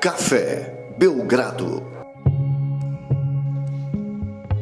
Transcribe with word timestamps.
Café 0.00 0.94
Belgrado. 0.96 1.84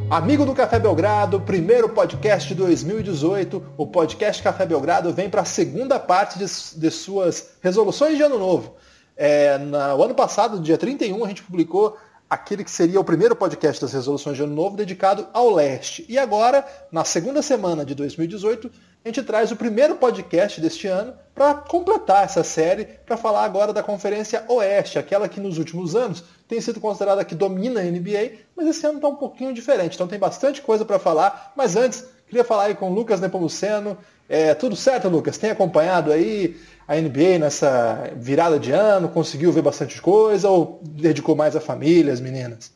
Amigo 0.09 0.47
do 0.47 0.55
Café 0.55 0.79
Belgrado, 0.79 1.39
primeiro 1.43 1.91
podcast 1.91 2.49
de 2.49 2.55
2018. 2.55 3.63
O 3.77 3.87
podcast 3.87 4.43
Café 4.43 4.65
Belgrado 4.65 5.13
vem 5.13 5.29
para 5.29 5.43
a 5.43 5.45
segunda 5.45 5.99
parte 5.99 6.39
de, 6.39 6.47
de, 6.81 6.91
suas 6.91 7.51
resoluções 7.61 8.17
de 8.17 8.23
ano 8.23 8.39
novo. 8.39 8.77
É, 9.15 9.59
no 9.59 10.03
ano 10.03 10.15
passado, 10.15 10.59
dia 10.59 10.79
31, 10.79 11.23
a 11.23 11.29
gente 11.29 11.43
publicou 11.43 11.99
aquele 12.29 12.65
que 12.65 12.71
seria 12.71 13.01
o 13.01 13.05
primeiro 13.05 13.37
podcast 13.37 13.81
das 13.81 13.93
resoluções 13.93 14.37
de 14.37 14.43
ano 14.43 14.55
novo 14.55 14.77
dedicado 14.77 15.29
ao 15.33 15.55
leste. 15.55 16.05
E 16.09 16.19
agora, 16.19 16.67
na 16.91 17.05
segunda 17.05 17.41
semana 17.41 17.85
de 17.85 17.95
2018, 17.95 18.71
a 19.05 19.09
gente 19.09 19.23
traz 19.23 19.53
o 19.53 19.57
primeiro 19.57 19.95
podcast 19.95 20.61
deste 20.61 20.89
ano 20.89 21.15
para 21.33 21.55
completar 21.55 22.25
essa 22.25 22.43
série, 22.43 22.85
para 22.85 23.17
falar 23.17 23.45
agora 23.45 23.73
da 23.73 23.83
Conferência 23.83 24.45
Oeste, 24.49 24.99
aquela 24.99 25.29
que 25.29 25.39
nos 25.39 25.59
últimos 25.59 25.95
anos 25.95 26.25
tem 26.49 26.61
sido 26.61 26.81
considerada 26.81 27.25
que 27.25 27.35
domina 27.35 27.81
a 27.81 27.85
NBA, 27.85 28.33
mas 28.57 28.67
esse 28.67 28.85
ano 28.85 28.97
está 28.97 29.07
um 29.07 29.15
pouquinho 29.15 29.55
diferente. 29.55 29.95
Então 29.95 30.09
tem 30.09 30.19
bastante 30.19 30.61
coisa 30.61 30.85
para 30.85 30.99
falar, 30.99 31.53
mas 31.57 31.77
antes, 31.77 32.05
queria 32.27 32.43
falar 32.43 32.65
aí 32.65 32.75
com 32.75 32.91
o 32.91 32.95
Lucas 32.95 33.21
Nepomuceno. 33.21 33.97
É, 34.29 34.55
tudo 34.55 34.75
certo, 34.75 35.09
Lucas? 35.09 35.39
Tem 35.39 35.51
acompanhado 35.51 36.11
aí 36.11 36.57
a 36.87 36.95
NBA 36.95 37.39
nessa 37.41 38.11
virada 38.17 38.59
de 38.59 38.71
ano? 38.71 39.09
Conseguiu 39.09 39.53
ver 39.53 39.63
bastante 39.63 40.01
coisa 40.01 40.49
ou 40.49 40.81
dedicou 40.83 41.35
mais 41.35 41.57
à 41.57 41.61
família, 41.61 42.13
às 42.13 42.21
meninas? 42.21 42.71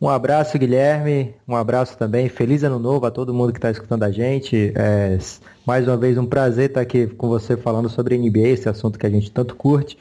Um 0.00 0.08
abraço, 0.08 0.56
Guilherme. 0.56 1.34
Um 1.46 1.56
abraço 1.56 1.98
também. 1.98 2.28
Feliz 2.28 2.62
ano 2.62 2.78
novo 2.78 3.04
a 3.06 3.10
todo 3.10 3.34
mundo 3.34 3.52
que 3.52 3.58
está 3.58 3.70
escutando 3.70 4.04
a 4.04 4.10
gente. 4.12 4.72
É, 4.76 5.18
mais 5.66 5.88
uma 5.88 5.96
vez, 5.96 6.16
um 6.16 6.26
prazer 6.26 6.68
estar 6.68 6.80
aqui 6.80 7.08
com 7.08 7.28
você 7.28 7.56
falando 7.56 7.88
sobre 7.88 8.16
NBA, 8.16 8.48
esse 8.48 8.68
assunto 8.68 8.98
que 8.98 9.06
a 9.06 9.10
gente 9.10 9.30
tanto 9.30 9.56
curte. 9.56 9.98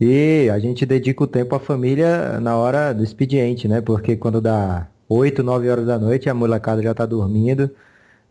E 0.00 0.50
a 0.50 0.58
gente 0.58 0.84
dedica 0.84 1.22
o 1.22 1.26
tempo 1.26 1.54
à 1.54 1.60
família 1.60 2.40
na 2.40 2.56
hora 2.56 2.92
do 2.92 3.04
expediente, 3.04 3.68
né? 3.68 3.80
Porque 3.80 4.16
quando 4.16 4.40
dá 4.40 4.88
8, 5.08 5.42
9 5.42 5.70
horas 5.70 5.86
da 5.86 5.98
noite, 5.98 6.28
a 6.28 6.34
molecada 6.34 6.82
já 6.82 6.90
está 6.90 7.06
dormindo 7.06 7.70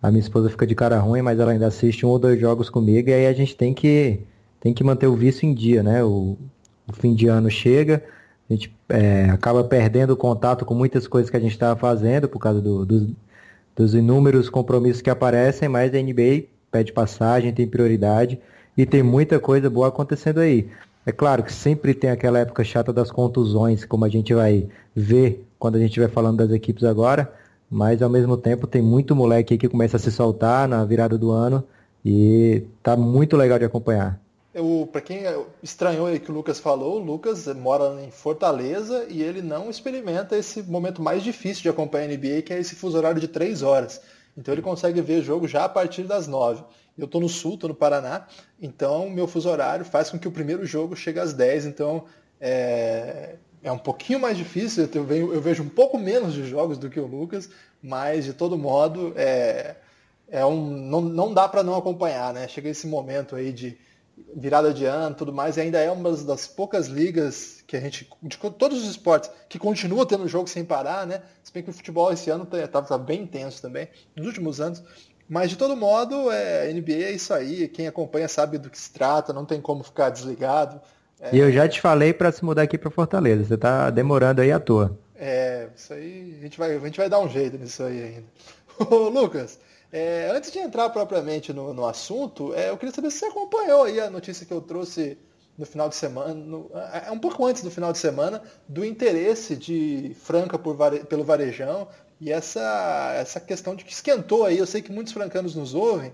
a 0.06 0.12
minha 0.12 0.22
esposa 0.22 0.50
fica 0.50 0.68
de 0.68 0.76
cara 0.76 1.00
ruim, 1.00 1.24
mas 1.24 1.40
ela 1.40 1.52
ainda 1.52 1.66
assiste 1.68 2.06
um 2.06 2.10
ou 2.10 2.20
dois 2.20 2.40
jogos 2.40 2.70
comigo, 2.70 3.10
e 3.10 3.14
aí 3.14 3.26
a 3.26 3.34
gente 3.34 3.56
tem 3.56 3.74
que, 3.74 4.20
tem 4.60 4.74
que 4.74 4.84
manter 4.84 5.08
o 5.08 5.16
vício 5.16 5.48
em 5.48 5.54
dia, 5.54 5.84
né? 5.84 6.04
O, 6.04 6.38
o 6.88 6.94
fim 6.94 7.14
de 7.14 7.28
ano 7.28 7.50
chega, 7.50 8.04
a 8.50 8.54
gente 8.54 8.76
é, 8.90 9.30
acaba 9.30 9.64
perdendo 9.64 10.12
o 10.12 10.18
contato 10.18 10.66
com 10.66 10.74
muitas 10.74 11.08
coisas 11.08 11.30
que 11.30 11.38
a 11.38 11.40
gente 11.40 11.52
estava 11.52 11.80
fazendo 11.80 12.28
por 12.28 12.40
causa 12.40 12.62
do, 12.62 12.86
dos, 12.86 13.08
dos 13.76 13.94
inúmeros 13.96 14.50
compromissos 14.50 15.02
que 15.02 15.10
aparecem, 15.10 15.68
mas 15.68 15.94
a 15.94 16.02
NBA 16.02 16.46
pede 16.72 16.94
passagem, 16.94 17.54
tem 17.54 17.68
prioridade 17.68 18.40
e 18.78 18.86
tem 18.86 19.02
muita 19.02 19.40
coisa 19.40 19.70
boa 19.70 19.88
acontecendo 19.88 20.40
aí. 20.40 20.70
É 21.06 21.12
claro 21.12 21.44
que 21.44 21.54
sempre 21.54 21.94
tem 21.94 22.10
aquela 22.10 22.40
época 22.40 22.64
chata 22.64 22.92
das 22.92 23.12
contusões, 23.12 23.86
como 23.86 24.06
a 24.06 24.10
gente 24.10 24.34
vai 24.34 24.68
ver 24.96 25.46
quando 25.60 25.76
a 25.76 25.80
gente 25.80 25.90
estiver 25.90 26.10
falando 26.10 26.38
das 26.38 26.52
equipes 26.52 26.84
agora, 26.84 27.32
mas 27.70 28.02
ao 28.02 28.10
mesmo 28.10 28.36
tempo 28.38 28.68
tem 28.68 28.82
muito 28.82 29.16
moleque 29.16 29.54
aí 29.54 29.58
que 29.58 29.70
começa 29.70 29.98
a 29.98 30.00
se 30.00 30.12
soltar 30.12 30.68
na 30.68 30.84
virada 30.84 31.18
do 31.18 31.32
ano 31.32 31.64
e 32.04 32.64
tá 32.84 32.98
muito 32.98 33.38
legal 33.38 33.58
de 33.60 33.66
acompanhar. 33.66 34.20
Para 34.90 35.02
quem 35.02 35.24
estranhou 35.62 36.08
aí 36.08 36.18
que 36.18 36.32
o 36.32 36.34
Lucas 36.34 36.60
falou, 36.60 36.96
o 36.96 37.04
Lucas 37.04 37.46
mora 37.48 38.02
em 38.02 38.10
Fortaleza 38.10 39.06
e 39.10 39.22
ele 39.22 39.42
não 39.42 39.70
experimenta 39.70 40.38
esse 40.38 40.64
momento 40.64 41.02
mais 41.02 41.22
difícil 41.22 41.64
de 41.64 41.68
acompanhar 41.68 42.06
a 42.06 42.16
NBA, 42.16 42.42
que 42.42 42.54
é 42.54 42.60
esse 42.60 42.74
fuso 42.74 42.96
horário 42.96 43.20
de 43.20 43.28
3 43.28 43.62
horas. 43.64 44.00
Então 44.38 44.54
ele 44.54 44.62
consegue 44.62 45.02
ver 45.02 45.22
jogo 45.22 45.46
já 45.46 45.66
a 45.66 45.70
partir 45.70 46.04
das 46.04 46.26
9. 46.26 46.64
Eu 46.98 47.04
estou 47.04 47.20
no 47.20 47.28
sul, 47.28 47.56
estou 47.56 47.68
no 47.68 47.76
Paraná, 47.76 48.28
então 48.62 49.10
meu 49.10 49.28
fuso 49.28 49.50
horário 49.50 49.84
faz 49.84 50.10
com 50.10 50.18
que 50.18 50.28
o 50.28 50.32
primeiro 50.32 50.66
jogo 50.66 50.96
chegue 50.96 51.20
às 51.20 51.34
10. 51.34 51.66
Então 51.66 52.06
é, 52.40 53.36
é 53.62 53.70
um 53.74 53.78
pouquinho 53.78 54.22
mais 54.22 54.38
difícil, 54.38 54.88
eu, 54.94 55.34
eu, 55.34 55.42
vejo 55.42 55.64
um 55.64 55.70
pouco 55.70 55.98
menos 55.98 56.34
de 56.34 56.46
jogos 56.46 56.78
do 56.78 56.90
que 56.90 57.00
o 57.00 57.06
Lucas, 57.06 57.50
mas 57.84 58.24
de 58.24 58.32
todo 58.32 58.58
modo 58.58 59.12
é, 59.18 59.76
é 60.30 60.46
um, 60.46 60.66
não, 60.66 61.02
não 61.02 61.34
dá 61.34 61.46
para 61.46 61.62
não 61.62 61.76
acompanhar, 61.76 62.34
né? 62.34 62.48
Chega 62.48 62.70
esse 62.70 62.88
momento 62.88 63.36
aí 63.36 63.52
de 63.52 63.78
virada 64.36 64.74
de 64.74 64.86
ano 64.86 65.16
tudo 65.16 65.34
mais, 65.34 65.58
e 65.58 65.62
ainda 65.62 65.80
é 65.80 65.92
uma 65.92 66.12
das 66.12 66.48
poucas 66.48 66.88
ligas 66.88 67.64
que 67.68 67.76
a 67.76 67.80
gente, 67.80 68.10
de 68.22 68.38
todos 68.38 68.84
os 68.84 68.90
esportes, 68.90 69.30
que 69.50 69.60
continua 69.60 70.06
tendo 70.06 70.28
jogo 70.28 70.48
sem 70.48 70.64
parar, 70.64 71.06
né? 71.06 71.22
Se 71.44 71.52
bem 71.52 71.64
que 71.64 71.70
o 71.70 71.74
futebol 71.74 72.12
esse 72.12 72.30
ano 72.30 72.46
tá, 72.46 72.68
tá, 72.68 72.82
tá 72.82 72.98
bem 72.98 73.24
intenso 73.24 73.62
também, 73.62 73.88
nos 74.16 74.28
últimos 74.28 74.62
anos. 74.62 74.84
Mas 75.28 75.50
de 75.50 75.58
todo 75.58 75.76
modo, 75.76 76.32
é, 76.32 76.72
NBA 76.72 76.94
é 76.94 77.12
isso 77.12 77.34
aí, 77.34 77.68
quem 77.68 77.88
acompanha 77.88 78.28
sabe 78.28 78.58
do 78.58 78.70
que 78.70 78.78
se 78.78 78.92
trata, 78.92 79.34
não 79.34 79.46
tem 79.46 79.60
como 79.60 79.84
ficar 79.84 80.10
desligado. 80.10 80.80
É... 81.20 81.36
E 81.36 81.40
eu 81.40 81.52
já 81.52 81.68
te 81.68 81.82
falei 81.82 82.14
para 82.14 82.32
se 82.32 82.46
mudar 82.46 82.64
aqui 82.64 82.78
para 82.78 82.92
Fortaleza. 82.92 83.44
Você 83.44 83.58
tá 83.58 83.90
demorando 83.90 84.42
aí 84.42 84.52
à 84.52 84.60
toa. 84.60 84.98
É, 85.16 85.70
isso 85.76 85.94
aí 85.94 86.36
a 86.40 86.44
gente 86.44 86.58
vai, 86.58 86.76
a 86.76 86.80
gente 86.80 86.98
vai 86.98 87.10
dar 87.10 87.20
um 87.20 87.30
jeito 87.30 87.58
nisso 87.58 87.84
aí 87.84 88.04
ainda. 88.04 88.26
Ô, 88.78 89.10
Lucas, 89.10 89.58
é, 89.96 90.30
antes 90.30 90.52
de 90.52 90.60
entrar 90.60 90.90
propriamente 90.90 91.54
no, 91.54 91.74
no 91.74 91.88
assunto, 91.88 92.54
é, 92.54 92.70
eu 92.70 92.78
queria 92.78 92.94
saber 92.94 93.10
se 93.10 93.20
você 93.20 93.28
acompanhou 93.28 93.84
aí 93.84 93.98
a 93.98 94.10
notícia 94.10 94.46
que 94.46 94.52
eu 94.52 94.60
trouxe 94.60 95.18
no 95.58 95.66
final 95.66 95.88
de 95.88 95.96
semana, 95.96 96.34
no, 96.34 96.70
é, 96.92 97.06
é 97.08 97.12
um 97.12 97.18
pouco 97.18 97.46
antes 97.46 97.64
do 97.64 97.72
final 97.72 97.94
de 97.94 97.98
semana, 97.98 98.44
do 98.68 98.84
interesse 98.84 99.56
de 99.56 100.14
Franca 100.22 100.60
por, 100.60 100.76
pelo 101.06 101.24
Varejão 101.24 101.88
e 102.20 102.30
essa, 102.30 103.14
essa 103.16 103.40
questão 103.40 103.74
de 103.74 103.86
que 103.86 103.94
esquentou 103.94 104.44
aí. 104.44 104.58
Eu 104.58 104.68
sei 104.68 104.82
que 104.82 104.92
muitos 104.92 105.14
francanos 105.14 105.56
nos 105.56 105.74
ouvem, 105.74 106.12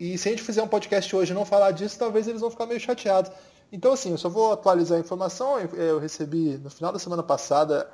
e 0.00 0.18
se 0.18 0.28
a 0.28 0.32
gente 0.32 0.42
fizer 0.42 0.64
um 0.64 0.68
podcast 0.68 1.14
hoje 1.14 1.30
e 1.30 1.34
não 1.34 1.44
falar 1.44 1.70
disso, 1.70 1.96
talvez 1.96 2.26
eles 2.26 2.40
vão 2.40 2.50
ficar 2.50 2.66
meio 2.66 2.80
chateados. 2.80 3.30
Então, 3.70 3.92
assim, 3.92 4.10
eu 4.10 4.18
só 4.18 4.28
vou 4.28 4.50
atualizar 4.50 4.98
a 4.98 5.00
informação. 5.00 5.56
Eu 5.60 6.00
recebi 6.00 6.58
no 6.58 6.68
final 6.68 6.92
da 6.92 6.98
semana 6.98 7.22
passada, 7.22 7.88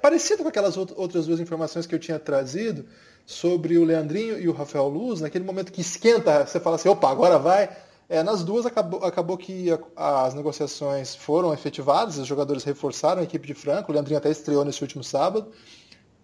parecido 0.00 0.44
com 0.44 0.48
aquelas 0.48 0.76
outras 0.76 1.26
duas 1.26 1.40
informações 1.40 1.86
que 1.86 1.94
eu 1.94 1.98
tinha 1.98 2.20
trazido 2.20 2.86
sobre 3.24 3.78
o 3.78 3.84
Leandrinho 3.84 4.38
e 4.38 4.48
o 4.48 4.52
Rafael 4.52 4.88
Luz, 4.88 5.20
naquele 5.20 5.44
momento 5.44 5.72
que 5.72 5.80
esquenta, 5.80 6.46
você 6.46 6.60
fala 6.60 6.76
assim, 6.76 6.88
opa, 6.88 7.10
agora 7.10 7.38
vai. 7.38 7.68
É, 8.08 8.22
nas 8.22 8.44
duas 8.44 8.66
acabou, 8.66 9.04
acabou 9.04 9.38
que 9.38 9.68
a, 9.96 10.26
as 10.26 10.34
negociações 10.34 11.14
foram 11.14 11.52
efetivadas, 11.54 12.18
os 12.18 12.26
jogadores 12.26 12.64
reforçaram 12.64 13.20
a 13.20 13.24
equipe 13.24 13.46
de 13.46 13.54
Franco, 13.54 13.90
o 13.90 13.94
Leandrinho 13.94 14.18
até 14.18 14.30
estreou 14.30 14.64
nesse 14.64 14.82
último 14.82 15.02
sábado. 15.02 15.50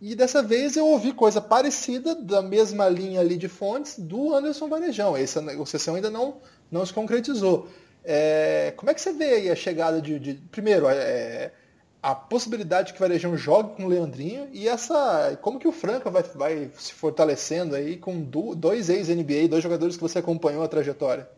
E 0.01 0.15
dessa 0.15 0.43
vez 0.43 0.77
eu 0.77 0.87
ouvi 0.87 1.13
coisa 1.13 1.41
parecida, 1.41 2.15
da 2.15 2.41
mesma 2.41 2.89
linha 2.89 3.21
ali 3.21 3.37
de 3.37 3.49
fontes, 3.49 3.99
do 3.99 4.35
Anderson 4.35 4.69
Varejão. 4.69 5.17
Essa 5.17 5.41
negociação 5.41 5.97
ainda 5.97 6.11
não, 6.11 6.37
não 6.71 6.87
se 6.87 6.93
concretizou. 6.93 7.69
É, 8.05 8.73
como 8.77 8.91
é 8.91 8.95
que 8.95 9.01
você 9.01 9.13
vê 9.13 9.25
aí 9.35 9.51
a 9.51 9.57
chegada 9.57 10.01
de. 10.01 10.19
de 10.19 10.35
primeiro, 10.51 10.89
é, 10.89 11.53
a 12.03 12.15
possibilidade 12.15 12.93
que 12.93 12.99
o 12.99 13.01
Varejão 13.01 13.37
jogue 13.37 13.77
com 13.77 13.85
o 13.85 13.89
Leandrinho 13.89 14.49
e 14.53 14.69
essa. 14.69 15.37
Como 15.43 15.59
que 15.59 15.67
o 15.67 15.73
Franca 15.73 16.11
vai, 16.11 16.23
vai 16.23 16.71
se 16.79 16.93
fortalecendo 16.93 17.75
aí 17.75 17.97
com 17.97 18.21
do, 18.21 18.55
dois 18.55 18.89
ex-NBA, 18.89 19.49
dois 19.49 19.63
jogadores 19.63 19.97
que 19.97 20.03
você 20.03 20.19
acompanhou 20.19 20.63
a 20.63 20.69
trajetória? 20.69 21.29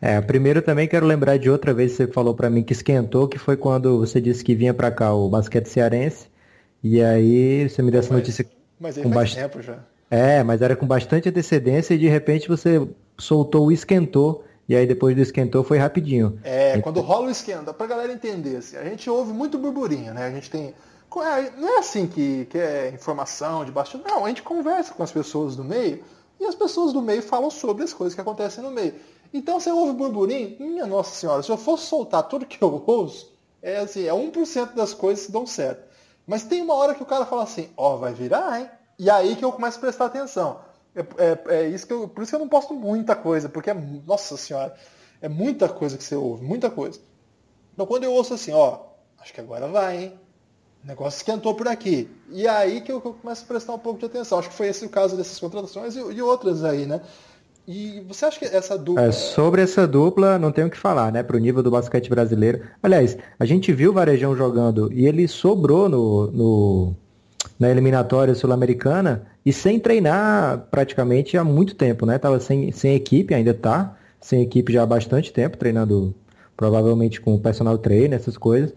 É, 0.00 0.20
primeiro 0.20 0.60
também 0.60 0.86
quero 0.86 1.06
lembrar 1.06 1.38
de 1.38 1.48
outra 1.48 1.72
vez 1.72 1.92
que 1.92 1.96
você 1.98 2.06
falou 2.06 2.34
para 2.34 2.50
mim 2.50 2.62
que 2.62 2.72
esquentou, 2.72 3.26
que 3.26 3.38
foi 3.38 3.56
quando 3.56 3.98
você 3.98 4.20
disse 4.20 4.44
que 4.44 4.54
vinha 4.54 4.74
para 4.74 4.90
cá 4.90 5.12
o 5.12 5.28
basquete 5.28 5.66
cearense. 5.66 6.28
E 6.82 7.02
aí 7.02 7.68
você 7.68 7.82
me 7.82 7.90
deu 7.90 8.00
essa 8.00 8.12
notícia. 8.12 8.46
Mas 8.78 8.96
com 8.96 9.04
faz 9.04 9.14
bast... 9.14 9.36
tempo 9.36 9.62
já. 9.62 9.78
É, 10.10 10.42
mas 10.42 10.62
era 10.62 10.76
com 10.76 10.86
bastante 10.86 11.28
antecedência 11.28 11.94
e 11.94 11.98
de 11.98 12.08
repente 12.08 12.46
você 12.46 12.86
soltou 13.18 13.66
o 13.66 13.72
esquentou 13.72 14.44
e 14.68 14.74
aí 14.74 14.86
depois 14.86 15.14
do 15.14 15.22
esquentou 15.22 15.62
foi 15.62 15.78
rapidinho. 15.78 16.38
É, 16.42 16.70
então... 16.70 16.82
quando 16.82 17.00
rola 17.00 17.28
o 17.28 17.30
esquenta, 17.30 17.72
pra 17.72 17.86
galera 17.86 18.12
entender, 18.12 18.56
assim, 18.56 18.76
a 18.76 18.84
gente 18.84 19.08
ouve 19.08 19.32
muito 19.32 19.58
burburinho, 19.58 20.14
né? 20.14 20.26
A 20.26 20.30
gente 20.30 20.50
tem. 20.50 20.74
É, 21.16 21.50
não 21.56 21.76
é 21.76 21.78
assim 21.78 22.06
que, 22.06 22.46
que 22.46 22.58
é 22.58 22.90
informação 22.90 23.64
de 23.64 23.70
baixo. 23.70 24.00
Não, 24.04 24.24
a 24.24 24.28
gente 24.28 24.42
conversa 24.42 24.92
com 24.94 25.02
as 25.02 25.12
pessoas 25.12 25.54
do 25.54 25.62
meio 25.62 26.02
e 26.40 26.44
as 26.44 26.54
pessoas 26.54 26.92
do 26.92 27.00
meio 27.00 27.22
falam 27.22 27.50
sobre 27.50 27.84
as 27.84 27.92
coisas 27.92 28.14
que 28.14 28.20
acontecem 28.20 28.64
no 28.64 28.70
meio. 28.70 28.94
Então 29.32 29.60
você 29.60 29.70
ouve 29.70 29.92
burburinho, 29.92 30.56
minha 30.60 30.86
nossa 30.86 31.14
senhora, 31.14 31.42
se 31.42 31.50
eu 31.50 31.56
fosse 31.56 31.86
soltar 31.86 32.24
tudo 32.24 32.46
que 32.46 32.62
eu 32.62 32.82
ouço, 32.86 33.32
é 33.62 33.78
assim, 33.78 34.06
é 34.06 34.12
1% 34.12 34.74
das 34.74 34.92
coisas 34.92 35.26
que 35.26 35.32
dão 35.32 35.46
certo. 35.46 35.82
Mas 36.26 36.44
tem 36.44 36.62
uma 36.62 36.74
hora 36.74 36.94
que 36.94 37.02
o 37.02 37.06
cara 37.06 37.26
fala 37.26 37.42
assim, 37.42 37.68
ó, 37.76 37.94
oh, 37.94 37.98
vai 37.98 38.12
virar, 38.12 38.60
hein? 38.60 38.70
E 38.98 39.10
aí 39.10 39.36
que 39.36 39.44
eu 39.44 39.52
começo 39.52 39.78
a 39.78 39.80
prestar 39.80 40.06
atenção. 40.06 40.60
É, 40.94 41.00
é, 41.18 41.56
é, 41.56 41.68
isso 41.68 41.86
que 41.86 41.92
eu, 41.92 42.08
por 42.08 42.22
isso 42.22 42.30
que 42.30 42.36
eu 42.36 42.40
não 42.40 42.48
posto 42.48 42.74
muita 42.74 43.16
coisa, 43.16 43.48
porque 43.48 43.70
é, 43.70 43.74
nossa 44.06 44.36
senhora, 44.36 44.74
é 45.20 45.28
muita 45.28 45.68
coisa 45.68 45.96
que 45.98 46.04
você 46.04 46.14
ouve, 46.14 46.44
muita 46.44 46.70
coisa. 46.70 47.00
Então 47.72 47.86
quando 47.86 48.04
eu 48.04 48.12
ouço 48.12 48.34
assim, 48.34 48.52
ó, 48.52 48.80
acho 49.20 49.32
que 49.32 49.40
agora 49.40 49.66
vai, 49.66 50.04
hein? 50.04 50.12
O 50.84 50.86
negócio 50.86 51.16
esquentou 51.16 51.54
por 51.54 51.66
aqui. 51.66 52.08
E 52.30 52.46
é 52.46 52.50
aí 52.50 52.80
que 52.82 52.92
eu, 52.92 53.00
que 53.00 53.08
eu 53.08 53.14
começo 53.14 53.42
a 53.42 53.46
prestar 53.48 53.72
um 53.72 53.78
pouco 53.78 53.98
de 53.98 54.04
atenção. 54.04 54.38
Acho 54.38 54.50
que 54.50 54.54
foi 54.54 54.68
esse 54.68 54.84
o 54.84 54.88
caso 54.90 55.16
dessas 55.16 55.38
contratações 55.38 55.96
e, 55.96 55.98
e 55.98 56.20
outras 56.20 56.62
aí, 56.62 56.84
né? 56.84 57.00
E 57.66 58.00
você 58.06 58.26
acha 58.26 58.38
que 58.38 58.44
essa 58.44 58.76
dupla. 58.76 59.04
É, 59.04 59.10
sobre 59.12 59.62
essa 59.62 59.86
dupla, 59.86 60.38
não 60.38 60.52
tenho 60.52 60.66
o 60.66 60.70
que 60.70 60.76
falar, 60.76 61.10
né? 61.10 61.22
Pro 61.22 61.38
nível 61.38 61.62
do 61.62 61.70
basquete 61.70 62.10
brasileiro. 62.10 62.68
Aliás, 62.82 63.16
a 63.38 63.46
gente 63.46 63.72
viu 63.72 63.90
o 63.90 63.94
Varejão 63.94 64.36
jogando 64.36 64.92
e 64.92 65.06
ele 65.06 65.26
sobrou 65.26 65.88
no, 65.88 66.30
no 66.30 66.96
na 67.58 67.70
eliminatória 67.70 68.34
sul-americana 68.34 69.26
e 69.44 69.52
sem 69.52 69.78
treinar 69.78 70.66
praticamente 70.70 71.36
há 71.36 71.44
muito 71.44 71.74
tempo, 71.74 72.06
né? 72.06 72.18
Tava 72.18 72.40
sem, 72.40 72.72
sem 72.72 72.94
equipe, 72.94 73.34
ainda 73.34 73.54
tá, 73.54 73.96
sem 74.20 74.42
equipe 74.42 74.72
já 74.72 74.82
há 74.82 74.86
bastante 74.86 75.32
tempo, 75.32 75.56
treinando 75.56 76.14
provavelmente 76.56 77.20
com 77.20 77.38
personal 77.38 77.78
trainer, 77.78 78.18
essas 78.18 78.36
coisas. 78.36 78.72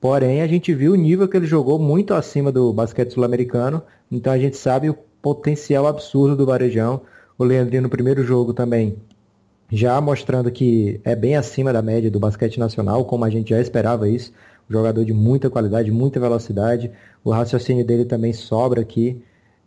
Porém, 0.00 0.42
a 0.42 0.46
gente 0.46 0.74
viu 0.74 0.92
o 0.92 0.96
nível 0.96 1.28
que 1.28 1.36
ele 1.36 1.46
jogou 1.46 1.78
muito 1.78 2.14
acima 2.14 2.50
do 2.50 2.72
basquete 2.72 3.12
sul-americano, 3.12 3.82
então 4.10 4.32
a 4.32 4.38
gente 4.38 4.56
sabe 4.56 4.90
o 4.90 4.94
potencial 4.94 5.86
absurdo 5.86 6.36
do 6.36 6.46
Varejão. 6.46 7.02
O 7.38 7.44
Leandrinho 7.44 7.82
no 7.82 7.88
primeiro 7.88 8.22
jogo 8.24 8.52
também 8.52 8.96
já 9.72 9.98
mostrando 10.02 10.50
que 10.50 11.00
é 11.02 11.16
bem 11.16 11.34
acima 11.34 11.72
da 11.72 11.80
média 11.80 12.10
do 12.10 12.20
basquete 12.20 12.60
nacional, 12.60 13.06
como 13.06 13.24
a 13.24 13.30
gente 13.30 13.50
já 13.50 13.60
esperava 13.60 14.06
isso. 14.06 14.30
Jogador 14.68 15.04
de 15.04 15.12
muita 15.12 15.50
qualidade, 15.50 15.90
muita 15.90 16.18
velocidade. 16.18 16.90
O 17.24 17.30
raciocínio 17.30 17.84
dele 17.84 18.04
também 18.04 18.32
sobra 18.32 18.80
aqui. 18.80 19.22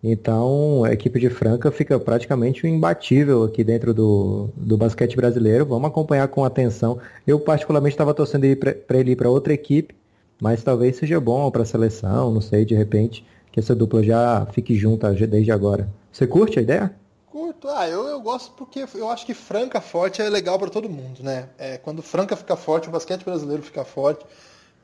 Então, 0.08 0.84
a 0.84 0.94
equipe 0.94 1.20
de 1.20 1.30
Franca 1.30 1.72
fica 1.72 2.00
praticamente 2.00 2.68
imbatível 2.68 3.44
aqui 3.44 3.64
dentro 3.64 3.92
do, 3.92 4.50
do 4.56 4.78
basquete 4.78 5.16
brasileiro. 5.16 5.66
Vamos 5.66 5.88
acompanhar 5.88 6.28
com 6.28 6.46
atenção. 6.46 7.00
Eu, 7.26 7.40
particularmente, 7.40 7.96
estava 7.96 8.14
torcendo 8.14 8.46
para 8.56 9.00
ele 9.00 9.12
ir 9.12 9.16
para 9.16 9.32
outra 9.32 9.52
equipe, 9.52 9.96
mas 10.40 10.64
talvez 10.64 10.98
seja 10.98 11.20
bom 11.20 11.50
para 11.50 11.64
a 11.64 11.66
seleção, 11.66 12.32
não 12.32 12.42
sei, 12.42 12.66
de 12.66 12.76
repente, 12.76 13.26
que 13.52 13.60
essa 13.60 13.74
dupla 13.74 14.04
já 14.04 14.46
fique 14.52 14.76
junta 14.76 15.12
desde 15.12 15.52
agora. 15.52 15.90
Você 16.12 16.28
curte 16.28 16.60
a 16.60 16.62
ideia? 16.62 16.94
Curto. 17.32 17.68
Ah, 17.68 17.90
eu, 17.90 18.06
eu 18.06 18.22
gosto 18.22 18.52
porque 18.52 18.86
eu 18.94 19.10
acho 19.10 19.26
que 19.26 19.34
Franca 19.34 19.82
forte 19.82 20.22
é 20.22 20.30
legal 20.30 20.60
para 20.60 20.70
todo 20.70 20.88
mundo, 20.88 21.24
né? 21.24 21.50
É, 21.58 21.78
quando 21.78 22.04
Franca 22.04 22.36
fica 22.36 22.56
forte, 22.56 22.88
o 22.90 22.92
basquete 22.92 23.24
brasileiro 23.26 23.64
fica 23.64 23.84
forte. 23.84 24.24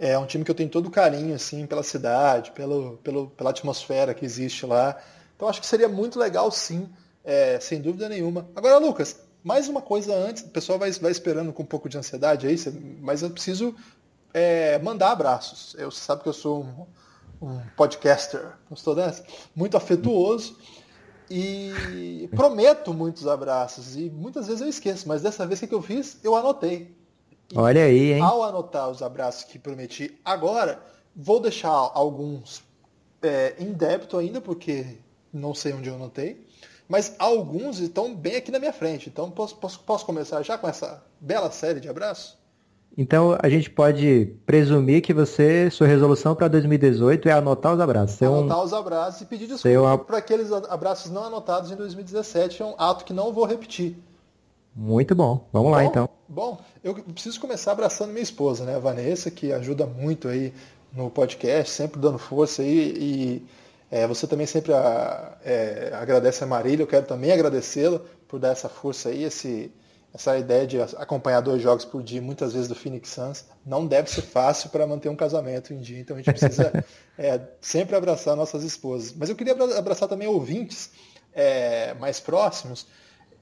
É 0.03 0.17
um 0.17 0.25
time 0.25 0.43
que 0.43 0.49
eu 0.49 0.55
tenho 0.55 0.67
todo 0.67 0.89
carinho, 0.89 1.35
assim, 1.35 1.67
pela 1.67 1.83
cidade, 1.83 2.49
pelo, 2.53 2.97
pelo, 3.03 3.29
pela 3.29 3.51
atmosfera 3.51 4.15
que 4.15 4.25
existe 4.25 4.65
lá. 4.65 4.99
Então 5.35 5.47
acho 5.47 5.61
que 5.61 5.67
seria 5.67 5.87
muito 5.87 6.17
legal, 6.17 6.51
sim, 6.51 6.89
é, 7.23 7.59
sem 7.59 7.79
dúvida 7.79 8.09
nenhuma. 8.09 8.49
Agora, 8.55 8.79
Lucas, 8.79 9.19
mais 9.43 9.69
uma 9.69 9.79
coisa 9.79 10.11
antes, 10.15 10.41
o 10.41 10.49
pessoal 10.49 10.79
vai, 10.79 10.91
vai 10.93 11.11
esperando 11.11 11.53
com 11.53 11.61
um 11.61 11.67
pouco 11.67 11.87
de 11.87 11.99
ansiedade 11.99 12.47
aí, 12.47 12.55
mas 12.99 13.21
eu 13.21 13.29
preciso 13.29 13.75
é, 14.33 14.79
mandar 14.79 15.11
abraços. 15.11 15.75
Eu, 15.77 15.91
você 15.91 16.01
sabe 16.01 16.23
que 16.23 16.29
eu 16.29 16.33
sou 16.33 16.63
um, 17.39 17.47
um 17.47 17.61
podcaster, 17.77 18.53
gostou 18.67 18.95
dessa? 18.95 19.23
Muito 19.55 19.77
afetuoso. 19.77 20.57
E 21.29 22.27
prometo 22.35 22.91
muitos 22.91 23.27
abraços. 23.27 23.95
E 23.95 24.09
muitas 24.09 24.47
vezes 24.47 24.61
eu 24.61 24.67
esqueço, 24.67 25.07
mas 25.07 25.21
dessa 25.21 25.45
vez 25.45 25.61
o 25.61 25.67
que 25.67 25.75
eu 25.75 25.81
fiz? 25.81 26.17
Eu 26.23 26.35
anotei. 26.35 26.99
Olha 27.55 27.83
aí, 27.83 28.13
hein? 28.13 28.21
Ao 28.21 28.43
anotar 28.43 28.89
os 28.89 29.01
abraços 29.01 29.43
que 29.43 29.59
prometi 29.59 30.19
agora, 30.23 30.79
vou 31.15 31.39
deixar 31.39 31.69
alguns 31.69 32.63
é, 33.21 33.55
em 33.59 33.73
débito 33.73 34.17
ainda, 34.17 34.39
porque 34.39 34.85
não 35.33 35.53
sei 35.53 35.73
onde 35.73 35.89
eu 35.89 35.95
anotei. 35.95 36.45
Mas 36.87 37.15
alguns 37.19 37.79
estão 37.79 38.13
bem 38.13 38.35
aqui 38.35 38.51
na 38.51 38.59
minha 38.59 38.73
frente. 38.73 39.07
Então 39.07 39.31
posso, 39.31 39.55
posso, 39.55 39.79
posso 39.79 40.05
começar 40.05 40.41
já 40.43 40.57
com 40.57 40.67
essa 40.67 41.01
bela 41.19 41.49
série 41.49 41.79
de 41.79 41.87
abraços? 41.87 42.37
Então 42.97 43.37
a 43.41 43.47
gente 43.47 43.69
pode 43.69 44.35
presumir 44.45 45.01
que 45.01 45.13
você, 45.13 45.69
sua 45.69 45.87
resolução 45.87 46.35
para 46.35 46.49
2018 46.49 47.29
é 47.29 47.31
anotar 47.31 47.73
os 47.73 47.79
abraços. 47.79 48.21
anotar 48.21 48.59
um... 48.59 48.63
os 48.63 48.73
abraços 48.73 49.21
e 49.21 49.25
pedir 49.25 49.47
desculpa 49.47 49.79
uma... 49.79 49.97
para 49.97 50.17
aqueles 50.17 50.51
abraços 50.51 51.09
não 51.09 51.23
anotados 51.23 51.71
em 51.71 51.75
2017. 51.75 52.61
É 52.61 52.65
um 52.65 52.75
ato 52.77 53.05
que 53.05 53.13
não 53.13 53.31
vou 53.31 53.45
repetir. 53.45 53.97
Muito 54.75 55.13
bom. 55.13 55.47
Vamos 55.51 55.69
bom, 55.69 55.75
lá 55.75 55.83
então. 55.83 56.09
Bom, 56.27 56.59
eu 56.83 56.95
preciso 56.95 57.39
começar 57.39 57.73
abraçando 57.73 58.11
minha 58.11 58.23
esposa, 58.23 58.63
né, 58.63 58.75
a 58.75 58.79
Vanessa, 58.79 59.29
que 59.29 59.51
ajuda 59.51 59.85
muito 59.85 60.27
aí 60.27 60.53
no 60.93 61.09
podcast, 61.09 61.73
sempre 61.73 61.99
dando 61.99 62.17
força 62.17 62.61
aí. 62.61 62.93
E 62.97 63.47
é, 63.89 64.07
você 64.07 64.25
também 64.25 64.47
sempre 64.47 64.73
a, 64.73 65.37
é, 65.43 65.91
agradece 65.93 66.43
a 66.43 66.47
Marília. 66.47 66.83
Eu 66.83 66.87
quero 66.87 67.05
também 67.05 67.31
agradecê-la 67.31 67.99
por 68.27 68.39
dar 68.39 68.49
essa 68.49 68.69
força 68.69 69.09
aí, 69.09 69.23
esse 69.23 69.71
essa 70.13 70.37
ideia 70.37 70.67
de 70.67 70.81
acompanhar 70.81 71.39
dois 71.39 71.61
jogos 71.61 71.85
por 71.85 72.03
dia, 72.03 72.21
muitas 72.21 72.51
vezes 72.51 72.67
do 72.67 72.75
Phoenix 72.75 73.09
Suns, 73.09 73.45
não 73.65 73.87
deve 73.87 74.09
ser 74.09 74.21
fácil 74.21 74.69
para 74.69 74.85
manter 74.85 75.07
um 75.07 75.15
casamento 75.15 75.73
em 75.73 75.79
dia. 75.79 75.99
Então 75.99 76.17
a 76.17 76.19
gente 76.19 76.37
precisa 76.37 76.83
é, 77.17 77.39
sempre 77.61 77.95
abraçar 77.95 78.35
nossas 78.35 78.63
esposas. 78.63 79.13
Mas 79.13 79.29
eu 79.29 79.35
queria 79.35 79.53
abraçar 79.77 80.09
também 80.09 80.27
ouvintes 80.27 80.91
é, 81.33 81.93
mais 81.93 82.19
próximos 82.19 82.85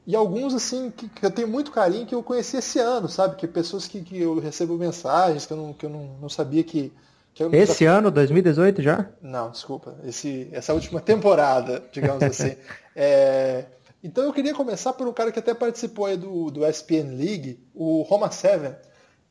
e 0.06 0.16
alguns 0.16 0.54
assim 0.54 0.92
que, 0.92 1.08
que, 1.08 1.26
eu 1.26 1.32
tenho 1.32 1.48
muito 1.48 1.72
carinho 1.72 2.06
que 2.06 2.16
eu 2.16 2.24
conheci 2.24 2.58
esse 2.58 2.80
ano, 2.80 3.08
sabe? 3.08 3.36
Que 3.36 3.48
pessoas 3.48 3.88
que, 3.88 4.02
que 4.02 4.20
eu 4.20 4.40
recebo 4.40 4.78
mensagens 4.78 5.46
que 5.46 5.54
eu 5.54 5.58
não, 5.58 5.74
que 5.74 5.86
eu 5.86 5.90
não, 5.90 6.18
não 6.22 6.30
sabia 6.30 6.64
que. 6.64 6.92
que 7.34 7.44
esse 7.56 7.86
ano, 7.86 8.10
2018 8.10 8.82
já? 8.82 9.08
Não, 9.22 9.52
desculpa. 9.52 9.96
Esse, 10.04 10.50
essa 10.52 10.74
última 10.74 11.00
temporada, 11.00 11.84
digamos 11.92 12.24
assim. 12.24 12.56
É, 12.96 13.66
então 14.04 14.24
eu 14.24 14.34
queria 14.34 14.54
começar 14.54 14.94
por 14.94 15.08
um 15.08 15.14
cara 15.14 15.32
que 15.32 15.40
até 15.40 15.54
participou 15.54 16.06
aí 16.06 16.18
do, 16.18 16.50
do 16.50 16.66
SPN 16.66 17.16
League, 17.16 17.60
o 17.76 18.02
Roma 18.04 18.32
Seven. 18.32 18.74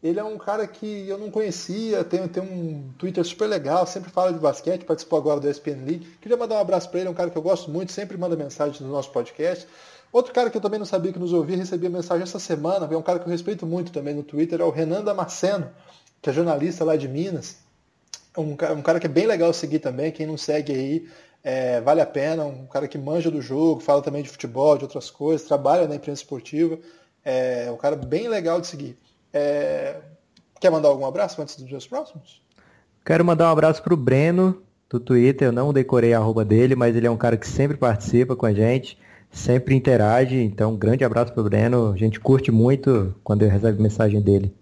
Ele 0.01 0.21
é 0.21 0.25
um 0.25 0.39
cara 0.39 0.65
que 0.65 1.09
eu 1.09 1.19
não 1.19 1.29
conhecia, 1.29 2.05
tem, 2.05 2.29
tem 2.29 2.41
um 2.41 2.93
Twitter 2.97 3.25
super 3.25 3.49
legal, 3.49 3.85
sempre 3.85 4.11
fala 4.11 4.33
de 4.33 4.39
basquete, 4.39 4.85
participou 4.85 5.19
agora 5.19 5.41
do 5.41 5.49
SPN 5.49 5.85
League. 5.85 6.07
Queria 6.21 6.37
mandar 6.37 6.55
um 6.55 6.61
abraço 6.61 6.89
para 6.89 7.01
ele, 7.01 7.09
é 7.09 7.11
um 7.11 7.15
cara 7.15 7.31
que 7.31 7.37
eu 7.37 7.43
gosto 7.43 7.69
muito, 7.69 7.91
sempre 7.91 8.17
manda 8.17 8.37
mensagem 8.37 8.81
no 8.87 8.93
nosso 8.93 9.11
podcast. 9.11 9.67
Outro 10.13 10.33
cara 10.33 10.51
que 10.51 10.57
eu 10.57 10.61
também 10.61 10.79
não 10.79 10.87
sabia 10.87 11.13
que 11.13 11.19
nos 11.19 11.33
ouvia, 11.33 11.57
recebia 11.57 11.91
mensagem 11.91 12.23
essa 12.23 12.39
semana, 12.39 12.89
é 12.91 12.97
um 12.97 13.03
cara 13.03 13.19
que 13.19 13.27
eu 13.27 13.31
respeito 13.31 13.67
muito 13.67 13.93
também 13.93 14.15
no 14.15 14.23
Twitter, 14.23 14.61
é 14.61 14.65
o 14.65 14.71
Renan 14.71 15.05
Damasceno, 15.05 15.71
que 16.23 16.31
é 16.31 16.33
jornalista 16.33 16.85
lá 16.85 16.97
de 16.97 17.07
Minas. 17.07 17.59
Um, 18.37 18.53
um 18.53 18.83
cara 18.83 19.01
que 19.01 19.07
é 19.07 19.11
bem 19.11 19.27
legal 19.27 19.53
seguir 19.53 19.81
também, 19.81 20.13
quem 20.13 20.27
não 20.27 20.37
segue 20.37 20.73
aí, 20.73 21.09
é, 21.43 21.81
vale 21.81 22.01
a 22.01 22.07
pena, 22.07 22.45
um 22.45 22.67
cara 22.67 22.89
que 22.89 22.97
manja 22.97 23.31
do 23.31 23.43
jogo, 23.43 23.81
fala 23.81 24.03
também 24.03 24.23
de 24.23 24.29
futebol, 24.29 24.79
de 24.79 24.85
outras 24.85 25.11
coisas, 25.11 25.47
trabalha 25.47 25.87
na 25.87 25.97
imprensa 25.97 26.23
esportiva, 26.23 26.79
é 27.25 27.71
um 27.71 27.77
cara 27.77 27.97
bem 27.97 28.29
legal 28.29 28.61
de 28.61 28.67
seguir. 28.67 28.97
É, 29.33 29.97
quer 30.59 30.71
mandar 30.71 30.89
algum 30.89 31.05
abraço 31.05 31.41
antes 31.43 31.57
dos 31.57 31.71
meus 31.71 31.87
próximos? 31.87 32.41
Quero 33.05 33.25
mandar 33.25 33.49
um 33.49 33.53
abraço 33.53 33.83
para 33.83 33.95
o 33.95 33.97
Breno, 33.97 34.63
do 34.89 34.99
Twitter, 34.99 35.49
eu 35.49 35.53
não 35.53 35.73
decorei 35.73 36.15
a 36.15 36.19
arroba 36.19 36.45
dele, 36.45 36.75
mas 36.75 36.97
ele 36.97 37.07
é 37.07 37.11
um 37.11 37.17
cara 37.17 37.37
que 37.37 37.47
sempre 37.47 37.77
participa 37.77 38.35
com 38.35 38.47
a 38.47 38.53
gente, 38.53 38.99
sempre 39.31 39.75
interage, 39.75 40.37
então 40.37 40.73
um 40.73 40.77
grande 40.77 41.05
abraço 41.05 41.33
para 41.33 41.41
o 41.41 41.45
Breno, 41.45 41.93
a 41.93 41.97
gente 41.97 42.19
curte 42.19 42.51
muito 42.51 43.15
quando 43.23 43.43
eu 43.43 43.51
recebo 43.51 43.83
mensagem 43.83 44.21
dele. 44.21 44.55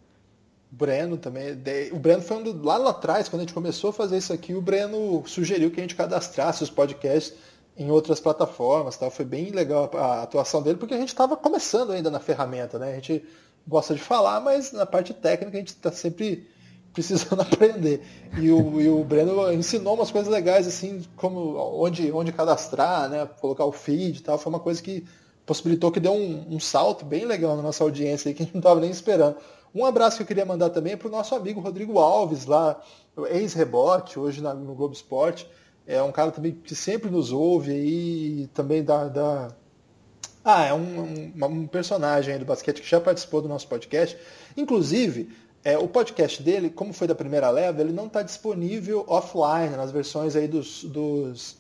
Breno 0.70 1.16
também. 1.16 1.52
O 1.92 1.98
Breno 1.98 2.20
foi 2.20 2.36
um 2.36 2.42
do, 2.42 2.62
lá, 2.62 2.76
lá 2.76 2.90
atrás, 2.90 3.28
quando 3.28 3.40
a 3.40 3.44
gente 3.44 3.54
começou 3.54 3.90
a 3.90 3.92
fazer 3.92 4.18
isso 4.18 4.32
aqui, 4.32 4.54
o 4.54 4.60
Breno 4.60 5.22
sugeriu 5.26 5.70
que 5.70 5.80
a 5.80 5.82
gente 5.82 5.94
cadastrasse 5.94 6.62
os 6.62 6.70
podcasts 6.70 7.32
em 7.78 7.90
outras 7.90 8.20
plataformas. 8.20 8.96
Tal. 8.96 9.10
Foi 9.10 9.24
bem 9.24 9.50
legal 9.50 9.90
a 9.94 10.22
atuação 10.22 10.62
dele, 10.62 10.76
porque 10.76 10.92
a 10.92 10.98
gente 10.98 11.08
estava 11.08 11.36
começando 11.36 11.92
ainda 11.92 12.10
na 12.10 12.20
ferramenta. 12.20 12.78
Né? 12.78 12.92
A 12.92 12.94
gente 12.94 13.24
gosta 13.66 13.94
de 13.94 14.00
falar, 14.00 14.40
mas 14.40 14.70
na 14.72 14.84
parte 14.84 15.14
técnica 15.14 15.56
a 15.56 15.60
gente 15.60 15.68
está 15.68 15.90
sempre 15.90 16.46
precisando 16.96 17.42
aprender. 17.42 18.02
E 18.38 18.50
o, 18.50 18.80
e 18.80 18.88
o 18.88 19.04
Breno 19.04 19.52
ensinou 19.52 19.94
umas 19.94 20.10
coisas 20.10 20.32
legais, 20.32 20.66
assim, 20.66 21.02
como 21.14 21.54
onde, 21.78 22.10
onde 22.10 22.32
cadastrar, 22.32 23.10
né? 23.10 23.28
colocar 23.38 23.66
o 23.66 23.72
feed 23.72 24.18
e 24.18 24.22
tal. 24.22 24.38
Foi 24.38 24.50
uma 24.50 24.58
coisa 24.58 24.82
que 24.82 25.06
possibilitou 25.44 25.92
que 25.92 26.00
deu 26.00 26.12
um, 26.12 26.54
um 26.56 26.58
salto 26.58 27.04
bem 27.04 27.26
legal 27.26 27.54
na 27.54 27.62
nossa 27.62 27.84
audiência 27.84 28.30
aí, 28.30 28.34
que 28.34 28.42
a 28.42 28.46
gente 28.46 28.54
não 28.54 28.60
estava 28.60 28.80
nem 28.80 28.90
esperando. 28.90 29.36
Um 29.74 29.84
abraço 29.84 30.16
que 30.16 30.22
eu 30.22 30.26
queria 30.26 30.46
mandar 30.46 30.70
também 30.70 30.94
é 30.94 30.96
para 30.96 31.06
o 31.06 31.10
nosso 31.10 31.34
amigo 31.34 31.60
Rodrigo 31.60 31.98
Alves, 31.98 32.46
lá, 32.46 32.80
ex-rebote, 33.28 34.18
hoje 34.18 34.40
na, 34.40 34.54
no 34.54 34.74
Globo 34.74 34.94
Esporte. 34.94 35.46
É 35.86 36.02
um 36.02 36.10
cara 36.10 36.32
também 36.32 36.52
que 36.52 36.74
sempre 36.74 37.10
nos 37.10 37.30
ouve 37.30 37.72
e 37.72 38.46
também 38.54 38.82
dá... 38.82 39.48
Ah, 40.42 40.64
é 40.64 40.72
um, 40.72 41.32
um, 41.34 41.44
um 41.44 41.66
personagem 41.66 42.38
do 42.38 42.44
basquete 42.44 42.80
que 42.80 42.88
já 42.88 43.00
participou 43.00 43.42
do 43.42 43.48
nosso 43.48 43.68
podcast. 43.68 44.16
Inclusive, 44.56 45.28
é, 45.66 45.76
o 45.76 45.88
podcast 45.88 46.40
dele, 46.44 46.70
como 46.70 46.92
foi 46.92 47.08
da 47.08 47.14
primeira 47.14 47.50
leva, 47.50 47.80
ele 47.80 47.92
não 47.92 48.06
está 48.06 48.22
disponível 48.22 49.04
offline, 49.08 49.76
nas 49.76 49.90
versões 49.90 50.36
aí 50.36 50.46
dos, 50.46 50.84
dos, 50.84 51.56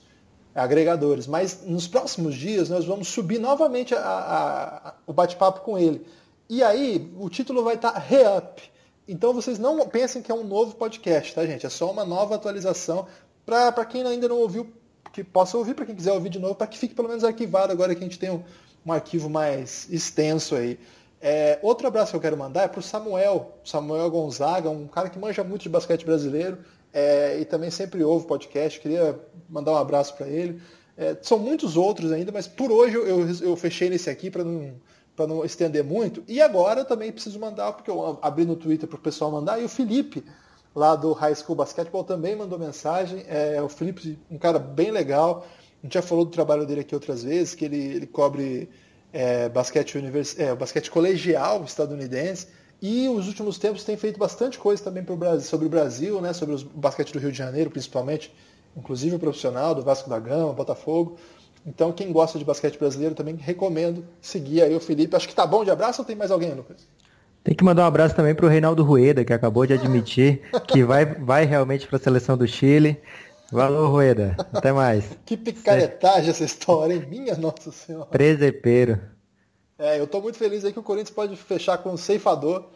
agregadores. 0.54 1.26
Mas 1.26 1.64
nos 1.64 1.88
próximos 1.88 2.36
dias 2.36 2.68
nós 2.68 2.84
vamos 2.84 3.08
subir 3.08 3.40
novamente 3.40 3.96
a, 3.96 3.98
a, 3.98 4.88
a, 4.90 4.94
o 5.08 5.12
bate-papo 5.12 5.62
com 5.62 5.76
ele. 5.76 6.06
E 6.48 6.62
aí, 6.62 7.12
o 7.18 7.28
título 7.28 7.64
vai 7.64 7.74
estar 7.74 7.90
tá 7.90 7.98
Re-Up. 7.98 8.62
Então 9.08 9.34
vocês 9.34 9.58
não 9.58 9.84
pensem 9.88 10.22
que 10.22 10.30
é 10.30 10.34
um 10.36 10.44
novo 10.44 10.76
podcast, 10.76 11.34
tá, 11.34 11.44
gente? 11.44 11.66
É 11.66 11.68
só 11.68 11.90
uma 11.90 12.04
nova 12.04 12.36
atualização 12.36 13.08
para 13.44 13.84
quem 13.84 14.06
ainda 14.06 14.28
não 14.28 14.38
ouviu, 14.38 14.72
que 15.12 15.24
possa 15.24 15.58
ouvir, 15.58 15.74
para 15.74 15.84
quem 15.84 15.96
quiser 15.96 16.12
ouvir 16.12 16.28
de 16.28 16.38
novo, 16.38 16.54
para 16.54 16.68
que 16.68 16.78
fique 16.78 16.94
pelo 16.94 17.08
menos 17.08 17.24
arquivado 17.24 17.72
agora 17.72 17.92
que 17.92 18.04
a 18.04 18.06
gente 18.06 18.20
tem 18.20 18.30
um, 18.30 18.44
um 18.86 18.92
arquivo 18.92 19.28
mais 19.28 19.88
extenso 19.90 20.54
aí. 20.54 20.78
É, 21.28 21.58
outro 21.60 21.88
abraço 21.88 22.12
que 22.12 22.16
eu 22.16 22.20
quero 22.20 22.36
mandar 22.36 22.62
é 22.62 22.68
para 22.68 22.78
o 22.78 22.82
Samuel, 22.82 23.58
Samuel 23.64 24.08
Gonzaga, 24.08 24.70
um 24.70 24.86
cara 24.86 25.10
que 25.10 25.18
manja 25.18 25.42
muito 25.42 25.62
de 25.62 25.68
basquete 25.68 26.06
brasileiro 26.06 26.58
é, 26.94 27.40
e 27.40 27.44
também 27.44 27.68
sempre 27.68 28.04
ouve 28.04 28.28
podcast. 28.28 28.78
Queria 28.78 29.18
mandar 29.48 29.72
um 29.72 29.76
abraço 29.76 30.14
para 30.14 30.28
ele. 30.28 30.62
É, 30.96 31.16
são 31.20 31.36
muitos 31.36 31.76
outros 31.76 32.12
ainda, 32.12 32.30
mas 32.30 32.46
por 32.46 32.70
hoje 32.70 32.94
eu, 32.94 33.28
eu, 33.42 33.56
fechei 33.56 33.90
nesse 33.90 34.08
aqui 34.08 34.30
para 34.30 34.44
não 34.44 34.74
não 35.18 35.44
estender 35.44 35.82
muito. 35.82 36.22
E 36.28 36.40
agora 36.40 36.84
também 36.84 37.10
preciso 37.10 37.40
mandar, 37.40 37.72
porque 37.72 37.90
eu 37.90 38.20
abri 38.22 38.44
no 38.44 38.54
Twitter 38.54 38.88
para 38.88 38.96
o 38.96 39.00
pessoal 39.00 39.32
mandar, 39.32 39.60
e 39.60 39.64
o 39.64 39.68
Felipe, 39.68 40.24
lá 40.76 40.94
do 40.94 41.12
High 41.12 41.34
School 41.34 41.56
Basketball, 41.56 42.04
também 42.04 42.36
mandou 42.36 42.56
mensagem. 42.56 43.24
É, 43.26 43.60
o 43.60 43.68
Felipe, 43.68 44.16
um 44.30 44.38
cara 44.38 44.60
bem 44.60 44.92
legal. 44.92 45.44
A 45.82 45.86
gente 45.86 45.94
já 45.94 46.02
falou 46.02 46.24
do 46.24 46.30
trabalho 46.30 46.64
dele 46.64 46.82
aqui 46.82 46.94
outras 46.94 47.24
vezes, 47.24 47.52
que 47.52 47.64
ele, 47.64 47.82
ele 47.82 48.06
cobre 48.06 48.68
é, 49.16 49.48
basquete, 49.48 49.96
univers... 49.96 50.38
É, 50.38 50.54
basquete 50.54 50.90
colegial 50.90 51.64
estadunidense. 51.64 52.48
E 52.82 53.08
os 53.08 53.26
últimos 53.26 53.58
tempos 53.58 53.82
tem 53.82 53.96
feito 53.96 54.18
bastante 54.18 54.58
coisa 54.58 54.84
também 54.84 55.02
pro 55.02 55.16
Brasil, 55.16 55.48
sobre 55.48 55.66
o 55.66 55.70
Brasil, 55.70 56.20
né? 56.20 56.34
sobre 56.34 56.54
o 56.54 56.58
basquete 56.74 57.12
do 57.14 57.18
Rio 57.18 57.32
de 57.32 57.38
Janeiro, 57.38 57.70
principalmente, 57.70 58.30
inclusive 58.76 59.16
o 59.16 59.18
profissional, 59.18 59.74
do 59.74 59.80
Vasco 59.80 60.10
da 60.10 60.18
Gama, 60.18 60.52
Botafogo. 60.52 61.16
Então, 61.66 61.90
quem 61.92 62.12
gosta 62.12 62.38
de 62.38 62.44
basquete 62.44 62.78
brasileiro 62.78 63.14
também 63.14 63.34
recomendo 63.36 64.04
seguir 64.20 64.62
aí 64.62 64.74
o 64.74 64.80
Felipe. 64.80 65.16
Acho 65.16 65.26
que 65.26 65.34
tá 65.34 65.46
bom 65.46 65.64
de 65.64 65.70
abraço 65.70 66.02
ou 66.02 66.06
tem 66.06 66.14
mais 66.14 66.30
alguém, 66.30 66.52
Lucas? 66.52 66.86
Tem 67.42 67.54
que 67.54 67.64
mandar 67.64 67.84
um 67.84 67.86
abraço 67.86 68.14
também 68.14 68.34
para 68.34 68.44
o 68.44 68.48
Reinaldo 68.48 68.84
Rueda, 68.84 69.24
que 69.24 69.32
acabou 69.32 69.64
de 69.64 69.72
admitir 69.72 70.42
que 70.68 70.84
vai, 70.84 71.06
vai 71.06 71.46
realmente 71.46 71.86
para 71.86 71.96
a 71.96 72.00
seleção 72.00 72.36
do 72.36 72.46
Chile. 72.46 73.00
Valeu, 73.50 73.88
Rueda. 73.88 74.36
Até 74.52 74.72
mais. 74.72 75.04
que 75.24 75.36
picaretagem 75.36 76.30
essa 76.30 76.44
história, 76.44 76.94
hein? 76.94 77.06
Minha 77.08 77.36
Nossa 77.36 77.70
Senhora. 77.70 78.06
Presepeiro. 78.06 79.00
É, 79.78 80.00
eu 80.00 80.06
tô 80.06 80.20
muito 80.20 80.38
feliz 80.38 80.64
aí 80.64 80.72
que 80.72 80.78
o 80.78 80.82
Corinthians 80.82 81.14
pode 81.14 81.36
fechar 81.36 81.78
com 81.78 81.92
o 81.92 81.98
ceifador 81.98 82.70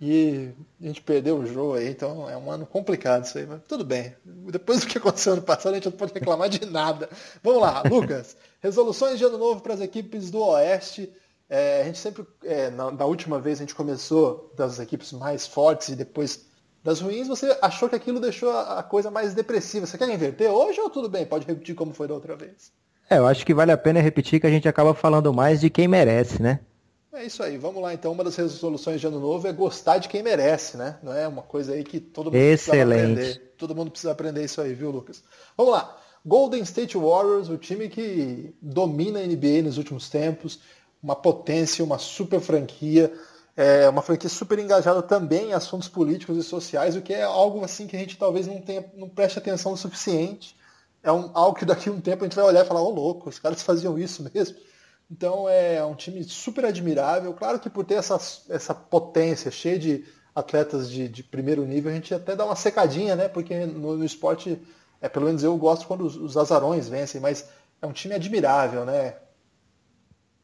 e 0.00 0.50
a 0.82 0.86
gente 0.86 1.00
perdeu 1.00 1.38
o 1.38 1.46
jogo 1.46 1.74
aí, 1.74 1.88
então 1.88 2.28
é 2.28 2.36
um 2.36 2.50
ano 2.50 2.66
complicado 2.66 3.24
isso 3.24 3.38
aí, 3.38 3.46
mas 3.46 3.62
tudo 3.66 3.84
bem. 3.84 4.14
Depois 4.24 4.80
do 4.80 4.86
que 4.86 4.98
aconteceu 4.98 5.32
ano 5.32 5.42
passado, 5.42 5.72
a 5.72 5.74
gente 5.76 5.86
não 5.86 5.92
pode 5.92 6.12
reclamar 6.12 6.48
de 6.48 6.66
nada. 6.66 7.08
Vamos 7.42 7.62
lá, 7.62 7.82
Lucas. 7.88 8.36
Resoluções 8.60 9.18
de 9.18 9.24
ano 9.24 9.38
novo 9.38 9.60
para 9.60 9.74
as 9.74 9.80
equipes 9.80 10.30
do 10.30 10.42
Oeste. 10.42 11.10
É, 11.48 11.82
a 11.82 11.84
gente 11.84 11.98
sempre, 11.98 12.26
é, 12.42 12.70
na, 12.70 12.90
na, 12.90 13.04
última 13.04 13.38
vez, 13.38 13.58
a 13.58 13.62
gente 13.62 13.74
começou 13.74 14.52
das 14.56 14.78
equipes 14.78 15.12
mais 15.12 15.46
fortes 15.46 15.88
e 15.88 15.96
depois 15.96 16.44
das 16.84 17.00
ruins. 17.00 17.26
Você 17.26 17.56
achou 17.62 17.88
que 17.88 17.96
aquilo 17.96 18.20
deixou 18.20 18.50
a, 18.50 18.82
coisa 18.82 19.10
mais 19.10 19.32
depressiva. 19.32 19.86
Você 19.86 19.96
quer 19.96 20.08
inverter 20.10 20.50
hoje 20.50 20.78
ou 20.78 20.90
tudo 20.90 21.08
bem? 21.08 21.24
Pode 21.24 21.46
repetir 21.46 21.74
como 21.74 21.94
foi 21.94 22.06
da 22.06 22.14
outra 22.14 22.36
vez? 22.36 22.70
É, 23.08 23.18
eu 23.18 23.26
acho 23.26 23.44
que 23.44 23.54
vale 23.54 23.72
a 23.72 23.76
pena 23.76 24.00
repetir 24.00 24.38
que 24.38 24.46
a 24.46 24.50
gente 24.50 24.68
acaba 24.68 24.94
falando 24.94 25.32
mais 25.32 25.60
de 25.60 25.70
quem 25.70 25.88
merece, 25.88 26.40
né? 26.42 26.60
É 27.12 27.24
isso 27.24 27.42
aí, 27.42 27.56
vamos 27.56 27.80
lá 27.80 27.94
então. 27.94 28.12
Uma 28.12 28.24
das 28.24 28.36
resoluções 28.36 29.00
de 29.00 29.06
ano 29.06 29.20
novo 29.20 29.46
é 29.46 29.52
gostar 29.52 29.98
de 29.98 30.08
quem 30.08 30.22
merece, 30.22 30.76
né? 30.76 30.98
Não 31.02 31.12
é 31.12 31.26
uma 31.26 31.42
coisa 31.42 31.72
aí 31.72 31.84
que 31.84 32.00
todo 32.00 32.26
mundo 32.26 32.36
Excelente. 32.36 33.14
precisa 33.14 33.30
aprender. 33.30 33.54
Todo 33.56 33.74
mundo 33.74 33.90
precisa 33.90 34.12
aprender 34.12 34.44
isso 34.44 34.60
aí, 34.60 34.74
viu, 34.74 34.90
Lucas? 34.90 35.22
Vamos 35.56 35.72
lá. 35.72 35.96
Golden 36.26 36.62
State 36.62 36.96
Warriors, 36.96 37.48
o 37.48 37.56
time 37.56 37.88
que 37.88 38.54
domina 38.60 39.20
a 39.20 39.26
NBA 39.26 39.62
nos 39.62 39.78
últimos 39.78 40.08
tempos, 40.08 40.60
uma 41.02 41.14
potência, 41.14 41.84
uma 41.84 41.98
super 41.98 42.40
franquia, 42.40 43.12
é 43.56 43.88
uma 43.88 44.02
franquia 44.02 44.28
super 44.28 44.58
engajada 44.58 45.02
também 45.02 45.50
em 45.50 45.52
assuntos 45.52 45.88
políticos 45.88 46.36
e 46.36 46.42
sociais, 46.42 46.96
o 46.96 47.02
que 47.02 47.14
é 47.14 47.22
algo 47.22 47.64
assim 47.64 47.86
que 47.86 47.96
a 47.96 47.98
gente 47.98 48.18
talvez 48.18 48.46
não 48.46 48.60
tenha, 48.60 48.84
não 48.96 49.08
preste 49.08 49.38
atenção 49.38 49.72
o 49.72 49.76
suficiente. 49.76 50.56
É 51.02 51.12
um, 51.12 51.30
algo 51.34 51.56
que 51.56 51.64
daqui 51.64 51.88
a 51.88 51.92
um 51.92 52.00
tempo 52.00 52.24
a 52.24 52.26
gente 52.26 52.34
vai 52.34 52.44
olhar 52.44 52.64
e 52.64 52.68
falar, 52.68 52.82
ô 52.82 52.86
oh, 52.86 52.90
louco, 52.90 53.28
os 53.28 53.38
caras 53.38 53.62
faziam 53.62 53.98
isso 53.98 54.28
mesmo. 54.34 54.56
Então 55.10 55.48
é 55.48 55.84
um 55.84 55.94
time 55.94 56.24
super 56.24 56.64
admirável. 56.64 57.32
Claro 57.34 57.60
que 57.60 57.70
por 57.70 57.84
ter 57.84 57.94
essa, 57.94 58.18
essa 58.48 58.74
potência 58.74 59.50
cheia 59.50 59.78
de 59.78 60.04
atletas 60.34 60.90
de, 60.90 61.08
de 61.08 61.22
primeiro 61.22 61.64
nível, 61.64 61.92
a 61.92 61.94
gente 61.94 62.12
até 62.12 62.34
dá 62.34 62.44
uma 62.44 62.56
secadinha, 62.56 63.14
né? 63.14 63.28
Porque 63.28 63.66
no, 63.66 63.96
no 63.96 64.04
esporte, 64.04 64.60
é, 65.00 65.08
pelo 65.08 65.26
menos 65.26 65.44
eu 65.44 65.56
gosto 65.56 65.86
quando 65.86 66.04
os, 66.04 66.16
os 66.16 66.36
azarões 66.36 66.88
vencem, 66.88 67.20
mas 67.20 67.48
é 67.80 67.86
um 67.86 67.92
time 67.92 68.14
admirável, 68.14 68.84
né? 68.84 69.14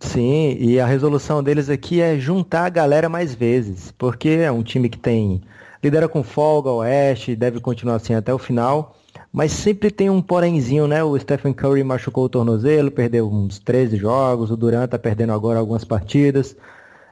Sim, 0.00 0.57
e 0.59 0.80
a 0.80 0.87
resolução 0.87 1.42
deles 1.42 1.69
aqui 1.69 2.00
é 2.00 2.19
juntar 2.19 2.64
a 2.64 2.71
galera 2.71 3.07
mais 3.09 3.35
vezes, 3.35 3.92
porque 3.99 4.30
é 4.30 4.50
um 4.50 4.62
time 4.62 4.88
que 4.88 4.99
tem 4.99 5.42
lidera 5.83 6.09
com 6.09 6.23
folga, 6.23 6.71
o 6.71 6.78
Oeste, 6.78 7.37
deve 7.37 7.61
continuar 7.61 7.97
assim 7.97 8.14
até 8.14 8.33
o 8.33 8.38
final, 8.38 8.97
mas 9.30 9.52
sempre 9.52 9.90
tem 9.90 10.09
um 10.09 10.23
porémzinho, 10.23 10.87
né? 10.87 11.04
O 11.04 11.19
Stephen 11.19 11.52
Curry 11.52 11.85
machucou 11.85 12.25
o 12.25 12.28
tornozelo, 12.30 12.90
perdeu 12.90 13.30
uns 13.30 13.59
13 13.59 13.97
jogos, 13.99 14.50
o 14.50 14.57
Durant 14.57 14.90
tá 14.90 14.99
perdendo 14.99 15.33
agora 15.35 15.59
algumas 15.59 15.85
partidas, 15.85 16.57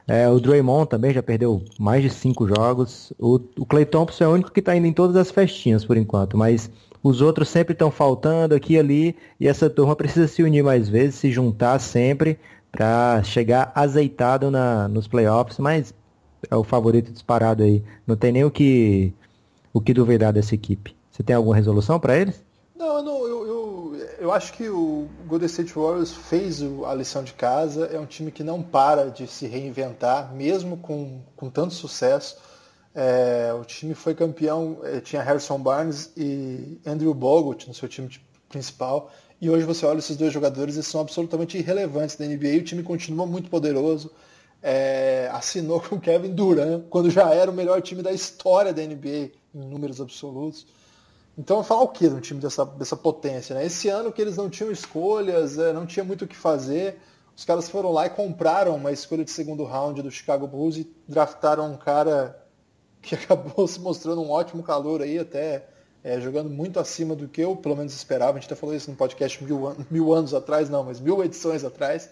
é, 0.07 0.27
o 0.27 0.39
Draymond 0.39 0.89
também 0.89 1.13
já 1.13 1.21
perdeu 1.21 1.63
mais 1.79 2.01
de 2.01 2.09
5 2.09 2.47
jogos, 2.47 3.13
o, 3.19 3.39
o 3.57 3.65
Clay 3.67 3.85
Thompson 3.85 4.23
é 4.23 4.27
o 4.27 4.33
único 4.33 4.51
que 4.51 4.63
tá 4.63 4.75
indo 4.75 4.87
em 4.87 4.93
todas 4.93 5.15
as 5.15 5.29
festinhas 5.29 5.85
por 5.85 5.95
enquanto, 5.95 6.35
mas 6.35 6.71
os 7.03 7.21
outros 7.21 7.49
sempre 7.49 7.73
estão 7.73 7.91
faltando 7.91 8.55
aqui 8.55 8.73
e 8.73 8.79
ali, 8.79 9.15
e 9.39 9.47
essa 9.47 9.69
turma 9.69 9.95
precisa 9.95 10.27
se 10.27 10.43
unir 10.43 10.63
mais 10.63 10.89
vezes, 10.89 11.15
se 11.15 11.31
juntar 11.31 11.79
sempre, 11.79 12.37
para 12.71 13.23
chegar 13.23 13.71
azeitado 13.73 14.51
na, 14.51 14.87
nos 14.87 15.07
playoffs, 15.07 15.57
mas 15.59 15.93
é 16.49 16.55
o 16.55 16.63
favorito 16.63 17.11
disparado 17.11 17.63
aí. 17.63 17.83
Não 18.05 18.15
tem 18.15 18.31
nem 18.31 18.43
o 18.43 18.51
que, 18.51 19.13
o 19.73 19.81
que 19.81 19.93
duvidar 19.93 20.31
dessa 20.31 20.55
equipe. 20.55 20.95
Você 21.11 21.23
tem 21.23 21.35
alguma 21.35 21.55
resolução 21.55 21.99
para 21.99 22.17
eles? 22.17 22.43
Não, 22.77 23.03
não 23.03 23.27
eu, 23.27 23.47
eu, 23.47 24.07
eu, 24.19 24.31
acho 24.31 24.53
que 24.53 24.69
o 24.69 25.09
Golden 25.27 25.47
State 25.47 25.73
Warriors 25.73 26.13
fez 26.13 26.61
a 26.85 26.93
lição 26.93 27.23
de 27.23 27.33
casa. 27.33 27.87
É 27.87 27.99
um 27.99 28.05
time 28.05 28.31
que 28.31 28.43
não 28.43 28.61
para 28.61 29.09
de 29.09 29.27
se 29.27 29.47
reinventar, 29.47 30.33
mesmo 30.33 30.77
com, 30.77 31.21
com 31.35 31.49
tanto 31.49 31.73
sucesso. 31.73 32.37
É, 32.95 33.53
o 33.53 33.63
time 33.65 33.93
foi 33.93 34.15
campeão, 34.15 34.79
é, 34.83 34.99
tinha 34.99 35.21
Harrison 35.21 35.59
Barnes 35.59 36.11
e 36.15 36.79
Andrew 36.85 37.13
Bogut 37.13 37.67
no 37.67 37.73
seu 37.73 37.89
time 37.89 38.09
principal. 38.47 39.11
E 39.41 39.49
hoje 39.49 39.65
você 39.65 39.85
olha 39.85 39.99
esses 39.99 40.17
dois 40.17 40.33
jogadores, 40.33 40.75
eles 40.75 40.87
são 40.87 40.99
absolutamente 40.99 41.57
irrelevantes 41.57 42.15
da 42.15 42.25
NBA. 42.25 42.57
O 42.57 42.63
time 42.63 42.83
continua 42.83 43.25
muito 43.25 43.49
poderoso. 43.49 44.11
É, 44.61 45.29
assinou 45.31 45.79
com 45.87 45.99
Kevin 45.99 46.33
Durant, 46.33 46.83
quando 46.89 47.09
já 47.09 47.33
era 47.33 47.49
o 47.49 47.53
melhor 47.53 47.81
time 47.81 48.01
da 48.01 48.11
história 48.11 48.73
da 48.73 48.81
NBA 48.81 49.31
em 49.55 49.59
números 49.59 50.01
absolutos. 50.01 50.67
Então, 51.37 51.63
falar 51.63 51.83
o 51.83 51.87
que 51.87 52.05
um 52.05 52.19
time 52.19 52.41
dessa, 52.41 52.65
dessa 52.65 52.97
potência? 52.97 53.55
Né? 53.55 53.65
Esse 53.65 53.87
ano 53.87 54.11
que 54.11 54.21
eles 54.21 54.35
não 54.35 54.49
tinham 54.49 54.71
escolhas, 54.71 55.57
é, 55.57 55.71
não 55.71 55.85
tinha 55.85 56.03
muito 56.03 56.25
o 56.25 56.27
que 56.27 56.35
fazer, 56.35 56.99
os 57.33 57.45
caras 57.45 57.69
foram 57.69 57.93
lá 57.93 58.07
e 58.07 58.09
compraram 58.09 58.75
uma 58.75 58.91
escolha 58.91 59.23
de 59.23 59.31
segundo 59.31 59.63
round 59.63 60.01
do 60.01 60.11
Chicago 60.11 60.45
Bulls 60.45 60.75
e 60.75 60.93
draftaram 61.07 61.71
um 61.71 61.77
cara 61.77 62.45
que 63.01 63.15
acabou 63.15 63.65
se 63.65 63.79
mostrando 63.79 64.21
um 64.21 64.29
ótimo 64.29 64.61
calor 64.61 65.01
aí, 65.01 65.17
até 65.17 65.65
é, 66.03 66.19
jogando 66.19 66.49
muito 66.49 66.79
acima 66.79 67.15
do 67.15 67.27
que 67.27 67.41
eu, 67.41 67.55
pelo 67.55 67.75
menos, 67.75 67.93
esperava. 67.93 68.31
A 68.31 68.35
gente 68.35 68.45
até 68.45 68.55
falou 68.55 68.75
isso 68.75 68.89
no 68.89 68.97
podcast 68.97 69.43
mil, 69.43 69.75
mil 69.89 70.13
anos 70.13 70.33
atrás, 70.33 70.69
não, 70.69 70.83
mas 70.83 70.99
mil 70.99 71.23
edições 71.23 71.63
atrás. 71.63 72.09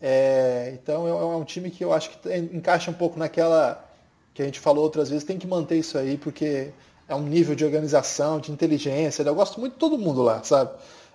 É, 0.00 0.72
então 0.74 1.06
é, 1.06 1.10
é 1.10 1.36
um 1.36 1.44
time 1.44 1.70
que 1.70 1.82
eu 1.82 1.92
acho 1.92 2.10
que 2.10 2.34
encaixa 2.52 2.90
um 2.90 2.94
pouco 2.94 3.18
naquela 3.18 3.90
que 4.34 4.42
a 4.42 4.44
gente 4.44 4.58
falou 4.58 4.82
outras 4.82 5.08
vezes, 5.08 5.24
tem 5.24 5.38
que 5.38 5.46
manter 5.46 5.78
isso 5.78 5.96
aí, 5.96 6.18
porque 6.18 6.72
é 7.08 7.14
um 7.14 7.22
nível 7.22 7.54
de 7.54 7.64
organização, 7.64 8.40
de 8.40 8.50
inteligência. 8.50 9.22
Eu 9.22 9.34
gosto 9.34 9.60
muito 9.60 9.74
de 9.74 9.78
todo 9.78 9.96
mundo 9.96 10.22
lá, 10.22 10.42
sabe? 10.42 10.72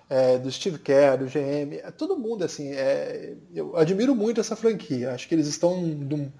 É, 0.08 0.38
do 0.38 0.50
Steve 0.50 0.78
Kerr, 0.78 1.18
do 1.18 1.26
GM, 1.26 1.76
é, 1.84 1.90
todo 1.90 2.16
mundo, 2.16 2.44
assim, 2.44 2.72
é, 2.72 3.34
eu 3.54 3.76
admiro 3.76 4.14
muito 4.14 4.40
essa 4.40 4.56
franquia. 4.56 5.12
Acho 5.12 5.28
que 5.28 5.34
eles 5.34 5.46
estão 5.46 5.80
num, 5.80 6.32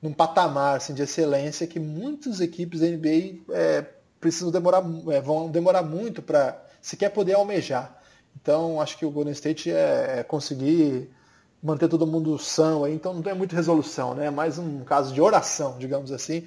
num 0.00 0.12
patamar 0.12 0.76
assim, 0.76 0.94
de 0.94 1.02
excelência 1.02 1.66
que 1.66 1.78
muitas 1.78 2.40
equipes 2.40 2.80
da 2.80 2.86
NBA 2.86 3.40
é, 3.50 3.84
precisam 4.20 4.50
demorar, 4.50 4.82
é, 5.08 5.20
vão 5.20 5.50
demorar 5.50 5.82
muito 5.82 6.20
para 6.20 6.62
sequer 6.80 7.10
poder 7.10 7.34
almejar. 7.34 7.98
Então, 8.40 8.80
acho 8.80 8.96
que 8.98 9.06
o 9.06 9.10
Golden 9.10 9.32
State 9.32 9.70
é, 9.70 10.18
é 10.18 10.22
conseguir 10.22 11.10
manter 11.62 11.88
todo 11.88 12.06
mundo 12.06 12.38
são 12.38 12.84
aí, 12.84 12.94
então 12.94 13.12
não 13.12 13.22
tem 13.22 13.34
muita 13.34 13.54
resolução, 13.54 14.14
né? 14.14 14.26
É 14.26 14.30
mais 14.30 14.58
um 14.58 14.82
caso 14.84 15.12
de 15.12 15.20
oração, 15.20 15.76
digamos 15.78 16.10
assim. 16.10 16.46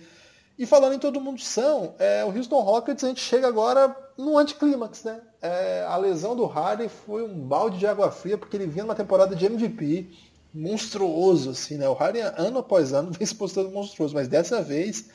E 0.58 0.66
falando 0.66 0.94
em 0.94 1.00
todo 1.00 1.22
mundo 1.22 1.42
são, 1.42 1.96
é, 2.00 2.24
o 2.24 2.36
Houston 2.36 2.62
Rockets 2.62 3.04
a 3.04 3.08
gente 3.08 3.22
chega 3.22 3.48
agora 3.48 3.96
no 4.18 4.38
anticlímax, 4.38 5.04
né? 5.04 5.20
É, 5.42 5.86
a 5.88 5.98
lesão 5.98 6.36
do 6.36 6.46
Harden 6.46 6.88
foi 6.88 7.24
um 7.24 7.40
balde 7.40 7.78
de 7.78 7.88
água 7.88 8.12
fria, 8.12 8.38
porque 8.38 8.56
ele 8.56 8.68
vinha 8.68 8.86
numa 8.86 8.96
temporada 8.96 9.36
de 9.36 9.46
MVP 9.46 10.10
monstruoso, 10.54 11.52
assim, 11.52 11.78
né? 11.78 11.90
O 11.90 11.94
Harden, 11.94 12.22
ano 12.38 12.60
após 12.60 12.94
ano, 12.94 13.12
vem 13.18 13.26
se 13.26 13.36
postando 13.36 13.70
monstruoso, 13.72 14.14
mas 14.14 14.28
dessa 14.28 14.62
vez 14.62 15.10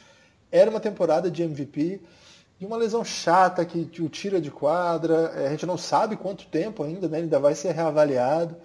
era 0.51 0.71
uma 0.71 0.81
temporada 0.81 1.31
de 1.31 1.43
MVP 1.43 2.01
de 2.59 2.67
uma 2.67 2.77
lesão 2.77 3.05
chata 3.05 3.65
que 3.65 4.03
o 4.03 4.09
tira 4.09 4.41
de 4.41 4.51
quadra. 4.51 5.33
É, 5.37 5.47
a 5.47 5.51
gente 5.51 5.67
não 5.67 5.79
sabe 5.79 6.17
quanto 6.17 6.47
tempo 6.47 6.83
ainda, 6.83 7.09
né? 7.09 7.19
Ele 7.19 7.25
ainda 7.25 7.39
vai 7.39 7.55
ser 7.55 7.73
reavaliado. 7.73 8.57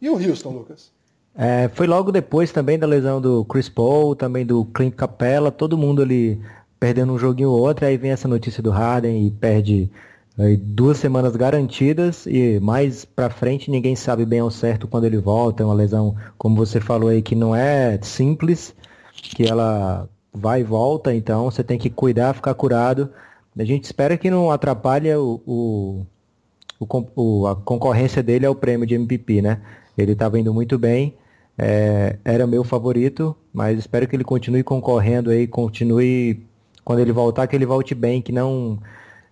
E 0.00 0.08
o 0.08 0.14
Houston, 0.14 0.50
Lucas? 0.50 0.92
É, 1.34 1.68
foi 1.68 1.86
logo 1.86 2.10
depois 2.10 2.52
também 2.52 2.78
da 2.78 2.86
lesão 2.86 3.20
do 3.20 3.44
Chris 3.44 3.68
Paul, 3.68 4.16
também 4.16 4.44
do 4.44 4.64
Clint 4.64 4.94
Capella, 4.94 5.50
todo 5.50 5.78
mundo 5.78 6.02
ali 6.02 6.40
perdendo 6.80 7.12
um 7.12 7.18
joguinho 7.18 7.50
ou 7.50 7.60
outro, 7.60 7.86
aí 7.86 7.96
vem 7.96 8.12
essa 8.12 8.28
notícia 8.28 8.62
do 8.62 8.70
Harden 8.70 9.26
e 9.26 9.30
perde 9.30 9.90
aí, 10.36 10.56
duas 10.56 10.98
semanas 10.98 11.34
garantidas 11.34 12.26
e 12.26 12.60
mais 12.60 13.04
pra 13.04 13.30
frente 13.30 13.70
ninguém 13.70 13.96
sabe 13.96 14.24
bem 14.24 14.40
ao 14.40 14.50
certo 14.50 14.86
quando 14.86 15.04
ele 15.04 15.18
volta, 15.18 15.62
é 15.62 15.66
uma 15.66 15.74
lesão, 15.74 16.14
como 16.36 16.56
você 16.56 16.80
falou 16.80 17.08
aí, 17.08 17.20
que 17.20 17.34
não 17.34 17.54
é 17.54 17.98
simples, 18.02 18.74
que 19.12 19.48
ela 19.48 20.08
vai 20.32 20.60
e 20.60 20.64
volta, 20.64 21.14
então 21.14 21.50
você 21.50 21.62
tem 21.62 21.78
que 21.78 21.90
cuidar, 21.90 22.34
ficar 22.34 22.54
curado. 22.54 23.10
A 23.58 23.64
gente 23.64 23.84
espera 23.84 24.16
que 24.16 24.30
não 24.30 24.50
atrapalhe 24.50 25.12
o, 25.14 25.40
o, 25.46 26.86
o 27.16 27.46
a 27.46 27.56
concorrência 27.56 28.22
dele 28.22 28.46
ao 28.46 28.54
prêmio 28.54 28.86
de 28.86 28.94
MVP, 28.94 29.42
né? 29.42 29.60
Ele 29.96 30.12
estava 30.12 30.38
indo 30.38 30.54
muito 30.54 30.78
bem, 30.78 31.14
é, 31.56 32.16
era 32.24 32.46
meu 32.46 32.62
favorito, 32.62 33.36
mas 33.52 33.78
espero 33.78 34.06
que 34.06 34.14
ele 34.14 34.22
continue 34.24 34.62
concorrendo 34.62 35.30
aí, 35.30 35.46
continue 35.46 36.46
quando 36.84 37.00
ele 37.00 37.12
voltar, 37.12 37.46
que 37.48 37.56
ele 37.56 37.66
volte 37.66 37.94
bem, 37.94 38.22
que 38.22 38.32
não 38.32 38.78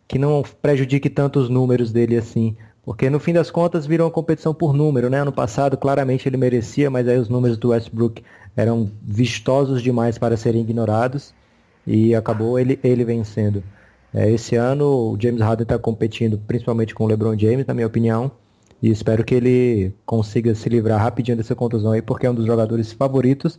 que 0.09 0.19
não 0.19 0.43
prejudique 0.62 1.11
tanto 1.11 1.41
os 1.41 1.49
números 1.49 1.93
dele 1.93 2.17
assim, 2.17 2.57
Porque 2.85 3.11
no 3.11 3.19
fim 3.19 3.33
das 3.33 3.50
contas 3.50 3.87
virou 3.87 4.07
uma 4.07 4.12
competição 4.12 4.55
por 4.55 4.73
número, 4.73 5.11
né? 5.11 5.21
Ano 5.21 5.33
passado 5.33 5.76
claramente 5.76 6.29
ele 6.29 6.37
merecia, 6.37 6.88
mas 6.88 7.09
aí 7.09 7.19
os 7.19 7.29
números 7.29 7.59
do 7.59 7.71
Westbrook 7.71 8.23
eram 8.57 8.91
vistosos 9.03 9.83
demais 9.83 10.19
para 10.19 10.37
serem 10.37 10.63
ignorados 10.63 11.35
e 11.87 12.15
acabou 12.15 12.59
ele, 12.59 12.79
ele 12.83 13.05
vencendo. 13.05 13.63
É, 14.15 14.31
esse 14.31 14.57
ano 14.57 15.13
o 15.13 15.19
James 15.21 15.41
Harden 15.41 15.65
está 15.65 15.79
competindo 15.79 16.39
principalmente 16.47 16.95
com 16.95 17.05
o 17.05 17.07
LeBron 17.07 17.39
James, 17.39 17.67
na 17.67 17.75
minha 17.75 17.87
opinião, 17.87 18.31
e 18.83 18.91
espero 18.91 19.25
que 19.25 19.35
ele 19.35 19.93
consiga 20.05 20.55
se 20.55 20.69
livrar 20.69 21.01
rapidinho 21.01 21.37
dessa 21.37 21.55
contusão 21.55 21.93
aí, 21.93 22.03
porque 22.03 22.27
é 22.27 22.31
um 22.31 22.35
dos 22.35 22.47
jogadores 22.47 22.93
favoritos. 22.93 23.59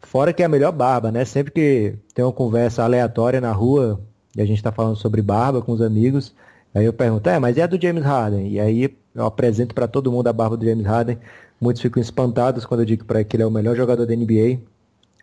Fora 0.00 0.32
que 0.32 0.42
é 0.42 0.46
a 0.46 0.48
melhor 0.48 0.72
barba, 0.72 1.12
né? 1.12 1.24
Sempre 1.24 1.52
que 1.52 1.94
tem 2.14 2.24
uma 2.24 2.32
conversa 2.32 2.82
aleatória 2.82 3.40
na 3.40 3.52
rua 3.52 4.00
e 4.34 4.40
a 4.40 4.46
gente 4.46 4.56
está 4.56 4.72
falando 4.72 4.96
sobre 4.96 5.20
barba 5.20 5.60
com 5.60 5.72
os 5.72 5.82
amigos, 5.82 6.34
Aí 6.74 6.84
eu 6.84 6.92
pergunto, 6.92 7.28
é, 7.28 7.38
mas 7.38 7.56
e 7.56 7.62
a 7.62 7.66
do 7.66 7.80
James 7.80 8.04
Harden? 8.04 8.48
E 8.48 8.60
aí 8.60 8.96
eu 9.14 9.26
apresento 9.26 9.74
para 9.74 9.88
todo 9.88 10.10
mundo 10.10 10.28
a 10.28 10.32
barba 10.32 10.56
do 10.56 10.64
James 10.64 10.86
Harden. 10.86 11.18
Muitos 11.60 11.82
ficam 11.82 12.00
espantados 12.00 12.64
quando 12.64 12.80
eu 12.80 12.86
digo 12.86 13.04
para 13.04 13.22
que 13.22 13.36
ele 13.36 13.42
é 13.42 13.46
o 13.46 13.50
melhor 13.50 13.76
jogador 13.76 14.06
da 14.06 14.16
NBA, 14.16 14.58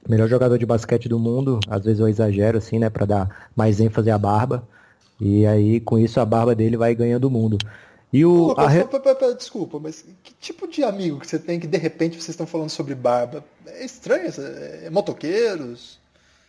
melhor 0.07 0.27
jogador 0.27 0.57
de 0.57 0.65
basquete 0.65 1.09
do 1.09 1.17
mundo. 1.17 1.59
Às 1.67 1.83
vezes 1.85 1.99
eu 1.99 2.07
exagero 2.07 2.57
assim, 2.57 2.77
né, 2.77 2.89
para 2.89 3.05
dar 3.05 3.49
mais 3.55 3.79
ênfase 3.79 4.11
à 4.11 4.17
barba. 4.17 4.67
E 5.19 5.45
aí 5.47 5.79
com 5.79 5.97
isso 5.97 6.19
a 6.19 6.25
barba 6.25 6.53
dele 6.53 6.77
vai 6.77 6.93
ganhando 6.93 7.25
o 7.25 7.31
mundo. 7.31 7.57
E 8.13 8.23
o 8.23 8.53
Pô, 8.55 8.61
a... 8.61 9.33
desculpa, 9.33 9.79
mas 9.79 10.05
que 10.23 10.33
tipo 10.39 10.67
de 10.67 10.83
amigo 10.83 11.19
que 11.19 11.27
você 11.27 11.37
tem 11.37 11.59
que 11.59 11.67
de 11.67 11.77
repente 11.77 12.15
vocês 12.15 12.29
estão 12.29 12.47
falando 12.47 12.69
sobre 12.69 12.95
barba? 12.95 13.43
É 13.65 13.83
estranho, 13.83 14.31
é 14.83 14.89
motoqueiros? 14.89 15.99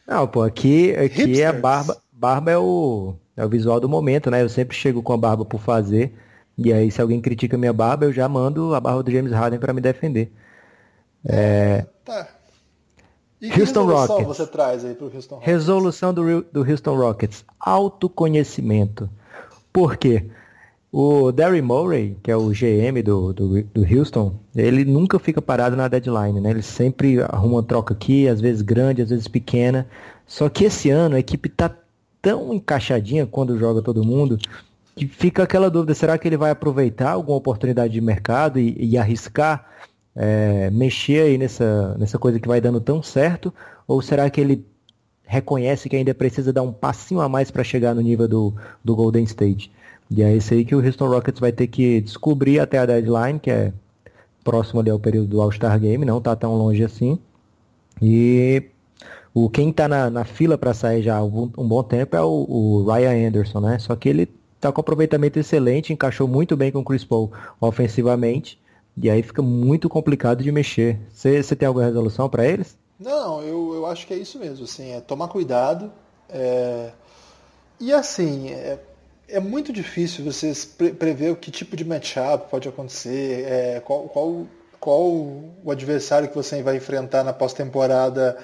Não, 0.06 0.26
pô, 0.26 0.42
aqui, 0.42 0.94
aqui 0.94 1.40
é 1.40 1.46
a 1.46 1.52
barba, 1.52 1.98
barba 2.12 2.50
é 2.50 2.58
o 2.58 3.14
é 3.36 3.44
o 3.44 3.48
visual 3.48 3.78
do 3.80 3.88
momento, 3.88 4.30
né? 4.30 4.42
Eu 4.42 4.48
sempre 4.48 4.76
chego 4.76 5.02
com 5.02 5.12
a 5.12 5.16
barba 5.16 5.44
por 5.44 5.60
fazer. 5.60 6.12
E 6.58 6.72
aí, 6.72 6.90
se 6.90 7.00
alguém 7.00 7.20
critica 7.20 7.56
minha 7.56 7.72
barba, 7.72 8.06
eu 8.06 8.12
já 8.12 8.28
mando 8.28 8.74
a 8.74 8.80
barba 8.80 9.02
do 9.02 9.10
James 9.10 9.32
Harden 9.32 9.60
para 9.60 9.72
me 9.72 9.80
defender. 9.80 10.32
É... 11.24 11.86
Tá. 12.04 12.28
E 13.40 13.50
que 13.50 13.60
Houston 13.60 13.84
Rockets. 13.84 14.26
você 14.26 14.46
traz 14.46 14.84
aí 14.84 14.94
pro 14.94 15.06
Houston 15.06 15.36
Rockets? 15.36 15.54
Resolução 15.54 16.12
do, 16.12 16.42
do 16.42 16.68
Houston 16.68 16.96
Rockets. 16.96 17.44
Autoconhecimento. 17.60 19.08
Por 19.72 19.96
quê? 19.96 20.26
O 20.90 21.30
Derry 21.30 21.62
Murray, 21.62 22.16
que 22.22 22.30
é 22.30 22.36
o 22.36 22.48
GM 22.48 23.02
do, 23.04 23.32
do, 23.32 23.62
do, 23.62 23.96
Houston, 23.96 24.34
ele 24.56 24.84
nunca 24.84 25.18
fica 25.18 25.40
parado 25.40 25.76
na 25.76 25.86
deadline, 25.86 26.40
né? 26.40 26.50
Ele 26.50 26.62
sempre 26.62 27.22
arruma 27.22 27.56
uma 27.56 27.62
troca 27.62 27.94
aqui, 27.94 28.26
às 28.26 28.40
vezes 28.40 28.62
grande, 28.62 29.02
às 29.02 29.10
vezes 29.10 29.28
pequena. 29.28 29.86
Só 30.26 30.48
que 30.48 30.64
esse 30.64 30.90
ano 30.90 31.14
a 31.14 31.20
equipe 31.20 31.48
tá 31.48 31.70
tão 32.20 32.52
encaixadinha 32.52 33.26
quando 33.26 33.58
joga 33.58 33.82
todo 33.82 34.02
mundo 34.02 34.38
que 34.98 35.06
fica 35.06 35.42
aquela 35.42 35.70
dúvida, 35.70 35.94
será 35.94 36.18
que 36.18 36.28
ele 36.28 36.36
vai 36.36 36.50
aproveitar 36.50 37.12
alguma 37.12 37.36
oportunidade 37.36 37.92
de 37.92 38.00
mercado 38.00 38.58
e, 38.58 38.76
e 38.78 38.98
arriscar 38.98 39.66
é, 40.14 40.68
mexer 40.70 41.22
aí 41.22 41.38
nessa, 41.38 41.96
nessa 41.96 42.18
coisa 42.18 42.40
que 42.40 42.48
vai 42.48 42.60
dando 42.60 42.80
tão 42.80 43.02
certo? 43.02 43.54
Ou 43.86 44.02
será 44.02 44.28
que 44.28 44.40
ele 44.40 44.66
reconhece 45.24 45.88
que 45.88 45.96
ainda 45.96 46.14
precisa 46.14 46.52
dar 46.52 46.62
um 46.62 46.72
passinho 46.72 47.20
a 47.20 47.28
mais 47.28 47.50
para 47.50 47.62
chegar 47.62 47.94
no 47.94 48.00
nível 48.00 48.26
do, 48.26 48.54
do 48.84 48.96
Golden 48.96 49.24
State? 49.24 49.70
E 50.10 50.22
é 50.22 50.34
isso 50.34 50.54
aí 50.54 50.64
que 50.64 50.74
o 50.74 50.84
Houston 50.84 51.08
Rockets 51.08 51.38
vai 51.38 51.52
ter 51.52 51.66
que 51.66 52.00
descobrir 52.00 52.58
até 52.58 52.78
a 52.78 52.86
deadline, 52.86 53.38
que 53.38 53.50
é 53.50 53.72
próximo 54.42 54.80
ali 54.80 54.90
ao 54.90 54.98
período 54.98 55.28
do 55.28 55.40
All-Star 55.40 55.78
Game, 55.78 56.04
não 56.04 56.18
está 56.18 56.34
tão 56.34 56.56
longe 56.56 56.82
assim. 56.82 57.18
E 58.00 58.62
o, 59.34 59.50
quem 59.50 59.70
está 59.70 59.86
na, 59.86 60.08
na, 60.08 60.24
fila 60.24 60.56
para 60.56 60.72
sair 60.72 61.02
já 61.02 61.18
há 61.18 61.24
um, 61.24 61.50
um, 61.56 61.68
bom 61.68 61.82
tempo 61.82 62.16
é 62.16 62.22
o, 62.22 62.46
o, 62.48 62.84
Ryan 62.90 63.28
Anderson, 63.28 63.60
né? 63.60 63.78
Só 63.78 63.94
que 63.94 64.08
ele 64.08 64.28
está 64.58 64.72
com 64.72 64.80
aproveitamento 64.80 65.38
excelente, 65.38 65.92
encaixou 65.92 66.26
muito 66.26 66.56
bem 66.56 66.72
com 66.72 66.80
o 66.80 66.84
Chris 66.84 67.04
Paul 67.04 67.32
ofensivamente, 67.60 68.60
e 69.00 69.08
aí 69.08 69.22
fica 69.22 69.40
muito 69.40 69.88
complicado 69.88 70.42
de 70.42 70.50
mexer. 70.50 70.98
Você 71.10 71.54
tem 71.54 71.66
alguma 71.66 71.86
resolução 71.86 72.28
para 72.28 72.44
eles? 72.44 72.76
Não, 72.98 73.40
eu, 73.42 73.74
eu 73.74 73.86
acho 73.86 74.06
que 74.06 74.12
é 74.12 74.16
isso 74.16 74.38
mesmo, 74.38 74.64
assim, 74.64 74.90
é 74.90 75.00
tomar 75.00 75.28
cuidado. 75.28 75.92
É... 76.28 76.90
E 77.80 77.92
assim, 77.92 78.50
é, 78.50 78.76
é 79.28 79.38
muito 79.38 79.72
difícil 79.72 80.24
você 80.24 80.52
pre 80.76 80.92
prever 80.92 81.30
o 81.30 81.36
que 81.36 81.52
tipo 81.52 81.76
de 81.76 81.84
matchup 81.84 82.50
pode 82.50 82.68
acontecer, 82.68 83.46
é, 83.46 83.80
qual, 83.80 84.08
qual, 84.08 84.46
qual 84.80 85.06
o 85.06 85.70
adversário 85.70 86.28
que 86.28 86.34
você 86.34 86.60
vai 86.60 86.76
enfrentar 86.76 87.22
na 87.22 87.32
pós-temporada 87.32 88.36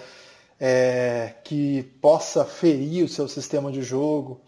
é, 0.61 1.35
que 1.43 1.83
possa 2.01 2.45
ferir 2.45 3.05
o 3.05 3.09
seu 3.09 3.27
sistema 3.27 3.73
de 3.73 3.83
jogo. 3.83 4.41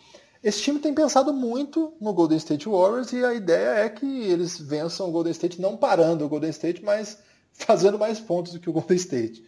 Esse 0.46 0.62
time 0.62 0.78
tem 0.78 0.94
pensado 0.94 1.32
muito 1.32 1.92
no 2.00 2.12
Golden 2.12 2.38
State 2.38 2.68
Warriors 2.68 3.12
e 3.12 3.24
a 3.24 3.34
ideia 3.34 3.84
é 3.84 3.88
que 3.88 4.06
eles 4.06 4.56
vençam 4.56 5.08
o 5.08 5.10
Golden 5.10 5.32
State 5.32 5.60
não 5.60 5.76
parando 5.76 6.24
o 6.24 6.28
Golden 6.28 6.50
State, 6.50 6.84
mas 6.84 7.18
fazendo 7.52 7.98
mais 7.98 8.20
pontos 8.20 8.52
do 8.52 8.60
que 8.60 8.70
o 8.70 8.72
Golden 8.72 8.96
State. 8.96 9.44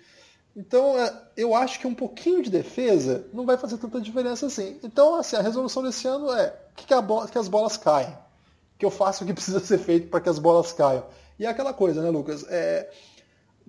Então, 0.56 0.98
é, 0.98 1.16
eu 1.36 1.54
acho 1.54 1.78
que 1.78 1.86
um 1.86 1.94
pouquinho 1.94 2.42
de 2.42 2.50
defesa 2.50 3.24
não 3.32 3.46
vai 3.46 3.56
fazer 3.56 3.78
tanta 3.78 4.00
diferença 4.00 4.46
assim. 4.46 4.80
Então, 4.82 5.14
assim, 5.14 5.36
a 5.36 5.40
resolução 5.40 5.84
desse 5.84 6.08
ano 6.08 6.32
é 6.32 6.52
que, 6.74 6.84
que, 6.84 7.00
bola, 7.00 7.28
que 7.28 7.38
as 7.38 7.46
bolas 7.46 7.76
caem. 7.76 8.12
Que 8.76 8.84
eu 8.84 8.90
faço 8.90 9.22
o 9.22 9.26
que 9.28 9.32
precisa 9.34 9.60
ser 9.60 9.78
feito 9.78 10.08
para 10.08 10.20
que 10.20 10.28
as 10.28 10.40
bolas 10.40 10.72
caiam. 10.72 11.06
E 11.38 11.46
é 11.46 11.48
aquela 11.48 11.72
coisa, 11.72 12.02
né, 12.02 12.10
Lucas? 12.10 12.44
É, 12.48 12.90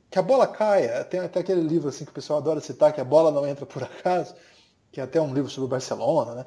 que 0.10 0.18
a 0.18 0.24
bola 0.24 0.48
caia, 0.48 1.04
tem 1.04 1.20
até 1.20 1.42
aquele 1.42 1.62
livro 1.62 1.90
assim 1.90 2.06
que 2.06 2.12
o 2.12 2.16
pessoal 2.16 2.40
adora 2.40 2.60
citar, 2.60 2.92
que 2.92 3.00
a 3.00 3.06
bola 3.06 3.30
não 3.30 3.46
entra 3.46 3.68
por 3.68 3.84
acaso, 3.86 4.34
que 4.92 5.00
é 5.00 5.04
até 5.04 5.22
um 5.22 5.32
livro 5.32 5.52
sobre 5.52 5.66
o 5.66 5.70
Barcelona, 5.70 6.34
né? 6.34 6.46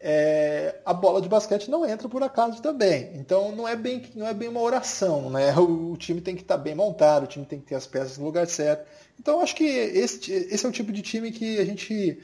É, 0.00 0.76
a 0.84 0.92
bola 0.92 1.20
de 1.20 1.28
basquete 1.28 1.70
não 1.70 1.86
entra 1.86 2.08
por 2.08 2.22
acaso 2.22 2.60
também. 2.60 3.10
Então 3.14 3.54
não 3.54 3.66
é 3.66 3.74
bem, 3.74 4.02
não 4.14 4.26
é 4.26 4.34
bem 4.34 4.48
uma 4.48 4.60
oração, 4.60 5.30
né? 5.30 5.54
O, 5.58 5.92
o 5.92 5.96
time 5.96 6.20
tem 6.20 6.36
que 6.36 6.42
estar 6.42 6.56
tá 6.56 6.62
bem 6.62 6.74
montado, 6.74 7.24
o 7.24 7.26
time 7.26 7.46
tem 7.46 7.58
que 7.58 7.66
ter 7.66 7.74
as 7.74 7.86
peças 7.86 8.18
no 8.18 8.24
lugar 8.24 8.46
certo. 8.46 8.86
Então 9.18 9.40
acho 9.40 9.54
que 9.54 9.64
esse, 9.64 10.32
esse 10.32 10.64
é 10.64 10.68
o 10.68 10.72
tipo 10.72 10.92
de 10.92 11.02
time 11.02 11.30
que 11.32 11.58
a 11.58 11.64
gente 11.64 12.20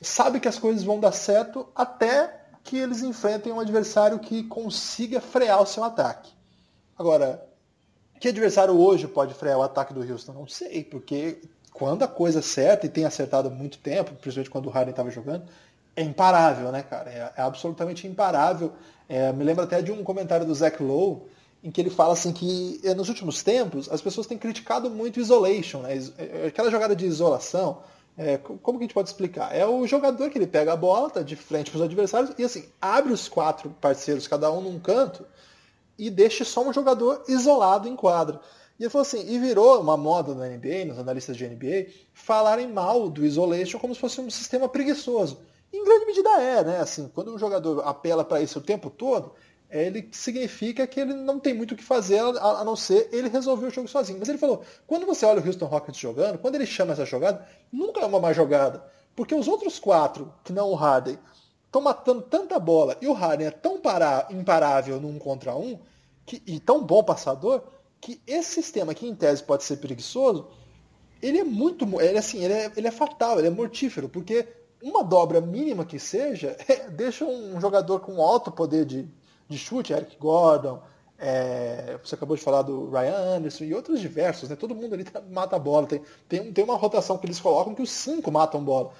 sabe 0.00 0.40
que 0.40 0.48
as 0.48 0.58
coisas 0.58 0.82
vão 0.82 0.98
dar 0.98 1.12
certo 1.12 1.68
até 1.74 2.40
que 2.64 2.76
eles 2.76 3.02
enfrentem 3.02 3.52
um 3.52 3.60
adversário 3.60 4.18
que 4.18 4.44
consiga 4.44 5.20
frear 5.20 5.60
o 5.60 5.66
seu 5.66 5.82
ataque. 5.82 6.30
Agora, 6.96 7.44
que 8.20 8.28
adversário 8.28 8.74
hoje 8.74 9.08
pode 9.08 9.34
frear 9.34 9.58
o 9.58 9.62
ataque 9.62 9.92
do 9.92 10.00
Houston? 10.00 10.32
Não 10.32 10.46
sei, 10.46 10.84
porque 10.84 11.38
quando 11.72 12.04
a 12.04 12.08
coisa 12.08 12.38
acerta, 12.38 12.86
e 12.86 12.88
tem 12.88 13.04
acertado 13.04 13.48
há 13.48 13.50
muito 13.50 13.78
tempo, 13.78 14.12
principalmente 14.12 14.50
quando 14.50 14.66
o 14.66 14.70
Harden 14.70 14.90
estava 14.90 15.10
jogando, 15.10 15.44
é 15.94 16.02
imparável, 16.02 16.72
né, 16.72 16.82
cara? 16.82 17.10
É, 17.10 17.32
é 17.36 17.42
absolutamente 17.42 18.06
imparável. 18.06 18.72
É, 19.08 19.32
me 19.32 19.44
lembro 19.44 19.64
até 19.64 19.82
de 19.82 19.92
um 19.92 20.02
comentário 20.02 20.46
do 20.46 20.54
Zach 20.54 20.82
Lowe, 20.82 21.22
em 21.62 21.70
que 21.70 21.80
ele 21.80 21.90
fala 21.90 22.14
assim 22.14 22.32
que 22.32 22.80
é, 22.82 22.94
nos 22.94 23.08
últimos 23.08 23.42
tempos 23.42 23.90
as 23.90 24.00
pessoas 24.00 24.26
têm 24.26 24.38
criticado 24.38 24.90
muito 24.90 25.20
isolation, 25.20 25.80
né? 25.80 25.98
É, 26.18 26.46
aquela 26.46 26.70
jogada 26.70 26.96
de 26.96 27.06
isolação. 27.06 27.78
É, 28.16 28.36
como 28.36 28.78
que 28.78 28.84
a 28.84 28.86
gente 28.86 28.94
pode 28.94 29.08
explicar? 29.08 29.54
É 29.56 29.66
o 29.66 29.86
jogador 29.86 30.28
que 30.28 30.36
ele 30.36 30.46
pega 30.46 30.74
a 30.74 30.76
bola, 30.76 31.08
tá 31.08 31.22
de 31.22 31.34
frente 31.34 31.70
para 31.70 31.78
os 31.78 31.84
adversários 31.84 32.32
e 32.38 32.44
assim 32.44 32.66
abre 32.80 33.10
os 33.12 33.26
quatro 33.26 33.70
parceiros, 33.80 34.26
cada 34.26 34.52
um 34.52 34.60
num 34.60 34.78
canto, 34.78 35.24
e 35.98 36.10
deixe 36.10 36.44
só 36.44 36.66
um 36.66 36.72
jogador 36.72 37.22
isolado 37.26 37.88
em 37.88 37.96
quadra. 37.96 38.38
E 38.78 38.84
ele 38.84 38.90
falou 38.90 39.06
assim, 39.06 39.24
e 39.32 39.38
virou 39.38 39.80
uma 39.80 39.96
moda 39.96 40.34
na 40.34 40.46
NBA, 40.46 40.86
nos 40.86 40.98
analistas 40.98 41.36
de 41.36 41.46
NBA, 41.46 41.86
falarem 42.12 42.68
mal 42.68 43.08
do 43.08 43.24
isolation 43.24 43.78
como 43.78 43.94
se 43.94 44.00
fosse 44.00 44.20
um 44.20 44.28
sistema 44.28 44.68
preguiçoso. 44.68 45.38
Em 45.72 45.84
grande 45.84 46.06
medida 46.06 46.30
é, 46.40 46.64
né? 46.64 46.80
Assim, 46.80 47.10
quando 47.14 47.34
um 47.34 47.38
jogador 47.38 47.80
apela 47.86 48.24
para 48.24 48.40
isso 48.40 48.58
o 48.58 48.62
tempo 48.62 48.90
todo, 48.90 49.32
ele 49.70 50.08
significa 50.12 50.86
que 50.86 51.00
ele 51.00 51.14
não 51.14 51.40
tem 51.40 51.54
muito 51.54 51.72
o 51.72 51.76
que 51.76 51.82
fazer 51.82 52.18
a, 52.18 52.62
não 52.62 52.76
ser 52.76 53.08
ele 53.10 53.28
resolver 53.28 53.66
o 53.66 53.70
jogo 53.70 53.88
sozinho. 53.88 54.18
Mas 54.18 54.28
ele 54.28 54.38
falou, 54.38 54.62
quando 54.86 55.06
você 55.06 55.24
olha 55.24 55.40
o 55.40 55.46
Houston 55.46 55.64
Rockets 55.64 55.98
jogando, 55.98 56.38
quando 56.38 56.56
ele 56.56 56.66
chama 56.66 56.92
essa 56.92 57.06
jogada, 57.06 57.46
nunca 57.72 58.00
é 58.00 58.04
uma 58.04 58.20
má 58.20 58.32
jogada. 58.32 58.84
Porque 59.16 59.34
os 59.34 59.48
outros 59.48 59.78
quatro, 59.78 60.32
que 60.44 60.52
não 60.52 60.70
o 60.70 60.74
Harden, 60.74 61.18
estão 61.64 61.80
matando 61.80 62.20
tanta 62.20 62.58
bola 62.58 62.98
e 63.00 63.06
o 63.06 63.14
Harden 63.14 63.46
é 63.46 63.50
tão 63.50 63.80
pará, 63.80 64.26
imparável 64.30 65.00
num 65.00 65.18
contra 65.18 65.56
um 65.56 65.78
que, 66.26 66.42
e 66.46 66.60
tão 66.60 66.84
bom 66.84 67.02
passador 67.02 67.62
que 67.98 68.20
esse 68.26 68.50
sistema 68.50 68.94
que 68.94 69.06
em 69.06 69.14
tese 69.14 69.42
pode 69.42 69.64
ser 69.64 69.78
preguiçoso, 69.78 70.48
ele 71.22 71.38
é 71.38 71.44
muito, 71.44 71.86
ele, 72.00 72.18
assim, 72.18 72.44
ele 72.44 72.52
é, 72.52 72.72
ele 72.76 72.88
é 72.88 72.90
fatal, 72.90 73.38
ele 73.38 73.46
é 73.46 73.50
mortífero, 73.50 74.08
porque 74.08 74.46
uma 74.82 75.04
dobra 75.04 75.40
mínima 75.40 75.84
que 75.84 75.98
seja 75.98 76.56
é, 76.68 76.90
deixa 76.90 77.24
um 77.24 77.60
jogador 77.60 78.00
com 78.00 78.20
alto 78.20 78.50
poder 78.50 78.84
de, 78.84 79.08
de 79.48 79.58
chute, 79.58 79.92
Eric 79.92 80.16
Gordon, 80.18 80.82
é, 81.24 81.98
você 82.02 82.16
acabou 82.16 82.36
de 82.36 82.42
falar 82.42 82.62
do 82.62 82.90
Ryan 82.90 83.36
Anderson 83.36 83.62
e 83.62 83.72
outros 83.72 84.00
diversos, 84.00 84.48
né? 84.48 84.56
Todo 84.56 84.74
mundo 84.74 84.92
ali 84.94 85.04
tá, 85.04 85.20
mata 85.30 85.54
a 85.54 85.58
bola. 85.58 85.86
Tem, 85.86 86.02
tem, 86.28 86.52
tem 86.52 86.64
uma 86.64 86.76
rotação 86.76 87.16
que 87.16 87.24
eles 87.26 87.38
colocam 87.38 87.76
que 87.76 87.82
os 87.82 87.90
cinco 87.90 88.32
matam 88.32 88.62
bola. 88.64 88.90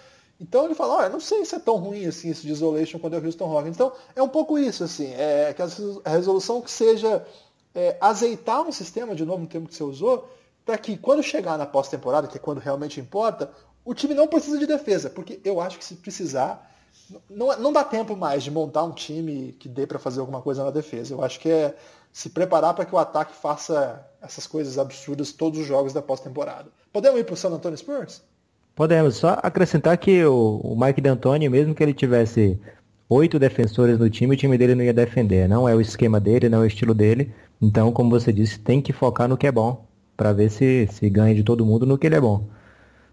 Então 0.40 0.64
ele 0.64 0.74
fala, 0.74 0.98
olha, 0.98 1.08
não 1.08 1.18
sei 1.18 1.44
se 1.44 1.56
é 1.56 1.58
tão 1.58 1.76
ruim 1.76 2.06
assim 2.06 2.30
esse 2.30 2.42
de 2.42 2.52
isolation 2.52 3.00
quando 3.00 3.14
é 3.14 3.18
o 3.18 3.24
Houston 3.24 3.46
Rockets. 3.46 3.74
Então 3.74 3.92
é 4.14 4.22
um 4.22 4.28
pouco 4.28 4.56
isso, 4.56 4.84
assim, 4.84 5.12
é 5.14 5.52
que 5.52 5.62
a 5.62 6.10
resolução 6.10 6.60
que 6.60 6.70
seja 6.70 7.26
é, 7.74 7.96
azeitar 8.00 8.62
um 8.62 8.72
sistema, 8.72 9.16
de 9.16 9.24
novo, 9.24 9.40
no 9.40 9.48
termo 9.48 9.66
que 9.66 9.74
você 9.74 9.82
usou, 9.82 10.28
para 10.64 10.78
que 10.78 10.96
quando 10.96 11.22
chegar 11.22 11.58
na 11.58 11.66
pós-temporada, 11.66 12.28
que 12.28 12.36
é 12.36 12.40
quando 12.40 12.58
realmente 12.58 13.00
importa, 13.00 13.52
o 13.84 13.94
time 13.94 14.14
não 14.14 14.28
precisa 14.28 14.58
de 14.58 14.66
defesa, 14.66 15.10
porque 15.10 15.40
eu 15.44 15.60
acho 15.60 15.78
que 15.78 15.84
se 15.84 15.96
precisar, 15.96 16.70
não, 17.28 17.56
não 17.58 17.72
dá 17.72 17.84
tempo 17.84 18.16
mais 18.16 18.42
de 18.42 18.50
montar 18.50 18.84
um 18.84 18.92
time 18.92 19.52
que 19.58 19.68
dê 19.68 19.86
para 19.86 19.98
fazer 19.98 20.20
alguma 20.20 20.40
coisa 20.40 20.64
na 20.64 20.70
defesa. 20.70 21.14
Eu 21.14 21.22
acho 21.22 21.40
que 21.40 21.48
é 21.48 21.74
se 22.12 22.28
preparar 22.28 22.74
para 22.74 22.84
que 22.84 22.94
o 22.94 22.98
ataque 22.98 23.34
faça 23.34 24.06
essas 24.20 24.46
coisas 24.46 24.78
absurdas 24.78 25.32
todos 25.32 25.60
os 25.60 25.66
jogos 25.66 25.92
da 25.92 26.02
pós-temporada. 26.02 26.68
Podemos 26.92 27.18
ir 27.20 27.24
para 27.24 27.34
o 27.34 27.36
San 27.36 27.50
Antonio 27.50 27.76
Spurs? 27.76 28.22
Podemos. 28.74 29.16
Só 29.16 29.38
acrescentar 29.42 29.96
que 29.96 30.24
o, 30.24 30.60
o 30.62 30.78
Mike 30.78 31.00
D'Antoni, 31.00 31.48
mesmo 31.48 31.74
que 31.74 31.82
ele 31.82 31.94
tivesse 31.94 32.58
oito 33.08 33.38
defensores 33.38 33.98
no 33.98 34.08
time, 34.08 34.34
o 34.34 34.38
time 34.38 34.56
dele 34.56 34.74
não 34.74 34.84
ia 34.84 34.92
defender. 34.92 35.48
Não 35.48 35.68
é 35.68 35.74
o 35.74 35.80
esquema 35.80 36.20
dele, 36.20 36.48
não 36.48 36.58
é 36.58 36.62
o 36.62 36.66
estilo 36.66 36.94
dele. 36.94 37.32
Então, 37.60 37.92
como 37.92 38.10
você 38.10 38.32
disse, 38.32 38.58
tem 38.58 38.80
que 38.80 38.92
focar 38.92 39.28
no 39.28 39.36
que 39.36 39.46
é 39.46 39.52
bom, 39.52 39.84
para 40.16 40.32
ver 40.32 40.50
se, 40.50 40.88
se 40.90 41.08
ganha 41.08 41.34
de 41.34 41.42
todo 41.42 41.64
mundo 41.64 41.86
no 41.86 41.98
que 41.98 42.06
ele 42.06 42.16
é 42.16 42.20
bom. 42.20 42.44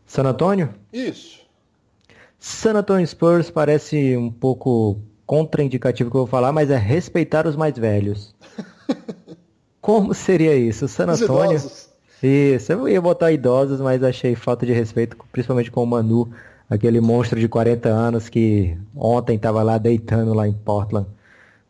San 0.10 0.24
Antônio? 0.24 0.74
Isso. 0.92 1.42
San 2.40 2.74
Antonio 2.74 3.06
Spurs 3.06 3.52
parece 3.52 4.18
um 4.18 4.32
pouco 4.32 4.98
contraindicativo 5.24 6.10
que 6.10 6.16
eu 6.16 6.22
vou 6.22 6.28
falar, 6.28 6.52
mas 6.52 6.72
é 6.72 6.78
respeitar 6.78 7.46
os 7.46 7.56
mais 7.56 7.78
velhos. 7.78 8.34
Como 9.80 10.16
seria 10.16 10.56
isso? 10.56 10.88
San 10.88 11.06
Antônio. 11.06 11.62
Isso, 12.24 12.72
eu 12.72 12.90
ia 12.90 13.00
botar 13.00 13.32
idosos, 13.32 13.80
mas 13.80 14.04
achei 14.04 14.34
falta 14.34 14.66
de 14.66 14.74
respeito, 14.74 15.16
principalmente 15.32 15.70
com 15.70 15.84
o 15.84 15.88
Manu, 15.88 16.28
aquele 16.68 17.00
monstro 17.00 17.40
de 17.40 17.48
40 17.48 17.88
anos 17.88 18.30
que 18.30 18.76
ontem 18.96 19.36
estava 19.36 19.62
lá 19.62 19.78
deitando 19.78 20.34
lá 20.34 20.48
em 20.48 20.54
Portland. 20.54 21.08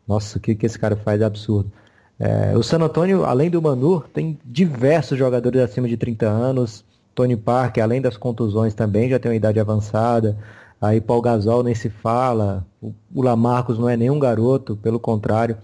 Nossa, 0.08 0.38
o 0.38 0.40
que, 0.40 0.54
que 0.54 0.64
esse 0.64 0.78
cara 0.78 0.96
faz 0.96 1.20
é 1.20 1.24
absurdo. 1.26 1.70
É, 2.18 2.56
o 2.56 2.62
San 2.62 2.78
Antonio, 2.78 3.22
além 3.22 3.50
do 3.50 3.60
Manu, 3.60 4.00
tem 4.00 4.38
diversos 4.42 5.18
jogadores 5.18 5.60
acima 5.60 5.86
de 5.86 5.98
30 5.98 6.26
anos. 6.26 6.84
Tony 7.20 7.36
Parker, 7.36 7.82
além 7.82 8.00
das 8.00 8.16
contusões, 8.16 8.72
também 8.72 9.10
já 9.10 9.18
tem 9.18 9.30
uma 9.30 9.36
idade 9.36 9.60
avançada. 9.60 10.38
Aí 10.80 11.02
Paul 11.02 11.20
Gasol 11.20 11.62
nem 11.62 11.74
se 11.74 11.90
fala. 11.90 12.66
O, 12.80 13.22
Lamarcus 13.22 13.78
não 13.78 13.90
é 13.90 13.96
nenhum 13.96 14.18
garoto, 14.18 14.74
pelo 14.76 14.98
contrário. 14.98 15.58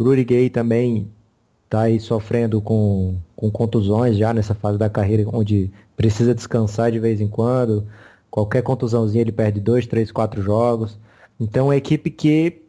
Rudy 0.00 0.24
Gay 0.24 0.48
também 0.48 1.10
está 1.66 1.82
aí 1.82 2.00
sofrendo 2.00 2.62
com, 2.62 3.16
com 3.34 3.50
contusões 3.50 4.16
já 4.16 4.32
nessa 4.32 4.54
fase 4.54 4.78
da 4.78 4.88
carreira, 4.88 5.28
onde 5.30 5.70
precisa 5.94 6.34
descansar 6.34 6.90
de 6.90 6.98
vez 6.98 7.20
em 7.20 7.28
quando. 7.28 7.86
Qualquer 8.30 8.62
contusãozinha 8.62 9.20
ele 9.20 9.32
perde 9.32 9.60
dois, 9.60 9.86
três, 9.86 10.10
quatro 10.10 10.40
jogos. 10.40 10.98
Então 11.38 11.66
é 11.66 11.68
uma 11.68 11.76
equipe 11.76 12.08
que, 12.08 12.62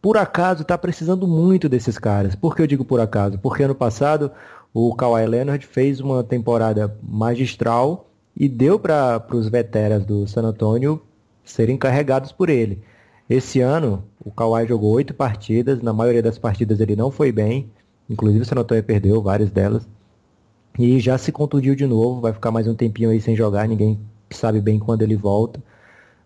por 0.00 0.16
acaso, 0.16 0.62
está 0.62 0.78
precisando 0.78 1.28
muito 1.28 1.68
desses 1.68 1.98
caras. 1.98 2.34
Por 2.34 2.56
que 2.56 2.62
eu 2.62 2.66
digo 2.66 2.86
por 2.86 3.00
acaso? 3.00 3.38
Porque 3.38 3.62
ano 3.62 3.74
passado 3.74 4.30
o 4.78 4.94
Kawhi 4.94 5.26
Leonard 5.26 5.66
fez 5.66 6.00
uma 6.00 6.22
temporada 6.22 6.94
magistral 7.02 8.10
e 8.36 8.48
deu 8.48 8.78
para 8.78 9.24
os 9.32 9.48
veteranos 9.48 10.04
do 10.04 10.26
San 10.26 10.42
Antonio 10.42 11.00
serem 11.44 11.76
carregados 11.78 12.32
por 12.32 12.48
ele. 12.50 12.82
Esse 13.28 13.60
ano, 13.60 14.04
o 14.24 14.30
Kawhi 14.30 14.66
jogou 14.66 14.92
oito 14.92 15.14
partidas, 15.14 15.80
na 15.80 15.92
maioria 15.92 16.22
das 16.22 16.38
partidas 16.38 16.80
ele 16.80 16.94
não 16.94 17.10
foi 17.10 17.32
bem, 17.32 17.70
Inclusive 18.08 18.42
o 18.42 18.44
San 18.44 18.56
Antonio 18.56 18.84
perdeu 18.84 19.20
várias 19.20 19.50
delas. 19.50 19.88
E 20.78 21.00
já 21.00 21.16
se 21.18 21.32
contundiu 21.32 21.74
de 21.74 21.86
novo, 21.86 22.20
vai 22.20 22.32
ficar 22.32 22.50
mais 22.50 22.68
um 22.68 22.74
tempinho 22.74 23.10
aí 23.10 23.20
sem 23.20 23.34
jogar, 23.34 23.66
ninguém 23.66 23.98
sabe 24.30 24.60
bem 24.60 24.78
quando 24.78 25.02
ele 25.02 25.16
volta. 25.16 25.62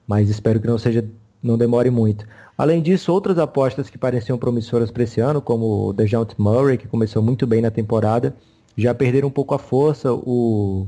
Mas 0.07 0.29
espero 0.29 0.61
que 0.61 0.67
não 0.67 0.77
seja, 0.77 1.09
não 1.43 1.57
demore 1.57 1.91
muito. 1.91 2.27
Além 2.57 2.83
disso, 2.83 3.13
outras 3.13 3.39
apostas 3.39 3.89
que 3.89 3.97
pareciam 3.97 4.37
promissoras 4.37 4.91
para 4.91 5.03
esse 5.03 5.21
ano, 5.21 5.41
como 5.41 5.89
o 5.89 5.93
DeJounte 5.93 6.35
Murray, 6.39 6.77
que 6.77 6.87
começou 6.87 7.23
muito 7.23 7.47
bem 7.47 7.63
na 7.63 7.71
temporada, 7.71 8.35
já 8.77 8.95
perderam 8.95 9.29
um 9.29 9.31
pouco 9.31 9.55
a 9.55 9.59
força. 9.59 10.13
O, 10.13 10.87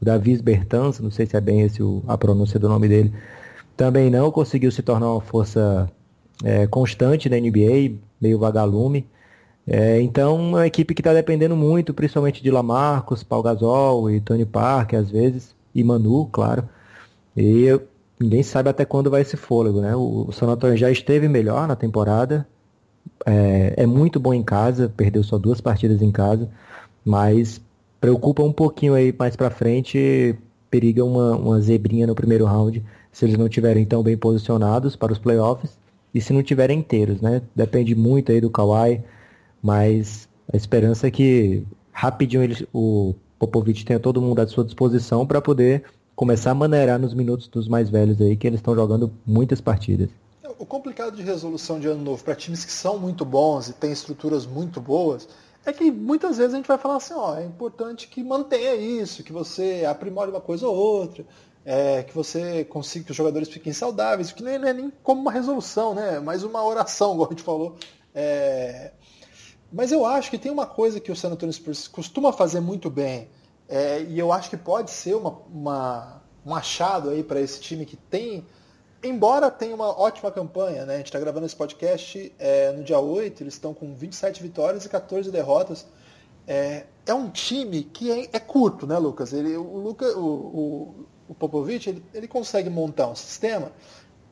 o 0.00 0.04
Davis 0.04 0.40
Bertans, 0.40 0.98
não 1.00 1.10
sei 1.10 1.26
se 1.26 1.36
é 1.36 1.40
bem 1.40 1.62
esse 1.62 1.82
o, 1.82 2.02
a 2.08 2.18
pronúncia 2.18 2.58
do 2.58 2.68
nome 2.68 2.88
dele, 2.88 3.12
também 3.76 4.10
não 4.10 4.30
conseguiu 4.30 4.70
se 4.72 4.82
tornar 4.82 5.12
uma 5.12 5.20
força 5.20 5.90
é, 6.42 6.66
constante 6.66 7.28
na 7.28 7.36
NBA, 7.36 7.96
meio 8.20 8.38
vagalume. 8.38 9.06
É, 9.66 10.00
então, 10.00 10.36
uma 10.36 10.66
equipe 10.66 10.94
que 10.94 11.00
está 11.00 11.14
dependendo 11.14 11.56
muito, 11.56 11.94
principalmente 11.94 12.42
de 12.42 12.50
Lamarcos, 12.50 13.22
Paul 13.22 13.42
Gasol 13.42 14.10
e 14.10 14.20
Tony 14.20 14.44
Parker, 14.44 14.98
às 14.98 15.10
vezes, 15.10 15.54
e 15.74 15.82
Manu, 15.82 16.26
claro. 16.26 16.68
E 17.36 17.68
ninguém 18.18 18.42
sabe 18.42 18.68
até 18.70 18.84
quando 18.84 19.10
vai 19.10 19.22
esse 19.22 19.36
fôlego, 19.36 19.80
né? 19.80 19.94
O, 19.96 20.26
o 20.28 20.32
San 20.32 20.46
Antonio 20.46 20.76
já 20.76 20.90
esteve 20.90 21.28
melhor 21.28 21.66
na 21.68 21.76
temporada, 21.76 22.46
é, 23.26 23.74
é, 23.76 23.86
muito 23.86 24.18
bom 24.20 24.32
em 24.34 24.42
casa, 24.42 24.92
perdeu 24.96 25.22
só 25.22 25.38
duas 25.38 25.60
partidas 25.60 26.02
em 26.02 26.10
casa, 26.10 26.48
mas 27.04 27.60
preocupa 28.00 28.42
um 28.42 28.52
pouquinho 28.52 28.94
aí 28.94 29.14
mais 29.16 29.36
para 29.36 29.50
frente, 29.50 30.36
periga 30.70 31.04
uma, 31.04 31.36
uma 31.36 31.60
zebrinha 31.60 32.06
no 32.06 32.14
primeiro 32.14 32.44
round, 32.44 32.84
se 33.12 33.24
eles 33.24 33.38
não 33.38 33.46
estiverem 33.46 33.84
tão 33.84 34.02
bem 34.02 34.16
posicionados 34.16 34.96
para 34.96 35.12
os 35.12 35.18
playoffs, 35.18 35.78
e 36.12 36.20
se 36.20 36.32
não 36.32 36.42
tiverem 36.42 36.78
inteiros, 36.78 37.20
né? 37.20 37.42
Depende 37.54 37.94
muito 37.94 38.30
aí 38.30 38.40
do 38.40 38.50
Kawhi, 38.50 39.02
mas 39.62 40.28
a 40.52 40.56
esperança 40.56 41.08
é 41.08 41.10
que 41.10 41.64
rapidinho 41.92 42.42
ele, 42.42 42.68
o 42.72 43.14
Popovich 43.38 43.84
tenha 43.84 43.98
todo 43.98 44.22
mundo 44.22 44.40
à 44.40 44.46
sua 44.46 44.64
disposição 44.64 45.26
para 45.26 45.40
poder 45.40 45.84
começar 46.14 46.52
a 46.52 46.54
maneirar 46.54 46.98
nos 46.98 47.14
minutos 47.14 47.48
dos 47.48 47.68
mais 47.68 47.90
velhos 47.90 48.20
aí, 48.20 48.36
que 48.36 48.46
eles 48.46 48.60
estão 48.60 48.74
jogando 48.74 49.12
muitas 49.26 49.60
partidas. 49.60 50.10
O 50.58 50.66
complicado 50.66 51.16
de 51.16 51.22
resolução 51.22 51.80
de 51.80 51.88
ano 51.88 52.02
novo 52.02 52.22
para 52.22 52.34
times 52.34 52.64
que 52.64 52.72
são 52.72 52.98
muito 52.98 53.24
bons 53.24 53.68
e 53.68 53.72
têm 53.72 53.90
estruturas 53.90 54.46
muito 54.46 54.80
boas 54.80 55.28
é 55.66 55.72
que 55.72 55.90
muitas 55.90 56.36
vezes 56.36 56.52
a 56.52 56.56
gente 56.56 56.68
vai 56.68 56.78
falar 56.78 56.96
assim, 56.96 57.14
ó, 57.14 57.36
é 57.36 57.44
importante 57.44 58.06
que 58.06 58.22
mantenha 58.22 58.74
isso, 58.74 59.24
que 59.24 59.32
você 59.32 59.84
aprimore 59.88 60.30
uma 60.30 60.40
coisa 60.40 60.68
ou 60.68 60.76
outra, 60.76 61.24
é, 61.64 62.02
que 62.02 62.14
você 62.14 62.64
consiga 62.64 63.06
que 63.06 63.10
os 63.10 63.16
jogadores 63.16 63.48
fiquem 63.48 63.72
saudáveis, 63.72 64.30
que 64.30 64.42
nem, 64.42 64.58
não 64.58 64.68
é 64.68 64.72
nem 64.72 64.92
como 65.02 65.22
uma 65.22 65.32
resolução, 65.32 65.94
né? 65.94 66.20
Mas 66.20 66.42
uma 66.42 66.62
oração, 66.62 67.12
como 67.16 67.24
a 67.24 67.28
gente 67.30 67.42
falou. 67.42 67.76
É, 68.14 68.92
mas 69.72 69.90
eu 69.90 70.04
acho 70.04 70.30
que 70.30 70.38
tem 70.38 70.52
uma 70.52 70.66
coisa 70.66 71.00
que 71.00 71.10
o 71.10 71.16
San 71.16 71.30
Antonio 71.30 71.52
Spurs 71.52 71.88
costuma 71.88 72.32
fazer 72.32 72.60
muito 72.60 72.90
bem, 72.90 73.28
é, 73.74 74.02
e 74.04 74.16
eu 74.16 74.30
acho 74.30 74.48
que 74.48 74.56
pode 74.56 74.92
ser 74.92 75.16
uma, 75.16 75.36
uma 75.52 76.22
um 76.46 76.54
achado 76.54 77.10
aí 77.10 77.24
para 77.24 77.40
esse 77.40 77.60
time 77.60 77.84
que 77.84 77.96
tem, 77.96 78.46
embora 79.02 79.50
tenha 79.50 79.74
uma 79.74 79.88
ótima 79.88 80.30
campanha, 80.30 80.86
né? 80.86 80.94
A 80.94 80.96
gente 80.98 81.06
está 81.06 81.18
gravando 81.18 81.44
esse 81.44 81.56
podcast 81.56 82.32
é, 82.38 82.70
no 82.70 82.84
dia 82.84 83.00
8, 83.00 83.42
eles 83.42 83.54
estão 83.54 83.74
com 83.74 83.92
27 83.92 84.40
vitórias 84.40 84.84
e 84.84 84.88
14 84.88 85.28
derrotas. 85.28 85.86
É, 86.46 86.84
é 87.04 87.12
um 87.12 87.28
time 87.28 87.82
que 87.82 88.12
é, 88.12 88.28
é, 88.32 88.38
curto, 88.38 88.86
né, 88.86 88.96
Lucas? 88.96 89.32
Ele, 89.32 89.56
o, 89.56 89.78
Luca, 89.78 90.06
o, 90.16 90.24
o, 90.24 91.06
o 91.30 91.34
Popovich 91.34 91.88
ele, 91.88 92.04
ele 92.14 92.28
consegue 92.28 92.70
montar 92.70 93.08
um 93.08 93.16
sistema 93.16 93.72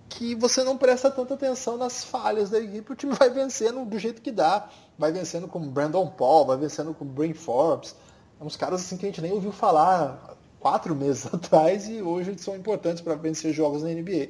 que 0.09 0.37
você 0.37 0.63
não 0.63 0.77
presta 0.79 1.11
tanta 1.11 1.35
atenção 1.35 1.77
nas 1.77 2.05
falhas 2.05 2.51
da 2.51 2.61
equipe, 2.61 2.93
o 2.93 2.95
time 2.95 3.13
vai 3.19 3.29
vencendo 3.29 3.85
do 3.85 3.99
jeito 3.99 4.23
que 4.23 4.31
dá. 4.31 4.69
Vai 4.97 5.11
vencendo 5.11 5.49
com 5.49 5.59
Brandon 5.67 6.07
Paul, 6.07 6.47
vai 6.47 6.57
vencendo 6.59 6.95
com 6.95 7.05
Brain 7.05 7.35
Forbes. 7.35 7.97
Uns 8.43 8.57
caras 8.57 8.81
assim 8.81 8.97
que 8.97 9.07
a 9.07 9.09
gente 9.09 9.21
nem 9.21 9.33
ouviu 9.33 9.53
falar 9.53 10.37
quatro 10.59 10.95
meses 10.97 11.33
atrás 11.33 11.89
e 11.89 12.03
hoje 12.03 12.31
eles 12.31 12.43
são 12.43 12.57
importantes 12.57 13.01
para 13.01 13.15
vencer 13.15 13.53
jogos 13.53 13.83
na 13.83 13.91
NBA. 13.91 14.29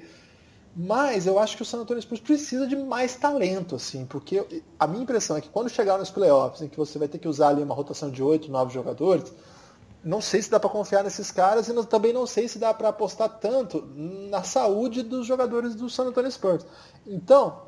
Mas 0.74 1.26
eu 1.26 1.38
acho 1.38 1.56
que 1.56 1.62
o 1.62 1.66
San 1.66 1.80
Antonio 1.80 2.02
Spurs 2.02 2.20
precisa 2.20 2.66
de 2.66 2.74
mais 2.74 3.14
talento, 3.14 3.76
assim, 3.76 4.06
porque 4.06 4.62
a 4.80 4.86
minha 4.86 5.02
impressão 5.02 5.36
é 5.36 5.40
que 5.40 5.50
quando 5.50 5.68
chegar 5.68 5.98
nos 5.98 6.10
playoffs, 6.10 6.62
em 6.62 6.68
que 6.68 6.78
você 6.78 6.98
vai 6.98 7.08
ter 7.08 7.18
que 7.18 7.28
usar 7.28 7.48
ali 7.48 7.62
uma 7.62 7.74
rotação 7.74 8.10
de 8.10 8.22
oito, 8.22 8.50
nove 8.50 8.72
jogadores, 8.72 9.34
não 10.02 10.20
sei 10.22 10.40
se 10.40 10.50
dá 10.50 10.58
para 10.58 10.70
confiar 10.70 11.04
nesses 11.04 11.30
caras 11.30 11.68
e 11.68 11.86
também 11.86 12.12
não 12.12 12.26
sei 12.26 12.48
se 12.48 12.58
dá 12.58 12.72
para 12.72 12.88
apostar 12.88 13.28
tanto 13.38 13.86
na 13.94 14.42
saúde 14.42 15.02
dos 15.02 15.26
jogadores 15.26 15.74
do 15.74 15.90
San 15.90 16.04
Antonio 16.04 16.32
Spurs. 16.32 16.64
Então, 17.06 17.62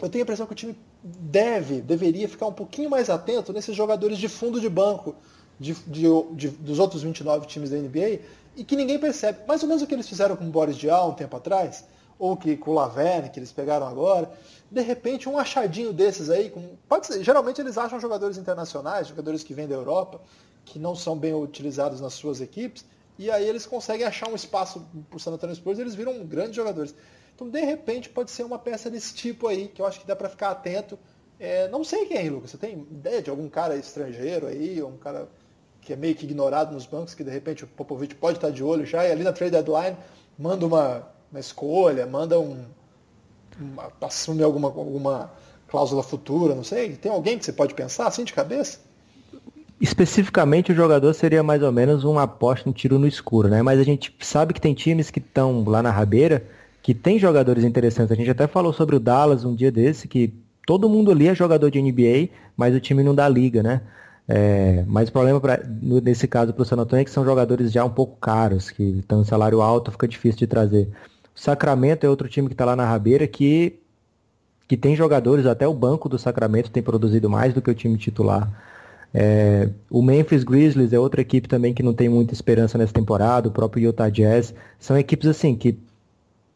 eu 0.00 0.10
tenho 0.10 0.22
a 0.22 0.24
impressão 0.24 0.46
que 0.46 0.52
o 0.52 0.56
time 0.56 0.78
deve, 1.02 1.80
deveria 1.80 2.28
ficar 2.28 2.46
um 2.46 2.52
pouquinho 2.52 2.90
mais 2.90 3.08
atento 3.08 3.54
nesses 3.54 3.74
jogadores 3.74 4.18
de 4.18 4.28
fundo 4.28 4.60
de 4.60 4.68
banco 4.68 5.16
de, 5.58 5.74
de, 5.86 6.06
de, 6.32 6.48
dos 6.48 6.78
outros 6.78 7.02
29 7.02 7.46
times 7.46 7.70
da 7.70 7.76
NBA 7.76 8.20
e 8.56 8.64
que 8.64 8.76
ninguém 8.76 8.98
percebe. 8.98 9.40
Mais 9.46 9.62
ou 9.62 9.68
menos 9.68 9.82
o 9.82 9.86
que 9.86 9.94
eles 9.94 10.08
fizeram 10.08 10.36
com 10.36 10.44
o 10.44 10.50
Boris 10.50 10.76
Diaw 10.76 11.10
um 11.10 11.14
tempo 11.14 11.36
atrás, 11.36 11.84
ou 12.18 12.36
que 12.36 12.56
com 12.56 12.72
o 12.72 12.74
Laverne, 12.74 13.30
que 13.30 13.38
eles 13.38 13.52
pegaram 13.52 13.86
agora. 13.86 14.30
De 14.70 14.80
repente, 14.80 15.28
um 15.28 15.38
achadinho 15.38 15.92
desses 15.92 16.28
aí, 16.28 16.50
com, 16.50 16.76
ser, 17.02 17.22
geralmente 17.22 17.60
eles 17.60 17.78
acham 17.78 18.00
jogadores 18.00 18.36
internacionais, 18.36 19.08
jogadores 19.08 19.42
que 19.42 19.54
vêm 19.54 19.68
da 19.68 19.74
Europa, 19.74 20.20
que 20.64 20.78
não 20.78 20.94
são 20.94 21.16
bem 21.16 21.32
utilizados 21.32 22.00
nas 22.00 22.14
suas 22.14 22.40
equipes, 22.40 22.84
e 23.18 23.30
aí 23.30 23.48
eles 23.48 23.64
conseguem 23.64 24.06
achar 24.06 24.28
um 24.28 24.34
espaço 24.34 24.86
para 25.08 25.16
o 25.16 25.20
San 25.20 25.32
Antonio 25.32 25.54
Spurs 25.56 25.78
e 25.78 25.82
eles 25.82 25.94
viram 25.94 26.24
grandes 26.24 26.54
jogadores. 26.54 26.94
Então, 27.34 27.48
de 27.48 27.60
repente, 27.60 28.08
pode 28.08 28.30
ser 28.30 28.42
uma 28.42 28.58
peça 28.58 28.90
desse 28.90 29.14
tipo 29.14 29.46
aí, 29.46 29.68
que 29.68 29.80
eu 29.80 29.86
acho 29.86 30.00
que 30.00 30.06
dá 30.06 30.16
para 30.16 30.28
ficar 30.28 30.50
atento. 30.50 30.98
É, 31.38 31.68
não 31.68 31.84
sei 31.84 32.06
quem, 32.06 32.28
Lucas. 32.28 32.50
Você 32.50 32.58
tem 32.58 32.86
ideia 32.90 33.22
de 33.22 33.30
algum 33.30 33.48
cara 33.48 33.76
estrangeiro 33.76 34.48
aí, 34.48 34.82
ou 34.82 34.90
um 34.90 34.96
cara 34.96 35.28
que 35.88 35.94
é 35.94 35.96
meio 35.96 36.14
que 36.14 36.26
ignorado 36.26 36.74
nos 36.74 36.84
bancos, 36.84 37.14
que 37.14 37.24
de 37.24 37.30
repente 37.30 37.64
o 37.64 37.66
Popovich 37.66 38.14
pode 38.14 38.36
estar 38.36 38.50
de 38.50 38.62
olho 38.62 38.84
já, 38.84 39.08
e 39.08 39.10
ali 39.10 39.24
na 39.24 39.32
trade 39.32 39.52
deadline 39.52 39.96
manda 40.38 40.66
uma, 40.66 41.02
uma 41.32 41.40
escolha, 41.40 42.06
manda 42.06 42.38
um. 42.38 42.62
Uma, 43.58 43.90
assume 44.02 44.42
alguma, 44.42 44.68
alguma 44.68 45.30
cláusula 45.66 46.02
futura, 46.02 46.54
não 46.54 46.62
sei. 46.62 46.94
Tem 46.94 47.10
alguém 47.10 47.38
que 47.38 47.44
você 47.46 47.54
pode 47.54 47.72
pensar 47.72 48.06
assim 48.06 48.22
de 48.22 48.34
cabeça? 48.34 48.80
Especificamente 49.80 50.72
o 50.72 50.74
jogador 50.74 51.14
seria 51.14 51.42
mais 51.42 51.62
ou 51.62 51.72
menos 51.72 52.04
uma 52.04 52.24
aposta, 52.24 52.68
um 52.68 52.72
tiro 52.72 52.98
no 52.98 53.06
escuro, 53.06 53.48
né? 53.48 53.62
Mas 53.62 53.80
a 53.80 53.82
gente 53.82 54.14
sabe 54.20 54.52
que 54.52 54.60
tem 54.60 54.74
times 54.74 55.10
que 55.10 55.20
estão 55.20 55.64
lá 55.64 55.82
na 55.82 55.90
rabeira 55.90 56.44
que 56.82 56.92
tem 56.92 57.18
jogadores 57.18 57.64
interessantes. 57.64 58.12
A 58.12 58.14
gente 58.14 58.30
até 58.30 58.46
falou 58.46 58.74
sobre 58.74 58.94
o 58.94 59.00
Dallas 59.00 59.42
um 59.42 59.54
dia 59.54 59.72
desse, 59.72 60.06
que 60.06 60.34
todo 60.66 60.86
mundo 60.86 61.10
ali 61.10 61.28
é 61.28 61.34
jogador 61.34 61.70
de 61.70 61.80
NBA, 61.80 62.28
mas 62.54 62.74
o 62.74 62.80
time 62.80 63.02
não 63.02 63.14
dá 63.14 63.26
liga, 63.26 63.62
né? 63.62 63.80
É, 64.30 64.84
mas 64.86 65.08
o 65.08 65.12
problema 65.12 65.40
pra, 65.40 65.58
nesse 66.02 66.28
caso 66.28 66.52
para 66.52 66.62
o 66.62 66.64
San 66.64 66.76
Antonio 66.76 67.00
é 67.00 67.04
que 67.04 67.10
são 67.10 67.24
jogadores 67.24 67.72
já 67.72 67.82
um 67.82 67.90
pouco 67.90 68.18
caros, 68.20 68.70
que 68.70 68.82
estão 68.98 69.22
em 69.22 69.24
salário 69.24 69.62
alto, 69.62 69.90
fica 69.90 70.06
difícil 70.06 70.38
de 70.40 70.46
trazer. 70.46 70.90
O 71.34 71.40
Sacramento 71.40 72.04
é 72.04 72.10
outro 72.10 72.28
time 72.28 72.46
que 72.46 72.54
está 72.54 72.66
lá 72.66 72.76
na 72.76 72.84
rabeira 72.84 73.26
que, 73.26 73.80
que 74.68 74.76
tem 74.76 74.94
jogadores, 74.94 75.46
até 75.46 75.66
o 75.66 75.72
banco 75.72 76.08
do 76.10 76.18
Sacramento 76.18 76.70
tem 76.70 76.82
produzido 76.82 77.30
mais 77.30 77.54
do 77.54 77.62
que 77.62 77.70
o 77.70 77.74
time 77.74 77.96
titular. 77.96 78.52
É, 79.14 79.70
o 79.88 80.02
Memphis 80.02 80.44
Grizzlies 80.44 80.92
é 80.92 80.98
outra 80.98 81.22
equipe 81.22 81.48
também 81.48 81.72
que 81.72 81.82
não 81.82 81.94
tem 81.94 82.10
muita 82.10 82.34
esperança 82.34 82.76
nessa 82.76 82.92
temporada, 82.92 83.48
o 83.48 83.52
próprio 83.52 83.84
Utah 83.84 84.10
Jazz. 84.10 84.54
São 84.78 84.98
equipes 84.98 85.26
assim 85.26 85.56
que 85.56 85.78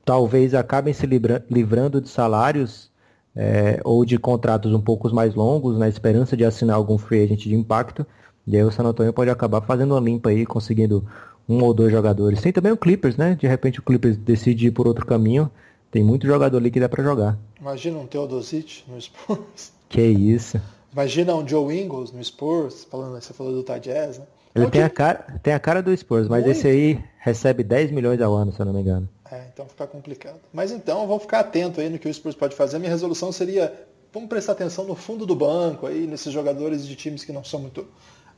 talvez 0.04 0.52
acabem 0.52 0.92
se 0.92 1.06
livrando 1.06 2.02
de 2.02 2.10
salários 2.10 2.91
é, 3.34 3.80
ou 3.84 4.04
de 4.04 4.18
contratos 4.18 4.72
um 4.72 4.80
pouco 4.80 5.12
mais 5.14 5.34
longos, 5.34 5.78
na 5.78 5.88
esperança 5.88 6.36
de 6.36 6.44
assinar 6.44 6.76
algum 6.76 6.98
free 6.98 7.24
agent 7.24 7.40
de 7.40 7.54
impacto. 7.54 8.06
E 8.46 8.56
aí 8.56 8.62
o 8.62 8.70
San 8.70 8.84
Antonio 8.84 9.12
pode 9.12 9.30
acabar 9.30 9.60
fazendo 9.60 9.92
uma 9.92 10.00
limpa 10.00 10.30
aí, 10.30 10.44
conseguindo 10.44 11.06
um 11.48 11.62
ou 11.62 11.72
dois 11.72 11.92
jogadores. 11.92 12.40
Tem 12.40 12.52
também 12.52 12.72
o 12.72 12.76
Clippers, 12.76 13.16
né? 13.16 13.34
De 13.34 13.46
repente 13.46 13.78
o 13.78 13.82
Clippers 13.82 14.16
decide 14.16 14.66
ir 14.66 14.70
por 14.70 14.86
outro 14.86 15.06
caminho. 15.06 15.50
Tem 15.90 16.02
muito 16.02 16.26
jogador 16.26 16.56
ali 16.56 16.70
que 16.70 16.80
dá 16.80 16.88
para 16.88 17.04
jogar. 17.04 17.38
Imagina 17.60 17.98
um 17.98 18.06
Teodosic 18.06 18.84
no 18.88 19.00
Spurs. 19.00 19.72
Que 19.92 20.00
isso. 20.00 20.58
Imagina 20.90 21.34
um 21.34 21.46
Joe 21.46 21.78
Ingles 21.78 22.12
no 22.12 22.24
Spurs, 22.24 22.84
falando, 22.90 23.20
você 23.20 23.34
falou 23.34 23.52
do 23.52 23.62
Tajaz, 23.62 24.18
né? 24.18 24.24
Ele 24.54 24.70
tem, 24.70 24.82
a 24.82 24.88
cara, 24.88 25.38
tem 25.42 25.52
a 25.52 25.58
cara 25.58 25.82
do 25.82 25.94
Spurs, 25.94 26.28
mas 26.28 26.44
muito. 26.44 26.56
esse 26.56 26.66
aí 26.66 26.98
recebe 27.18 27.62
10 27.62 27.90
milhões 27.90 28.18
ao 28.22 28.34
ano, 28.34 28.52
se 28.52 28.60
eu 28.60 28.64
não 28.64 28.72
me 28.72 28.80
engano. 28.80 29.06
É, 29.32 29.46
então 29.50 29.66
fica 29.66 29.86
complicado. 29.86 30.38
Mas 30.52 30.70
então, 30.70 31.06
vamos 31.06 31.22
ficar 31.22 31.40
atento 31.40 31.80
aí 31.80 31.88
no 31.88 31.98
que 31.98 32.06
o 32.06 32.12
Spurs 32.12 32.34
pode 32.34 32.54
fazer. 32.54 32.78
Minha 32.78 32.90
resolução 32.90 33.32
seria, 33.32 33.72
vamos 34.12 34.28
prestar 34.28 34.52
atenção 34.52 34.84
no 34.84 34.94
fundo 34.94 35.24
do 35.24 35.34
banco 35.34 35.86
aí, 35.86 36.06
nesses 36.06 36.30
jogadores 36.30 36.86
de 36.86 36.94
times 36.94 37.24
que 37.24 37.32
não 37.32 37.42
são 37.42 37.60
muito, 37.60 37.88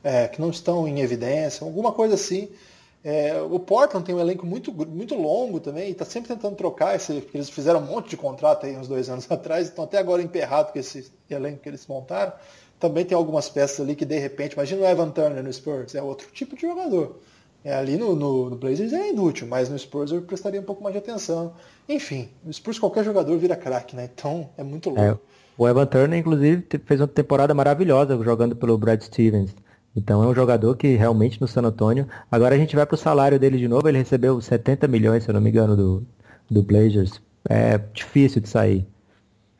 é, 0.01 0.29
que 0.29 0.39
não 0.39 0.49
estão 0.49 0.87
em 0.87 1.01
evidência, 1.01 1.65
alguma 1.65 1.91
coisa 1.91 2.15
assim. 2.15 2.47
É, 3.03 3.41
o 3.41 3.59
Portland 3.59 4.05
tem 4.05 4.15
um 4.15 4.21
elenco 4.21 4.45
muito, 4.45 4.71
muito 4.71 5.15
longo 5.15 5.59
também, 5.59 5.89
e 5.89 5.91
está 5.91 6.05
sempre 6.05 6.29
tentando 6.29 6.55
trocar 6.55 6.95
esse, 6.95 7.13
porque 7.19 7.37
eles 7.37 7.49
fizeram 7.49 7.81
um 7.81 7.85
monte 7.85 8.11
de 8.11 8.17
contrato 8.17 8.65
aí 8.65 8.77
uns 8.77 8.87
dois 8.87 9.09
anos 9.09 9.29
atrás, 9.29 9.67
estão 9.67 9.83
até 9.83 9.97
agora 9.97 10.23
emperrados 10.23 10.71
com 10.71 10.79
esse 10.79 11.11
elenco 11.29 11.59
que 11.59 11.67
eles 11.67 11.85
montaram. 11.87 12.31
Também 12.79 13.03
tem 13.03 13.17
algumas 13.17 13.49
peças 13.49 13.81
ali 13.81 13.97
que 13.97 14.05
de 14.05 14.17
repente, 14.17 14.53
imagina 14.53 14.81
o 14.81 14.85
Evan 14.85 15.09
Turner 15.09 15.43
no 15.43 15.51
Spurs, 15.51 15.93
é 15.93 16.01
outro 16.01 16.29
tipo 16.31 16.55
de 16.55 16.61
jogador. 16.61 17.19
É, 17.65 17.73
ali 17.73 17.97
no, 17.97 18.15
no, 18.15 18.51
no, 18.51 18.55
Blazers 18.55 18.93
é 18.93 19.09
inútil, 19.09 19.47
mas 19.47 19.69
no 19.69 19.79
Spurs 19.79 20.11
eu 20.11 20.21
prestaria 20.21 20.61
um 20.61 20.63
pouco 20.63 20.83
mais 20.83 20.93
de 20.93 20.99
atenção. 20.99 21.51
Enfim, 21.89 22.29
no 22.43 22.53
Spurs 22.53 22.77
qualquer 22.77 23.03
jogador 23.03 23.35
vira 23.39 23.55
craque, 23.55 23.95
né? 23.95 24.07
Então 24.13 24.47
é 24.55 24.63
muito 24.63 24.91
louco. 24.91 25.01
É, 25.01 25.17
o 25.57 25.67
Evan 25.67 25.87
Turner, 25.87 26.19
inclusive, 26.19 26.63
fez 26.85 27.01
uma 27.01 27.07
temporada 27.07 27.55
maravilhosa 27.55 28.15
jogando 28.23 28.55
pelo 28.55 28.77
Brad 28.77 29.01
Stevens. 29.01 29.55
Então 29.95 30.21
é 30.21 30.27
um 30.27 30.35
jogador 30.35 30.77
que 30.77 30.95
realmente 30.95 31.41
no 31.41 31.47
San 31.47 31.63
Antonio. 31.63 32.07
Agora 32.31 32.53
a 32.53 32.57
gente 32.57 32.75
vai 32.75 32.85
para 32.85 32.93
o 32.93 32.99
salário 32.99 33.39
dele 33.39 33.57
de 33.57 33.67
novo. 33.67 33.89
Ele 33.89 33.97
recebeu 33.97 34.39
70 34.39 34.87
milhões, 34.87 35.23
se 35.23 35.29
eu 35.31 35.33
não 35.33 35.41
me 35.41 35.49
engano, 35.49 35.75
do, 35.75 36.05
do 36.51 36.61
Blazers. 36.61 37.19
É 37.49 37.79
difícil 37.79 38.41
de 38.41 38.49
sair. 38.49 38.85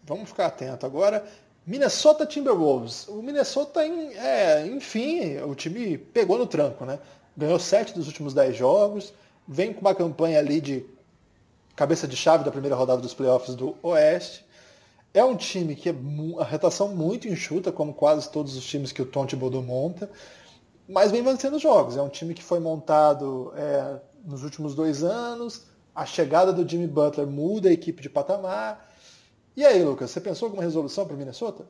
Vamos 0.04 0.30
ficar 0.30 0.46
atento. 0.46 0.86
Agora, 0.86 1.26
Minnesota 1.66 2.24
Timberwolves. 2.24 3.08
O 3.08 3.24
Minnesota, 3.24 3.82
é, 3.84 4.68
enfim, 4.68 5.38
o 5.40 5.56
time 5.56 5.98
pegou 5.98 6.38
no 6.38 6.46
tranco, 6.46 6.86
né? 6.86 7.00
Ganhou 7.36 7.60
sete 7.60 7.94
dos 7.94 8.08
últimos 8.08 8.34
dez 8.34 8.56
jogos, 8.56 9.14
vem 9.48 9.74
com 9.74 9.82
uma 9.82 9.96
campanha 9.96 10.40
ali 10.40 10.62
de 10.62 10.86
cabeça 11.76 12.08
de 12.08 12.16
chave 12.16 12.44
da 12.44 12.52
primeira 12.52 12.76
rodada 12.76 13.02
dos 13.02 13.14
playoffs 13.14 13.56
do 13.56 13.76
Oeste. 13.84 14.46
É 15.14 15.24
um 15.24 15.36
time 15.36 15.76
que 15.76 15.90
é 15.90 15.96
a 16.40 16.44
retação 16.44 16.90
muito 16.90 17.28
enxuta, 17.28 17.72
como 17.72 17.94
quase 17.94 18.30
todos 18.30 18.56
os 18.56 18.66
times 18.66 18.92
que 18.92 19.02
o 19.02 19.06
Tom 19.06 19.26
Thibodeau 19.26 19.64
monta, 19.64 20.10
mas 20.88 21.12
vem 21.12 21.24
vencendo 21.24 21.56
os 21.56 21.62
jogos. 21.62 21.96
É 21.96 22.02
um 22.02 22.10
time 22.10 22.34
que 22.34 22.44
foi 22.44 22.60
montado 22.60 23.54
é, 23.56 24.00
nos 24.26 24.44
últimos 24.44 24.76
dois 24.76 25.04
anos, 25.04 25.64
a 25.94 26.06
chegada 26.06 26.52
do 26.52 26.68
Jimmy 26.68 26.88
Butler 26.88 27.28
muda 27.28 27.70
a 27.70 27.72
equipe 27.72 28.02
de 28.02 28.10
patamar. 28.10 28.92
E 29.56 29.66
aí, 29.66 29.82
Lucas, 29.82 30.12
você 30.12 30.20
pensou 30.20 30.48
alguma 30.48 30.64
resolução 30.64 31.06
para 31.06 31.16
Minnesota? 31.16 31.66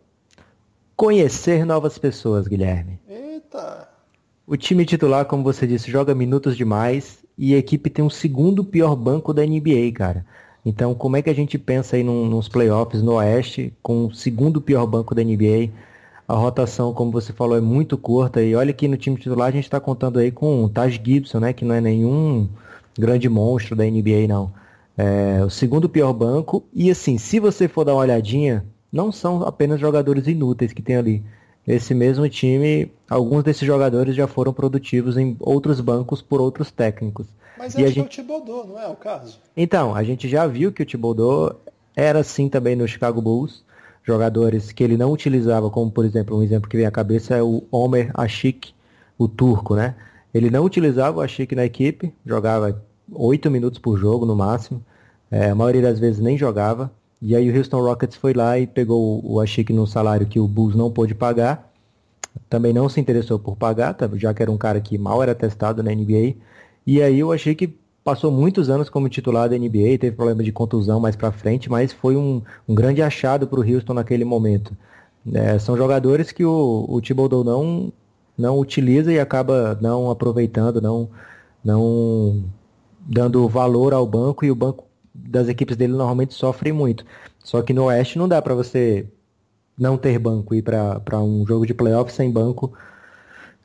Conhecer 0.95 1.65
novas 1.65 1.97
pessoas, 1.99 2.47
Guilherme. 2.47 2.99
Eita! 3.07 3.94
O 4.47 4.55
time 4.55 4.85
titular, 4.85 5.25
como 5.25 5.43
você 5.43 5.65
disse, 5.65 5.89
joga 5.89 6.13
minutos 6.13 6.55
demais 6.55 7.17
e 7.35 7.55
a 7.55 7.57
equipe 7.57 7.89
tem 7.89 8.05
o 8.05 8.11
segundo 8.11 8.63
pior 8.63 8.95
banco 8.95 9.33
da 9.33 9.43
NBA, 9.43 9.91
cara. 9.95 10.23
Então, 10.63 10.93
como 10.93 11.17
é 11.17 11.21
que 11.23 11.31
a 11.31 11.33
gente 11.33 11.57
pensa 11.57 11.95
aí 11.95 12.03
num, 12.03 12.27
nos 12.29 12.47
playoffs 12.47 13.01
no 13.01 13.13
Oeste 13.13 13.73
com 13.81 14.05
o 14.05 14.13
segundo 14.13 14.61
pior 14.61 14.85
banco 14.85 15.15
da 15.15 15.23
NBA? 15.23 15.71
A 16.27 16.35
rotação, 16.35 16.93
como 16.93 17.11
você 17.11 17.33
falou, 17.33 17.57
é 17.57 17.61
muito 17.61 17.97
curta 17.97 18.39
e 18.39 18.53
olha 18.53 18.71
que 18.71 18.87
no 18.87 18.97
time 18.97 19.17
titular 19.17 19.47
a 19.47 19.51
gente 19.51 19.63
está 19.63 19.79
contando 19.79 20.19
aí 20.19 20.31
com 20.31 20.63
o 20.63 20.69
Taj 20.69 21.01
Gibson, 21.03 21.39
né, 21.39 21.51
que 21.51 21.65
não 21.65 21.73
é 21.73 21.81
nenhum 21.81 22.47
grande 22.97 23.27
monstro 23.27 23.75
da 23.75 23.83
NBA, 23.83 24.27
não. 24.27 24.51
É 24.95 25.43
o 25.43 25.49
segundo 25.49 25.89
pior 25.89 26.13
banco 26.13 26.63
e 26.71 26.91
assim, 26.91 27.17
se 27.17 27.39
você 27.39 27.67
for 27.67 27.83
dar 27.83 27.93
uma 27.93 28.01
olhadinha, 28.01 28.63
não 28.93 29.11
são 29.11 29.41
apenas 29.41 29.79
jogadores 29.79 30.27
inúteis 30.27 30.71
que 30.71 30.83
tem 30.83 30.97
ali 30.97 31.23
esse 31.67 31.93
mesmo 31.93 32.27
time, 32.29 32.91
alguns 33.09 33.43
desses 33.43 33.65
jogadores 33.65 34.15
já 34.15 34.27
foram 34.27 34.53
produtivos 34.53 35.17
em 35.17 35.35
outros 35.39 35.81
bancos 35.81 36.21
por 36.21 36.39
outros 36.39 36.71
técnicos. 36.71 37.27
Mas 37.57 37.75
é 37.75 37.87
gente... 37.87 38.01
o 38.01 38.09
Thibodeau, 38.09 38.67
não 38.67 38.79
é 38.79 38.87
o 38.87 38.95
caso? 38.95 39.39
Então, 39.55 39.95
a 39.95 40.03
gente 40.03 40.27
já 40.27 40.45
viu 40.45 40.71
que 40.71 40.83
o 40.83 40.85
Thibodeau 40.85 41.59
era 41.95 42.19
assim 42.19 42.49
também 42.49 42.75
no 42.75 42.87
Chicago 42.87 43.21
Bulls, 43.21 43.63
jogadores 44.03 44.71
que 44.71 44.83
ele 44.83 44.97
não 44.97 45.11
utilizava, 45.11 45.69
como 45.69 45.89
por 45.89 46.05
exemplo, 46.05 46.37
um 46.37 46.43
exemplo 46.43 46.69
que 46.69 46.77
vem 46.77 46.85
à 46.85 46.91
cabeça 46.91 47.35
é 47.35 47.41
o 47.41 47.63
Omer 47.71 48.11
Ashik, 48.13 48.73
o 49.17 49.27
turco, 49.27 49.75
né? 49.75 49.95
Ele 50.33 50.49
não 50.49 50.63
utilizava 50.63 51.17
o 51.17 51.21
Ashik 51.21 51.55
na 51.55 51.65
equipe, 51.65 52.13
jogava 52.25 52.83
oito 53.11 53.49
minutos 53.49 53.79
por 53.79 53.97
jogo 53.97 54.25
no 54.25 54.35
máximo, 54.35 54.83
é, 55.31 55.49
a 55.49 55.55
maioria 55.55 55.81
das 55.81 55.97
vezes 55.97 56.19
nem 56.19 56.37
jogava. 56.37 56.91
E 57.27 57.35
aí 57.35 57.49
o 57.49 57.57
Houston 57.57 57.81
Rockets 57.81 58.15
foi 58.15 58.33
lá 58.33 58.59
e 58.59 58.67
pegou 58.67 59.19
o 59.25 59.39
Ashik 59.39 59.73
num 59.73 59.87
salário 59.87 60.27
que 60.27 60.39
o 60.39 60.47
Bulls 60.47 60.75
não 60.75 60.91
pôde 60.91 61.15
pagar. 61.15 61.73
Também 62.47 62.71
não 62.71 62.87
se 62.87 62.99
interessou 62.99 63.39
por 63.39 63.55
pagar, 63.55 63.95
tá? 63.95 64.07
já 64.13 64.31
que 64.31 64.43
era 64.43 64.51
um 64.51 64.57
cara 64.57 64.79
que 64.79 64.95
mal 64.95 65.23
era 65.23 65.33
testado 65.33 65.81
na 65.81 65.91
NBA. 65.91 66.35
E 66.85 67.01
aí 67.01 67.23
o 67.23 67.31
Ashik 67.31 67.75
passou 68.03 68.31
muitos 68.31 68.69
anos 68.69 68.89
como 68.91 69.09
titular 69.09 69.49
da 69.49 69.57
NBA, 69.57 69.97
teve 69.99 70.11
problema 70.11 70.43
de 70.43 70.51
contusão 70.51 70.99
mais 70.99 71.15
para 71.15 71.31
frente, 71.31 71.67
mas 71.67 71.91
foi 71.91 72.15
um, 72.15 72.43
um 72.67 72.75
grande 72.75 73.01
achado 73.01 73.47
para 73.47 73.59
o 73.59 73.63
Houston 73.67 73.95
naquele 73.95 74.23
momento. 74.23 74.77
É, 75.33 75.57
são 75.57 75.75
jogadores 75.75 76.31
que 76.31 76.45
o, 76.45 76.85
o 76.87 77.01
Thibodeau 77.01 77.43
não, 77.43 77.91
não 78.37 78.59
utiliza 78.59 79.11
e 79.11 79.19
acaba 79.19 79.75
não 79.81 80.11
aproveitando, 80.11 80.79
não, 80.79 81.09
não 81.63 82.43
dando 82.99 83.49
valor 83.49 83.95
ao 83.95 84.05
banco 84.05 84.45
e 84.45 84.51
o 84.51 84.55
banco 84.55 84.84
das 85.15 85.47
equipes 85.47 85.77
dele 85.77 85.93
normalmente 85.93 86.33
sofrem 86.33 86.73
muito. 86.73 87.05
Só 87.43 87.61
que 87.61 87.73
no 87.73 87.85
Oeste 87.85 88.17
não 88.17 88.27
dá 88.27 88.41
para 88.41 88.53
você 88.53 89.05
não 89.77 89.97
ter 89.97 90.19
banco 90.19 90.53
e 90.55 90.61
para 90.61 91.19
um 91.21 91.45
jogo 91.45 91.65
de 91.65 91.73
playoff 91.73 92.11
sem 92.11 92.31
banco. 92.31 92.73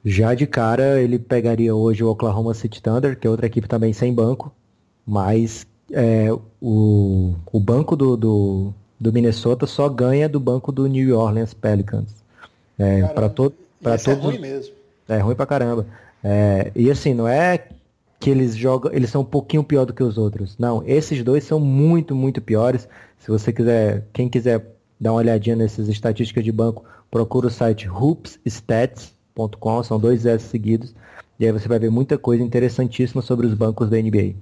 Já 0.04 0.34
de 0.34 0.46
cara 0.46 1.00
ele 1.00 1.18
pegaria 1.18 1.74
hoje 1.74 2.02
o 2.02 2.08
Oklahoma 2.08 2.54
City 2.54 2.82
Thunder, 2.82 3.18
que 3.18 3.26
é 3.26 3.30
outra 3.30 3.46
equipe 3.46 3.68
também 3.68 3.92
sem 3.92 4.14
banco, 4.14 4.52
mas 5.06 5.66
é, 5.92 6.28
o, 6.60 7.34
o 7.52 7.60
banco 7.60 7.96
do, 7.96 8.16
do, 8.16 8.74
do, 8.98 9.12
Minnesota 9.12 9.66
só 9.66 9.88
ganha 9.88 10.28
do 10.28 10.40
banco 10.40 10.72
do 10.72 10.86
New 10.86 11.18
Orleans 11.18 11.52
Pelicans. 11.52 12.14
É, 12.78 13.02
para 13.08 13.28
to, 13.28 13.52
pra 13.82 13.98
todos, 13.98 14.24
é 14.24 14.26
ruim 14.26 14.38
mesmo. 14.38 14.74
É 15.08 15.18
ruim 15.18 15.34
pra 15.34 15.46
caramba. 15.46 15.86
É, 16.22 16.70
e 16.74 16.90
assim, 16.90 17.12
não 17.12 17.28
é 17.28 17.66
que 18.20 18.28
eles 18.28 18.54
jogam, 18.54 18.92
eles 18.92 19.08
são 19.08 19.22
um 19.22 19.24
pouquinho 19.24 19.64
pior 19.64 19.86
do 19.86 19.94
que 19.94 20.02
os 20.02 20.18
outros. 20.18 20.56
Não, 20.58 20.82
esses 20.86 21.24
dois 21.24 21.42
são 21.42 21.58
muito, 21.58 22.14
muito 22.14 22.42
piores. 22.42 22.86
Se 23.18 23.30
você 23.30 23.50
quiser, 23.50 24.06
quem 24.12 24.28
quiser 24.28 24.76
dar 25.00 25.12
uma 25.12 25.20
olhadinha 25.20 25.56
nessas 25.56 25.88
estatísticas 25.88 26.44
de 26.44 26.52
banco, 26.52 26.84
procura 27.10 27.46
o 27.46 27.50
site 27.50 27.88
hoopsstats.com, 27.88 29.82
são 29.82 29.98
dois 29.98 30.26
S 30.26 30.44
seguidos, 30.46 30.94
e 31.38 31.46
aí 31.46 31.52
você 31.52 31.66
vai 31.66 31.78
ver 31.78 31.90
muita 31.90 32.18
coisa 32.18 32.42
interessantíssima 32.42 33.22
sobre 33.22 33.46
os 33.46 33.54
bancos 33.54 33.88
da 33.88 33.96
NBA. 33.96 34.34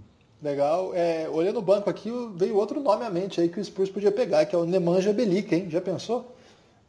Legal. 0.42 0.92
É, 0.94 1.28
olhando 1.28 1.60
o 1.60 1.62
banco 1.62 1.88
aqui, 1.88 2.10
veio 2.34 2.56
outro 2.56 2.80
nome 2.80 3.04
à 3.04 3.10
mente 3.10 3.40
aí 3.40 3.48
que 3.48 3.60
o 3.60 3.64
Spurs 3.64 3.90
podia 3.90 4.10
pegar, 4.10 4.44
que 4.44 4.56
é 4.56 4.58
o 4.58 4.64
Nemanja 4.64 5.12
Belica, 5.12 5.54
hein? 5.54 5.66
Já 5.70 5.80
pensou? 5.80 6.34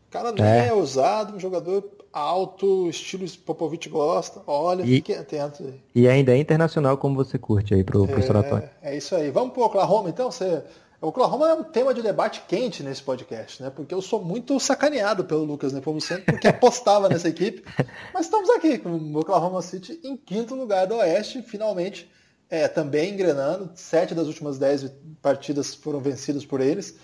O 0.10 0.12
cara 0.12 0.32
não 0.32 0.44
é, 0.44 0.70
é 0.70 0.74
ousado, 0.74 1.36
um 1.36 1.40
jogador 1.40 1.88
alto, 2.12 2.90
estilo 2.90 3.30
Popovich 3.46 3.88
gosta. 3.88 4.42
Olha, 4.48 4.82
e, 4.82 4.96
fiquem 4.96 5.16
atentos 5.16 5.64
aí. 5.64 5.80
E 5.94 6.08
ainda 6.08 6.32
é 6.32 6.38
internacional 6.38 6.98
como 6.98 7.16
você 7.16 7.38
curte 7.38 7.76
aí 7.76 7.84
pro, 7.84 8.08
pro 8.08 8.20
é, 8.20 8.72
É 8.82 8.98
isso 8.98 9.16
aí. 9.16 9.30
Vamos 9.30 9.54
pro 9.54 9.62
Oklahoma 9.62 10.10
então? 10.10 10.32
Você... 10.32 10.64
O 11.00 11.10
Oklahoma 11.10 11.48
é 11.48 11.54
um 11.54 11.64
tema 11.64 11.94
de 11.94 12.02
debate 12.02 12.42
quente 12.48 12.82
nesse 12.82 13.04
podcast, 13.04 13.62
né? 13.62 13.70
Porque 13.70 13.94
eu 13.94 14.02
sou 14.02 14.20
muito 14.20 14.60
sacaneado 14.60 15.24
pelo 15.24 15.44
Lucas 15.44 15.72
Nepomuceno, 15.74 16.24
porque 16.26 16.48
apostava 16.50 17.08
nessa 17.08 17.30
equipe. 17.30 17.64
Mas 18.12 18.26
estamos 18.26 18.50
aqui 18.50 18.80
com 18.80 18.90
o 18.90 19.20
Oklahoma 19.20 19.62
City 19.62 20.00
em 20.04 20.18
quinto 20.18 20.56
lugar 20.56 20.88
do 20.88 20.96
Oeste, 20.96 21.44
finalmente 21.44 22.10
é, 22.50 22.68
também 22.68 23.14
engrenando. 23.14 23.70
Sete 23.76 24.16
das 24.16 24.28
últimas 24.28 24.58
dez 24.58 24.92
partidas 25.22 25.76
foram 25.76 26.00
vencidas 26.00 26.46
por 26.46 26.60
eles. 26.60 26.98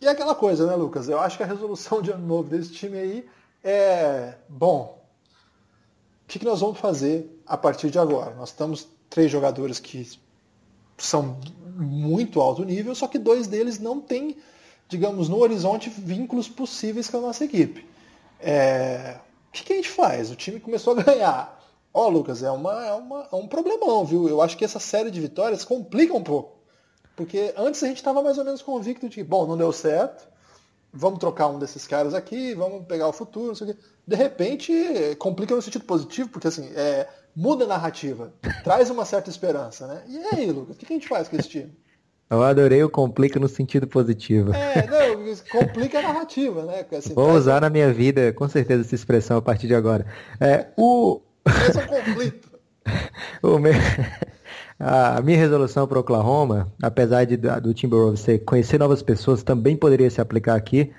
E 0.00 0.06
é 0.06 0.10
aquela 0.10 0.34
coisa, 0.34 0.66
né, 0.66 0.74
Lucas? 0.74 1.08
Eu 1.08 1.20
acho 1.20 1.36
que 1.36 1.42
a 1.42 1.46
resolução 1.46 2.00
de 2.00 2.10
ano 2.10 2.26
novo 2.26 2.48
desse 2.48 2.72
time 2.72 2.98
aí 2.98 3.28
é 3.62 4.34
bom. 4.48 4.98
O 6.24 6.28
que, 6.28 6.38
que 6.38 6.44
nós 6.44 6.60
vamos 6.60 6.78
fazer 6.78 7.42
a 7.46 7.56
partir 7.56 7.90
de 7.90 7.98
agora? 7.98 8.34
Nós 8.34 8.48
estamos 8.48 8.88
três 9.10 9.30
jogadores 9.30 9.78
que 9.78 10.08
são 10.96 11.38
muito 11.76 12.40
alto 12.40 12.64
nível, 12.64 12.94
só 12.94 13.06
que 13.06 13.18
dois 13.18 13.46
deles 13.46 13.78
não 13.78 14.00
têm, 14.00 14.38
digamos, 14.88 15.28
no 15.28 15.38
horizonte 15.38 15.90
vínculos 15.90 16.48
possíveis 16.48 17.10
com 17.10 17.18
a 17.18 17.22
nossa 17.22 17.44
equipe. 17.44 17.86
É... 18.38 19.18
O 19.48 19.52
que, 19.52 19.64
que 19.64 19.72
a 19.72 19.76
gente 19.76 19.88
faz? 19.90 20.30
O 20.30 20.36
time 20.36 20.60
começou 20.60 20.96
a 20.98 21.02
ganhar. 21.02 21.60
Ó, 21.92 22.06
oh, 22.06 22.08
Lucas, 22.08 22.42
é, 22.42 22.50
uma, 22.50 22.86
é, 22.86 22.92
uma, 22.92 23.28
é 23.30 23.36
um 23.36 23.48
problemão, 23.48 24.04
viu? 24.04 24.28
Eu 24.28 24.40
acho 24.40 24.56
que 24.56 24.64
essa 24.64 24.78
série 24.78 25.10
de 25.10 25.20
vitórias 25.20 25.64
complica 25.64 26.14
um 26.14 26.22
pouco. 26.22 26.59
Porque 27.16 27.52
antes 27.56 27.82
a 27.82 27.86
gente 27.86 27.98
estava 27.98 28.22
mais 28.22 28.38
ou 28.38 28.44
menos 28.44 28.62
convicto 28.62 29.08
de 29.08 29.16
que, 29.16 29.24
bom, 29.24 29.46
não 29.46 29.56
deu 29.56 29.72
certo, 29.72 30.28
vamos 30.92 31.18
trocar 31.18 31.48
um 31.48 31.58
desses 31.58 31.86
caras 31.86 32.14
aqui, 32.14 32.54
vamos 32.54 32.86
pegar 32.86 33.08
o 33.08 33.12
futuro, 33.12 33.48
não 33.48 33.54
sei 33.54 33.70
o 33.70 33.74
quê. 33.74 33.80
De 34.06 34.16
repente, 34.16 34.72
complica 35.18 35.54
no 35.54 35.62
sentido 35.62 35.84
positivo, 35.84 36.28
porque 36.30 36.48
assim, 36.48 36.70
é, 36.74 37.06
muda 37.34 37.64
a 37.64 37.68
narrativa, 37.68 38.32
traz 38.64 38.90
uma 38.90 39.04
certa 39.04 39.30
esperança, 39.30 39.86
né? 39.86 40.02
E 40.08 40.18
aí, 40.34 40.50
Lucas, 40.50 40.76
o 40.76 40.78
que 40.78 40.92
a 40.92 40.96
gente 40.96 41.08
faz 41.08 41.28
com 41.28 41.36
esse 41.36 41.48
time? 41.48 41.72
Eu 42.28 42.44
adorei 42.44 42.82
o 42.84 42.88
complica 42.88 43.40
no 43.40 43.48
sentido 43.48 43.88
positivo. 43.88 44.52
É, 44.54 44.86
não, 44.86 45.34
complica 45.50 45.98
a 45.98 46.02
narrativa, 46.02 46.64
né? 46.64 46.86
Assim, 46.96 47.12
Vou 47.12 47.32
usar 47.32 47.60
na 47.60 47.68
minha 47.68 47.92
vida, 47.92 48.32
com 48.32 48.48
certeza, 48.48 48.82
essa 48.82 48.94
expressão 48.94 49.36
a 49.38 49.42
partir 49.42 49.66
de 49.66 49.74
agora. 49.74 50.06
É, 50.40 50.68
o... 50.76 51.20
Esse 51.68 51.80
é 51.80 51.82
um 51.82 51.86
conflito. 51.88 52.48
o 53.42 53.58
meu... 53.58 53.72
A 54.82 55.20
minha 55.20 55.36
resolução 55.36 55.86
para 55.86 55.98
o 55.98 56.00
Oklahoma, 56.00 56.72
apesar 56.82 57.26
de, 57.26 57.36
do 57.36 57.74
Timberwolves 57.74 58.20
ser 58.20 58.38
conhecer 58.38 58.78
novas 58.78 59.02
pessoas, 59.02 59.42
também 59.42 59.76
poderia 59.76 60.08
se 60.08 60.22
aplicar 60.22 60.54
aqui 60.54 60.90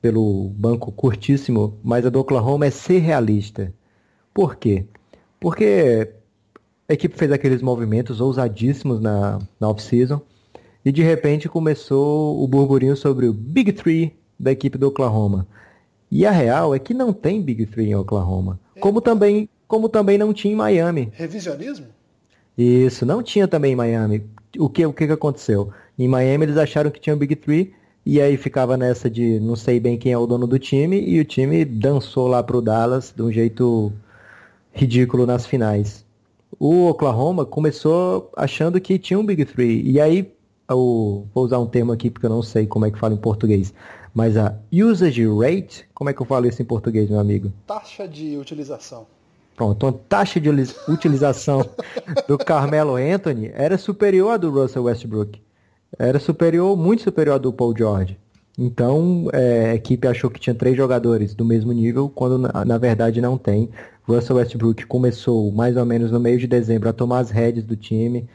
pelo 0.00 0.48
banco 0.48 0.90
curtíssimo, 0.90 1.78
mas 1.84 2.04
a 2.04 2.10
do 2.10 2.18
Oklahoma 2.18 2.66
é 2.66 2.70
ser 2.70 2.98
realista. 2.98 3.72
Por 4.34 4.56
quê? 4.56 4.86
Porque 5.38 6.10
a 6.88 6.94
equipe 6.94 7.16
fez 7.16 7.30
aqueles 7.30 7.62
movimentos 7.62 8.20
ousadíssimos 8.20 9.00
na, 9.00 9.38
na 9.60 9.68
off-season 9.68 10.20
e 10.84 10.90
de 10.90 11.04
repente 11.04 11.48
começou 11.48 12.42
o 12.42 12.48
burburinho 12.48 12.96
sobre 12.96 13.28
o 13.28 13.32
Big 13.32 13.72
Three 13.72 14.16
da 14.36 14.50
equipe 14.50 14.76
do 14.76 14.88
Oklahoma. 14.88 15.46
E 16.10 16.26
a 16.26 16.32
real 16.32 16.74
é 16.74 16.78
que 16.80 16.92
não 16.92 17.12
tem 17.12 17.40
Big 17.40 17.66
Three 17.66 17.90
em 17.90 17.94
Oklahoma, 17.94 18.58
como 18.80 19.00
também, 19.00 19.48
como 19.68 19.88
também 19.88 20.18
não 20.18 20.34
tinha 20.34 20.52
em 20.52 20.56
Miami. 20.56 21.12
Revisionismo? 21.12 21.86
Isso, 22.56 23.06
não 23.06 23.22
tinha 23.22 23.48
também 23.48 23.72
em 23.72 23.76
Miami. 23.76 24.24
O 24.58 24.68
que, 24.68 24.84
o 24.84 24.92
que, 24.92 25.06
que 25.06 25.12
aconteceu? 25.12 25.72
Em 25.98 26.08
Miami 26.08 26.44
eles 26.44 26.56
acharam 26.56 26.90
que 26.90 27.00
tinha 27.00 27.14
o 27.14 27.18
Big 27.18 27.34
Three, 27.36 27.72
e 28.04 28.20
aí 28.20 28.36
ficava 28.36 28.76
nessa 28.76 29.08
de 29.08 29.38
não 29.40 29.54
sei 29.56 29.78
bem 29.78 29.96
quem 29.96 30.12
é 30.12 30.18
o 30.18 30.26
dono 30.26 30.46
do 30.46 30.58
time, 30.58 31.00
e 31.00 31.20
o 31.20 31.24
time 31.24 31.64
dançou 31.64 32.26
lá 32.26 32.42
pro 32.42 32.60
Dallas 32.60 33.12
de 33.14 33.22
um 33.22 33.30
jeito 33.30 33.92
ridículo 34.72 35.26
nas 35.26 35.46
finais. 35.46 36.04
O 36.58 36.88
Oklahoma 36.88 37.46
começou 37.46 38.30
achando 38.36 38.80
que 38.80 38.98
tinha 38.98 39.18
um 39.18 39.24
Big 39.24 39.44
Three, 39.44 39.82
e 39.82 40.00
aí, 40.00 40.32
o, 40.70 41.24
vou 41.34 41.44
usar 41.44 41.58
um 41.58 41.66
termo 41.66 41.92
aqui 41.92 42.10
porque 42.10 42.26
eu 42.26 42.30
não 42.30 42.42
sei 42.42 42.66
como 42.66 42.84
é 42.84 42.90
que 42.90 42.98
fala 42.98 43.14
em 43.14 43.18
português, 43.18 43.72
mas 44.14 44.36
a 44.36 44.54
usage 44.72 45.26
rate, 45.26 45.88
como 45.94 46.10
é 46.10 46.12
que 46.12 46.20
eu 46.20 46.26
falo 46.26 46.46
isso 46.46 46.60
em 46.60 46.66
português, 46.66 47.08
meu 47.08 47.18
amigo? 47.18 47.50
Taxa 47.66 48.06
de 48.06 48.36
utilização. 48.36 49.06
Pronto, 49.56 49.86
a 49.86 49.92
taxa 49.92 50.40
de 50.40 50.48
utilização 50.88 51.64
do 52.26 52.38
Carmelo 52.38 52.96
Anthony 52.96 53.50
era 53.54 53.76
superior 53.76 54.32
à 54.32 54.36
do 54.36 54.50
Russell 54.50 54.84
Westbrook. 54.84 55.40
Era 55.98 56.18
superior, 56.18 56.76
muito 56.76 57.02
superior 57.02 57.34
à 57.34 57.38
do 57.38 57.52
Paul 57.52 57.76
George. 57.76 58.18
Então, 58.58 59.28
é, 59.32 59.70
a 59.70 59.74
equipe 59.74 60.06
achou 60.06 60.30
que 60.30 60.40
tinha 60.40 60.54
três 60.54 60.76
jogadores 60.76 61.34
do 61.34 61.44
mesmo 61.44 61.72
nível, 61.72 62.08
quando 62.08 62.38
na, 62.38 62.64
na, 62.64 62.78
verdade 62.78 63.20
não 63.20 63.38
tem. 63.38 63.70
Russell 64.06 64.36
Westbrook 64.36 64.86
começou 64.86 65.50
mais 65.52 65.76
ou 65.76 65.86
menos 65.86 66.10
no 66.10 66.20
meio 66.20 66.38
de 66.38 66.46
dezembro 66.46 66.88
a 66.88 66.92
tomar 66.92 67.20
as 67.20 67.30
rédeas 67.30 67.64
do 67.64 67.76
time, 67.76 68.28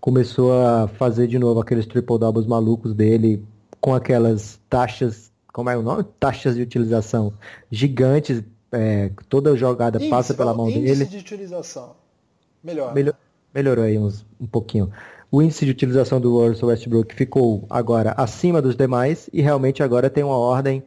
começou 0.00 0.52
a 0.52 0.88
fazer 0.88 1.26
de 1.26 1.38
novo 1.38 1.60
aqueles 1.60 1.86
triple 1.86 2.18
doubles 2.18 2.46
malucos 2.46 2.92
dele, 2.94 3.42
com 3.80 3.94
aquelas 3.94 4.60
taxas, 4.68 5.32
como 5.52 5.70
é 5.70 5.76
o 5.76 5.82
nome? 5.82 6.04
Taxas 6.20 6.56
de 6.56 6.62
utilização 6.62 7.32
gigantes, 7.70 8.42
é, 8.72 9.10
toda 9.28 9.56
jogada 9.56 9.98
índice, 9.98 10.10
passa 10.10 10.34
pela 10.34 10.54
mão 10.54 10.68
índice 10.68 10.98
dele. 10.98 11.04
de 11.04 11.18
utilização. 11.18 11.94
Melhor. 12.62 12.94
Melhor 12.94 13.14
melhorou 13.54 13.84
aí 13.84 13.98
uns, 13.98 14.24
um 14.40 14.46
pouquinho. 14.46 14.90
O 15.30 15.42
índice 15.42 15.64
de 15.64 15.70
utilização 15.70 16.20
do 16.20 16.38
Russell 16.38 16.68
Westbrook 16.68 17.14
ficou 17.14 17.64
agora 17.70 18.12
acima 18.16 18.60
dos 18.60 18.76
demais 18.76 19.28
e 19.32 19.40
realmente 19.40 19.82
agora 19.82 20.10
tem 20.10 20.22
uma 20.24 20.36
ordem 20.36 20.82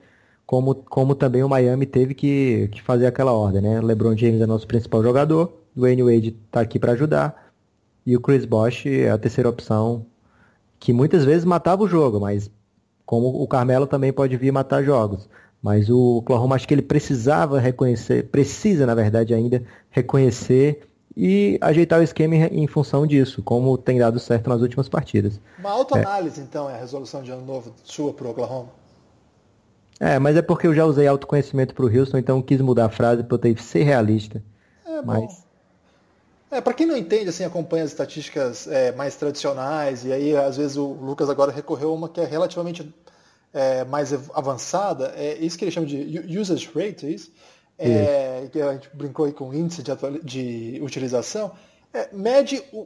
como, 0.45 0.75
como 0.75 1.15
também 1.15 1.43
o 1.43 1.49
Miami 1.49 1.85
teve 1.85 2.13
que, 2.13 2.69
que 2.71 2.81
fazer 2.81 3.07
aquela 3.07 3.31
ordem, 3.33 3.61
né? 3.61 3.81
LeBron 3.81 4.15
James 4.15 4.41
é 4.41 4.45
nosso 4.45 4.67
principal 4.67 5.01
jogador, 5.01 5.51
Dwayne 5.75 6.03
Wade 6.03 6.37
está 6.45 6.61
aqui 6.61 6.77
para 6.77 6.91
ajudar 6.91 7.51
e 8.05 8.15
o 8.15 8.21
Chris 8.21 8.45
Bosh 8.45 8.85
é 8.85 9.09
a 9.09 9.17
terceira 9.17 9.49
opção 9.49 10.05
que 10.79 10.93
muitas 10.93 11.25
vezes 11.25 11.43
matava 11.45 11.83
o 11.83 11.87
jogo, 11.87 12.19
mas 12.19 12.51
como 13.05 13.27
o 13.41 13.47
Carmelo 13.47 13.87
também 13.87 14.13
pode 14.13 14.37
vir 14.37 14.51
matar 14.51 14.83
jogos. 14.83 15.27
Mas 15.65 15.89
o 15.89 16.17
Oklahoma 16.17 16.55
acho 16.55 16.67
que 16.67 16.75
ele 16.75 16.83
precisava 16.83 17.59
reconhecer, 17.59 18.27
precisa 18.27 18.85
na 18.85 18.93
verdade 18.93 19.33
ainda 19.33 19.63
reconhecer 19.89 20.87
e 21.17 21.57
ajeitar 21.59 21.99
o 21.99 22.03
esquema 22.03 22.35
em 22.35 22.67
função 22.67 23.07
disso, 23.07 23.41
como 23.41 23.75
tem 23.75 23.97
dado 23.97 24.19
certo 24.19 24.47
nas 24.47 24.61
últimas 24.61 24.87
partidas. 24.87 25.39
Uma 25.57 25.71
autoanálise, 25.71 26.39
é. 26.39 26.43
então, 26.43 26.69
é 26.69 26.75
a 26.75 26.77
resolução 26.77 27.23
de 27.23 27.31
ano 27.31 27.43
novo 27.43 27.73
sua 27.83 28.13
para 28.13 28.27
o 28.27 28.29
Oklahoma? 28.29 28.69
É, 29.99 30.19
mas 30.19 30.37
é 30.37 30.43
porque 30.43 30.67
eu 30.67 30.75
já 30.75 30.85
usei 30.85 31.07
autoconhecimento 31.07 31.73
para 31.73 31.83
o 31.83 31.89
Houston, 31.89 32.19
então 32.19 32.43
quis 32.43 32.61
mudar 32.61 32.85
a 32.85 32.89
frase 32.89 33.23
para 33.23 33.33
eu 33.33 33.39
ter 33.39 33.55
que 33.55 33.63
ser 33.63 33.81
realista. 33.81 34.43
É, 34.85 35.01
mas... 35.01 35.43
É, 36.51 36.61
para 36.61 36.75
quem 36.75 36.85
não 36.85 36.95
entende, 36.95 37.29
assim, 37.29 37.43
acompanha 37.43 37.85
as 37.85 37.89
estatísticas 37.89 38.67
é, 38.67 38.91
mais 38.91 39.15
tradicionais, 39.15 40.05
e 40.05 40.13
aí 40.13 40.37
às 40.37 40.57
vezes 40.57 40.77
o 40.77 40.85
Lucas 40.85 41.27
agora 41.27 41.51
recorreu 41.51 41.89
a 41.89 41.93
uma 41.93 42.07
que 42.07 42.21
é 42.21 42.23
relativamente 42.23 42.87
é, 43.55 43.85
mais 43.85 44.11
avançada, 44.33 45.13
é 45.15 45.37
isso 45.37 45.57
que 45.57 45.63
ele 45.63 45.71
chama 45.71 45.87
de 45.87 46.37
usage 46.37 46.69
rate, 46.75 47.05
é 47.05 47.09
isso? 47.09 47.31
É, 47.77 48.49
que 48.51 48.61
a 48.61 48.73
gente 48.73 48.89
brincou 48.93 49.25
aí 49.25 49.31
com 49.31 49.53
índice 49.53 49.81
de, 49.81 49.91
de 50.23 50.81
utilização, 50.83 51.53
é, 51.93 52.09
mede 52.13 52.61
o, 52.73 52.85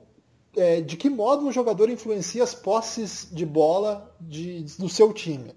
é, 0.56 0.80
de 0.80 0.96
que 0.96 1.10
modo 1.10 1.48
o 1.48 1.52
jogador 1.52 1.90
influencia 1.90 2.44
as 2.44 2.54
posses 2.54 3.28
de 3.32 3.48
bola 3.48 4.16
de, 4.22 4.64
do 4.78 4.88
seu 4.88 5.12
time. 5.12 5.56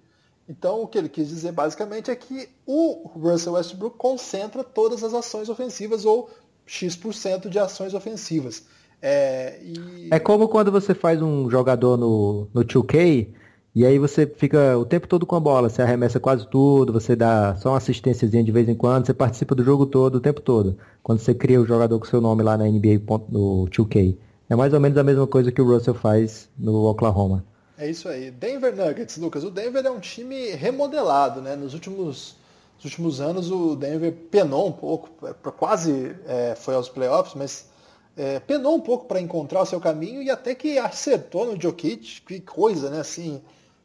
Então, 0.48 0.83
o 0.83 0.87
que 0.87 0.96
ele 0.96 1.11
quis 1.11 1.29
dizer 1.29 1.53
basicamente 1.53 2.11
é 2.11 2.16
que 2.16 2.48
o 2.66 3.09
Russell 3.14 3.53
Westbrook 3.53 3.98
concentra 3.98 4.64
todas 4.64 5.05
as 5.05 5.12
ações 5.12 5.51
ofensivas 5.51 6.07
ou 6.07 6.31
X% 6.64 7.51
de 7.51 7.59
ações 7.59 7.92
ofensivas. 7.92 8.64
É, 9.01 9.61
e... 9.62 10.09
é 10.11 10.18
como 10.18 10.48
quando 10.48 10.72
você 10.72 10.94
faz 10.94 11.20
um 11.20 11.51
jogador 11.51 11.98
no, 11.98 12.48
no 12.55 12.64
2K 12.64 13.42
e 13.75 13.87
aí 13.87 13.99
você 13.99 14.27
fica 14.27 14.77
o 14.77 14.85
tempo 14.85 15.09
todo 15.09 15.25
com 15.25 15.35
a 15.35 15.41
bola, 15.41 15.71
você 15.71 15.81
arremessa 15.81 16.21
quase 16.21 16.47
tudo, 16.47 16.93
você 16.93 17.17
dá 17.17 17.57
só 17.57 17.71
uma 17.71 17.79
assistênciazinha 17.79 18.45
de 18.45 18.53
vez 18.53 18.69
em 18.69 18.75
quando, 18.75 19.07
você 19.07 19.15
participa 19.15 19.55
do 19.55 19.65
jogo 19.65 19.87
todo, 19.87 20.17
o 20.17 20.21
tempo 20.21 20.43
todo. 20.43 20.77
Quando 21.03 21.21
você 21.21 21.35
cria 21.35 21.61
o 21.61 21.67
jogador 21.67 21.99
com 21.99 22.05
seu 22.05 22.21
nome 22.21 22.43
lá 22.43 22.59
na 22.59 22.65
NBA 22.65 23.01
no 23.31 23.67
2K. 23.71 24.15
É 24.51 24.55
mais 24.55 24.75
ou 24.75 24.81
menos 24.81 24.99
a 24.99 25.03
mesma 25.03 25.27
coisa 25.27 25.51
que 25.51 25.63
o 25.63 25.67
Russell 25.67 25.95
faz 25.95 26.51
no 26.59 26.85
Oklahoma. 26.85 27.43
É 27.79 27.89
isso 27.89 28.09
aí. 28.09 28.31
Denver 28.31 28.77
Nuggets, 28.77 29.17
Lucas. 29.17 29.43
O 29.43 29.51
Denver 29.51 29.85
é 29.85 29.91
um 29.91 29.99
time 29.99 30.51
remodelado, 30.51 31.41
né? 31.41 31.57
Nos 31.57 31.73
últimos, 31.73 32.37
nos 32.77 32.85
últimos 32.85 33.23
anos 33.23 33.51
o 33.51 33.75
Denver 33.75 34.13
penou 34.31 34.69
um 34.69 34.73
pouco, 34.73 35.09
é, 35.27 35.33
quase 35.51 36.15
é, 36.27 36.55
foi 36.55 36.75
aos 36.75 36.91
playoffs, 36.91 37.35
mas 37.35 37.67
é, 38.15 38.39
penou 38.39 38.75
um 38.75 38.81
pouco 38.81 39.07
para 39.07 39.19
encontrar 39.19 39.63
o 39.63 39.67
seu 39.67 39.81
caminho 39.81 40.23
e 40.23 40.29
até 40.29 40.55
que 40.55 40.79
acertou 40.79 41.47
no 41.47 41.61
Jokic, 41.61 42.21
que 42.21 42.41
coisa, 42.41 42.90
né? 42.90 43.01
Assim, 43.01 43.40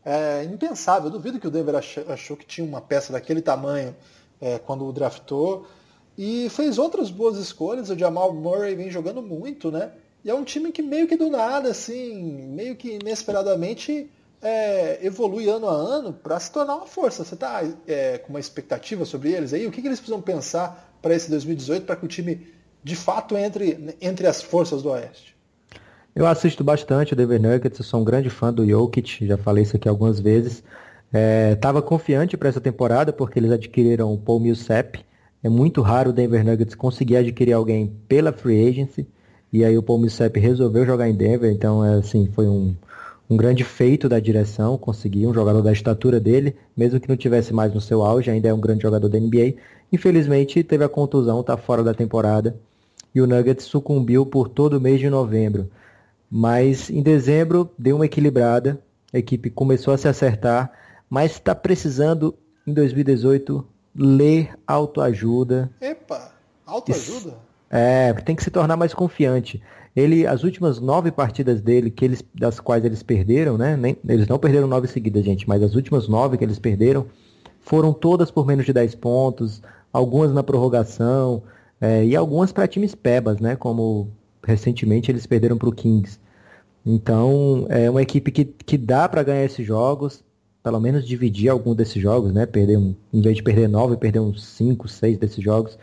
é 0.08 0.46
impensável. 0.46 1.08
Eu 1.08 1.12
duvido 1.12 1.38
que 1.38 1.48
o 1.48 1.52
Denver 1.52 1.76
achou 2.08 2.38
que 2.38 2.46
tinha 2.46 2.66
uma 2.66 2.80
peça 2.80 3.12
daquele 3.12 3.42
tamanho 3.42 3.94
é, 4.40 4.58
quando 4.58 4.86
o 4.88 4.94
draftou. 4.94 5.68
E 6.18 6.50
fez 6.50 6.78
outras 6.78 7.12
boas 7.12 7.38
escolhas. 7.38 7.90
O 7.90 7.98
Jamal 7.98 8.34
Murray 8.34 8.74
vem 8.74 8.90
jogando 8.90 9.22
muito, 9.22 9.70
né? 9.70 9.92
E 10.24 10.30
é 10.30 10.34
um 10.34 10.46
time 10.46 10.72
que 10.72 10.82
meio 10.82 11.08
que 11.08 11.18
do 11.18 11.30
nada, 11.30 11.70
assim, 11.70 12.48
meio 12.48 12.76
que 12.78 12.96
inesperadamente 12.96 14.10
é, 14.42 15.06
evolui 15.06 15.50
ano 15.50 15.68
a 15.68 15.74
ano 15.74 16.14
para 16.14 16.40
se 16.40 16.52
tornar 16.54 16.78
uma 16.78 16.88
força. 16.88 17.26
Você 17.26 17.34
está 17.34 17.62
é, 17.86 18.18
com 18.18 18.30
uma 18.30 18.40
expectativa 18.40 19.04
sobre 19.04 19.34
eles 19.34 19.54
aí? 19.54 19.68
O 19.68 19.72
que, 19.72 19.82
que 19.82 19.88
eles 19.88 20.00
precisam 20.00 20.22
pensar 20.22 20.98
para 21.02 21.14
esse 21.14 21.30
2018 21.30 21.86
para 21.86 21.98
que 21.98 22.06
o 22.06 22.08
time 22.08 22.48
de 22.82 22.96
fato 22.96 23.36
entre 23.38 23.96
entre 24.00 24.26
as 24.26 24.42
forças 24.42 24.82
do 24.82 24.90
Oeste? 24.90 25.37
Eu 26.18 26.26
assisto 26.26 26.64
bastante 26.64 27.14
o 27.14 27.16
Denver 27.16 27.40
Nuggets, 27.40 27.78
eu 27.78 27.86
sou 27.86 28.02
um 28.02 28.04
grande 28.04 28.28
fã 28.28 28.52
do 28.52 28.68
Jokic, 28.68 29.28
já 29.28 29.38
falei 29.38 29.62
isso 29.62 29.76
aqui 29.76 29.88
algumas 29.88 30.20
vezes. 30.20 30.64
Estava 31.54 31.78
é, 31.78 31.82
confiante 31.84 32.36
para 32.36 32.50
essa 32.50 32.60
temporada 32.60 33.14
porque 33.14 33.38
eles 33.38 33.52
adquiriram 33.52 34.12
o 34.12 34.18
Paul 34.18 34.40
Millsap. 34.40 35.00
É 35.44 35.48
muito 35.48 35.80
raro 35.84 36.10
o 36.10 36.14
Denver 36.14 36.44
Nuggets 36.44 36.74
conseguir 36.74 37.18
adquirir 37.18 37.54
alguém 37.54 37.94
pela 38.08 38.34
free 38.34 38.68
agency. 38.68 39.06
E 39.54 39.64
aí 39.64 39.78
o 39.78 39.84
Paul 39.84 40.00
Millsap 40.00 40.40
resolveu 40.40 40.88
jogar 40.88 41.08
em 41.08 41.14
Denver, 41.14 41.52
então 41.52 41.86
é, 41.86 42.00
assim, 42.00 42.28
foi 42.34 42.48
um, 42.48 42.74
um 43.30 43.38
grande 43.38 43.64
feito 43.64 44.10
da 44.10 44.20
direção, 44.20 44.76
conseguir 44.76 45.28
um 45.28 45.34
jogador 45.36 45.62
da 45.62 45.72
estatura 45.72 46.20
dele, 46.20 46.56
mesmo 46.76 47.00
que 47.00 47.08
não 47.08 47.16
tivesse 47.16 47.54
mais 47.54 47.72
no 47.72 47.80
seu 47.80 48.02
auge, 48.02 48.32
ainda 48.32 48.50
é 48.50 48.54
um 48.56 48.60
grande 48.60 48.82
jogador 48.82 49.08
da 49.08 49.20
NBA. 49.20 49.54
Infelizmente 49.94 50.64
teve 50.64 50.84
a 50.84 50.90
contusão, 50.90 51.42
está 51.42 51.56
fora 51.56 51.84
da 51.84 51.94
temporada 51.94 52.56
e 53.14 53.22
o 53.22 53.28
Nuggets 53.28 53.66
sucumbiu 53.66 54.26
por 54.26 54.50
todo 54.50 54.78
o 54.78 54.82
mês 54.82 55.00
de 55.00 55.12
novembro. 55.12 55.70
Mas 56.30 56.90
em 56.90 57.02
dezembro 57.02 57.72
deu 57.78 57.96
uma 57.96 58.06
equilibrada, 58.06 58.82
a 59.14 59.18
equipe 59.18 59.50
começou 59.50 59.94
a 59.94 59.98
se 59.98 60.08
acertar, 60.08 60.72
mas 61.10 61.32
está 61.32 61.56
precisando 61.56 62.36
em 62.66 62.74
2018 62.74 63.66
ler 63.96 64.52
autoajuda. 64.68 65.72
Epa, 65.80 66.32
autoajuda? 66.66 67.36
É, 67.70 68.14
tem 68.14 68.36
que 68.36 68.44
se 68.44 68.52
tornar 68.52 68.78
mais 68.78 68.94
confiante. 68.94 69.62
Ele, 69.96 70.28
as 70.28 70.44
últimas 70.44 70.80
nove 70.80 71.12
partidas 71.12 71.60
dele, 71.60 71.90
que 71.90 72.06
eles, 72.06 72.24
das 72.36 72.60
quais 72.60 72.86
eles 72.86 73.02
perderam, 73.02 73.58
né? 73.58 73.76
Nem, 73.76 73.98
eles 74.08 74.28
não 74.28 74.38
perderam 74.38 74.68
nove 74.68 74.88
seguidas, 74.88 75.26
gente, 75.26 75.48
mas 75.48 75.64
as 75.64 75.74
últimas 75.74 76.08
nove 76.08 76.38
que 76.38 76.44
eles 76.44 76.60
perderam 76.60 77.08
foram 77.62 77.92
todas 77.92 78.30
por 78.30 78.46
menos 78.46 78.66
de 78.66 78.72
10 78.72 78.96
pontos, 78.96 79.62
algumas 79.92 80.32
na 80.32 80.44
prorrogação, 80.44 81.42
é, 81.82 82.06
e 82.06 82.16
algumas 82.16 82.52
para 82.52 82.68
times 82.68 82.94
pebas, 82.94 83.40
né? 83.40 83.56
Como 83.56 84.12
recentemente 84.48 85.12
eles 85.12 85.28
perderam 85.28 85.58
para 85.58 85.68
o 85.68 85.74
Kings. 85.74 86.18
Então 86.86 87.66
é 87.70 87.90
uma 87.90 88.02
equipe 88.02 88.32
que, 88.32 88.46
que 88.46 88.78
dá 88.78 89.08
para 89.10 89.22
ganhar 89.22 89.44
esses 89.44 89.66
jogos, 89.66 90.24
pelo 90.64 90.80
menos 90.80 91.06
dividir 91.06 91.50
algum 91.50 91.76
desses 91.76 92.02
jogos, 92.02 92.34
né? 92.34 92.46
Perder 92.46 92.78
um, 92.78 92.96
em 93.14 93.22
vez 93.22 93.36
de 93.36 93.44
perder 93.44 93.68
nove, 93.68 93.98
perder 93.98 94.20
uns 94.20 94.46
cinco, 94.46 94.88
seis 94.88 95.18
desses 95.18 95.44
jogos, 95.44 95.78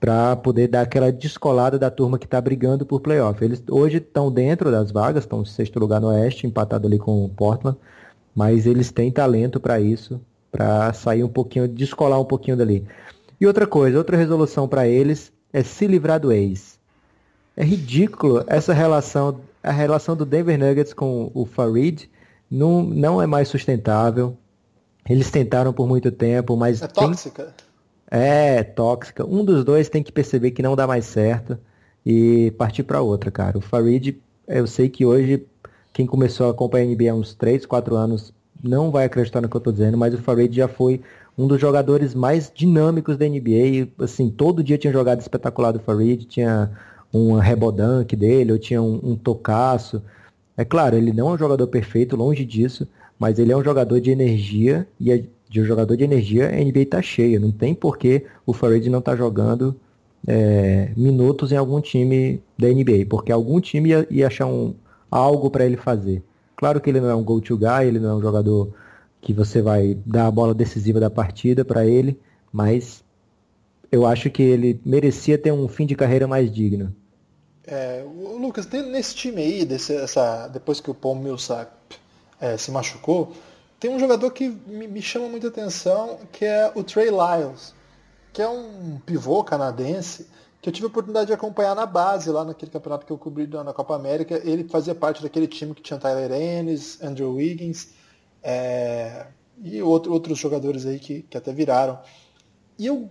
para 0.00 0.34
poder 0.36 0.68
dar 0.68 0.82
aquela 0.82 1.12
descolada 1.12 1.78
da 1.78 1.90
turma 1.90 2.18
que 2.18 2.24
está 2.24 2.40
brigando 2.40 2.86
por 2.86 3.00
playoff. 3.00 3.44
Eles 3.44 3.62
hoje 3.70 3.98
estão 3.98 4.32
dentro 4.32 4.70
das 4.70 4.90
vagas, 4.90 5.24
estão 5.24 5.42
em 5.42 5.44
sexto 5.44 5.78
lugar 5.78 6.00
no 6.00 6.08
Oeste, 6.08 6.46
empatado 6.46 6.86
ali 6.86 6.98
com 6.98 7.26
o 7.26 7.28
Portland, 7.28 7.76
mas 8.34 8.66
eles 8.66 8.90
têm 8.90 9.10
talento 9.10 9.60
para 9.60 9.78
isso, 9.78 10.18
para 10.50 10.94
sair 10.94 11.22
um 11.24 11.28
pouquinho, 11.28 11.68
descolar 11.68 12.18
um 12.18 12.24
pouquinho 12.24 12.56
dali. 12.56 12.86
E 13.38 13.46
outra 13.46 13.66
coisa, 13.66 13.98
outra 13.98 14.16
resolução 14.16 14.66
para 14.66 14.88
eles 14.88 15.30
é 15.52 15.62
se 15.62 15.86
livrar 15.86 16.18
do 16.18 16.32
ex. 16.32 16.77
É 17.58 17.64
ridículo 17.64 18.44
essa 18.46 18.72
relação, 18.72 19.40
a 19.60 19.72
relação 19.72 20.14
do 20.14 20.24
Denver 20.24 20.56
Nuggets 20.56 20.92
com 20.92 21.28
o 21.34 21.44
Farid 21.44 22.08
não, 22.48 22.84
não 22.84 23.20
é 23.20 23.26
mais 23.26 23.48
sustentável. 23.48 24.36
Eles 25.10 25.28
tentaram 25.28 25.72
por 25.72 25.88
muito 25.88 26.12
tempo, 26.12 26.56
mas. 26.56 26.80
É 26.80 26.86
tóxica? 26.86 27.52
Tem... 28.06 28.20
É, 28.20 28.62
tóxica. 28.62 29.26
Um 29.26 29.44
dos 29.44 29.64
dois 29.64 29.88
tem 29.88 30.04
que 30.04 30.12
perceber 30.12 30.52
que 30.52 30.62
não 30.62 30.76
dá 30.76 30.86
mais 30.86 31.04
certo 31.06 31.58
e 32.06 32.52
partir 32.52 32.84
para 32.84 33.02
outra, 33.02 33.28
cara. 33.28 33.58
O 33.58 33.60
Farid, 33.60 34.16
eu 34.46 34.68
sei 34.68 34.88
que 34.88 35.04
hoje, 35.04 35.44
quem 35.92 36.06
começou 36.06 36.46
a 36.46 36.50
acompanhar 36.52 36.84
a 36.84 36.94
NBA 36.94 37.10
há 37.10 37.14
uns 37.14 37.34
3, 37.34 37.66
4 37.66 37.96
anos, 37.96 38.32
não 38.62 38.92
vai 38.92 39.04
acreditar 39.04 39.40
no 39.40 39.48
que 39.48 39.56
eu 39.56 39.60
tô 39.60 39.72
dizendo, 39.72 39.98
mas 39.98 40.14
o 40.14 40.18
Farid 40.18 40.54
já 40.54 40.68
foi 40.68 41.00
um 41.36 41.48
dos 41.48 41.60
jogadores 41.60 42.14
mais 42.14 42.52
dinâmicos 42.54 43.16
da 43.16 43.26
NBA. 43.28 43.88
Assim, 43.98 44.30
todo 44.30 44.62
dia 44.62 44.78
tinha 44.78 44.92
jogado 44.92 45.20
espetacular 45.20 45.72
do 45.72 45.80
Farid, 45.80 46.24
tinha 46.24 46.70
um 47.12 47.34
rebodank 47.34 48.14
dele, 48.14 48.52
ou 48.52 48.58
tinha 48.58 48.82
um, 48.82 49.00
um 49.02 49.16
tocaço. 49.16 50.02
É 50.56 50.64
claro, 50.64 50.96
ele 50.96 51.12
não 51.12 51.30
é 51.30 51.32
um 51.32 51.38
jogador 51.38 51.66
perfeito, 51.68 52.16
longe 52.16 52.44
disso, 52.44 52.86
mas 53.18 53.38
ele 53.38 53.52
é 53.52 53.56
um 53.56 53.64
jogador 53.64 54.00
de 54.00 54.10
energia 54.10 54.86
e 55.00 55.12
é, 55.12 55.24
de 55.48 55.60
um 55.60 55.64
jogador 55.64 55.96
de 55.96 56.04
energia 56.04 56.48
a 56.48 56.64
NBA 56.64 56.80
está 56.80 57.02
cheia. 57.02 57.40
Não 57.40 57.50
tem 57.50 57.74
por 57.74 57.96
que 57.96 58.24
o 58.46 58.52
Farid 58.52 58.88
não 58.88 58.98
estar 58.98 59.12
tá 59.12 59.16
jogando 59.16 59.74
é, 60.26 60.90
minutos 60.96 61.52
em 61.52 61.56
algum 61.56 61.80
time 61.80 62.42
da 62.58 62.68
NBA, 62.68 63.06
porque 63.08 63.32
algum 63.32 63.60
time 63.60 63.90
ia, 63.90 64.06
ia 64.10 64.26
achar 64.26 64.46
um, 64.46 64.74
algo 65.10 65.50
para 65.50 65.64
ele 65.64 65.76
fazer. 65.76 66.22
Claro 66.56 66.80
que 66.80 66.90
ele 66.90 67.00
não 67.00 67.08
é 67.08 67.14
um 67.14 67.22
go-to 67.22 67.56
guy, 67.56 67.86
ele 67.86 68.00
não 68.00 68.10
é 68.10 68.14
um 68.14 68.20
jogador 68.20 68.72
que 69.20 69.32
você 69.32 69.62
vai 69.62 69.96
dar 70.04 70.26
a 70.26 70.30
bola 70.30 70.54
decisiva 70.54 71.00
da 71.00 71.10
partida 71.10 71.64
para 71.64 71.86
ele, 71.86 72.18
mas 72.52 73.02
eu 73.90 74.06
acho 74.06 74.30
que 74.30 74.42
ele 74.42 74.80
merecia 74.84 75.38
ter 75.38 75.52
um 75.52 75.68
fim 75.68 75.86
de 75.86 75.94
carreira 75.94 76.26
mais 76.26 76.52
digno. 76.52 76.94
É, 77.66 78.04
Lucas, 78.40 78.66
nesse 78.66 79.14
time 79.14 79.42
aí, 79.42 79.64
desse, 79.64 79.94
essa, 79.94 80.48
depois 80.48 80.80
que 80.80 80.90
o 80.90 80.94
Paul 80.94 81.16
Millsap 81.16 81.70
é, 82.40 82.56
se 82.56 82.70
machucou, 82.70 83.32
tem 83.78 83.90
um 83.90 83.98
jogador 83.98 84.30
que 84.30 84.48
me, 84.66 84.88
me, 84.88 85.02
chama 85.02 85.28
muita 85.28 85.48
atenção, 85.48 86.18
que 86.32 86.44
é 86.44 86.72
o 86.74 86.82
Trey 86.82 87.10
Lyles, 87.10 87.74
que 88.32 88.40
é 88.40 88.48
um 88.48 88.98
pivô 89.04 89.44
canadense 89.44 90.26
que 90.60 90.68
eu 90.68 90.72
tive 90.72 90.86
a 90.86 90.88
oportunidade 90.88 91.28
de 91.28 91.32
acompanhar 91.32 91.74
na 91.74 91.86
base, 91.86 92.30
lá 92.30 92.44
naquele 92.44 92.70
campeonato 92.70 93.06
que 93.06 93.12
eu 93.12 93.18
cobri 93.18 93.46
na 93.46 93.72
Copa 93.72 93.94
América. 93.94 94.40
Ele 94.44 94.64
fazia 94.64 94.94
parte 94.94 95.22
daquele 95.22 95.46
time 95.46 95.74
que 95.74 95.82
tinha 95.82 95.98
Tyler 95.98 96.32
Ennis, 96.32 96.98
Andrew 97.00 97.34
Wiggins, 97.34 97.90
é, 98.42 99.26
e 99.62 99.80
outro, 99.80 100.12
outros 100.12 100.38
jogadores 100.38 100.84
aí 100.84 100.98
que, 100.98 101.22
que 101.22 101.36
até 101.36 101.52
viraram. 101.52 101.98
E 102.78 102.88
o 102.90 103.08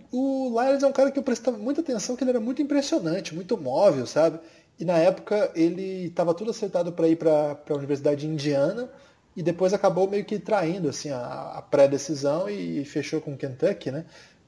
Lyles 0.58 0.82
é 0.82 0.86
um 0.86 0.92
cara 0.92 1.10
que 1.10 1.18
eu 1.18 1.22
prestava 1.22 1.58
muita 1.58 1.82
atenção, 1.82 2.16
que 2.16 2.24
ele 2.24 2.30
era 2.30 2.40
muito 2.40 2.62
impressionante, 2.62 3.34
muito 3.34 3.56
móvel, 3.58 4.06
sabe? 4.06 4.40
E 4.78 4.84
na 4.84 4.96
época 4.96 5.50
ele 5.54 6.06
estava 6.06 6.32
tudo 6.32 6.50
acertado 6.50 6.92
para 6.92 7.08
ir 7.08 7.16
para 7.16 7.58
a 7.68 7.74
Universidade 7.74 8.22
de 8.22 8.26
Indiana 8.26 8.88
e 9.36 9.42
depois 9.42 9.74
acabou 9.74 10.08
meio 10.08 10.24
que 10.24 10.38
traindo 10.38 10.88
assim 10.88 11.10
a, 11.10 11.52
a 11.56 11.62
pré-decisão 11.62 12.48
e, 12.48 12.80
e, 12.80 12.84
fechou 12.84 13.20
com 13.20 13.34
o 13.34 13.36
Kentucky, 13.36 13.90
né? 13.90 14.04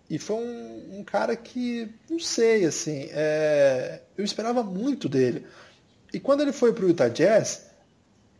E 0.08 0.18
foi 0.18 0.36
um, 0.36 0.98
um 0.98 1.04
cara 1.04 1.36
que, 1.36 1.88
não 2.08 2.18
sei, 2.18 2.64
assim, 2.64 3.08
é, 3.12 4.00
eu 4.16 4.24
esperava 4.24 4.62
muito 4.62 5.08
dele. 5.08 5.46
E 6.12 6.18
quando 6.18 6.40
ele 6.40 6.52
foi 6.52 6.72
para 6.72 6.84
o 6.84 6.88
Utah 6.88 7.08
Jazz, 7.08 7.66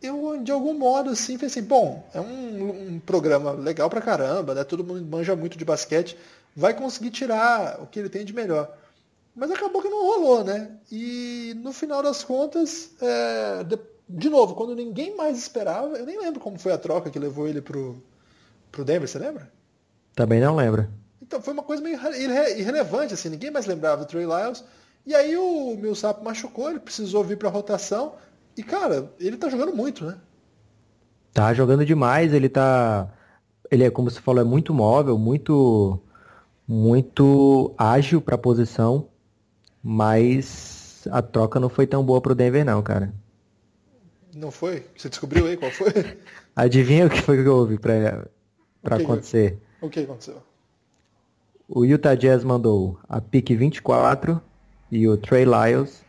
eu, 0.01 0.37
de 0.43 0.51
algum 0.51 0.73
modo, 0.73 1.11
assim, 1.11 1.37
pensei, 1.37 1.61
bom, 1.61 2.05
é 2.13 2.19
um, 2.19 2.95
um, 2.95 2.99
programa 2.99 3.51
legal 3.51 3.89
pra 3.89 4.01
caramba, 4.01 4.53
né? 4.53 4.63
Todo 4.65 4.83
mundo 4.83 5.05
manja 5.05 5.35
muito 5.35 5.57
de 5.57 5.63
basquete, 5.63 6.17
vai 6.55 6.73
conseguir 6.73 7.11
tirar 7.11 7.81
o 7.81 7.87
que 7.87 7.99
ele 7.99 8.09
tem 8.09 8.25
de 8.25 8.33
melhor. 8.33 8.75
Mas 9.35 9.51
acabou 9.51 9.81
que 9.81 9.89
não 9.89 10.05
rolou, 10.05 10.43
né? 10.43 10.71
E 10.91 11.53
no 11.57 11.71
final 11.71 12.03
das 12.03 12.23
contas, 12.23 12.91
é, 13.01 13.63
de, 13.63 13.79
de, 14.09 14.29
novo, 14.29 14.55
quando 14.55 14.75
ninguém 14.75 15.15
mais 15.15 15.37
esperava, 15.37 15.97
eu 15.97 16.05
nem 16.05 16.19
lembro 16.19 16.39
como 16.39 16.59
foi 16.59 16.73
a 16.73 16.77
troca 16.77 17.09
que 17.09 17.17
levou 17.17 17.47
ele 17.47 17.61
pro, 17.61 18.01
pro 18.71 18.83
Denver, 18.83 19.07
você 19.07 19.17
lembra? 19.17 19.51
Também 20.13 20.41
não 20.41 20.55
lembro. 20.55 20.89
Então 21.21 21.41
foi 21.41 21.53
uma 21.53 21.63
coisa 21.63 21.81
meio 21.81 21.95
irre, 21.95 22.59
irrelevante, 22.59 23.13
assim, 23.13 23.29
ninguém 23.29 23.51
mais 23.51 23.65
lembrava 23.65 24.03
do 24.03 24.07
Trey 24.07 24.25
Lyles. 24.25 24.63
E 25.05 25.15
aí 25.15 25.37
o 25.37 25.77
Millsap 25.77 26.21
machucou, 26.23 26.69
ele 26.69 26.79
precisou 26.79 27.23
vir 27.23 27.37
pra 27.37 27.49
rotação. 27.49 28.15
E, 28.55 28.61
cara, 28.61 29.11
ele 29.19 29.37
tá 29.37 29.49
jogando 29.49 29.73
muito, 29.73 30.05
né? 30.05 30.17
Tá 31.33 31.53
jogando 31.53 31.85
demais, 31.85 32.33
ele 32.33 32.49
tá. 32.49 33.09
Ele 33.69 33.85
é, 33.85 33.89
como 33.89 34.11
você 34.11 34.19
falou, 34.19 34.41
é 34.41 34.45
muito 34.45 34.73
móvel, 34.73 35.17
muito. 35.17 35.99
Muito 36.71 37.73
ágil 37.77 38.21
pra 38.21 38.37
posição. 38.37 39.09
Mas 39.83 41.05
a 41.11 41.21
troca 41.21 41.59
não 41.59 41.67
foi 41.67 41.85
tão 41.85 42.01
boa 42.01 42.21
pro 42.21 42.33
Denver, 42.33 42.63
não, 42.63 42.81
cara. 42.81 43.13
Não 44.33 44.51
foi? 44.51 44.85
Você 44.95 45.09
descobriu 45.09 45.47
aí 45.47 45.57
qual 45.57 45.69
foi? 45.69 45.91
Adivinha 46.55 47.07
o 47.07 47.09
que 47.09 47.21
foi 47.21 47.43
que 47.43 47.49
houve 47.49 47.75
o 47.75 47.79
que 47.79 48.93
acontecer? 48.93 49.59
O 49.81 49.89
que 49.89 49.99
aconteceu? 49.99 50.41
O 51.67 51.83
Utah 51.83 52.15
Jazz 52.15 52.45
mandou 52.45 52.97
a 53.09 53.19
pick 53.19 53.49
24 53.49 54.41
e 54.89 55.09
o 55.09 55.17
Trey 55.17 55.43
Lyles. 55.43 56.05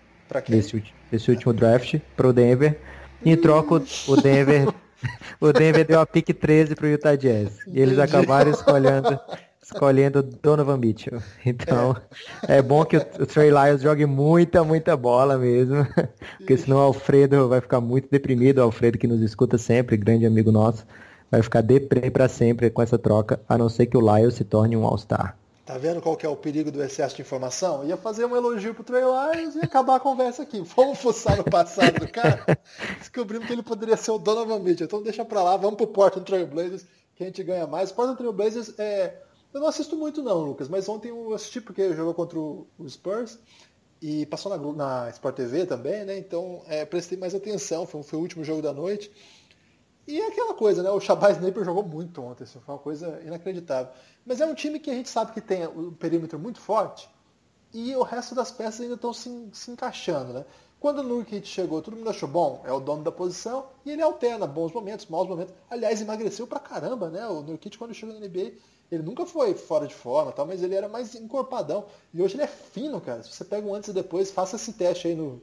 Desse, 0.49 0.85
esse 1.13 1.31
último 1.31 1.53
draft 1.53 1.99
para 2.17 2.29
o 2.29 2.33
Denver. 2.33 2.81
Em 3.25 3.37
troca, 3.37 3.83
o 4.07 4.17
Denver, 4.17 4.69
o 5.41 5.53
Denver 5.53 5.85
deu 5.85 6.01
a 6.01 6.07
pick 6.07 6.33
13 6.33 6.77
para 6.77 6.87
o 6.87 6.89
Utah 6.89 7.17
Jazz. 7.17 7.59
E 7.67 7.81
eles 7.81 7.99
acabaram 7.99 8.51
escolhendo, 8.51 9.19
escolhendo 9.63 10.23
Donovan 10.23 10.77
Mitchell. 10.77 11.23
Então, 11.47 11.97
é, 12.49 12.61
bom 12.61 12.85
que 12.85 12.97
o, 12.97 13.01
o 13.21 13.27
Trey 13.27 13.51
Lyles 13.51 13.83
jogue 13.83 14.07
muita, 14.07 14.65
muita 14.65 14.97
bola 14.97 15.39
mesmo. 15.39 15.87
Porque 16.39 16.57
senão 16.57 16.79
o 16.79 16.81
Alfredo 16.81 17.49
vai 17.49 17.61
ficar 17.61 17.81
muito 17.81 18.09
deprimido. 18.11 18.59
O 18.59 18.63
Alfredo 18.63 18.99
que 18.99 19.07
nos 19.07 19.21
escuta 19.21 19.57
sempre, 19.59 19.97
grande 19.97 20.27
amigo 20.27 20.51
nosso, 20.51 20.85
vai 21.31 21.43
ficar 21.43 21.63
deprê 21.63 22.11
para 22.11 22.29
sempre 22.29 22.71
com 22.71 22.83
essa 22.83 22.99
troca, 22.99 23.41
a 23.49 23.57
não 23.57 23.69
ser 23.69 23.87
que 23.87 23.97
o 23.97 24.01
Lyles 24.01 24.35
se 24.35 24.45
torne 24.45 24.77
um 24.77 24.85
All-Star. 24.85 25.37
Tá 25.65 25.79
vendo 25.79 26.03
qual 26.03 26.17
que 26.17 26.27
é 26.27 26.29
o 26.29 26.37
perigo 26.37 26.73
do 26.73 26.83
excesso 26.83 27.15
de 27.15 27.23
informação? 27.23 27.85
Ia 27.85 27.97
fazer 27.97 28.27
um 28.27 28.37
elogio 28.37 28.75
pro 28.75 28.83
Trey 28.83 29.03
Lyles 29.03 29.55
e 29.55 29.61
acabar 29.61 29.97
a 29.97 30.01
conversa 30.01 30.43
aqui. 30.43 30.61
Vamos 30.77 30.99
fuçar 30.99 31.37
no 31.37 31.45
passado 31.45 32.01
do 32.01 32.09
cara. 32.09 32.59
Descobrimos 32.99 33.47
que 33.47 33.53
ele 33.53 33.63
poderia 33.63 33.97
ser 33.97 34.11
o 34.11 34.19
Donovan 34.19 34.59
Mitchell. 34.59 34.87
Então 34.87 35.03
deixa 35.03 35.25
pra 35.25 35.43
lá, 35.43 35.57
vamos 35.57 35.77
pro 35.77 35.87
Portland 35.87 36.27
Trail 36.27 36.47
Blazers, 36.49 36.85
que 37.15 37.23
a 37.23 37.27
gente 37.27 37.43
ganha 37.45 37.67
mais. 37.67 37.93
Portland 37.93 38.19
Trail 38.19 38.33
Blazers 38.33 38.75
é... 38.79 39.15
Eu 39.53 39.61
não 39.61 39.69
assisto 39.69 39.97
muito 39.97 40.23
não, 40.23 40.39
Lucas, 40.41 40.69
mas 40.69 40.89
ontem 40.89 41.09
eu 41.09 41.35
assisti 41.35 41.61
porque 41.61 41.95
jogou 41.95 42.15
contra 42.15 42.39
o 42.39 42.67
Spurs 42.89 43.39
e 44.01 44.27
passou 44.27 44.57
na, 44.57 45.05
na 45.05 45.11
Sport 45.11 45.37
TV 45.37 45.67
também, 45.67 46.05
né? 46.05 46.19
Então 46.19 46.63
é, 46.67 46.85
prestei 46.85 47.19
mais 47.19 47.35
atenção, 47.35 47.87
foi, 47.87 48.03
foi 48.03 48.19
o 48.19 48.23
último 48.23 48.45
jogo 48.45 48.63
da 48.63 48.73
noite. 48.73 49.13
E 50.07 50.21
é 50.21 50.27
aquela 50.27 50.55
coisa, 50.55 50.83
né? 50.83 50.91
O 50.91 51.01
Shabazz 51.01 51.41
Napier 51.41 51.65
jogou 51.65 51.85
muito 51.85 52.21
ontem, 52.23 52.45
isso 52.45 52.61
foi 52.61 52.75
uma 52.75 52.81
coisa 52.81 53.21
inacreditável. 53.25 53.93
Mas 54.27 54.41
é 54.41 54.47
um 54.47 54.55
time 54.55 54.81
que 54.81 54.91
a 54.91 54.95
gente 54.95 55.09
sabe 55.09 55.33
que 55.33 55.41
tem 55.41 55.67
um 55.67 55.93
perímetro 55.93 56.39
muito 56.39 56.61
forte. 56.61 57.09
e 57.75 57.95
o 57.97 58.03
resto 58.03 58.35
das 58.35 58.51
peças 58.51 58.83
ainda 58.83 58.95
estão 58.95 59.13
se, 59.13 59.49
se 59.53 59.71
encaixando, 59.71 60.33
né? 60.33 60.45
Quando 60.81 60.99
o 60.99 61.03
Nurkic 61.05 61.47
chegou, 61.47 61.81
todo 61.81 61.97
mundo 61.97 62.11
achou 62.11 62.29
bom, 62.29 62.61
é 62.65 62.73
o 62.73 62.81
dono 62.81 63.05
da 63.05 63.13
posição, 63.13 63.67
e 63.87 63.91
ele 63.93 64.03
alterna 64.03 64.47
bons 64.49 64.73
momentos, 64.73 65.07
maus 65.07 65.29
momentos. 65.29 65.55
Aliás, 65.71 66.01
emagreceu 66.01 66.47
pra 66.47 66.59
caramba, 66.59 67.09
né? 67.09 67.25
O 67.29 67.41
Nurkic, 67.41 67.79
quando 67.79 67.95
chegou 67.95 68.15
na 68.15 68.27
NBA, 68.27 68.55
ele 68.93 69.03
nunca 69.03 69.24
foi 69.24 69.55
fora 69.55 69.86
de 69.86 69.95
forma, 69.95 70.32
tal, 70.32 70.47
mas 70.47 70.62
ele 70.62 70.74
era 70.74 70.86
mais 70.86 71.14
encorpadão. 71.14 71.86
E 72.12 72.20
hoje 72.20 72.34
ele 72.34 72.43
é 72.43 72.47
fino, 72.47 73.01
cara. 73.01 73.22
Se 73.22 73.32
você 73.32 73.43
pega 73.43 73.66
um 73.66 73.74
antes 73.74 73.88
e 73.88 73.93
depois, 73.95 74.30
faça 74.30 74.57
esse 74.57 74.74
teste 74.74 75.09
aí 75.09 75.14
no, 75.14 75.40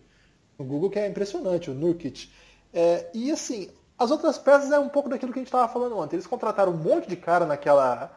no 0.58 0.64
Google, 0.64 0.92
que 0.92 1.00
é 1.00 1.08
impressionante, 1.08 1.72
o 1.72 1.74
Nurkic. 1.74 2.30
É, 2.72 3.10
e 3.12 3.32
assim, 3.32 3.68
as 3.98 4.12
outras 4.12 4.38
peças 4.38 4.72
é 4.72 4.78
um 4.78 4.88
pouco 4.88 5.10
daquilo 5.10 5.34
que 5.34 5.40
a 5.40 5.42
gente 5.42 5.48
estava 5.48 5.68
falando 5.68 5.98
ontem. 5.98 6.16
Eles 6.16 6.28
contrataram 6.28 6.72
um 6.74 6.78
monte 6.78 7.10
de 7.10 7.16
cara 7.16 7.48
naquela 7.48 8.16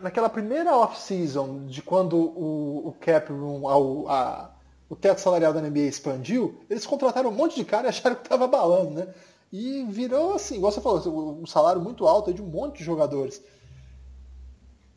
naquela 0.00 0.28
primeira 0.28 0.76
off-season 0.76 1.66
de 1.66 1.82
quando 1.82 2.16
o, 2.16 2.88
o 2.88 2.96
cap 3.00 3.32
room, 3.32 3.68
a, 3.68 4.14
a, 4.14 4.50
o 4.88 4.94
teto 4.94 5.20
salarial 5.20 5.52
da 5.52 5.60
NBA 5.60 5.80
expandiu, 5.80 6.60
eles 6.70 6.86
contrataram 6.86 7.30
um 7.30 7.34
monte 7.34 7.56
de 7.56 7.64
cara 7.64 7.88
e 7.88 7.90
acharam 7.90 8.16
que 8.16 8.22
estava 8.22 8.46
balando, 8.46 8.92
né? 8.92 9.12
E 9.52 9.84
virou 9.84 10.34
assim, 10.34 10.56
igual 10.56 10.70
você 10.70 10.80
falou, 10.80 11.40
um 11.42 11.46
salário 11.46 11.82
muito 11.82 12.06
alto 12.06 12.32
de 12.32 12.40
um 12.40 12.46
monte 12.46 12.78
de 12.78 12.84
jogadores. 12.84 13.42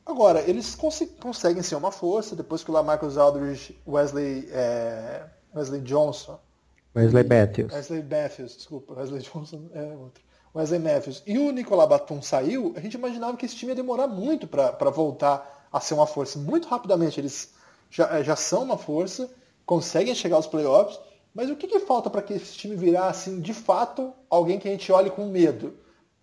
Agora, 0.05 0.41
eles 0.41 0.75
cons 0.75 1.01
conseguem 1.21 1.63
ser 1.63 1.75
uma 1.75 1.91
força, 1.91 2.35
depois 2.35 2.63
que 2.63 2.69
o 2.69 2.73
Lamarcus 2.73 3.17
Aldridge, 3.17 3.77
Wesley, 3.87 4.49
é, 4.51 5.23
Wesley 5.55 5.81
Johnson... 5.81 6.39
Wesley 6.95 7.23
Matthews. 7.23 7.73
Wesley 7.73 8.03
Matthews, 8.03 8.57
desculpa, 8.57 8.93
Wesley 8.93 9.21
Johnson 9.21 9.69
é 9.73 9.81
outro. 9.95 10.23
Wesley 10.55 10.79
Matthews 10.79 11.23
e 11.25 11.39
o 11.39 11.51
Nicolas 11.51 11.89
Batum 11.89 12.21
saiu, 12.21 12.73
a 12.75 12.79
gente 12.79 12.93
imaginava 12.93 13.35
que 13.35 13.45
esse 13.45 13.55
time 13.55 13.71
ia 13.71 13.75
demorar 13.75 14.07
muito 14.07 14.47
para 14.47 14.89
voltar 14.91 15.67
a 15.71 15.79
ser 15.79 15.95
uma 15.95 16.05
força. 16.05 16.37
Muito 16.37 16.67
rapidamente 16.67 17.19
eles 17.19 17.51
já, 17.89 18.21
já 18.21 18.35
são 18.35 18.63
uma 18.63 18.77
força, 18.77 19.29
conseguem 19.65 20.13
chegar 20.13 20.35
aos 20.35 20.45
playoffs, 20.45 20.99
mas 21.33 21.49
o 21.49 21.55
que, 21.55 21.67
que 21.67 21.79
falta 21.79 22.09
para 22.09 22.21
que 22.21 22.33
esse 22.33 22.53
time 22.53 22.75
virar, 22.75 23.07
assim, 23.07 23.41
de 23.41 23.53
fato, 23.53 24.13
alguém 24.29 24.59
que 24.59 24.67
a 24.67 24.71
gente 24.71 24.91
olhe 24.91 25.09
com 25.09 25.25
medo? 25.25 25.73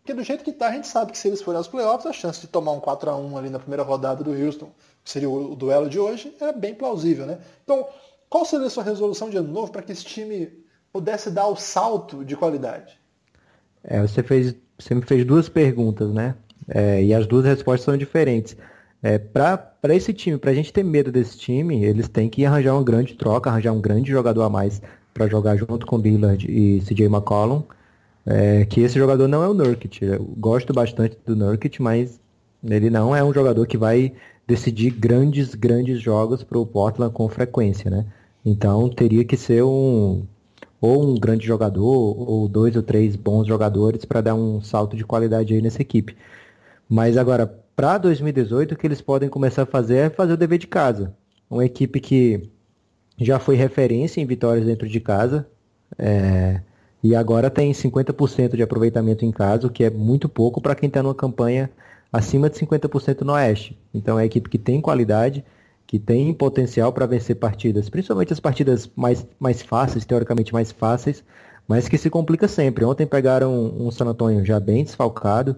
Porque 0.00 0.14
do 0.14 0.22
jeito 0.22 0.42
que 0.42 0.50
está, 0.50 0.68
a 0.68 0.72
gente 0.72 0.86
sabe 0.86 1.12
que 1.12 1.18
se 1.18 1.28
eles 1.28 1.42
forem 1.42 1.58
aos 1.58 1.68
playoffs, 1.68 2.06
a 2.06 2.12
chance 2.12 2.40
de 2.40 2.46
tomar 2.46 2.72
um 2.72 2.80
4 2.80 3.10
a 3.10 3.16
1 3.16 3.36
ali 3.36 3.50
na 3.50 3.58
primeira 3.58 3.82
rodada 3.82 4.24
do 4.24 4.32
Houston, 4.32 4.70
que 5.04 5.10
seria 5.10 5.28
o, 5.28 5.54
duelo 5.54 5.88
de 5.88 5.98
hoje, 5.98 6.34
é 6.40 6.52
bem 6.52 6.74
plausível, 6.74 7.26
né? 7.26 7.38
Então, 7.62 7.86
qual 8.28 8.44
seria 8.44 8.66
a 8.66 8.70
sua 8.70 8.82
resolução 8.82 9.28
de 9.28 9.36
ano 9.36 9.52
novo 9.52 9.70
para 9.70 9.82
que 9.82 9.92
esse 9.92 10.04
time 10.04 10.50
pudesse 10.92 11.30
dar 11.30 11.46
o 11.46 11.56
salto 11.56 12.24
de 12.24 12.36
qualidade? 12.36 12.98
É, 13.84 14.00
você, 14.00 14.22
fez, 14.22 14.54
você 14.78 14.94
me 14.94 15.02
fez 15.02 15.24
duas 15.24 15.48
perguntas, 15.48 16.12
né? 16.12 16.34
É, 16.68 17.02
e 17.02 17.12
as 17.12 17.26
duas 17.26 17.44
respostas 17.44 17.84
são 17.84 17.96
diferentes. 17.96 18.56
É, 19.02 19.18
para 19.18 19.74
esse 19.94 20.12
time, 20.12 20.38
para 20.38 20.50
a 20.50 20.54
gente 20.54 20.72
ter 20.72 20.82
medo 20.82 21.10
desse 21.10 21.38
time, 21.38 21.84
eles 21.84 22.08
têm 22.08 22.28
que 22.28 22.44
arranjar 22.44 22.74
uma 22.74 22.84
grande 22.84 23.14
troca, 23.14 23.48
arranjar 23.48 23.72
um 23.72 23.80
grande 23.80 24.10
jogador 24.10 24.42
a 24.42 24.50
mais 24.50 24.80
para 25.14 25.26
jogar 25.26 25.56
junto 25.56 25.86
com 25.86 25.98
Lillard 25.98 26.46
e 26.50 26.80
CJ 26.80 27.06
McCollum. 27.06 27.62
É, 28.26 28.64
que 28.66 28.80
esse 28.80 28.98
jogador 28.98 29.26
não 29.28 29.42
é 29.42 29.48
o 29.48 29.54
Nurkic. 29.54 30.04
Eu 30.04 30.24
gosto 30.38 30.72
bastante 30.72 31.16
do 31.26 31.34
Nurkic, 31.34 31.80
mas 31.80 32.20
ele 32.62 32.90
não 32.90 33.14
é 33.16 33.24
um 33.24 33.32
jogador 33.32 33.66
que 33.66 33.78
vai 33.78 34.12
decidir 34.46 34.90
grandes, 34.90 35.54
grandes 35.54 36.00
jogos 36.00 36.42
para 36.42 36.58
o 36.58 36.66
Portland 36.66 37.12
com 37.12 37.28
frequência, 37.28 37.90
né? 37.90 38.04
Então 38.44 38.88
teria 38.88 39.24
que 39.24 39.36
ser 39.36 39.62
um 39.62 40.24
ou 40.80 41.04
um 41.04 41.14
grande 41.14 41.46
jogador, 41.46 41.84
ou 41.84 42.48
dois 42.48 42.74
ou 42.74 42.82
três 42.82 43.14
bons 43.14 43.46
jogadores 43.46 44.04
para 44.04 44.22
dar 44.22 44.34
um 44.34 44.62
salto 44.62 44.96
de 44.96 45.04
qualidade 45.04 45.52
aí 45.52 45.60
nessa 45.60 45.82
equipe. 45.82 46.16
Mas 46.88 47.16
agora, 47.16 47.46
para 47.76 47.98
2018, 47.98 48.72
o 48.72 48.76
que 48.76 48.86
eles 48.86 49.00
podem 49.00 49.28
começar 49.28 49.62
a 49.62 49.66
fazer 49.66 49.96
é 49.96 50.10
fazer 50.10 50.32
o 50.32 50.36
dever 50.36 50.58
de 50.58 50.66
casa. 50.66 51.14
Uma 51.50 51.64
equipe 51.66 52.00
que 52.00 52.42
já 53.18 53.38
foi 53.38 53.56
referência 53.56 54.20
em 54.20 54.26
vitórias 54.26 54.64
dentro 54.64 54.88
de 54.88 55.00
casa, 55.00 55.46
é, 55.98 56.62
e 57.02 57.14
agora 57.14 57.50
tem 57.50 57.72
50% 57.72 58.56
de 58.56 58.62
aproveitamento 58.62 59.24
em 59.24 59.32
casa, 59.32 59.66
o 59.66 59.70
que 59.70 59.84
é 59.84 59.90
muito 59.90 60.28
pouco 60.28 60.60
para 60.60 60.74
quem 60.74 60.86
está 60.86 61.02
numa 61.02 61.14
campanha 61.14 61.70
acima 62.12 62.50
de 62.50 62.58
50% 62.58 63.22
no 63.22 63.32
Oeste. 63.32 63.78
Então 63.94 64.18
é 64.18 64.22
a 64.22 64.26
equipe 64.26 64.48
que 64.48 64.58
tem 64.58 64.80
qualidade, 64.80 65.44
que 65.86 65.98
tem 65.98 66.32
potencial 66.34 66.92
para 66.92 67.06
vencer 67.06 67.36
partidas, 67.36 67.88
principalmente 67.88 68.32
as 68.32 68.40
partidas 68.40 68.90
mais, 68.94 69.26
mais 69.38 69.62
fáceis, 69.62 70.04
teoricamente 70.04 70.52
mais 70.52 70.70
fáceis, 70.70 71.24
mas 71.66 71.88
que 71.88 71.96
se 71.96 72.10
complica 72.10 72.46
sempre. 72.46 72.84
Ontem 72.84 73.06
pegaram 73.06 73.52
um 73.52 73.90
San 73.90 74.06
Antonio 74.06 74.44
já 74.44 74.60
bem 74.60 74.84
desfalcado 74.84 75.56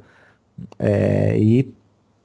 é, 0.79 1.37
e 1.39 1.75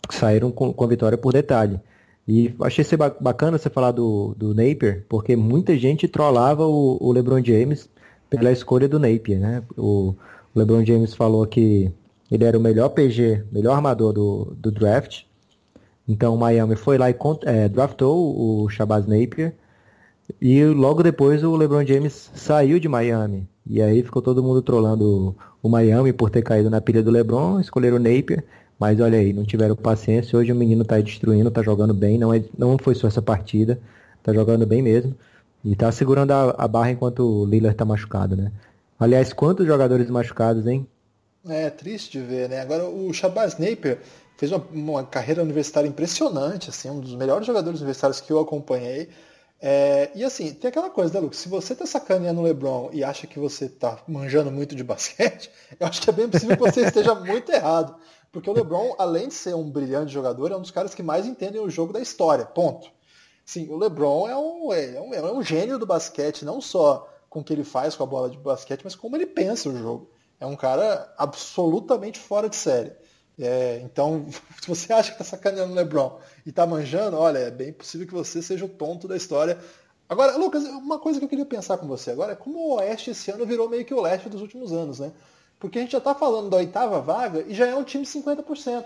saíram 0.09 0.51
com, 0.51 0.71
com 0.71 0.83
a 0.83 0.87
vitória 0.87 1.17
por 1.17 1.33
detalhe. 1.33 1.79
E 2.27 2.53
achei 2.61 2.83
ser 2.83 2.97
bacana 2.97 3.57
você 3.57 3.69
falar 3.69 3.91
do, 3.91 4.35
do 4.37 4.53
Napier, 4.53 5.05
porque 5.07 5.35
muita 5.35 5.77
gente 5.77 6.07
trollava 6.07 6.67
o, 6.67 6.97
o 6.99 7.11
LeBron 7.11 7.43
James 7.43 7.89
pela 8.29 8.51
escolha 8.51 8.87
do 8.87 8.99
Napier, 8.99 9.39
né? 9.39 9.63
O, 9.77 10.13
LeBron 10.55 10.83
James 10.83 11.13
falou 11.13 11.45
que 11.45 11.91
ele 12.31 12.43
era 12.43 12.57
o 12.57 12.61
melhor 12.61 12.89
PG, 12.89 13.43
melhor 13.51 13.75
armador 13.75 14.11
do, 14.11 14.55
do 14.57 14.71
draft, 14.71 15.23
então 16.07 16.33
o 16.33 16.37
Miami 16.37 16.75
foi 16.75 16.97
lá 16.97 17.09
e 17.09 17.15
é, 17.43 17.67
draftou 17.67 18.63
o 18.63 18.69
Shabazz 18.69 19.05
Napier 19.05 19.53
e 20.41 20.63
logo 20.65 21.03
depois 21.03 21.43
o 21.43 21.55
LeBron 21.55 21.85
James 21.85 22.31
saiu 22.33 22.79
de 22.79 22.87
Miami. 22.87 23.47
E 23.65 23.81
aí 23.81 24.01
ficou 24.01 24.21
todo 24.21 24.43
mundo 24.43 24.61
trolando 24.61 25.35
o 25.61 25.69
Miami 25.69 26.13
por 26.13 26.29
ter 26.29 26.41
caído 26.41 26.69
na 26.69 26.81
pilha 26.81 27.03
do 27.03 27.11
LeBron, 27.11 27.59
escolheram 27.59 27.97
o 27.97 27.99
Napier. 27.99 28.43
Mas 28.79 28.99
olha 28.99 29.17
aí, 29.17 29.33
não 29.33 29.43
tiveram 29.43 29.75
paciência. 29.75 30.37
Hoje 30.37 30.51
o 30.51 30.55
menino 30.55 30.83
está 30.83 30.99
destruindo, 30.99 31.49
está 31.49 31.63
jogando 31.63 31.93
bem. 31.93 32.17
Não, 32.17 32.33
é, 32.33 32.43
não 32.57 32.77
foi 32.77 32.93
só 32.93 33.07
essa 33.07 33.21
partida, 33.21 33.79
está 34.19 34.31
jogando 34.33 34.65
bem 34.65 34.81
mesmo. 34.81 35.15
E 35.63 35.73
está 35.73 35.91
segurando 35.91 36.31
a, 36.31 36.55
a, 36.57 36.67
barra 36.67 36.91
enquanto 36.91 37.19
o 37.19 37.45
Lillard 37.45 37.73
está 37.73 37.85
machucado, 37.85 38.35
né? 38.35 38.51
Aliás, 38.99 39.33
quantos 39.33 39.65
jogadores 39.65 40.09
machucados, 40.09 40.65
hein? 40.65 40.87
É, 41.47 41.69
triste 41.69 42.19
de 42.19 42.25
ver, 42.25 42.49
né? 42.49 42.61
Agora 42.61 42.85
o 42.85 43.11
Shabazz 43.13 43.57
Napier, 43.57 43.99
fez 44.37 44.51
uma, 44.51 44.63
uma, 44.71 45.03
carreira 45.03 45.41
universitária 45.41 45.87
impressionante, 45.87 46.69
assim, 46.69 46.89
um 46.89 46.99
dos 46.99 47.15
melhores 47.15 47.45
jogadores 47.45 47.79
universitários 47.79 48.21
que 48.21 48.31
eu 48.31 48.39
acompanhei. 48.39 49.09
É, 49.59 50.11
e 50.13 50.23
assim, 50.23 50.53
tem 50.53 50.69
aquela 50.69 50.89
coisa, 50.89 51.13
né, 51.15 51.19
Lucas? 51.19 51.39
Se 51.39 51.49
você 51.49 51.75
tá 51.75 51.85
sacaneando 51.85 52.39
o 52.39 52.43
LeBron 52.43 52.91
e 52.93 53.03
acha 53.03 53.25
que 53.25 53.39
você 53.39 53.67
tá 53.67 53.99
manjando 54.07 54.51
muito 54.51 54.75
de 54.75 54.83
basquete, 54.85 55.49
eu 55.79 55.87
acho 55.87 56.01
que 56.01 56.09
é 56.09 56.13
bem 56.13 56.29
possível 56.29 56.55
que 56.55 56.63
você 56.63 56.81
esteja 56.81 57.15
muito 57.15 57.51
errado. 57.51 57.95
Porque 58.31 58.49
o 58.49 58.53
LeBron, 58.53 58.95
além 58.99 59.29
de 59.29 59.33
ser 59.33 59.55
um 59.55 59.69
brilhante 59.69 60.13
jogador, 60.13 60.51
é 60.51 60.55
um 60.55 60.61
dos 60.61 60.69
caras 60.69 60.93
que 60.93 61.01
mais 61.01 61.25
entendem 61.25 61.59
o 61.59 61.69
jogo 61.69 61.91
da 61.91 61.99
história. 61.99 62.45
Ponto. 62.45 62.91
Sim, 63.47 63.69
o 63.69 63.77
LeBron 63.77 64.27
é 64.27 64.35
um, 64.35 64.73
é 64.73 65.01
um, 65.01 65.13
é 65.13 65.31
um 65.31 65.41
gênio 65.41 65.79
do 65.79 65.85
basquete, 65.85 66.43
não 66.43 66.59
só 66.59 67.09
com 67.29 67.39
o 67.39 67.43
que 67.45 67.53
ele 67.53 67.63
faz 67.63 67.95
com 67.95 68.03
a 68.03 68.05
bola 68.05 68.29
de 68.29 68.37
basquete, 68.37 68.81
mas 68.83 68.93
como 68.93 69.15
ele 69.15 69.25
pensa 69.25 69.69
o 69.69 69.77
jogo. 69.77 70.11
É 70.37 70.45
um 70.45 70.57
cara 70.57 71.13
absolutamente 71.17 72.19
fora 72.19 72.49
de 72.49 72.57
série. 72.57 72.91
É, 73.39 73.79
então, 73.85 74.25
se 74.61 74.67
você 74.67 74.91
acha 74.91 75.11
que 75.11 75.21
está 75.21 75.23
sacaneando 75.23 75.71
o 75.71 75.75
LeBron 75.77 76.19
e 76.45 76.49
está 76.49 76.67
manjando, 76.67 77.17
olha, 77.17 77.37
é 77.37 77.49
bem 77.49 77.71
possível 77.71 78.05
que 78.05 78.13
você 78.13 78.41
seja 78.41 78.65
o 78.65 78.69
tonto 78.69 79.07
da 79.07 79.15
história. 79.15 79.57
Agora, 80.09 80.35
Lucas, 80.35 80.65
uma 80.65 80.99
coisa 80.99 81.17
que 81.17 81.23
eu 81.23 81.29
queria 81.29 81.45
pensar 81.45 81.77
com 81.77 81.87
você 81.87 82.11
agora 82.11 82.33
é 82.33 82.35
como 82.35 82.59
o 82.59 82.75
Oeste 82.75 83.11
esse 83.11 83.31
ano 83.31 83.45
virou 83.45 83.69
meio 83.69 83.85
que 83.85 83.93
o 83.93 84.01
Leste 84.01 84.27
dos 84.27 84.41
últimos 84.41 84.73
anos, 84.73 84.99
né? 84.99 85.13
Porque 85.57 85.79
a 85.79 85.81
gente 85.81 85.93
já 85.93 85.99
está 85.99 86.13
falando 86.13 86.49
da 86.49 86.57
oitava 86.57 86.99
vaga 86.99 87.45
e 87.47 87.53
já 87.53 87.65
é 87.65 87.73
um 87.73 87.85
time 87.85 88.03
de 88.03 88.09
50%. 88.09 88.83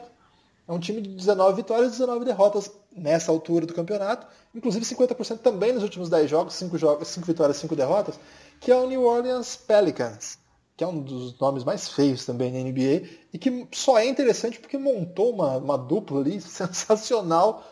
É 0.72 0.74
um 0.74 0.80
time 0.80 1.02
de 1.02 1.10
19 1.10 1.58
vitórias 1.58 1.90
e 1.90 2.00
19 2.00 2.24
derrotas 2.24 2.72
nessa 2.96 3.30
altura 3.30 3.66
do 3.66 3.74
campeonato. 3.74 4.26
Inclusive 4.56 4.86
50% 4.86 5.40
também 5.40 5.74
nos 5.74 5.84
últimos 5.84 6.10
10 6.10 6.30
jogos, 6.30 6.54
5, 6.54 6.78
jogos, 6.78 7.10
5 7.10 7.28
vitórias, 7.28 7.58
5 7.58 7.76
derrotas, 7.76 8.18
que 8.62 8.72
é 8.72 8.76
o 8.76 8.88
New 8.88 9.04
Orleans 9.04 9.58
Pelicans 9.58 10.40
que 10.78 10.84
é 10.84 10.88
um 10.88 11.00
dos 11.00 11.38
nomes 11.40 11.64
mais 11.64 11.90
feios 11.90 12.26
também 12.26 12.52
na 12.52 12.58
NBA, 12.58 13.08
e 13.32 13.38
que 13.38 13.68
só 13.72 14.00
é 14.00 14.08
interessante 14.08 14.60
porque 14.60 14.80
montou 14.80 15.32
uma, 15.32 15.58
uma 15.58 15.78
dupla 15.78 16.22
ali 16.22 16.42
sensacional 16.42 17.64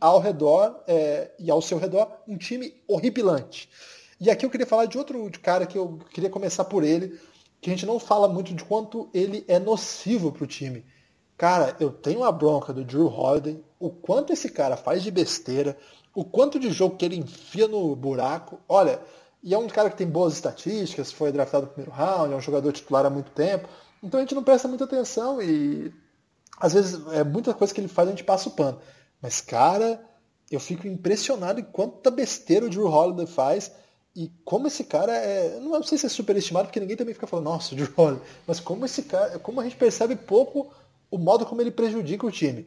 ao 0.00 0.18
redor 0.18 0.82
é, 0.86 1.30
e 1.38 1.50
ao 1.50 1.60
seu 1.60 1.76
redor, 1.76 2.10
um 2.26 2.38
time 2.38 2.74
horripilante. 2.88 3.68
E 4.18 4.30
aqui 4.30 4.46
eu 4.46 4.50
queria 4.50 4.66
falar 4.66 4.86
de 4.86 4.96
outro 4.96 5.30
cara 5.42 5.66
que 5.66 5.76
eu 5.76 5.98
queria 6.10 6.30
começar 6.30 6.64
por 6.64 6.82
ele, 6.82 7.20
que 7.60 7.68
a 7.68 7.74
gente 7.74 7.84
não 7.84 7.98
fala 7.98 8.26
muito 8.26 8.54
de 8.54 8.64
quanto 8.64 9.10
ele 9.12 9.44
é 9.46 9.58
nocivo 9.58 10.32
para 10.32 10.44
o 10.44 10.46
time. 10.46 10.86
Cara, 11.42 11.74
eu 11.80 11.90
tenho 11.90 12.22
a 12.22 12.30
bronca 12.30 12.72
do 12.72 12.84
Drew 12.84 13.08
Holiday, 13.08 13.60
o 13.80 13.90
quanto 13.90 14.32
esse 14.32 14.48
cara 14.48 14.76
faz 14.76 15.02
de 15.02 15.10
besteira, 15.10 15.76
o 16.14 16.24
quanto 16.24 16.56
de 16.56 16.70
jogo 16.70 16.96
que 16.96 17.04
ele 17.04 17.16
enfia 17.16 17.66
no 17.66 17.96
buraco. 17.96 18.60
Olha, 18.68 19.00
e 19.42 19.52
é 19.52 19.58
um 19.58 19.66
cara 19.66 19.90
que 19.90 19.96
tem 19.96 20.06
boas 20.06 20.34
estatísticas, 20.34 21.10
foi 21.10 21.32
draftado 21.32 21.66
no 21.66 21.72
primeiro 21.72 21.90
round, 21.90 22.32
é 22.32 22.36
um 22.36 22.40
jogador 22.40 22.70
titular 22.70 23.04
há 23.04 23.10
muito 23.10 23.32
tempo. 23.32 23.68
Então 24.00 24.20
a 24.20 24.22
gente 24.22 24.36
não 24.36 24.44
presta 24.44 24.68
muita 24.68 24.84
atenção 24.84 25.42
e 25.42 25.92
às 26.60 26.74
vezes 26.74 27.04
é 27.08 27.24
muita 27.24 27.52
coisa 27.52 27.74
que 27.74 27.80
ele 27.80 27.88
faz 27.88 28.06
a 28.06 28.12
gente 28.12 28.22
passa 28.22 28.48
o 28.48 28.52
pano. 28.52 28.78
Mas, 29.20 29.40
cara, 29.40 30.00
eu 30.48 30.60
fico 30.60 30.86
impressionado 30.86 31.58
em 31.58 31.64
quanta 31.64 32.08
besteira 32.08 32.66
o 32.66 32.70
Drew 32.70 32.86
Holiday 32.86 33.26
faz 33.26 33.72
e 34.14 34.30
como 34.44 34.68
esse 34.68 34.84
cara 34.84 35.12
é. 35.12 35.58
Não 35.58 35.82
sei 35.82 35.98
se 35.98 36.06
é 36.06 36.08
superestimado, 36.08 36.66
porque 36.68 36.78
ninguém 36.78 36.96
também 36.96 37.14
fica 37.14 37.26
falando, 37.26 37.46
nossa, 37.46 37.74
Drew 37.74 37.92
Holiday. 37.96 38.22
Mas 38.46 38.60
como 38.60 38.84
esse 38.84 39.02
cara. 39.02 39.40
Como 39.40 39.60
a 39.60 39.64
gente 39.64 39.74
percebe 39.74 40.14
pouco 40.14 40.70
o 41.12 41.18
modo 41.18 41.44
como 41.44 41.60
ele 41.60 41.70
prejudica 41.70 42.26
o 42.26 42.30
time. 42.32 42.66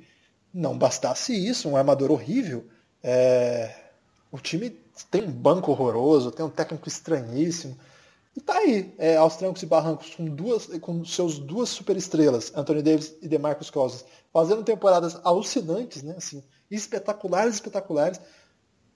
Não 0.53 0.77
bastasse 0.77 1.33
isso, 1.33 1.67
um 1.67 1.75
armador 1.75 2.11
horrível. 2.11 2.63
É, 3.03 3.75
O 4.31 4.37
time 4.37 4.69
tem 5.09 5.23
um 5.23 5.31
banco 5.31 5.71
horroroso, 5.71 6.31
tem 6.31 6.45
um 6.45 6.49
técnico 6.49 6.87
estranhíssimo. 6.87 7.75
E 8.37 8.41
tá 8.41 8.57
aí, 8.57 8.93
é, 8.99 9.15
aos 9.17 9.35
trancos 9.37 9.63
e 9.63 9.65
barrancos, 9.65 10.13
com, 10.13 10.25
duas, 10.25 10.67
com 10.79 11.03
seus 11.03 11.39
duas 11.39 11.69
superestrelas, 11.69 12.51
Anthony 12.55 12.81
Davis 12.83 13.15
e 13.21 13.27
DeMarcus 13.27 13.69
Cousins, 13.71 14.05
fazendo 14.31 14.63
temporadas 14.63 15.17
alucinantes, 15.23 16.03
né? 16.03 16.13
Assim, 16.17 16.43
espetaculares, 16.69 17.55
espetaculares. 17.55 18.19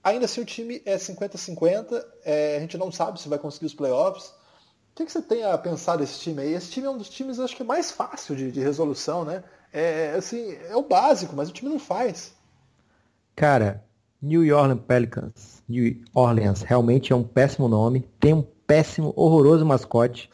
Ainda 0.04 0.26
assim 0.26 0.42
o 0.42 0.44
time 0.44 0.80
é 0.84 0.96
50-50, 0.96 2.04
é, 2.24 2.56
a 2.56 2.60
gente 2.60 2.78
não 2.78 2.92
sabe 2.92 3.20
se 3.20 3.28
vai 3.28 3.38
conseguir 3.38 3.66
os 3.66 3.74
playoffs. 3.74 4.32
O 4.92 4.96
que, 4.96 5.06
que, 5.06 5.12
você 5.12 5.22
tem 5.22 5.44
a 5.44 5.56
pensar 5.56 5.96
desse 5.96 6.18
time 6.20 6.42
aí? 6.42 6.52
Esse 6.52 6.70
time 6.70 6.86
é 6.86 6.90
um 6.90 6.98
dos 6.98 7.08
times, 7.08 7.38
acho 7.38 7.56
que, 7.56 7.64
mais 7.64 7.90
fácil 7.90 8.36
de, 8.36 8.50
de 8.50 8.60
resolução, 8.60 9.24
né? 9.24 9.42
É, 9.72 10.14
assim, 10.16 10.56
é 10.68 10.76
o 10.76 10.82
básico, 10.82 11.34
mas 11.34 11.48
o 11.48 11.52
time 11.52 11.70
não 11.70 11.78
faz. 11.78 12.34
Cara, 13.36 13.84
New 14.20 14.42
Orleans 14.54 14.80
Pelicans, 14.86 15.62
New 15.68 15.96
Orleans, 16.12 16.62
realmente 16.62 17.12
é 17.12 17.16
um 17.16 17.22
péssimo 17.22 17.68
nome, 17.68 18.06
tem 18.18 18.34
um 18.34 18.44
péssimo, 18.66 19.12
horroroso 19.16 19.64
mascote 19.64 20.28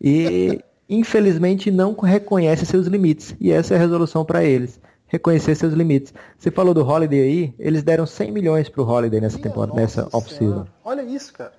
e 0.00 0.60
infelizmente 0.88 1.70
não 1.70 1.94
reconhece 1.94 2.64
seus 2.64 2.86
limites. 2.86 3.36
E 3.38 3.50
essa 3.50 3.74
é 3.74 3.76
a 3.76 3.80
resolução 3.80 4.24
para 4.24 4.44
eles, 4.44 4.80
reconhecer 5.06 5.54
seus 5.54 5.74
limites. 5.74 6.14
Você 6.38 6.50
falou 6.50 6.72
do 6.72 6.86
Holiday 6.86 7.20
aí, 7.20 7.54
eles 7.58 7.82
deram 7.82 8.06
100 8.06 8.32
milhões 8.32 8.68
pro 8.68 8.88
Holiday 8.88 9.20
nessa 9.20 9.36
Minha 9.36 9.50
temporada, 9.50 9.78
nessa 9.78 10.08
off-season. 10.12 10.66
Olha 10.82 11.02
isso, 11.02 11.32
cara. 11.34 11.52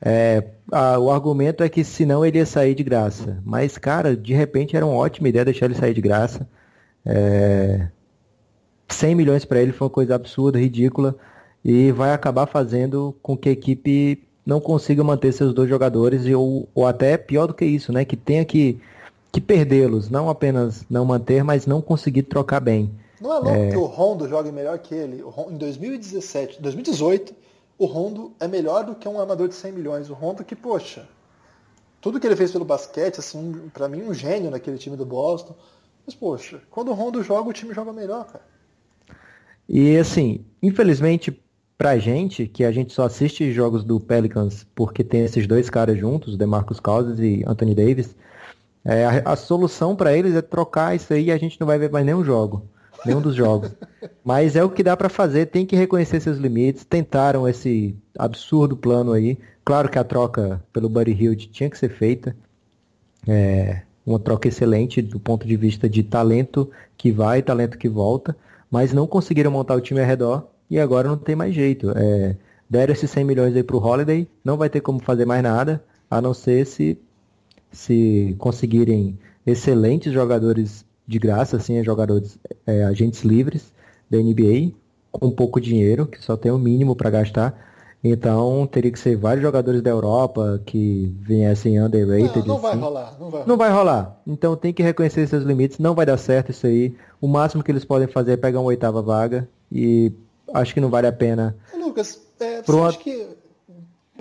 É, 0.00 0.44
a, 0.70 0.98
o 0.98 1.10
argumento 1.10 1.62
é 1.62 1.68
que 1.68 1.82
senão 1.82 2.24
ele 2.24 2.38
ia 2.38 2.46
sair 2.46 2.74
de 2.74 2.82
graça. 2.82 3.40
Mas, 3.44 3.76
cara, 3.78 4.16
de 4.16 4.34
repente 4.34 4.76
era 4.76 4.86
uma 4.86 4.94
ótima 4.94 5.28
ideia 5.28 5.44
deixar 5.44 5.66
ele 5.66 5.74
sair 5.74 5.94
de 5.94 6.00
graça. 6.00 6.48
É, 7.04 7.88
100 8.88 9.14
milhões 9.14 9.44
para 9.44 9.60
ele 9.60 9.72
foi 9.72 9.86
uma 9.86 9.92
coisa 9.92 10.14
absurda, 10.14 10.58
ridícula, 10.58 11.14
e 11.64 11.92
vai 11.92 12.12
acabar 12.12 12.46
fazendo 12.46 13.14
com 13.22 13.36
que 13.36 13.48
a 13.48 13.52
equipe 13.52 14.22
não 14.44 14.60
consiga 14.60 15.04
manter 15.04 15.32
seus 15.32 15.52
dois 15.52 15.68
jogadores, 15.68 16.24
ou, 16.34 16.68
ou 16.74 16.86
até 16.86 17.16
pior 17.16 17.46
do 17.46 17.54
que 17.54 17.64
isso, 17.64 17.92
né? 17.92 18.04
Que 18.04 18.16
tenha 18.16 18.44
que, 18.44 18.80
que 19.30 19.40
perdê-los, 19.40 20.08
não 20.08 20.30
apenas 20.30 20.86
não 20.88 21.04
manter, 21.04 21.44
mas 21.44 21.66
não 21.66 21.82
conseguir 21.82 22.22
trocar 22.22 22.60
bem. 22.60 22.90
Não 23.20 23.32
é 23.32 23.38
louco 23.38 23.58
é... 23.58 23.68
que 23.70 23.76
o 23.76 23.84
Rondo 23.84 24.28
jogue 24.28 24.50
melhor 24.50 24.78
que 24.78 24.94
ele. 24.94 25.22
Em 25.50 25.56
2017, 25.56 26.62
2018, 26.62 27.34
o 27.78 27.86
Rondo 27.86 28.32
é 28.40 28.48
melhor 28.48 28.84
do 28.84 28.94
que 28.94 29.08
um 29.08 29.20
amador 29.20 29.48
de 29.48 29.54
100 29.54 29.72
milhões. 29.72 30.10
O 30.10 30.14
Rondo 30.14 30.44
que, 30.44 30.56
poxa, 30.56 31.08
tudo 32.00 32.18
que 32.18 32.26
ele 32.26 32.36
fez 32.36 32.50
pelo 32.50 32.64
basquete, 32.64 33.20
assim, 33.20 33.70
para 33.72 33.88
mim 33.88 34.02
um 34.02 34.12
gênio 34.12 34.50
naquele 34.50 34.78
time 34.78 34.96
do 34.96 35.06
Boston. 35.06 35.54
Mas, 36.04 36.14
poxa, 36.14 36.60
quando 36.70 36.88
o 36.88 36.94
Rondo 36.94 37.22
joga, 37.22 37.48
o 37.48 37.52
time 37.52 37.72
joga 37.72 37.92
melhor, 37.92 38.26
cara. 38.26 38.44
E 39.68 39.96
assim, 39.96 40.44
infelizmente 40.62 41.38
pra 41.76 41.96
gente, 41.96 42.48
que 42.48 42.64
a 42.64 42.72
gente 42.72 42.92
só 42.92 43.04
assiste 43.04 43.52
jogos 43.52 43.84
do 43.84 44.00
Pelicans 44.00 44.66
porque 44.74 45.04
tem 45.04 45.24
esses 45.24 45.46
dois 45.46 45.70
caras 45.70 45.96
juntos, 45.96 46.36
DeMarcus 46.36 46.80
Cousins 46.80 47.20
e 47.20 47.44
Anthony 47.46 47.74
Davis, 47.74 48.16
é, 48.84 49.04
a, 49.04 49.32
a, 49.32 49.36
solução 49.36 49.94
para 49.94 50.16
eles 50.16 50.34
é 50.34 50.42
trocar 50.42 50.96
isso 50.96 51.12
aí 51.12 51.26
e 51.26 51.32
a 51.32 51.38
gente 51.38 51.60
não 51.60 51.66
vai 51.66 51.78
ver 51.78 51.90
mais 51.90 52.04
nenhum 52.04 52.24
jogo, 52.24 52.68
nenhum 53.04 53.20
dos 53.20 53.34
jogos. 53.34 53.70
Mas 54.24 54.56
é 54.56 54.64
o 54.64 54.70
que 54.70 54.82
dá 54.82 54.96
para 54.96 55.08
fazer, 55.08 55.46
tem 55.46 55.64
que 55.64 55.76
reconhecer 55.76 56.20
seus 56.20 56.38
limites, 56.38 56.84
tentaram 56.84 57.48
esse 57.48 57.96
absurdo 58.18 58.76
plano 58.76 59.12
aí. 59.12 59.38
Claro 59.64 59.88
que 59.88 59.98
a 59.98 60.04
troca 60.04 60.62
pelo 60.72 60.88
Buddy 60.88 61.12
Hield 61.12 61.48
tinha 61.48 61.70
que 61.70 61.78
ser 61.78 61.90
feita. 61.90 62.36
É, 63.26 63.82
uma 64.06 64.18
troca 64.18 64.48
excelente 64.48 65.02
do 65.02 65.20
ponto 65.20 65.46
de 65.46 65.56
vista 65.56 65.88
de 65.88 66.02
talento 66.02 66.70
que 66.96 67.12
vai, 67.12 67.42
talento 67.42 67.76
que 67.76 67.88
volta 67.88 68.34
mas 68.70 68.92
não 68.92 69.06
conseguiram 69.06 69.50
montar 69.50 69.74
o 69.74 69.80
time 69.80 70.00
ao 70.00 70.06
redor 70.06 70.46
e 70.70 70.78
agora 70.78 71.08
não 71.08 71.16
tem 71.16 71.34
mais 71.34 71.54
jeito. 71.54 71.90
É, 71.96 72.36
deram 72.68 72.92
esses 72.92 73.10
100 73.10 73.24
milhões 73.24 73.56
aí 73.56 73.62
pro 73.62 73.82
Holiday, 73.82 74.28
não 74.44 74.56
vai 74.56 74.68
ter 74.68 74.80
como 74.80 75.00
fazer 75.00 75.24
mais 75.24 75.42
nada, 75.42 75.82
a 76.10 76.20
não 76.20 76.34
ser 76.34 76.66
se, 76.66 76.98
se 77.70 78.34
conseguirem 78.38 79.18
excelentes 79.46 80.12
jogadores 80.12 80.84
de 81.08 81.18
graça, 81.18 81.56
assim, 81.56 81.82
jogadores 81.82 82.38
é, 82.66 82.84
agentes 82.84 83.22
livres 83.22 83.72
da 84.10 84.18
NBA, 84.18 84.74
com 85.10 85.30
pouco 85.30 85.58
dinheiro, 85.58 86.06
que 86.06 86.22
só 86.22 86.36
tem 86.36 86.52
o 86.52 86.58
mínimo 86.58 86.94
para 86.94 87.08
gastar. 87.08 87.66
Então 88.04 88.66
teria 88.66 88.92
que 88.92 88.98
ser 88.98 89.16
vários 89.16 89.42
jogadores 89.42 89.80
da 89.82 89.90
Europa 89.90 90.62
que 90.66 91.12
viessem 91.20 91.80
underrated. 91.80 92.46
Não, 92.46 92.54
não 92.54 92.58
vai 92.58 92.72
assim. 92.72 92.80
rolar, 92.80 93.16
não 93.18 93.30
vai 93.30 93.30
rolar. 93.30 93.46
Não 93.48 93.56
vai 93.56 93.70
rolar. 93.70 94.20
Então 94.26 94.54
tem 94.54 94.72
que 94.72 94.82
reconhecer 94.82 95.26
seus 95.26 95.42
limites, 95.42 95.78
não 95.78 95.94
vai 95.94 96.04
dar 96.04 96.18
certo 96.18 96.50
isso 96.50 96.66
aí. 96.66 96.94
O 97.20 97.26
máximo 97.26 97.64
que 97.64 97.72
eles 97.72 97.86
podem 97.86 98.06
fazer 98.06 98.32
é 98.32 98.36
pegar 98.36 98.60
uma 98.60 98.68
oitava 98.68 99.00
vaga 99.02 99.48
e 99.72 100.12
acho 100.52 100.74
que 100.74 100.80
não 100.80 100.90
vale 100.90 101.06
a 101.06 101.12
pena. 101.12 101.56
Lucas, 101.74 102.20
é, 102.38 102.62
você 102.62 102.78
acha 102.78 102.98
que, 102.98 103.26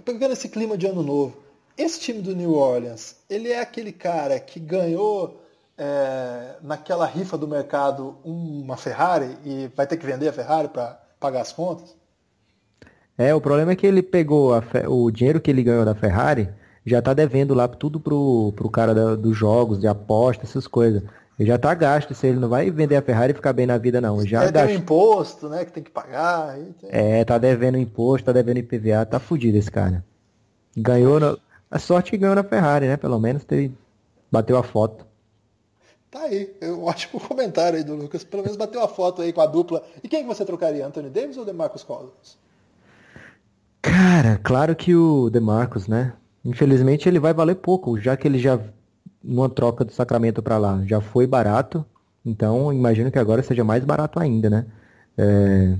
pegando 0.04 0.32
esse 0.32 0.50
clima 0.50 0.78
de 0.78 0.88
ano 0.88 1.04
novo, 1.04 1.38
esse 1.78 2.00
time 2.00 2.22
do 2.22 2.36
New 2.36 2.56
Orleans, 2.56 3.18
ele 3.30 3.50
é 3.50 3.60
aquele 3.60 3.92
cara 3.92 4.40
que 4.40 4.60
ganhou 4.60 5.47
é, 5.78 6.56
naquela 6.62 7.06
rifa 7.06 7.38
do 7.38 7.48
mercado 7.48 8.18
uma 8.24 8.76
Ferrari 8.76 9.38
e 9.46 9.70
vai 9.76 9.86
ter 9.86 9.98
que 9.98 10.06
vender 10.06 10.28
a 10.28 10.34
Ferrari 10.34 10.68
para 10.70 11.00
pagar 11.20 11.42
as 11.42 11.52
contas? 11.52 11.96
É, 13.18 13.34
o 13.34 13.42
problema 13.42 13.72
é 13.72 13.76
que 13.76 13.88
ele 13.88 14.04
pegou 14.04 14.52
o 14.88 15.12
dinheiro 15.12 15.42
que 15.42 15.50
ele 15.50 15.64
ganhou 15.64 15.84
da 15.84 15.96
Ferrari, 15.96 16.50
já 16.86 17.02
tá 17.02 17.14
devendo 17.14 17.54
lá 17.54 17.68
tudo 17.68 18.00
pro, 18.00 18.54
pro 18.56 18.70
cara 18.70 18.94
da, 18.94 19.16
dos 19.16 19.36
jogos, 19.36 19.80
de 19.80 19.88
aposta, 19.88 20.46
essas 20.46 20.68
coisas. 20.68 21.04
Ele 21.40 21.50
já 21.50 21.58
tá 21.58 21.74
gasto, 21.74 22.14
se 22.16 22.28
ele 22.28 22.40
não 22.40 22.50
vai 22.50 22.72
vender 22.72 22.96
a 22.96 23.02
Ferrari 23.02 23.32
e 23.32 23.36
ficar 23.36 23.54
bem 23.54 23.68
na 23.68 23.78
vida, 23.78 24.00
não. 24.00 24.26
Já 24.26 24.44
é, 24.44 24.52
tem 24.52 24.66
um 24.66 24.80
imposto, 24.80 25.50
né, 25.50 25.66
que 25.66 25.72
tem 25.72 25.84
que 25.84 25.92
pagar. 25.92 26.56
Tem... 26.80 26.90
É, 26.92 27.24
tá 27.24 27.38
devendo 27.38 27.78
imposto, 27.78 28.26
tá 28.26 28.32
devendo 28.32 28.58
IPVA, 28.58 29.06
tá 29.06 29.20
fudido 29.20 29.58
esse 29.58 29.70
cara. 29.70 30.04
Ganhou, 30.76 31.20
no... 31.20 31.40
a 31.70 31.80
sorte 31.80 32.12
que 32.12 32.18
ganhou 32.18 32.36
na 32.36 32.44
Ferrari, 32.44 32.88
né, 32.88 32.98
pelo 32.98 33.20
menos 33.20 33.44
teve... 33.44 33.72
bateu 34.32 34.58
a 34.58 34.64
foto. 34.64 35.07
Tá 36.10 36.22
aí, 36.22 36.56
um 36.64 36.84
ótimo 36.86 37.20
comentário 37.20 37.78
aí 37.78 37.84
do 37.84 37.96
Lucas, 37.96 38.24
pelo 38.24 38.44
menos 38.44 38.58
bateu 38.58 38.82
a 38.82 38.88
foto 38.88 39.22
aí 39.22 39.34
com 39.34 39.42
a 39.42 39.46
dupla. 39.46 39.84
E 40.04 40.08
quem 40.08 40.22
que 40.22 40.28
você 40.28 40.46
trocaria, 40.46 40.86
Anthony 40.86 41.10
Davis 41.10 41.38
ou 41.38 41.46
DeMarcus 41.46 41.84
Cousins? 41.84 42.38
Cara, 43.82 44.40
claro 44.44 44.76
que 44.76 44.96
o 44.96 45.30
DeMarcus, 45.30 45.88
né? 45.88 46.14
Infelizmente 46.44 47.08
ele 47.08 47.20
vai 47.20 47.34
valer 47.34 47.56
pouco, 47.56 48.00
já 48.00 48.16
que 48.16 48.28
ele 48.28 48.40
já 48.40 48.60
numa 49.24 49.50
troca 49.50 49.84
do 49.84 49.92
Sacramento 49.92 50.42
para 50.42 50.58
lá 50.58 50.82
já 50.86 51.02
foi 51.02 51.28
barato, 51.28 51.86
então 52.26 52.72
imagino 52.72 53.12
que 53.12 53.20
agora 53.20 53.44
seja 53.44 53.64
mais 53.64 53.84
barato 53.84 54.20
ainda, 54.20 54.50
né? 54.50 54.66
É... 55.18 55.78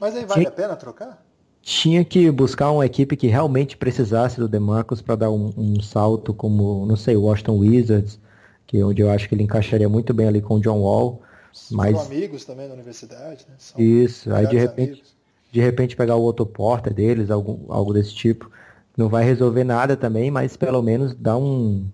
Mas 0.00 0.14
aí 0.14 0.24
vale 0.24 0.40
tinha... 0.40 0.48
a 0.48 0.52
pena 0.52 0.76
trocar? 0.76 1.22
Tinha 1.60 2.04
que 2.04 2.30
buscar 2.30 2.70
uma 2.70 2.86
equipe 2.86 3.16
que 3.16 3.26
realmente 3.26 3.76
precisasse 3.76 4.38
do 4.38 4.48
DeMarcus 4.48 5.02
para 5.02 5.16
dar 5.16 5.30
um, 5.30 5.52
um, 5.56 5.80
salto 5.82 6.32
como, 6.32 6.86
não 6.86 6.96
sei, 6.96 7.16
Washington 7.16 7.58
Wizards, 7.58 8.20
que 8.66 8.78
é 8.78 8.84
onde 8.84 9.02
eu 9.02 9.10
acho 9.10 9.28
que 9.28 9.34
ele 9.34 9.44
encaixaria 9.44 9.88
muito 9.88 10.12
bem 10.12 10.28
ali 10.28 10.40
com 10.40 10.54
o 10.54 10.60
John 10.60 10.80
Wall. 10.80 11.22
Mas... 11.70 11.96
São 11.96 12.06
amigos 12.06 12.44
também 12.44 12.68
na 12.68 12.74
universidade, 12.74 13.46
né? 13.48 13.54
São 13.58 13.80
Isso, 13.80 14.32
aí 14.34 14.46
de 14.46 14.56
repente 14.56 14.92
amigos 14.92 15.16
de 15.56 15.62
repente 15.62 15.96
pegar 15.96 16.16
o 16.16 16.22
outro 16.22 16.44
porta 16.44 16.90
deles, 16.90 17.30
algum, 17.30 17.72
algo 17.72 17.94
desse 17.94 18.14
tipo. 18.14 18.50
Não 18.94 19.08
vai 19.08 19.24
resolver 19.24 19.64
nada 19.64 19.96
também, 19.96 20.30
mas 20.30 20.54
pelo 20.54 20.82
menos 20.82 21.14
dá 21.14 21.36
um, 21.36 21.86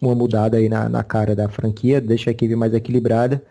uma 0.00 0.12
mudada 0.12 0.56
aí 0.56 0.68
na, 0.68 0.88
na 0.88 1.04
cara 1.04 1.36
da 1.36 1.48
franquia, 1.48 2.00
deixa 2.00 2.30
a 2.30 2.32
equipe 2.32 2.56
mais 2.56 2.74
equilibrada. 2.74 3.44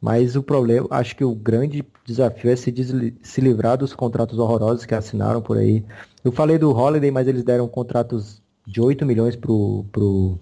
Mas 0.00 0.36
o 0.36 0.42
problema, 0.42 0.86
acho 0.90 1.16
que 1.16 1.24
o 1.24 1.34
grande 1.34 1.82
desafio 2.04 2.50
é 2.50 2.56
se, 2.56 2.74
se 3.22 3.40
livrar 3.40 3.78
dos 3.78 3.94
contratos 3.94 4.38
horrorosos 4.38 4.84
que 4.84 4.94
assinaram 4.94 5.40
por 5.40 5.56
aí. 5.56 5.82
Eu 6.22 6.30
falei 6.30 6.58
do 6.58 6.70
Holiday, 6.70 7.10
mas 7.10 7.26
eles 7.26 7.42
deram 7.42 7.66
contratos 7.66 8.42
de 8.66 8.82
8 8.82 9.06
milhões 9.06 9.34
pro, 9.34 9.86
pro 9.90 10.38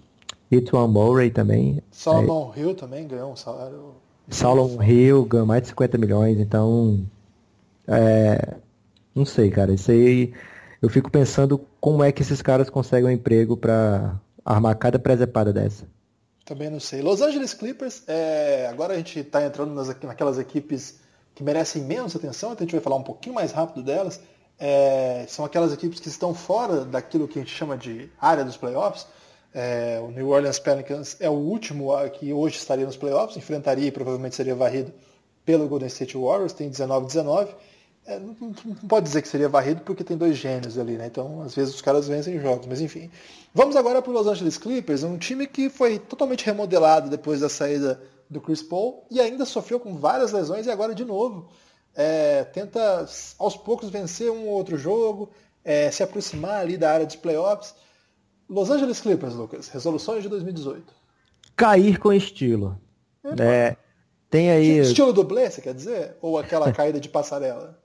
Etwan 0.57 0.87
Murray 0.87 1.31
também. 1.31 1.81
Solomon 1.91 2.51
é, 2.55 2.59
Hill 2.59 2.75
também 2.75 3.07
ganhou 3.07 3.31
um 3.31 3.35
salário. 3.35 3.95
Solomon 4.29 4.81
Hill 4.83 5.25
ganhou 5.25 5.45
mais 5.45 5.61
de 5.63 5.69
50 5.69 5.97
milhões, 5.97 6.39
então 6.39 7.05
é, 7.87 8.55
não 9.13 9.25
sei, 9.25 9.49
cara. 9.49 9.73
Isso 9.73 9.91
aí 9.91 10.33
eu 10.81 10.89
fico 10.89 11.09
pensando 11.09 11.65
como 11.79 12.03
é 12.03 12.11
que 12.11 12.21
esses 12.21 12.41
caras 12.41 12.69
conseguem 12.69 13.09
um 13.09 13.13
emprego 13.13 13.55
para 13.55 14.19
armar 14.43 14.77
cada 14.77 14.99
presepada 14.99 15.53
dessa. 15.53 15.87
Também 16.45 16.69
não 16.69 16.79
sei. 16.79 17.01
Los 17.01 17.21
Angeles 17.21 17.53
Clippers, 17.53 18.03
é, 18.07 18.67
agora 18.67 18.93
a 18.93 18.97
gente 18.97 19.19
está 19.19 19.45
entrando 19.45 19.73
nas, 19.73 19.87
naquelas 19.87 20.37
equipes 20.37 20.99
que 21.33 21.43
merecem 21.43 21.83
menos 21.83 22.15
atenção, 22.15 22.51
então 22.51 22.63
a 22.63 22.65
gente 22.65 22.73
vai 22.73 22.81
falar 22.81 22.97
um 22.97 23.03
pouquinho 23.03 23.35
mais 23.35 23.51
rápido 23.51 23.81
delas. 23.81 24.19
É, 24.59 25.25
são 25.27 25.45
aquelas 25.45 25.73
equipes 25.73 25.99
que 25.99 26.09
estão 26.09 26.33
fora 26.33 26.85
daquilo 26.85 27.27
que 27.27 27.39
a 27.39 27.41
gente 27.41 27.53
chama 27.53 27.77
de 27.77 28.09
área 28.19 28.43
dos 28.43 28.57
playoffs. 28.57 29.07
É, 29.53 29.99
o 30.01 30.09
New 30.09 30.29
Orleans 30.29 30.59
Pelicans 30.59 31.17
é 31.19 31.29
o 31.29 31.33
último 31.33 31.91
que 32.11 32.33
hoje 32.33 32.57
estaria 32.57 32.85
nos 32.85 32.97
playoffs, 32.97 33.37
enfrentaria 33.37 33.87
e 33.87 33.91
provavelmente 33.91 34.35
seria 34.35 34.55
varrido 34.55 34.91
pelo 35.45 35.67
Golden 35.67 35.87
State 35.87 36.17
Warriors, 36.17 36.53
tem 36.53 36.69
19-19. 36.69 37.49
É, 38.05 38.19
não, 38.19 38.35
não, 38.41 38.75
pode 38.87 39.05
dizer 39.05 39.21
que 39.21 39.27
seria 39.27 39.47
varrido 39.47 39.81
porque 39.81 40.03
tem 40.03 40.17
dois 40.17 40.35
gênios 40.35 40.77
ali, 40.77 40.97
né? 40.97 41.05
Então, 41.05 41.41
às 41.41 41.55
vezes 41.55 41.73
os 41.73 41.81
caras 41.81 42.07
vencem 42.07 42.39
jogos, 42.39 42.65
mas 42.65 42.81
enfim. 42.81 43.09
Vamos 43.53 43.75
agora 43.75 44.01
para 44.01 44.11
os 44.11 44.17
Los 44.17 44.27
Angeles 44.27 44.57
Clippers, 44.57 45.03
um 45.03 45.17
time 45.17 45.47
que 45.47 45.69
foi 45.69 45.99
totalmente 45.99 46.45
remodelado 46.45 47.09
depois 47.09 47.39
da 47.39 47.47
saída 47.47 48.01
do 48.29 48.41
Chris 48.41 48.61
Paul 48.61 49.05
e 49.09 49.21
ainda 49.21 49.45
sofreu 49.45 49.79
com 49.79 49.95
várias 49.95 50.31
lesões 50.31 50.65
e 50.65 50.71
agora 50.71 50.93
de 50.93 51.05
novo 51.05 51.47
é, 51.95 52.43
tenta 52.45 53.05
aos 53.37 53.55
poucos 53.55 53.89
vencer 53.89 54.31
um 54.31 54.47
ou 54.47 54.53
outro 54.53 54.77
jogo, 54.77 55.29
é, 55.63 55.91
se 55.91 56.03
aproximar 56.03 56.59
ali 56.59 56.77
da 56.77 56.91
área 56.91 57.05
dos 57.05 57.15
playoffs. 57.15 57.75
Los 58.49 58.69
Angeles 58.69 58.99
Clippers, 58.99 59.35
Lucas, 59.35 59.67
resoluções 59.69 60.23
de 60.23 60.29
2018. 60.29 60.93
Cair 61.55 61.97
com 61.99 62.11
estilo. 62.11 62.77
É, 63.39 63.75
tem 64.29 64.51
aí. 64.51 64.79
Estilo 64.79 65.13
dublê, 65.13 65.49
você 65.49 65.61
quer 65.61 65.73
dizer? 65.73 66.17
Ou 66.21 66.37
aquela 66.37 66.71
caída 66.73 66.99
de 66.99 67.09
passarela? 67.09 67.79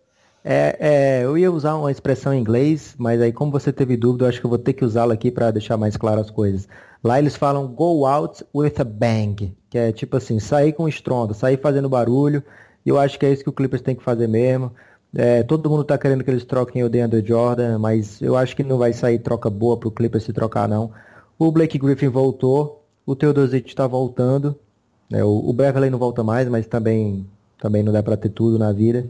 É, 0.45 0.77
é, 0.81 1.25
eu 1.25 1.37
ia 1.37 1.51
usar 1.51 1.75
uma 1.75 1.91
expressão 1.91 2.33
em 2.33 2.41
inglês, 2.41 2.95
mas 2.97 3.21
aí 3.21 3.33
como 3.33 3.51
você 3.51 3.73
teve 3.73 3.97
dúvida, 3.97 4.25
eu 4.25 4.29
acho 4.29 4.41
que 4.41 4.47
eu 4.47 4.51
vou 4.51 4.59
ter 4.59 4.73
que 4.73 4.85
usá-la 4.85 5.15
aqui 5.15 5.31
para 5.31 5.51
deixar 5.51 5.77
mais 5.77 5.97
claras 5.97 6.27
as 6.27 6.31
coisas. 6.31 6.69
Lá 7.03 7.19
eles 7.19 7.37
falam 7.37 7.67
go 7.67 8.07
out 8.07 8.45
with 8.55 8.75
a 8.79 8.85
bang, 8.85 9.57
que 9.69 9.79
é 9.79 9.93
tipo 9.93 10.17
assim, 10.17 10.41
sair 10.41 10.73
com 10.73 10.89
estrondo, 10.89 11.35
sair 11.35 11.59
fazendo 11.59 11.89
barulho. 11.89 12.43
E 12.85 12.89
eu 12.89 12.99
acho 12.99 13.19
que 13.19 13.27
é 13.27 13.33
isso 13.33 13.43
que 13.43 13.51
o 13.51 13.53
Clippers 13.53 13.83
tem 13.83 13.95
que 13.95 14.03
fazer 14.03 14.27
mesmo. 14.27 14.73
É, 15.19 15.43
todo 15.43 15.69
mundo 15.69 15.83
está 15.83 15.99
querendo 15.99 16.23
que 16.23 16.31
eles 16.31 16.45
troquem 16.45 16.85
o 16.85 16.89
DeAndre 16.89 17.27
Jordan, 17.27 17.77
mas 17.77 18.23
eu 18.23 18.37
acho 18.37 18.55
que 18.55 18.63
não 18.63 18.79
vai 18.79 18.93
sair 18.93 19.19
troca 19.19 19.51
boa 19.51 19.77
para 19.77 19.89
o 19.89 19.91
Clippers 19.91 20.23
se 20.23 20.33
trocar 20.33 20.69
não. 20.69 20.93
O 21.37 21.51
Blake 21.51 21.77
Griffin 21.77 22.07
voltou, 22.07 22.85
o 23.05 23.17
Teodosic 23.17 23.69
está 23.69 23.85
voltando, 23.85 24.55
né, 25.11 25.25
o, 25.25 25.51
o 25.51 25.53
Beverly 25.53 25.91
não 25.91 25.99
volta 25.99 26.23
mais, 26.23 26.49
mas 26.49 26.69
também, 26.69 27.27
também 27.61 27.83
não 27.83 27.93
dá 27.93 28.01
para 28.01 28.17
ter 28.17 28.29
tudo 28.29 28.61
na 28.61 28.71
vida, 28.71 29.09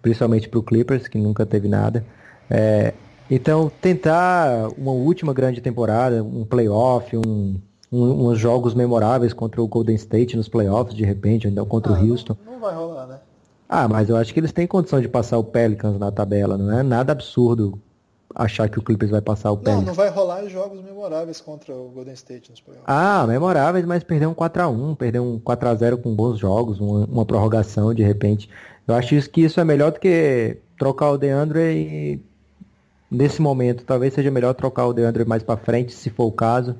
principalmente 0.00 0.48
para 0.48 0.60
o 0.60 0.62
Clippers, 0.62 1.08
que 1.08 1.18
nunca 1.18 1.44
teve 1.44 1.66
nada. 1.66 2.04
É, 2.48 2.94
então, 3.28 3.72
tentar 3.80 4.68
uma 4.78 4.92
última 4.92 5.34
grande 5.34 5.60
temporada, 5.60 6.22
um 6.22 6.44
playoff, 6.44 7.16
um, 7.16 7.56
um, 7.90 8.28
uns 8.28 8.38
jogos 8.38 8.72
memoráveis 8.72 9.32
contra 9.32 9.60
o 9.60 9.66
Golden 9.66 9.96
State 9.96 10.36
nos 10.36 10.48
playoffs, 10.48 10.94
de 10.94 11.04
repente, 11.04 11.48
ou 11.48 11.52
então 11.52 11.66
contra 11.66 11.92
ah, 11.92 12.00
o 12.00 12.08
Houston. 12.08 12.36
Não, 12.46 12.52
não 12.52 12.60
vai 12.60 12.72
rolar, 12.72 13.08
né? 13.08 13.18
Ah, 13.72 13.86
mas 13.86 14.08
eu 14.08 14.16
acho 14.16 14.34
que 14.34 14.40
eles 14.40 14.50
têm 14.50 14.66
condição 14.66 15.00
de 15.00 15.08
passar 15.08 15.38
o 15.38 15.44
Pelicans 15.44 15.96
na 15.96 16.10
tabela, 16.10 16.58
não 16.58 16.76
é 16.76 16.82
nada 16.82 17.12
absurdo 17.12 17.80
achar 18.34 18.68
que 18.68 18.80
o 18.80 18.82
Clippers 18.82 19.12
vai 19.12 19.20
passar 19.20 19.52
o 19.52 19.56
Pelicans. 19.56 19.78
Não, 19.78 19.86
não 19.86 19.94
vai 19.94 20.08
rolar 20.08 20.44
jogos 20.48 20.82
memoráveis 20.82 21.40
contra 21.40 21.72
o 21.72 21.88
Golden 21.88 22.14
State 22.14 22.50
nos 22.50 22.60
playoffs. 22.60 22.84
Ah, 22.84 23.24
memoráveis, 23.28 23.86
mas 23.86 24.02
perder 24.02 24.26
um 24.26 24.34
4x1, 24.34 24.96
perder 24.96 25.20
um 25.20 25.38
4x0 25.38 26.02
com 26.02 26.12
bons 26.12 26.36
jogos, 26.36 26.80
uma, 26.80 27.04
uma, 27.04 27.24
prorrogação 27.24 27.94
de 27.94 28.02
repente. 28.02 28.50
Eu 28.88 28.94
acho 28.96 29.14
isso, 29.14 29.30
que 29.30 29.42
isso 29.42 29.60
é 29.60 29.64
melhor 29.64 29.92
do 29.92 30.00
que 30.00 30.56
trocar 30.76 31.12
o 31.12 31.16
DeAndre 31.16 31.60
e 31.60 32.20
nesse 33.08 33.40
momento. 33.40 33.84
Talvez 33.84 34.14
seja 34.14 34.32
melhor 34.32 34.52
trocar 34.52 34.86
o 34.86 34.92
DeAndre 34.92 35.24
mais 35.24 35.44
para 35.44 35.56
frente, 35.56 35.92
se 35.92 36.10
for 36.10 36.24
o 36.24 36.32
caso. 36.32 36.74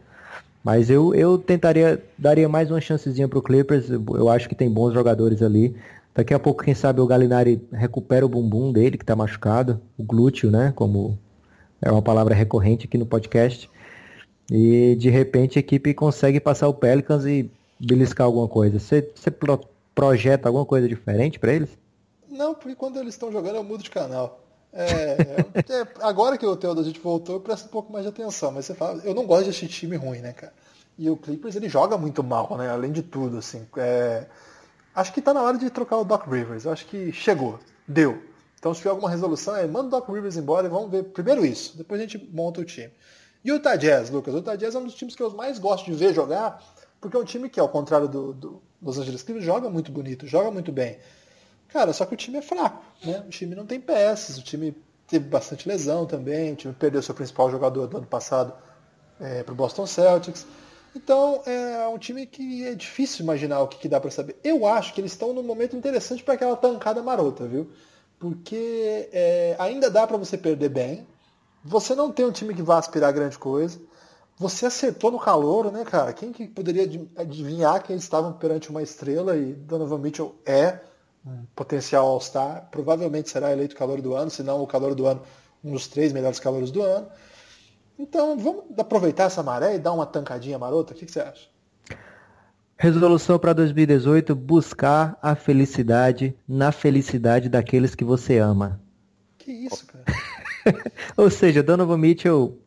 Mas 0.62 0.90
eu, 0.90 1.14
eu 1.14 1.38
tentaria, 1.38 2.02
daria 2.18 2.48
mais 2.48 2.68
uma 2.68 2.80
chancezinha 2.80 3.28
pro 3.28 3.40
Clippers. 3.40 3.88
Eu 3.90 4.28
acho 4.28 4.48
que 4.48 4.56
tem 4.56 4.68
bons 4.68 4.92
jogadores 4.92 5.40
ali. 5.40 5.76
Daqui 6.20 6.34
a 6.34 6.38
pouco, 6.38 6.62
quem 6.62 6.74
sabe, 6.74 7.00
o 7.00 7.06
Galinari 7.06 7.66
recupera 7.72 8.26
o 8.26 8.28
bumbum 8.28 8.70
dele, 8.70 8.98
que 8.98 9.04
está 9.04 9.16
machucado, 9.16 9.80
o 9.96 10.02
glúteo, 10.02 10.50
né? 10.50 10.70
Como 10.76 11.18
é 11.80 11.90
uma 11.90 12.02
palavra 12.02 12.34
recorrente 12.34 12.84
aqui 12.84 12.98
no 12.98 13.06
podcast. 13.06 13.70
E 14.52 14.94
de 14.96 15.08
repente 15.08 15.58
a 15.58 15.60
equipe 15.60 15.94
consegue 15.94 16.38
passar 16.38 16.68
o 16.68 16.74
Pelicans 16.74 17.24
e 17.24 17.50
beliscar 17.80 18.26
alguma 18.26 18.46
coisa. 18.46 18.78
Você, 18.78 19.10
você 19.14 19.32
projeta 19.94 20.46
alguma 20.46 20.66
coisa 20.66 20.86
diferente 20.86 21.38
para 21.38 21.54
eles? 21.54 21.70
Não, 22.30 22.52
porque 22.54 22.74
quando 22.74 22.98
eles 22.98 23.14
estão 23.14 23.32
jogando 23.32 23.56
eu 23.56 23.64
mudo 23.64 23.82
de 23.82 23.88
canal. 23.88 24.42
É, 24.74 24.84
é, 24.84 25.72
é 25.72 25.86
agora 26.02 26.36
que 26.36 26.44
o 26.44 26.82
gente 26.82 27.00
voltou, 27.00 27.36
eu 27.36 27.40
presto 27.40 27.64
um 27.64 27.70
pouco 27.70 27.90
mais 27.90 28.04
de 28.04 28.10
atenção. 28.10 28.52
Mas 28.52 28.66
você 28.66 28.74
fala, 28.74 29.00
eu 29.04 29.14
não 29.14 29.24
gosto 29.24 29.44
de 29.44 29.50
assistir 29.50 29.68
time 29.68 29.96
ruim, 29.96 30.18
né, 30.18 30.34
cara? 30.34 30.52
E 30.98 31.08
o 31.08 31.16
Clippers 31.16 31.56
ele 31.56 31.70
joga 31.70 31.96
muito 31.96 32.22
mal, 32.22 32.58
né? 32.58 32.68
Além 32.68 32.92
de 32.92 33.02
tudo, 33.02 33.38
assim. 33.38 33.66
É, 33.78 34.26
acho 35.00 35.12
que 35.12 35.20
está 35.20 35.32
na 35.32 35.42
hora 35.42 35.56
de 35.56 35.70
trocar 35.70 35.96
o 35.96 36.04
Doc 36.04 36.26
Rivers. 36.26 36.64
Eu 36.64 36.72
acho 36.72 36.86
que 36.86 37.12
chegou, 37.12 37.58
deu. 37.86 38.22
Então, 38.58 38.74
se 38.74 38.80
tiver 38.80 38.90
alguma 38.90 39.08
resolução, 39.08 39.56
é 39.56 39.66
manda 39.66 39.88
o 39.88 39.90
Doc 39.90 40.08
Rivers 40.08 40.36
embora 40.36 40.66
e 40.66 40.70
vamos 40.70 40.90
ver 40.90 41.04
primeiro 41.04 41.44
isso. 41.44 41.76
Depois 41.76 42.00
a 42.00 42.04
gente 42.04 42.18
monta 42.32 42.60
o 42.60 42.64
time. 42.64 42.92
E 43.42 43.50
o 43.50 43.54
Utah 43.54 43.76
Jazz, 43.76 44.10
Lucas. 44.10 44.34
O 44.34 44.38
Utah 44.38 44.54
Jazz 44.54 44.74
é 44.74 44.78
um 44.78 44.84
dos 44.84 44.94
times 44.94 45.16
que 45.16 45.22
eu 45.22 45.30
mais 45.30 45.58
gosto 45.58 45.86
de 45.86 45.92
ver 45.94 46.12
jogar, 46.14 46.62
porque 47.00 47.16
é 47.16 47.20
um 47.20 47.24
time 47.24 47.48
que, 47.48 47.58
ao 47.58 47.68
contrário 47.68 48.06
do, 48.06 48.34
do 48.34 48.62
Los 48.82 48.98
Angeles 48.98 49.22
Clippers, 49.22 49.46
joga 49.46 49.70
muito 49.70 49.90
bonito, 49.90 50.26
joga 50.26 50.50
muito 50.50 50.70
bem. 50.70 50.98
Cara, 51.68 51.92
só 51.92 52.04
que 52.04 52.12
o 52.12 52.16
time 52.16 52.38
é 52.38 52.42
fraco, 52.42 52.84
né? 53.02 53.24
O 53.26 53.30
time 53.30 53.54
não 53.54 53.64
tem 53.64 53.80
peças, 53.80 54.36
o 54.36 54.42
time 54.42 54.76
teve 55.06 55.26
bastante 55.26 55.66
lesão 55.66 56.04
também, 56.04 56.52
o 56.52 56.56
time 56.56 56.74
perdeu 56.74 57.02
seu 57.02 57.14
principal 57.14 57.50
jogador 57.50 57.86
do 57.86 57.96
ano 57.96 58.06
passado 58.06 58.52
é, 59.18 59.42
para 59.42 59.52
o 59.52 59.56
Boston 59.56 59.86
Celtics. 59.86 60.46
Então 60.94 61.42
é 61.46 61.86
um 61.86 61.98
time 61.98 62.26
que 62.26 62.66
é 62.66 62.74
difícil 62.74 63.22
imaginar 63.22 63.60
o 63.60 63.68
que, 63.68 63.78
que 63.78 63.88
dá 63.88 64.00
para 64.00 64.10
saber. 64.10 64.36
Eu 64.42 64.66
acho 64.66 64.92
que 64.92 65.00
eles 65.00 65.12
estão 65.12 65.32
num 65.32 65.42
momento 65.42 65.76
interessante 65.76 66.22
para 66.22 66.34
aquela 66.34 66.56
tancada 66.56 67.02
marota, 67.02 67.46
viu? 67.46 67.70
Porque 68.18 69.08
é, 69.12 69.56
ainda 69.58 69.90
dá 69.90 70.06
para 70.06 70.16
você 70.16 70.36
perder 70.36 70.68
bem. 70.68 71.06
Você 71.64 71.94
não 71.94 72.10
tem 72.10 72.26
um 72.26 72.32
time 72.32 72.54
que 72.54 72.62
vá 72.62 72.78
aspirar 72.78 73.12
grande 73.12 73.38
coisa. 73.38 73.80
Você 74.36 74.66
acertou 74.66 75.10
no 75.10 75.18
calor, 75.18 75.70
né, 75.70 75.84
cara? 75.84 76.12
Quem 76.12 76.32
que 76.32 76.48
poderia 76.48 76.88
adivinhar 77.16 77.82
que 77.82 77.92
eles 77.92 78.02
estavam 78.02 78.32
perante 78.32 78.70
uma 78.70 78.82
estrela 78.82 79.36
e 79.36 79.52
Donovan 79.52 79.98
Mitchell 79.98 80.34
é 80.46 80.80
um 81.24 81.44
potencial 81.54 82.06
All-Star. 82.06 82.68
Provavelmente 82.70 83.28
será 83.28 83.52
eleito 83.52 83.76
calor 83.76 84.00
do 84.00 84.14
ano, 84.14 84.30
se 84.30 84.42
não 84.42 84.62
o 84.62 84.66
calor 84.66 84.94
do 84.94 85.06
ano, 85.06 85.22
um 85.62 85.72
dos 85.72 85.86
três 85.88 86.12
melhores 86.12 86.40
calores 86.40 86.70
do 86.70 86.82
ano. 86.82 87.06
Então, 88.00 88.34
vamos 88.38 88.64
aproveitar 88.78 89.24
essa 89.24 89.42
maré 89.42 89.74
e 89.74 89.78
dar 89.78 89.92
uma 89.92 90.06
tancadinha 90.06 90.58
marota? 90.58 90.94
O 90.94 90.96
que, 90.96 91.04
que 91.04 91.12
você 91.12 91.20
acha? 91.20 91.48
Resolução 92.78 93.38
para 93.38 93.52
2018: 93.52 94.34
buscar 94.34 95.18
a 95.20 95.34
felicidade 95.34 96.34
na 96.48 96.72
felicidade 96.72 97.50
daqueles 97.50 97.94
que 97.94 98.02
você 98.02 98.38
ama. 98.38 98.80
Que 99.36 99.52
isso, 99.52 99.86
cara? 99.86 100.04
Ou 101.14 101.28
seja, 101.28 101.62
Donovan 101.62 101.98
Mitchell, 101.98 102.58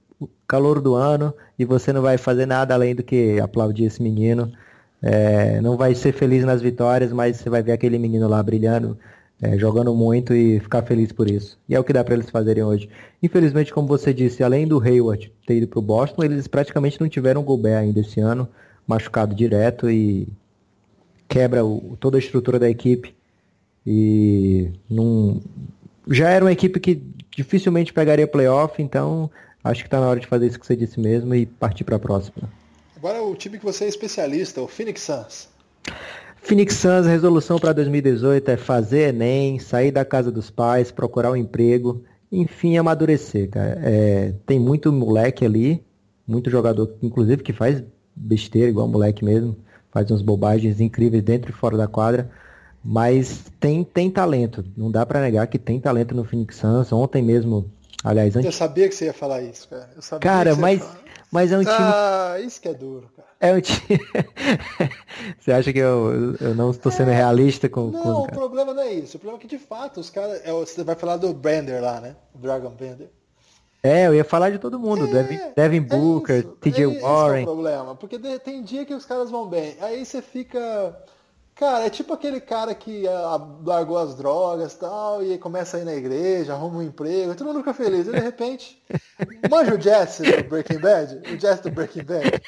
calor 0.47 0.79
do 0.79 0.93
ano, 0.93 1.33
e 1.57 1.65
você 1.65 1.91
não 1.91 2.03
vai 2.03 2.19
fazer 2.19 2.45
nada 2.45 2.75
além 2.75 2.93
do 2.93 3.01
que 3.01 3.39
aplaudir 3.39 3.85
esse 3.85 4.03
menino. 4.03 4.53
É, 5.01 5.59
não 5.61 5.75
vai 5.75 5.95
ser 5.95 6.13
feliz 6.13 6.45
nas 6.45 6.61
vitórias, 6.61 7.11
mas 7.11 7.37
você 7.37 7.49
vai 7.49 7.63
ver 7.63 7.71
aquele 7.71 7.97
menino 7.97 8.27
lá 8.27 8.41
brilhando, 8.43 8.99
é, 9.41 9.57
jogando 9.57 9.93
muito 9.93 10.33
e 10.33 10.59
ficar 10.59 10.83
feliz 10.83 11.11
por 11.11 11.29
isso. 11.29 11.59
E 11.67 11.75
é 11.75 11.79
o 11.79 11.83
que 11.83 11.93
dá 11.93 12.03
para 12.03 12.13
eles 12.13 12.29
fazerem 12.29 12.63
hoje. 12.63 12.89
Infelizmente, 13.21 13.73
como 13.73 13.87
você 13.87 14.13
disse, 14.13 14.43
além 14.43 14.67
do 14.67 14.79
Hayward 14.79 15.31
ter 15.45 15.57
ido 15.57 15.67
para 15.67 15.79
o 15.79 15.81
Boston, 15.81 16.23
eles 16.23 16.47
praticamente 16.47 16.99
não 16.99 17.09
tiveram 17.09 17.43
Gobert 17.43 17.81
ainda 17.81 17.99
esse 17.99 18.19
ano, 18.19 18.47
machucado 18.87 19.35
direto 19.35 19.89
e 19.89 20.27
quebra 21.27 21.65
o, 21.65 21.97
toda 21.99 22.17
a 22.17 22.19
estrutura 22.19 22.59
da 22.59 22.69
equipe. 22.69 23.15
E 23.85 24.71
já 26.09 26.29
era 26.29 26.45
uma 26.45 26.51
equipe 26.51 26.79
que 26.79 27.01
dificilmente 27.35 27.91
pegaria 27.91 28.27
playoff, 28.27 28.81
então 28.81 29.29
acho 29.63 29.81
que 29.81 29.87
está 29.87 29.99
na 29.99 30.07
hora 30.07 30.19
de 30.19 30.27
fazer 30.27 30.47
isso 30.47 30.59
que 30.59 30.65
você 30.65 30.75
disse 30.75 30.99
mesmo 30.99 31.33
e 31.35 31.45
partir 31.45 31.83
para 31.83 31.95
a 31.95 31.99
próxima. 31.99 32.49
Agora 32.95 33.21
o 33.21 33.35
time 33.35 33.57
que 33.57 33.65
você 33.65 33.85
é 33.85 33.87
especialista, 33.89 34.61
o 34.61 34.67
Phoenix 34.67 35.01
Suns. 35.01 35.49
Phoenix 36.43 36.75
Suns, 36.75 37.07
resolução 37.07 37.57
para 37.57 37.73
2018 37.73 38.51
é 38.51 38.57
fazer 38.57 39.09
Enem, 39.09 39.59
sair 39.59 39.91
da 39.91 40.05
casa 40.05 40.31
dos 40.31 40.49
pais, 40.49 40.91
procurar 40.91 41.31
um 41.31 41.35
emprego 41.35 42.03
enfim, 42.33 42.77
amadurecer, 42.77 43.49
cara. 43.49 43.79
É, 43.83 44.33
tem 44.45 44.59
muito 44.59 44.91
moleque 44.91 45.45
ali, 45.45 45.85
muito 46.27 46.49
jogador, 46.49 46.95
inclusive, 47.01 47.43
que 47.43 47.53
faz 47.53 47.83
besteira, 48.15 48.69
igual 48.69 48.87
moleque 48.87 49.23
mesmo, 49.23 49.55
faz 49.91 50.09
umas 50.09 50.23
bobagens 50.23 50.81
incríveis 50.81 51.23
dentro 51.23 51.51
e 51.51 51.53
fora 51.53 51.77
da 51.77 51.87
quadra, 51.87 52.31
mas 52.83 53.45
tem, 53.59 53.83
tem 53.83 54.09
talento, 54.09 54.65
não 54.75 54.89
dá 54.89 55.05
para 55.05 55.21
negar 55.21 55.45
que 55.47 55.59
tem 55.59 55.79
talento 55.79 56.15
no 56.15 56.23
Phoenix 56.23 56.55
Suns. 56.55 56.91
Ontem 56.91 57.21
mesmo, 57.21 57.71
aliás, 58.03 58.35
antes... 58.35 58.45
Eu 58.45 58.51
sabia 58.51 58.89
que 58.89 58.95
você 58.95 59.05
ia 59.05 59.13
falar 59.13 59.41
isso, 59.41 59.67
cara. 59.69 59.89
cara, 60.19 60.55
mas, 60.55 60.81
mas 61.31 61.51
é 61.51 61.57
um 61.57 61.63
time... 61.63 61.75
Ah, 61.79 62.35
isso 62.39 62.61
que 62.61 62.67
é 62.67 62.73
duro, 62.73 63.09
cara. 63.15 63.23
É 63.43 63.51
um 63.51 63.59
time. 63.59 63.99
Você 65.37 65.51
acha 65.51 65.73
que 65.73 65.79
eu, 65.79 66.33
eu 66.39 66.55
não 66.55 66.71
estou 66.71 66.89
sendo 66.89 67.11
é... 67.11 67.13
realista 67.13 67.67
com. 67.67 67.87
Não, 67.87 68.01
com 68.01 68.21
o 68.21 68.27
problema 68.31 68.73
não 68.73 68.81
é 68.81 68.93
isso. 68.93 69.17
O 69.17 69.19
problema 69.19 69.37
é 69.37 69.45
que 69.45 69.53
de 69.53 69.61
fato 69.61 69.99
os 69.99 70.09
caras. 70.09 70.39
É, 70.45 70.51
você 70.53 70.81
vai 70.81 70.95
falar 70.95 71.17
do 71.17 71.33
Brander 71.33 71.81
lá, 71.81 71.99
né? 71.99 72.15
O 72.33 72.37
Dragon 72.37 72.69
Brander. 72.69 73.09
É, 73.83 74.07
eu 74.07 74.15
ia 74.15 74.23
falar 74.23 74.49
de 74.49 74.59
todo 74.59 74.79
mundo. 74.79 75.05
É, 75.05 75.11
Devin, 75.11 75.39
Devin 75.57 75.81
Booker, 75.81 76.39
é 76.39 76.41
TJ 76.61 77.01
Warren. 77.01 77.41
Esse 77.41 77.49
é 77.49 77.51
o 77.51 77.53
problema. 77.53 77.95
Porque 77.95 78.17
tem 78.39 78.63
dia 78.63 78.85
que 78.85 78.93
os 78.93 79.05
caras 79.05 79.29
vão 79.29 79.45
bem. 79.45 79.75
Aí 79.81 80.05
você 80.05 80.21
fica. 80.21 80.97
Cara, 81.55 81.85
é 81.85 81.89
tipo 81.89 82.13
aquele 82.13 82.41
cara 82.41 82.73
que 82.73 83.05
uh, 83.05 83.63
largou 83.63 83.97
as 83.97 84.15
drogas 84.15 84.73
tal, 84.73 85.23
e 85.23 85.37
começa 85.37 85.77
a 85.77 85.81
ir 85.81 85.85
na 85.85 85.93
igreja, 85.93 86.53
arruma 86.53 86.79
um 86.79 86.81
emprego, 86.81 87.35
todo 87.35 87.47
mundo 87.47 87.59
fica 87.59 87.73
feliz. 87.75 88.07
E 88.07 88.11
de 88.11 88.19
repente, 88.19 88.81
manja 89.49 89.75
o 89.75 89.79
Jesse 89.79 90.23
do 90.23 90.49
Breaking 90.49 90.79
Bad? 90.79 91.21
O 91.31 91.39
Jesse 91.39 91.61
do 91.61 91.71
Breaking 91.71 92.03
Bad? 92.03 92.41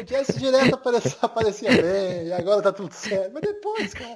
O 0.00 0.06
Jesse 0.06 0.38
direto 0.38 0.74
aparecia, 0.74 1.18
aparecia 1.22 1.70
bem, 1.70 2.26
e 2.28 2.32
agora 2.32 2.62
tá 2.62 2.72
tudo 2.72 2.92
certo. 2.92 3.32
Mas 3.34 3.42
depois, 3.42 3.92
cara. 3.92 4.14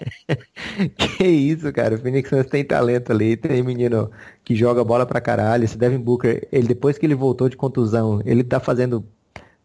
Que 0.96 1.26
isso, 1.26 1.72
cara. 1.72 1.96
O 1.96 1.98
Phoenix 1.98 2.28
Suns 2.28 2.46
tem 2.46 2.64
talento 2.64 3.10
ali, 3.10 3.36
tem 3.36 3.64
menino 3.64 4.10
que 4.44 4.54
joga 4.54 4.84
bola 4.84 5.04
pra 5.04 5.20
caralho. 5.20 5.64
Esse 5.64 5.76
Devin 5.76 5.98
Booker, 5.98 6.46
ele 6.52 6.68
depois 6.68 6.98
que 6.98 7.04
ele 7.04 7.16
voltou 7.16 7.48
de 7.48 7.56
contusão, 7.56 8.22
ele 8.24 8.44
tá 8.44 8.60
fazendo 8.60 9.04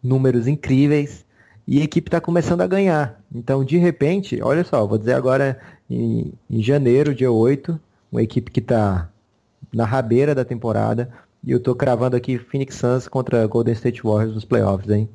números 0.02 0.48
incríveis. 0.48 1.27
E 1.68 1.82
a 1.82 1.84
equipe 1.84 2.08
está 2.08 2.22
começando 2.22 2.62
a 2.62 2.68
ganhar. 2.68 3.22
Então, 3.34 3.64
de 3.64 3.78
repente, 3.78 4.42
olha 4.42 4.64
só, 4.64 4.88
vou 4.88 4.98
dizer 4.98 5.14
agora 5.14 5.60
em, 5.90 6.34
em 6.50 6.64
janeiro, 6.64 7.14
dia 7.14 7.32
8, 7.32 7.78
uma 8.10 8.24
equipe 8.24 8.50
que 8.50 8.62
está 8.62 9.10
na 9.74 9.84
rabeira 9.84 10.34
da 10.34 10.46
temporada, 10.46 11.12
e 11.44 11.52
eu 11.52 11.58
estou 11.58 11.76
cravando 11.76 12.16
aqui 12.16 12.38
Phoenix 12.38 12.76
Suns 12.76 13.08
contra 13.08 13.46
Golden 13.46 13.74
State 13.74 14.02
Warriors 14.02 14.34
nos 14.34 14.46
playoffs, 14.46 14.90
hein? 14.90 15.10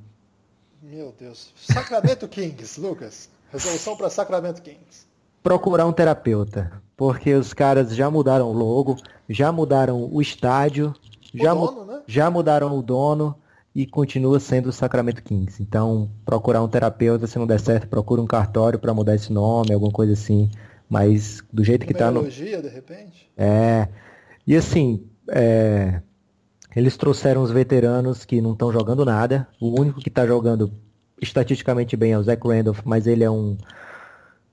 Meu 0.83 1.15
Deus. 1.19 1.53
Sacramento 1.57 2.29
Kings, 2.29 2.79
Lucas. 2.79 3.31
Resolução 3.51 3.97
para 3.97 4.11
Sacramento 4.11 4.61
Kings. 4.61 5.07
Procurar 5.43 5.87
um 5.87 5.93
terapeuta, 5.93 6.71
porque 6.97 7.35
os 7.35 7.53
caras 7.53 7.97
já 7.97 8.11
mudaram 8.11 8.49
o 8.49 8.53
logo, 8.53 8.97
já 9.29 9.51
mudaram 9.51 10.09
o 10.13 10.21
estádio, 10.21 10.95
o 11.35 11.39
já, 11.39 11.55
dono, 11.55 11.85
né? 11.85 12.03
já 12.07 12.31
mudaram 12.31 12.79
o 12.79 12.83
dono, 12.83 13.35
e 13.75 13.87
continua 13.87 14.39
sendo 14.39 14.69
o 14.69 14.73
Sacramento 14.73 15.23
Kings. 15.23 15.63
Então, 15.63 16.11
procurar 16.25 16.63
um 16.63 16.69
terapeuta, 16.69 17.27
se 17.27 17.39
não 17.39 17.47
der 17.47 17.61
certo, 17.61 17.89
procura 17.89 18.21
um 18.21 18.27
cartório 18.27 18.79
para 18.79 18.93
mudar 18.93 19.15
esse 19.15 19.33
nome, 19.33 19.73
alguma 19.73 19.93
coisa 19.93 20.13
assim. 20.13 20.51
Mas 20.89 21.43
do 21.51 21.65
jeito 21.65 21.87
que 21.87 21.95
tá 21.95 22.11
no. 22.11 22.29
de 22.61 22.69
repente? 22.69 23.31
É. 23.37 23.89
E 24.47 24.55
assim, 24.55 25.07
é... 25.31 26.03
eles 26.77 26.97
trouxeram 26.99 27.43
os 27.43 27.51
veteranos 27.51 28.27
que 28.27 28.43
não 28.43 28.53
estão 28.53 28.71
jogando 28.71 29.05
nada. 29.05 29.49
O 29.59 29.81
único 29.81 30.01
que 30.01 30.11
está 30.11 30.27
jogando 30.27 30.71
estatisticamente 31.21 31.97
bem 31.97 32.13
é 32.13 32.19
o 32.19 32.23
Zach 32.23 32.47
Randolph, 32.47 32.81
mas 32.85 33.07
ele 33.07 33.25
é 33.25 33.31
um 33.31 33.57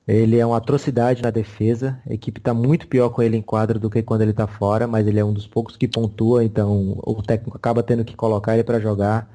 ele 0.10 0.40
é 0.40 0.46
uma 0.46 0.58
atrocidade 0.58 1.22
na 1.22 1.30
defesa. 1.30 2.00
A 2.10 2.14
equipe 2.14 2.40
está 2.40 2.52
muito 2.52 2.88
pior 2.88 3.10
com 3.10 3.22
ele 3.22 3.38
em 3.38 3.42
quadro 3.44 3.80
do 3.80 3.92
que 3.92 4.02
quando 4.02 4.22
ele 4.22 4.32
está 4.32 4.48
fora, 4.48 4.88
mas 4.88 5.06
ele 5.06 5.20
é 5.20 5.24
um 5.24 5.32
dos 5.32 5.46
poucos 5.46 5.78
que 5.78 5.88
pontua, 5.88 6.44
então 6.44 7.00
o 7.04 7.22
técnico 7.22 7.56
acaba 7.56 7.84
tendo 7.84 8.04
que 8.04 8.16
colocar 8.16 8.56
ele 8.56 8.64
para 8.64 8.80
jogar. 8.80 9.30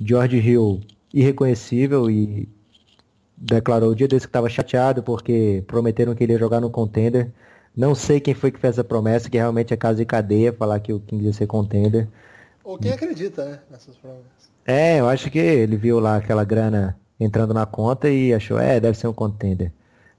George 0.00 0.38
Hill, 0.38 0.80
irreconhecível 1.12 2.08
e 2.08 2.48
declarou 3.36 3.90
o 3.90 3.96
dia 3.96 4.06
desse 4.06 4.26
que 4.26 4.30
estava 4.30 4.48
chateado 4.48 5.02
porque 5.02 5.64
prometeram 5.66 6.14
que 6.14 6.22
ele 6.22 6.34
ia 6.34 6.38
jogar 6.38 6.60
no 6.60 6.70
contender. 6.70 7.32
Não 7.76 7.92
sei 7.92 8.20
quem 8.20 8.32
foi 8.32 8.52
que 8.52 8.60
fez 8.60 8.74
essa 8.74 8.84
promessa, 8.84 9.28
que 9.28 9.36
realmente 9.36 9.74
é 9.74 9.76
caso 9.76 9.98
de 9.98 10.04
cadeia 10.04 10.52
falar 10.52 10.78
que 10.78 10.92
o 10.92 11.00
Kings 11.00 11.26
ia 11.26 11.32
ser 11.32 11.48
contender. 11.48 12.06
Ou 12.62 12.78
quem 12.78 12.92
acredita, 12.92 13.44
né, 13.44 13.58
nessas 13.68 13.96
promessas. 13.96 14.52
É, 14.64 15.00
eu 15.00 15.08
acho 15.08 15.28
que 15.32 15.38
ele 15.40 15.76
viu 15.76 15.98
lá 15.98 16.16
aquela 16.18 16.44
grana 16.44 16.96
entrando 17.18 17.52
na 17.52 17.66
conta 17.66 18.08
e 18.08 18.32
achou, 18.32 18.56
é, 18.56 18.78
deve 18.78 18.96
ser 18.96 19.08
um 19.08 19.12
contender. 19.12 19.72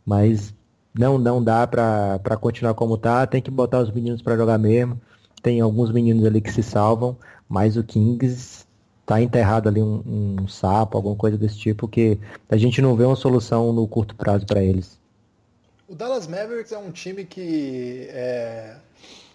Mas 0.06 0.54
não, 0.94 1.18
não 1.18 1.44
dá 1.44 1.66
para 1.66 2.38
continuar 2.40 2.74
como 2.74 2.98
tá, 2.98 3.26
tem 3.26 3.42
que 3.42 3.50
botar 3.52 3.80
os 3.80 3.92
meninos 3.92 4.22
para 4.22 4.38
jogar 4.38 4.58
mesmo. 4.58 5.00
Tem 5.42 5.60
alguns 5.60 5.92
meninos 5.92 6.26
ali 6.26 6.40
que 6.40 6.52
se 6.52 6.64
salvam, 6.64 7.18
mas 7.50 7.76
o 7.76 7.84
Kings 7.84 8.66
tá 9.06 9.22
enterrado 9.22 9.68
ali 9.68 9.82
um, 9.82 10.38
um 10.42 10.48
sapo, 10.48 10.98
alguma 10.98 11.16
coisa 11.16 11.38
desse 11.38 11.58
tipo, 11.58 11.88
que 11.88 12.18
a 12.50 12.58
gente 12.58 12.82
não 12.82 12.96
vê 12.96 13.04
uma 13.04 13.16
solução 13.16 13.74
no 13.74 13.88
curto 13.88 14.16
prazo 14.16 14.46
para 14.46 14.64
eles. 14.64 14.98
O 15.88 15.96
Dallas 15.96 16.28
Mavericks 16.28 16.72
é 16.72 16.78
um 16.78 16.92
time 16.92 17.26
que 17.26 18.08
é, 18.10 18.78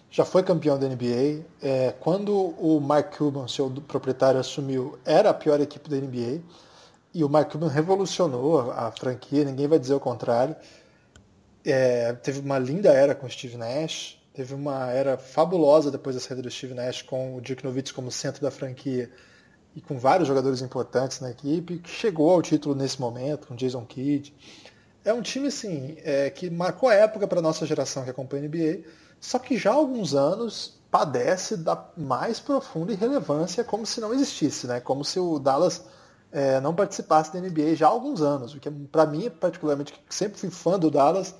já 0.09 0.25
foi 0.25 0.41
campeão 0.41 0.79
da 0.79 0.87
NBA. 0.87 1.43
É, 1.61 1.93
quando 1.99 2.33
o 2.33 2.79
Mark 2.79 3.15
Cuban, 3.15 3.47
seu 3.47 3.69
proprietário, 3.69 4.39
assumiu, 4.39 4.97
era 5.05 5.29
a 5.29 5.33
pior 5.33 5.61
equipe 5.61 5.89
da 5.89 5.97
NBA. 5.97 6.39
E 7.13 7.23
o 7.23 7.29
Mark 7.29 7.51
Cuban 7.51 7.67
revolucionou 7.67 8.71
a 8.71 8.91
franquia, 8.91 9.43
ninguém 9.43 9.67
vai 9.67 9.79
dizer 9.79 9.95
o 9.95 9.99
contrário. 9.99 10.55
É, 11.65 12.13
teve 12.13 12.39
uma 12.39 12.59
linda 12.59 12.89
era 12.89 13.15
com 13.15 13.25
o 13.25 13.29
Steve 13.29 13.57
Nash, 13.57 14.17
teve 14.33 14.53
uma 14.53 14.91
era 14.91 15.17
fabulosa 15.17 15.91
depois 15.91 16.15
da 16.15 16.21
saída 16.21 16.41
do 16.41 16.51
Steve 16.51 16.73
Nash 16.73 17.01
com 17.01 17.35
o 17.35 17.41
Dirk 17.41 17.63
Nowitzki 17.63 17.95
como 17.95 18.11
centro 18.11 18.41
da 18.41 18.51
franquia 18.51 19.09
e 19.75 19.81
com 19.81 19.97
vários 19.97 20.27
jogadores 20.27 20.61
importantes 20.61 21.19
na 21.19 21.31
equipe, 21.31 21.79
que 21.79 21.89
chegou 21.89 22.29
ao 22.29 22.41
título 22.41 22.75
nesse 22.75 22.99
momento, 22.99 23.47
com 23.47 23.55
Jason 23.55 23.85
Kidd. 23.85 24.33
É 25.03 25.13
um 25.13 25.21
time 25.21 25.47
assim, 25.47 25.97
é, 26.03 26.29
que 26.29 26.49
marcou 26.49 26.89
a 26.89 26.93
época 26.93 27.27
para 27.27 27.39
a 27.39 27.41
nossa 27.41 27.65
geração 27.65 28.03
que 28.03 28.09
acompanha 28.09 28.43
a 28.43 28.47
NBA, 28.47 28.83
só 29.19 29.39
que 29.39 29.57
já 29.57 29.71
há 29.71 29.75
alguns 29.75 30.13
anos 30.13 30.79
padece 30.91 31.55
da 31.55 31.89
mais 31.95 32.39
profunda 32.39 32.91
irrelevância 32.91 33.63
como 33.63 33.85
se 33.85 34.01
não 34.01 34.13
existisse, 34.13 34.67
né? 34.67 34.79
como 34.79 35.05
se 35.05 35.19
o 35.19 35.39
Dallas 35.39 35.83
é, 36.31 36.59
não 36.59 36.73
participasse 36.73 37.33
da 37.33 37.39
NBA 37.39 37.75
já 37.75 37.87
há 37.87 37.89
alguns 37.89 38.21
anos, 38.21 38.53
o 38.53 38.59
que 38.59 38.69
para 38.69 39.05
mim, 39.05 39.29
particularmente, 39.29 39.93
que 39.93 40.15
sempre 40.15 40.39
fui 40.39 40.49
fã 40.49 40.77
do 40.77 40.91
Dallas, 40.91 41.33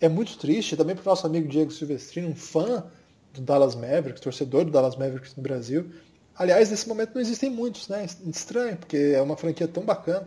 é 0.00 0.08
muito 0.08 0.36
triste, 0.38 0.76
também 0.76 0.94
para 0.94 1.02
o 1.02 1.06
nosso 1.06 1.26
amigo 1.26 1.48
Diego 1.48 1.70
Silvestrino, 1.70 2.28
um 2.28 2.34
fã 2.34 2.84
do 3.32 3.40
Dallas 3.40 3.74
Mavericks, 3.74 4.20
torcedor 4.20 4.64
do 4.64 4.70
Dallas 4.70 4.96
Mavericks 4.96 5.34
no 5.36 5.42
Brasil. 5.42 5.90
Aliás, 6.36 6.70
nesse 6.70 6.88
momento 6.88 7.14
não 7.14 7.20
existem 7.20 7.48
muitos, 7.48 7.88
né? 7.88 8.06
Estranho, 8.26 8.76
porque 8.76 8.96
é 8.96 9.22
uma 9.22 9.36
franquia 9.36 9.68
tão 9.68 9.84
bacana. 9.84 10.26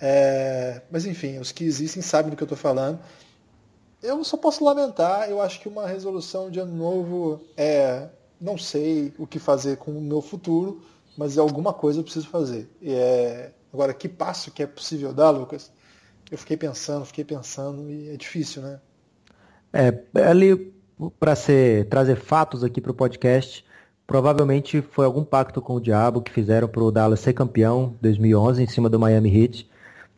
É... 0.00 0.82
Mas 0.90 1.06
enfim, 1.06 1.38
os 1.38 1.52
que 1.52 1.64
existem 1.64 2.02
sabem 2.02 2.30
do 2.30 2.36
que 2.36 2.42
eu 2.42 2.46
estou 2.46 2.58
falando. 2.58 2.98
Eu 4.02 4.22
só 4.24 4.36
posso 4.36 4.64
lamentar, 4.64 5.28
eu 5.28 5.40
acho 5.40 5.60
que 5.60 5.68
uma 5.68 5.86
resolução 5.86 6.50
de 6.50 6.60
ano 6.60 6.74
novo 6.74 7.40
é. 7.56 8.08
Não 8.40 8.56
sei 8.56 9.12
o 9.18 9.26
que 9.26 9.40
fazer 9.40 9.78
com 9.78 9.90
o 9.90 10.00
meu 10.00 10.22
futuro, 10.22 10.80
mas 11.18 11.36
alguma 11.36 11.72
coisa 11.72 11.98
eu 11.98 12.04
preciso 12.04 12.28
fazer. 12.28 12.70
E 12.80 12.94
é... 12.94 13.50
Agora, 13.72 13.92
que 13.92 14.08
passo 14.08 14.52
que 14.52 14.62
é 14.62 14.66
possível 14.66 15.12
dar, 15.12 15.30
Lucas? 15.30 15.70
Eu 16.30 16.38
fiquei 16.38 16.56
pensando, 16.56 17.04
fiquei 17.04 17.24
pensando, 17.24 17.90
e 17.90 18.10
é 18.10 18.16
difícil, 18.16 18.62
né? 18.62 18.80
É, 19.72 19.92
ali, 20.22 20.72
para 21.18 21.34
trazer 21.90 22.16
fatos 22.16 22.62
aqui 22.62 22.80
para 22.80 22.92
o 22.92 22.94
podcast, 22.94 23.64
provavelmente 24.06 24.80
foi 24.80 25.04
algum 25.04 25.24
pacto 25.24 25.60
com 25.60 25.74
o 25.74 25.80
diabo 25.80 26.22
que 26.22 26.30
fizeram 26.30 26.68
para 26.68 26.82
o 26.82 26.90
Dallas 26.90 27.20
ser 27.20 27.32
campeão 27.32 27.96
em 27.98 28.02
2011 28.02 28.62
em 28.62 28.68
cima 28.68 28.88
do 28.88 28.98
Miami 28.98 29.42
Heat 29.42 29.68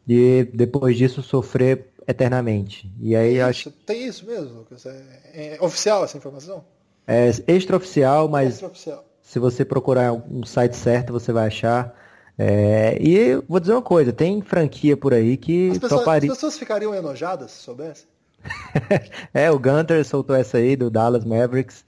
e 0.07 0.49
depois 0.53 0.97
disso 0.99 1.23
sofrer 1.23 1.87
eternamente. 2.07 2.93
E 3.01 3.17
aí 3.17 3.37
isso, 3.37 3.45
acho 3.45 3.71
tem 3.71 4.07
isso 4.07 4.27
mesmo, 4.27 4.59
Lucas. 4.59 4.85
É, 4.85 5.57
é 5.57 5.59
oficial 5.61 6.05
essa 6.05 6.19
informação? 6.19 6.65
É 7.07 7.31
extraoficial, 7.49 8.29
mas 8.29 8.55
extra-oficial 8.55 9.10
se 9.31 9.39
você 9.39 9.65
procurar 9.65 10.13
um 10.13 10.45
site 10.45 10.77
certo, 10.77 11.13
você 11.13 11.33
vai 11.33 11.47
achar. 11.47 11.95
É, 12.37 12.99
e 13.01 13.37
vou 13.49 13.61
dizer 13.61 13.75
uma 13.75 13.83
coisa, 13.83 14.13
tem 14.13 14.43
franquia 14.43 14.97
por 14.97 15.15
aí 15.15 15.37
que 15.37 15.71
as 15.71 15.79
pessoas, 15.79 16.01
toparia... 16.01 16.33
As 16.33 16.37
pessoas 16.37 16.59
ficariam 16.59 16.93
enojadas 16.93 17.53
se 17.53 17.63
soubesse? 17.63 18.07
é, 19.33 19.49
o 19.49 19.57
Gunter 19.57 20.05
soltou 20.05 20.35
essa 20.35 20.59
aí 20.59 20.75
do 20.75 20.91
Dallas 20.91 21.25
Mavericks, 21.25 21.85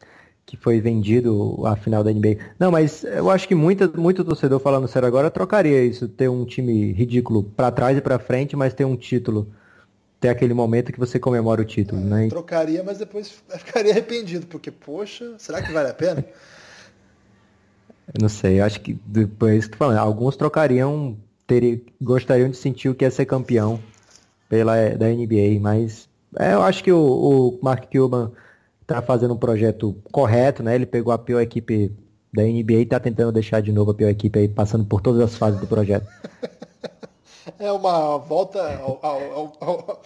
que 0.46 0.56
foi 0.56 0.80
vendido 0.80 1.66
a 1.66 1.74
final 1.74 2.04
da 2.04 2.12
NBA. 2.12 2.36
Não, 2.60 2.70
mas 2.70 3.02
eu 3.02 3.28
acho 3.28 3.48
que 3.48 3.56
muita, 3.56 3.88
muito 3.88 4.24
torcedor 4.24 4.60
falando 4.60 4.86
sério 4.86 5.08
agora 5.08 5.28
trocaria 5.28 5.84
isso, 5.84 6.06
ter 6.06 6.28
um 6.28 6.44
time 6.44 6.92
ridículo 6.92 7.42
para 7.42 7.72
trás 7.72 7.98
e 7.98 8.00
para 8.00 8.20
frente, 8.20 8.54
mas 8.54 8.72
ter 8.72 8.84
um 8.84 8.94
título. 8.94 9.48
Ter 10.20 10.28
aquele 10.28 10.54
momento 10.54 10.92
que 10.92 11.00
você 11.00 11.18
comemora 11.18 11.62
o 11.62 11.64
título, 11.64 12.00
é, 12.02 12.04
né? 12.04 12.28
Trocaria, 12.28 12.84
mas 12.84 12.98
depois 12.98 13.42
ficaria 13.58 13.90
arrependido, 13.90 14.46
porque, 14.46 14.70
poxa, 14.70 15.34
será 15.38 15.60
que 15.60 15.72
vale 15.72 15.88
a 15.88 15.94
pena? 15.94 16.24
Eu 18.08 18.20
não 18.20 18.28
sei, 18.28 18.60
eu 18.60 18.64
acho 18.64 18.80
que 18.80 18.94
depois 19.06 19.66
que 19.66 19.76
falando, 19.76 19.98
alguns 19.98 20.36
trocariam, 20.36 21.16
teriam, 21.46 21.80
gostariam 22.00 22.50
de 22.50 22.56
sentir 22.56 22.88
o 22.88 22.94
que 22.94 23.04
é 23.04 23.10
ser 23.10 23.26
campeão 23.26 23.80
pela 24.48 24.74
da 24.90 25.08
NBA, 25.08 25.60
mas 25.60 26.08
é, 26.38 26.54
eu 26.54 26.62
acho 26.62 26.82
que 26.82 26.92
o, 26.92 26.98
o 26.98 27.58
Mark 27.62 27.84
Cuban 27.90 28.32
está 28.80 29.00
fazendo 29.00 29.34
um 29.34 29.38
projeto 29.38 29.96
correto, 30.10 30.62
né? 30.62 30.74
Ele 30.74 30.86
pegou 30.86 31.12
a 31.12 31.18
pior 31.18 31.40
equipe 31.40 31.92
da 32.32 32.42
NBA 32.42 32.72
e 32.72 32.82
está 32.82 32.98
tentando 32.98 33.32
deixar 33.32 33.60
de 33.60 33.72
novo 33.72 33.90
a 33.90 33.94
pior 33.94 34.08
equipe 34.08 34.38
aí, 34.38 34.48
passando 34.48 34.84
por 34.84 35.00
todas 35.00 35.20
as 35.20 35.36
fases 35.36 35.60
do 35.60 35.66
projeto. 35.66 36.06
É 37.58 37.72
uma 37.72 38.18
volta 38.18 38.60
ao, 38.78 39.00
ao, 39.02 39.52
ao, 39.60 40.02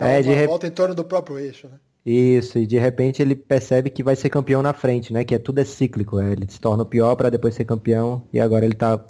é, 0.00 0.16
uma 0.16 0.22
de 0.22 0.46
volta 0.46 0.66
em 0.66 0.72
torno 0.72 0.92
do 0.92 1.04
próprio 1.04 1.38
eixo, 1.38 1.68
né? 1.68 1.78
Isso, 2.04 2.58
e 2.58 2.66
de 2.66 2.78
repente 2.78 3.22
ele 3.22 3.34
percebe 3.34 3.88
que 3.88 4.02
vai 4.02 4.14
ser 4.14 4.28
campeão 4.28 4.62
na 4.62 4.74
frente, 4.74 5.12
né? 5.12 5.24
Que 5.24 5.34
é 5.34 5.38
tudo 5.38 5.60
é 5.60 5.64
cíclico. 5.64 6.20
É, 6.20 6.32
ele 6.32 6.46
se 6.48 6.60
torna 6.60 6.82
o 6.82 6.86
pior 6.86 7.16
para 7.16 7.30
depois 7.30 7.54
ser 7.54 7.64
campeão 7.64 8.22
e 8.32 8.38
agora 8.38 8.64
ele 8.64 8.74
tá 8.74 9.02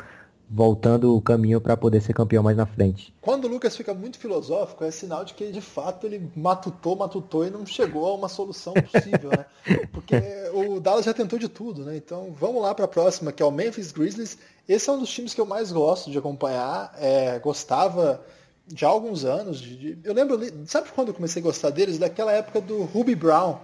voltando 0.49 1.17
o 1.17 1.21
caminho 1.21 1.61
para 1.61 1.77
poder 1.77 2.01
ser 2.01 2.13
campeão 2.13 2.43
mais 2.43 2.57
na 2.57 2.67
frente. 2.67 3.13
Quando 3.21 3.47
o 3.47 3.49
Lucas 3.49 3.77
fica 3.77 3.93
muito 3.93 4.19
filosófico, 4.19 4.85
é 4.85 4.91
sinal 4.91 5.25
de 5.25 5.35
que 5.35 5.51
de 5.51 5.61
fato 5.61 6.07
ele 6.07 6.31
matutou, 6.37 6.95
matutou 6.95 7.45
e 7.45 7.51
não 7.51 7.67
chegou 7.67 8.07
a 8.07 8.15
uma 8.15 8.29
solução 8.29 8.73
possível, 8.75 9.31
né? 9.31 9.47
Porque 9.91 10.15
o 10.53 10.79
Dallas 10.79 11.05
já 11.05 11.15
tentou 11.15 11.39
de 11.39 11.49
tudo, 11.49 11.85
né? 11.85 11.97
Então 11.97 12.33
vamos 12.39 12.63
lá 12.63 12.73
para 12.75 12.85
a 12.85 12.89
próxima, 12.89 13.33
que 13.33 13.43
é 13.43 13.47
o 13.47 13.51
Memphis 13.51 13.91
Grizzlies. 13.91 14.39
Esse 14.69 14.89
é 14.89 14.93
um 14.93 15.01
dos 15.01 15.11
times 15.11 15.35
que 15.35 15.41
eu 15.41 15.47
mais 15.47 15.73
gosto 15.73 16.11
de 16.11 16.19
acompanhar. 16.19 16.95
É, 16.99 17.39
gostava 17.41 18.25
já 18.73 18.89
há 18.89 18.91
alguns 18.91 19.25
anos. 19.25 19.61
De, 19.61 19.99
eu 20.05 20.15
lembro, 20.15 20.39
sabe 20.67 20.91
quando 20.91 21.09
eu 21.09 21.15
comecei 21.15 21.41
a 21.41 21.45
gostar 21.45 21.71
deles? 21.71 21.99
Daquela 21.99 22.33
época 22.33 22.61
do 22.61 22.83
Ruby 22.85 23.15
Brown, 23.15 23.59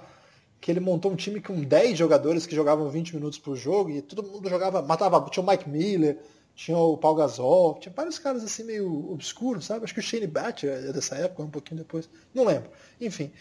que 0.60 0.70
ele 0.70 0.80
montou 0.80 1.12
um 1.12 1.16
time 1.16 1.40
com 1.40 1.60
10 1.62 1.96
jogadores 1.96 2.46
que 2.46 2.54
jogavam 2.54 2.88
20 2.88 3.14
minutos 3.14 3.38
por 3.38 3.56
jogo 3.56 3.90
e 3.90 4.02
todo 4.02 4.22
mundo 4.22 4.48
jogava, 4.48 4.82
matava, 4.82 5.24
tinha 5.30 5.42
o 5.42 5.48
Mike 5.48 5.68
Miller, 5.68 6.18
tinha 6.54 6.76
o 6.76 6.96
Paul 6.96 7.14
Gasol, 7.14 7.78
tinha 7.80 7.92
vários 7.94 8.18
caras 8.18 8.44
assim 8.44 8.64
meio 8.64 9.10
obscuros, 9.10 9.64
sabe? 9.64 9.84
Acho 9.84 9.94
que 9.94 10.00
o 10.00 10.02
Shane 10.02 10.26
Batcher 10.26 10.70
é 10.70 10.92
dessa 10.92 11.14
época, 11.16 11.42
um 11.42 11.50
pouquinho 11.50 11.78
depois, 11.78 12.08
não 12.34 12.44
lembro. 12.44 12.70
Enfim. 13.00 13.32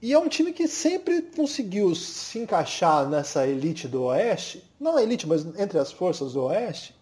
E 0.00 0.12
é 0.12 0.18
um 0.18 0.28
time 0.28 0.52
que 0.52 0.68
sempre 0.68 1.22
conseguiu 1.22 1.92
se 1.96 2.38
encaixar 2.38 3.08
nessa 3.08 3.44
elite 3.48 3.88
do 3.88 4.04
Oeste, 4.04 4.62
não 4.78 4.96
a 4.96 5.02
elite, 5.02 5.26
mas 5.26 5.44
entre 5.58 5.76
as 5.76 5.90
forças 5.90 6.34
do 6.34 6.44
Oeste, 6.44 6.94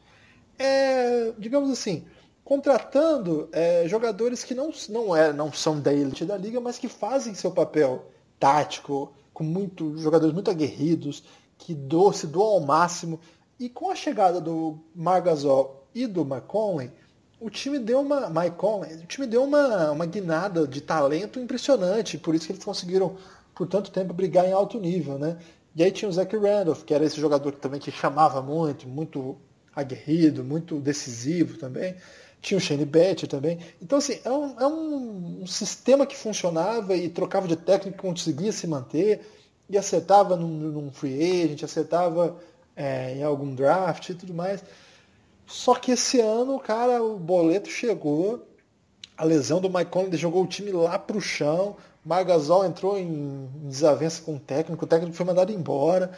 é, 0.58 1.30
digamos 1.38 1.70
assim, 1.70 2.06
contratando 2.46 3.48
é, 3.50 3.88
jogadores 3.88 4.44
que 4.44 4.54
não, 4.54 4.72
não, 4.88 5.16
é, 5.16 5.32
não 5.32 5.52
são 5.52 5.80
da 5.80 5.92
elite 5.92 6.24
da 6.24 6.36
liga, 6.36 6.60
mas 6.60 6.78
que 6.78 6.86
fazem 6.86 7.34
seu 7.34 7.50
papel 7.50 8.04
tático, 8.38 9.12
com 9.34 9.42
muito, 9.42 9.98
jogadores 9.98 10.32
muito 10.32 10.48
aguerridos, 10.48 11.24
que 11.58 11.74
do, 11.74 12.12
se 12.12 12.28
doam 12.28 12.46
ao 12.46 12.60
máximo. 12.60 13.18
E 13.58 13.68
com 13.68 13.90
a 13.90 13.96
chegada 13.96 14.40
do 14.40 14.78
Margasol 14.94 15.88
e 15.92 16.06
do 16.06 16.20
McConley, 16.20 16.92
o 17.40 17.50
time 17.50 17.80
deu 17.80 17.98
uma. 17.98 18.30
Mike 18.30 18.56
Conley, 18.56 18.94
o 18.94 19.06
time 19.06 19.26
deu 19.26 19.42
uma, 19.42 19.90
uma 19.90 20.06
guinada 20.06 20.68
de 20.68 20.80
talento 20.80 21.40
impressionante. 21.40 22.16
Por 22.16 22.32
isso 22.36 22.46
que 22.46 22.52
eles 22.52 22.64
conseguiram, 22.64 23.16
por 23.56 23.66
tanto 23.66 23.90
tempo, 23.90 24.14
brigar 24.14 24.46
em 24.46 24.52
alto 24.52 24.78
nível, 24.78 25.18
né? 25.18 25.36
E 25.74 25.82
aí 25.82 25.90
tinha 25.90 26.08
o 26.08 26.12
Zach 26.12 26.34
Randolph, 26.36 26.84
que 26.84 26.94
era 26.94 27.04
esse 27.04 27.20
jogador 27.20 27.56
também 27.56 27.80
que 27.80 27.90
chamava 27.90 28.40
muito, 28.40 28.86
muito 28.86 29.36
aguerrido, 29.74 30.44
muito 30.44 30.78
decisivo 30.78 31.58
também. 31.58 31.96
Tinha 32.46 32.58
o 32.58 32.60
Shane 32.60 32.84
Batch 32.84 33.24
também. 33.24 33.58
Então, 33.82 33.98
assim, 33.98 34.20
é, 34.24 34.30
um, 34.30 34.60
é 34.60 34.66
um, 34.68 35.40
um, 35.42 35.46
sistema 35.48 36.06
que 36.06 36.16
funcionava 36.16 36.94
e 36.94 37.08
trocava 37.08 37.48
de 37.48 37.56
técnico, 37.56 37.98
conseguia 37.98 38.52
se 38.52 38.68
manter 38.68 39.20
e 39.68 39.76
acertava 39.76 40.36
num, 40.36 40.46
num 40.46 40.92
free 40.92 41.42
agent, 41.42 41.64
acertava 41.64 42.36
é, 42.76 43.16
em 43.16 43.24
algum 43.24 43.52
draft 43.52 44.10
e 44.10 44.14
tudo 44.14 44.32
mais. 44.32 44.62
Só 45.44 45.74
que 45.74 45.90
esse 45.90 46.20
ano, 46.20 46.60
cara, 46.60 47.02
o 47.02 47.18
boleto 47.18 47.68
chegou, 47.68 48.46
a 49.18 49.24
lesão 49.24 49.60
do 49.60 49.68
Mike 49.68 49.90
Conley 49.90 50.16
jogou 50.16 50.44
o 50.44 50.46
time 50.46 50.70
lá 50.70 50.96
pro 51.00 51.20
chão, 51.20 51.76
Margasol 52.04 52.64
entrou 52.64 52.96
em 52.96 53.50
desavença 53.64 54.22
com 54.22 54.36
o 54.36 54.38
técnico, 54.38 54.84
o 54.84 54.88
técnico 54.88 55.16
foi 55.16 55.26
mandado 55.26 55.50
embora. 55.50 56.12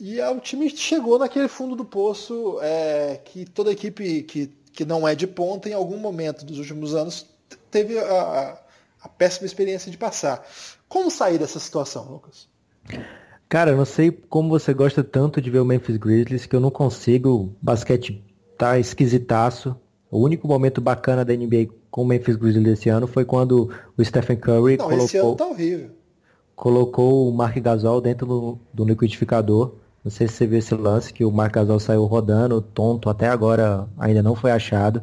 E 0.00 0.20
o 0.20 0.40
time 0.40 0.68
chegou 0.70 1.20
naquele 1.20 1.46
fundo 1.46 1.76
do 1.76 1.84
poço 1.84 2.58
é, 2.62 3.20
que 3.24 3.44
toda 3.44 3.70
equipe 3.70 4.24
que 4.24 4.57
que 4.72 4.84
não 4.84 5.06
é 5.06 5.14
de 5.14 5.26
ponta, 5.26 5.68
em 5.68 5.72
algum 5.72 5.98
momento 5.98 6.44
dos 6.44 6.58
últimos 6.58 6.94
anos 6.94 7.26
teve 7.70 7.98
a, 7.98 8.58
a 9.02 9.08
péssima 9.08 9.46
experiência 9.46 9.90
de 9.90 9.96
passar. 9.96 10.44
Como 10.88 11.10
sair 11.10 11.38
dessa 11.38 11.58
situação, 11.58 12.04
Lucas? 12.10 12.48
Cara, 13.48 13.70
eu 13.70 13.76
não 13.76 13.84
sei 13.84 14.10
como 14.10 14.48
você 14.48 14.74
gosta 14.74 15.02
tanto 15.02 15.40
de 15.40 15.50
ver 15.50 15.60
o 15.60 15.64
Memphis 15.64 15.96
Grizzlies 15.96 16.46
que 16.46 16.54
eu 16.54 16.60
não 16.60 16.70
consigo. 16.70 17.30
O 17.30 17.54
basquete 17.62 18.22
tá 18.56 18.78
esquisitaço. 18.78 19.76
O 20.10 20.18
único 20.18 20.46
momento 20.48 20.80
bacana 20.80 21.24
da 21.24 21.34
NBA 21.34 21.68
com 21.90 22.02
o 22.02 22.06
Memphis 22.06 22.36
Grizzlies 22.36 22.78
esse 22.78 22.88
ano 22.88 23.06
foi 23.06 23.24
quando 23.24 23.70
o 23.96 24.04
Stephen 24.04 24.36
Curry 24.36 24.76
não, 24.76 24.88
colocou, 24.88 25.36
tá 25.36 25.46
colocou 26.54 27.28
o 27.28 27.32
Mark 27.32 27.56
Gasol 27.58 28.00
dentro 28.00 28.26
do, 28.26 28.58
do 28.72 28.84
liquidificador 28.84 29.74
não 30.08 30.10
sei 30.10 30.26
se 30.26 30.34
você 30.34 30.46
viu 30.46 30.58
esse 30.58 30.74
lance 30.74 31.12
que 31.12 31.22
o 31.22 31.30
Marc 31.30 31.52
Gasol 31.52 31.78
saiu 31.78 32.06
rodando, 32.06 32.62
tonto, 32.62 33.10
até 33.10 33.28
agora 33.28 33.86
ainda 33.98 34.22
não 34.22 34.34
foi 34.34 34.50
achado. 34.50 35.02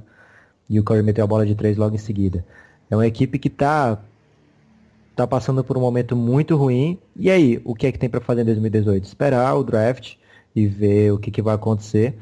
E 0.67 0.79
o 0.79 0.83
Curry 0.83 1.03
meteu 1.03 1.23
a 1.23 1.27
bola 1.27 1.45
de 1.45 1.53
três 1.53 1.77
logo 1.77 1.93
em 1.93 1.99
seguida. 1.99 2.43
É 2.89 2.95
uma 2.95 3.05
equipe 3.05 3.37
que 3.37 3.47
está 3.47 3.99
tá 5.15 5.27
passando 5.27 5.63
por 5.63 5.77
um 5.77 5.79
momento 5.79 6.15
muito 6.15 6.55
ruim. 6.55 6.97
E 7.15 7.29
aí, 7.29 7.61
o 7.63 7.75
que 7.75 7.85
é 7.85 7.91
que 7.91 7.99
tem 7.99 8.09
para 8.09 8.19
fazer 8.19 8.41
em 8.41 8.45
2018? 8.45 9.03
Esperar 9.03 9.55
o 9.55 9.63
draft 9.63 10.15
e 10.55 10.65
ver 10.65 11.11
o 11.13 11.19
que, 11.19 11.29
que 11.29 11.41
vai 11.41 11.53
acontecer. 11.53 12.17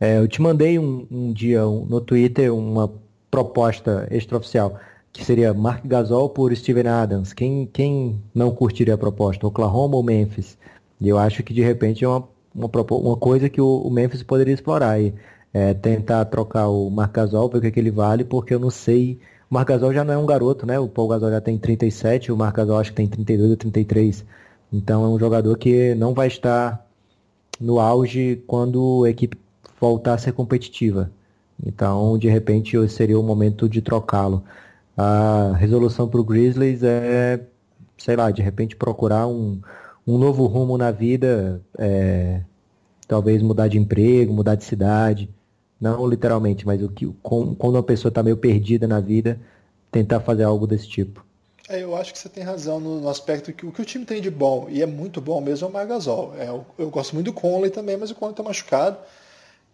É, 0.00 0.18
eu 0.18 0.26
te 0.26 0.42
mandei 0.42 0.80
um, 0.80 1.06
um 1.08 1.32
dia 1.32 1.64
um, 1.68 1.86
no 1.86 2.00
Twitter 2.00 2.52
uma 2.52 2.92
proposta 3.30 4.08
extraoficial, 4.10 4.80
que 5.12 5.24
seria 5.24 5.54
Mark 5.54 5.86
Gasol 5.86 6.28
por 6.28 6.54
Steven 6.56 6.88
Adams. 6.88 7.32
Quem, 7.32 7.66
quem 7.72 8.20
não 8.34 8.50
curtiria 8.50 8.94
a 8.94 8.98
proposta? 8.98 9.46
Oklahoma 9.46 9.94
ou 9.94 10.02
Memphis? 10.02 10.58
E 11.00 11.08
eu 11.08 11.18
acho 11.18 11.42
que 11.42 11.52
de 11.52 11.62
repente 11.62 12.04
é 12.04 12.08
uma, 12.08 12.28
uma, 12.54 12.68
uma 12.90 13.16
coisa 13.16 13.48
que 13.48 13.60
o, 13.60 13.82
o 13.82 13.90
Memphis 13.90 14.22
poderia 14.22 14.54
explorar 14.54 14.90
aí. 14.92 15.14
É, 15.52 15.72
tentar 15.72 16.24
trocar 16.26 16.68
o 16.68 16.90
Marcasol, 16.90 17.48
ver 17.48 17.58
o 17.58 17.60
que, 17.62 17.66
é 17.68 17.70
que 17.70 17.80
ele 17.80 17.90
vale, 17.90 18.24
porque 18.24 18.54
eu 18.54 18.58
não 18.58 18.70
sei. 18.70 19.18
O 19.50 19.54
Marcasol 19.54 19.92
já 19.92 20.04
não 20.04 20.12
é 20.14 20.18
um 20.18 20.26
garoto, 20.26 20.66
né? 20.66 20.78
O 20.78 20.88
Paul 20.88 21.08
Gasol 21.08 21.30
já 21.30 21.40
tem 21.40 21.56
37, 21.58 22.30
o 22.30 22.36
Marcasol 22.36 22.78
acho 22.78 22.90
que 22.90 22.96
tem 22.96 23.06
32 23.06 23.50
ou 23.50 23.56
33. 23.56 24.24
Então 24.72 25.04
é 25.04 25.08
um 25.08 25.18
jogador 25.18 25.56
que 25.56 25.94
não 25.94 26.12
vai 26.12 26.26
estar 26.26 26.84
no 27.60 27.80
auge 27.80 28.42
quando 28.46 29.04
a 29.04 29.10
equipe 29.10 29.38
voltar 29.80 30.14
a 30.14 30.18
ser 30.18 30.32
competitiva. 30.32 31.10
Então, 31.64 32.18
de 32.18 32.28
repente, 32.28 32.76
seria 32.88 33.18
o 33.18 33.22
momento 33.22 33.68
de 33.68 33.80
trocá-lo. 33.80 34.44
A 34.96 35.52
resolução 35.56 36.08
para 36.08 36.20
o 36.20 36.24
Grizzlies 36.24 36.82
é, 36.82 37.40
sei 37.98 38.16
lá, 38.16 38.30
de 38.30 38.42
repente 38.42 38.76
procurar 38.76 39.26
um, 39.26 39.60
um 40.06 40.18
novo 40.18 40.46
rumo 40.46 40.78
na 40.78 40.90
vida, 40.90 41.60
é, 41.78 42.42
talvez 43.08 43.42
mudar 43.42 43.68
de 43.68 43.78
emprego, 43.78 44.32
mudar 44.32 44.54
de 44.54 44.64
cidade, 44.64 45.28
não 45.80 46.06
literalmente, 46.06 46.66
mas 46.66 46.82
o 46.82 46.88
que, 46.88 47.06
quando 47.22 47.56
uma 47.60 47.82
pessoa 47.82 48.10
está 48.10 48.22
meio 48.22 48.36
perdida 48.36 48.86
na 48.86 49.00
vida, 49.00 49.40
tentar 49.90 50.20
fazer 50.20 50.44
algo 50.44 50.66
desse 50.66 50.88
tipo. 50.88 51.24
É, 51.68 51.82
eu 51.82 51.96
acho 51.96 52.12
que 52.12 52.18
você 52.18 52.28
tem 52.28 52.44
razão 52.44 52.78
no, 52.78 53.00
no, 53.00 53.08
aspecto 53.08 53.52
que 53.52 53.66
o 53.66 53.72
que 53.72 53.82
o 53.82 53.84
time 53.84 54.04
tem 54.04 54.22
de 54.22 54.30
bom, 54.30 54.68
e 54.70 54.82
é 54.82 54.86
muito 54.86 55.20
bom 55.20 55.40
mesmo, 55.40 55.66
é 55.66 55.70
o 55.70 55.72
Margasol. 55.72 56.34
É, 56.38 56.48
eu, 56.48 56.64
eu, 56.78 56.90
gosto 56.90 57.14
muito 57.14 57.26
do 57.26 57.32
Conley 57.32 57.70
também, 57.70 57.96
mas 57.96 58.10
o 58.10 58.14
Conley 58.14 58.32
está 58.32 58.42
machucado. 58.42 58.98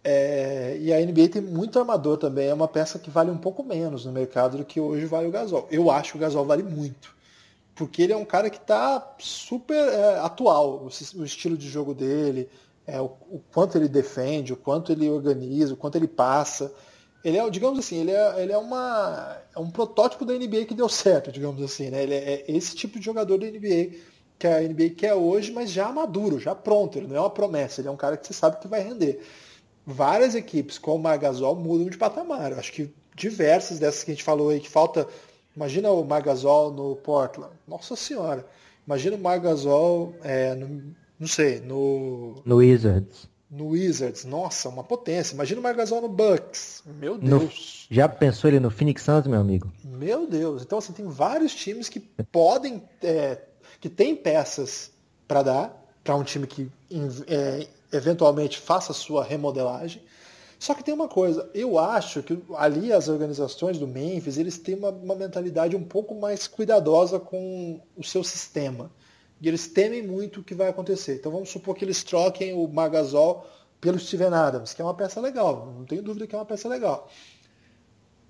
É, 0.03 0.77
e 0.81 0.93
a 0.93 0.99
NBA 0.99 1.29
tem 1.29 1.43
muito 1.43 1.79
armador 1.79 2.17
também, 2.17 2.49
é 2.49 2.55
uma 2.55 2.67
peça 2.67 2.99
que 2.99 3.11
vale 3.11 3.31
um 3.31 3.37
pouco 3.37 3.63
menos 3.63 4.05
no 4.05 4.11
mercado 4.11 4.57
do 4.57 4.65
que 4.65 4.81
hoje 4.81 5.05
vale 5.05 5.29
o 5.29 5.31
Gasol. 5.31 5.69
Eu 5.71 5.91
acho 5.91 6.13
que 6.13 6.19
o 6.19 6.21
Gasol 6.21 6.45
vale 6.47 6.63
muito 6.63 7.15
porque 7.75 8.03
ele 8.03 8.13
é 8.13 8.17
um 8.17 8.25
cara 8.25 8.51
que 8.51 8.59
está 8.59 9.15
super 9.19 9.77
é, 9.77 10.19
atual, 10.19 10.85
o, 10.85 11.21
o, 11.21 11.25
estilo 11.25 11.57
de 11.57 11.69
jogo 11.69 11.95
dele, 11.95 12.49
é, 12.87 13.01
o, 13.01 13.07
o, 13.31 13.43
quanto 13.53 13.79
ele 13.79 13.89
defende, 13.89 14.53
o 14.53 14.57
quanto 14.57 14.93
ele 14.93 15.09
organiza, 15.09 15.75
o 15.75 15.77
quanto 15.77 15.97
ele 15.97 16.09
passa. 16.09 16.73
Ele 17.25 17.39
é, 17.39 17.51
digamos 17.51 17.79
assim, 17.79 18.01
ele 18.01 18.11
é, 18.11 18.43
ele 18.43 18.53
é, 18.53 18.59
uma, 18.59 19.39
é 19.55 19.59
um 19.59 19.71
protótipo 19.71 20.25
da 20.25 20.35
NBA 20.35 20.67
que 20.67 20.75
deu 20.75 20.89
certo, 20.89 21.33
digamos 21.33 21.63
assim. 21.63 21.89
Né? 21.89 22.03
Ele 22.03 22.15
é, 22.15 22.33
é 22.43 22.45
esse 22.49 22.75
tipo 22.75 22.99
de 22.99 23.05
jogador 23.05 23.39
da 23.39 23.47
NBA 23.47 23.97
que 24.39 24.47
a 24.47 24.61
NBA 24.61 24.91
quer 24.97 25.15
hoje, 25.15 25.53
mas 25.53 25.71
já 25.71 25.91
maduro, 25.91 26.39
já 26.39 26.55
pronto. 26.55 26.99
Ele 26.99 27.07
não 27.07 27.17
é 27.17 27.21
uma 27.21 27.31
promessa, 27.31 27.81
ele 27.81 27.89
é 27.89 27.91
um 27.91 27.97
cara 27.97 28.17
que 28.17 28.27
você 28.27 28.35
sabe 28.35 28.59
que 28.61 28.69
vai 28.69 28.83
render. 28.83 29.21
Várias 29.87 30.35
equipes 30.35 30.79
com 30.79 30.97
o 30.97 30.99
Margasol 30.99 31.57
mudam 31.57 31.89
de 31.89 31.97
patamar. 31.97 32.53
Eu 32.53 32.59
acho 32.59 32.73
que 32.73 32.93
diversas 33.15 33.79
dessas 33.79 34.03
que 34.03 34.11
a 34.11 34.15
gente 34.15 34.25
falou 34.25 34.51
aí, 34.51 34.61
que 34.61 34.69
falta 34.69 35.07
Imagina 35.55 35.91
o 35.91 36.05
Margasol 36.05 36.73
no 36.73 36.97
Portland. 36.97 37.53
Nossa 37.73 37.97
senhora. 37.97 38.47
Imagina 38.87 39.17
o 39.17 39.19
Margasol, 39.19 40.15
é, 40.23 40.55
no, 40.55 40.95
não 41.19 41.27
sei, 41.27 41.61
no. 41.61 42.43
No 42.45 42.57
Wizards. 42.57 43.29
No 43.51 43.69
Wizards. 43.69 44.25
Nossa, 44.25 44.69
uma 44.69 44.85
potência. 44.85 45.35
Imagina 45.35 45.61
o 45.61 45.63
Margasol 45.63 46.03
no 46.03 46.09
Bucks. 46.09 46.83
Meu 46.85 47.17
Deus. 47.17 47.87
No, 47.89 47.95
já 47.95 48.09
pensou 48.09 48.51
ele 48.51 48.61
no 48.61 48.71
Phoenix 48.71 49.03
Suns, 49.03 49.27
meu 49.27 49.41
amigo? 49.41 49.73
Meu 49.83 50.27
Deus. 50.27 50.63
Então, 50.63 50.79
assim, 50.79 50.93
tem 50.93 51.07
vários 51.07 51.55
times 51.55 51.89
que 51.89 52.01
podem. 52.01 52.83
É, 53.03 53.39
que 53.81 53.89
tem 53.89 54.15
peças 54.15 54.91
para 55.27 55.43
dar 55.43 55.83
para 56.05 56.15
um 56.17 56.23
time 56.23 56.47
que 56.47 56.71
é, 57.27 57.67
eventualmente 57.93 58.59
faça 58.59 58.93
a 58.93 58.95
sua 58.95 59.25
remodelagem. 59.25 60.03
Só 60.63 60.75
que 60.75 60.85
tem 60.85 60.95
uma 60.95 61.09
coisa, 61.09 61.51
eu 61.55 61.77
acho 61.77 62.23
que 62.23 62.41
ali 62.55 62.93
as 62.93 63.09
organizações 63.09 63.81
do 63.81 63.89
Memphis, 63.89 64.39
eles 64.39 64.57
têm 64.57 64.77
uma, 64.77 64.91
uma 64.91 65.17
mentalidade 65.17 65.75
um 65.75 65.83
pouco 65.83 66.15
mais 66.15 66.47
cuidadosa 66.47 67.19
com 67.19 67.81
o 67.97 68.05
seu 68.05 68.23
sistema. 68.23 68.89
E 69.41 69.49
eles 69.49 69.67
temem 69.67 70.07
muito 70.07 70.39
o 70.39 70.45
que 70.45 70.55
vai 70.55 70.69
acontecer. 70.69 71.17
Então 71.17 71.33
vamos 71.33 71.49
supor 71.49 71.75
que 71.75 71.85
eles 71.85 72.05
troquem 72.05 72.55
o 72.55 72.69
Margasol 72.69 73.45
pelo 73.81 73.99
Steven 73.99 74.33
Adams, 74.33 74.73
que 74.73 74.81
é 74.81 74.85
uma 74.85 74.95
peça 74.95 75.21
legal, 75.21 75.67
não 75.77 75.85
tenho 75.85 76.01
dúvida 76.01 76.29
que 76.29 76.35
é 76.37 76.39
uma 76.39 76.45
peça 76.45 76.69
legal. 76.69 77.11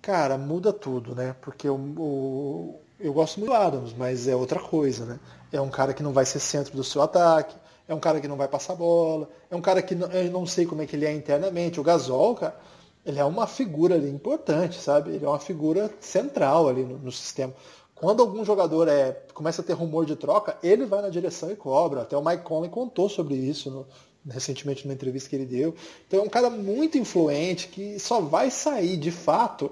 Cara, 0.00 0.38
muda 0.38 0.72
tudo, 0.72 1.14
né? 1.14 1.36
Porque 1.42 1.68
o, 1.68 1.76
o, 1.76 2.80
eu 2.98 3.12
gosto 3.12 3.40
muito 3.40 3.50
do 3.50 3.56
Adams, 3.56 3.92
mas 3.92 4.26
é 4.26 4.34
outra 4.34 4.58
coisa, 4.58 5.04
né? 5.04 5.20
É 5.52 5.60
um 5.60 5.68
cara 5.68 5.92
que 5.92 6.02
não 6.02 6.14
vai 6.14 6.24
ser 6.24 6.40
centro 6.40 6.74
do 6.74 6.82
seu 6.82 7.02
ataque, 7.02 7.54
é 7.88 7.94
um 7.94 8.00
cara 8.00 8.20
que 8.20 8.28
não 8.28 8.36
vai 8.36 8.48
passar 8.48 8.74
bola, 8.74 9.28
é 9.50 9.56
um 9.56 9.60
cara 9.60 9.82
que 9.82 9.94
não, 9.94 10.08
eu 10.08 10.30
não 10.30 10.46
sei 10.46 10.66
como 10.66 10.82
é 10.82 10.86
que 10.86 10.96
ele 10.96 11.06
é 11.06 11.12
internamente. 11.12 11.80
O 11.80 11.82
Gasol, 11.82 12.34
cara, 12.34 12.56
ele 13.04 13.18
é 13.18 13.24
uma 13.24 13.46
figura 13.46 13.94
ali 13.94 14.08
importante, 14.08 14.80
sabe? 14.80 15.10
Ele 15.10 15.24
é 15.24 15.28
uma 15.28 15.38
figura 15.38 15.90
central 16.00 16.68
ali 16.68 16.84
no, 16.84 16.98
no 16.98 17.12
sistema. 17.12 17.52
Quando 17.94 18.20
algum 18.20 18.44
jogador 18.44 18.88
é, 18.88 19.12
começa 19.32 19.62
a 19.62 19.64
ter 19.64 19.74
rumor 19.74 20.04
de 20.04 20.16
troca, 20.16 20.56
ele 20.62 20.84
vai 20.84 21.02
na 21.02 21.08
direção 21.08 21.50
e 21.50 21.56
cobra. 21.56 22.02
Até 22.02 22.16
o 22.16 22.24
Mike 22.24 22.42
Conley 22.42 22.70
contou 22.70 23.08
sobre 23.08 23.34
isso 23.34 23.70
no, 23.70 23.86
recentemente 24.28 24.84
numa 24.84 24.94
entrevista 24.94 25.28
que 25.28 25.36
ele 25.36 25.46
deu. 25.46 25.74
Então 26.06 26.20
é 26.20 26.22
um 26.22 26.28
cara 26.28 26.50
muito 26.50 26.98
influente 26.98 27.68
que 27.68 27.98
só 27.98 28.20
vai 28.20 28.50
sair 28.50 28.96
de 28.96 29.10
fato 29.10 29.70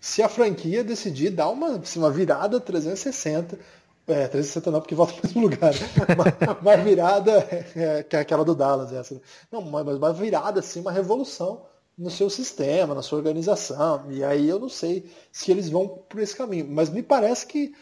se 0.00 0.22
a 0.22 0.28
franquia 0.28 0.82
decidir 0.82 1.30
dar 1.30 1.50
uma, 1.50 1.80
uma 1.96 2.10
virada 2.10 2.58
360 2.58 3.58
é, 4.10 4.28
360 4.28 4.70
não, 4.70 4.80
porque 4.80 4.94
volta 4.94 5.12
para 5.14 5.22
o 5.22 5.26
mesmo 5.26 5.42
lugar. 5.42 5.72
uma 6.60 6.76
virada, 6.76 7.32
é, 7.74 8.02
que 8.02 8.16
é 8.16 8.20
aquela 8.20 8.44
do 8.44 8.54
Dallas, 8.54 8.92
essa. 8.92 9.20
Não, 9.50 9.62
mas 9.62 9.96
uma 9.96 10.12
virada, 10.12 10.60
assim, 10.60 10.80
uma 10.80 10.92
revolução 10.92 11.66
no 11.96 12.10
seu 12.10 12.30
sistema, 12.30 12.94
na 12.94 13.02
sua 13.02 13.18
organização. 13.18 14.10
E 14.10 14.24
aí 14.24 14.48
eu 14.48 14.58
não 14.58 14.68
sei 14.68 15.10
se 15.30 15.50
eles 15.50 15.68
vão 15.68 15.86
por 15.86 16.20
esse 16.20 16.34
caminho. 16.34 16.66
Mas 16.68 16.88
me 16.88 17.02
parece 17.02 17.46
que 17.46 17.74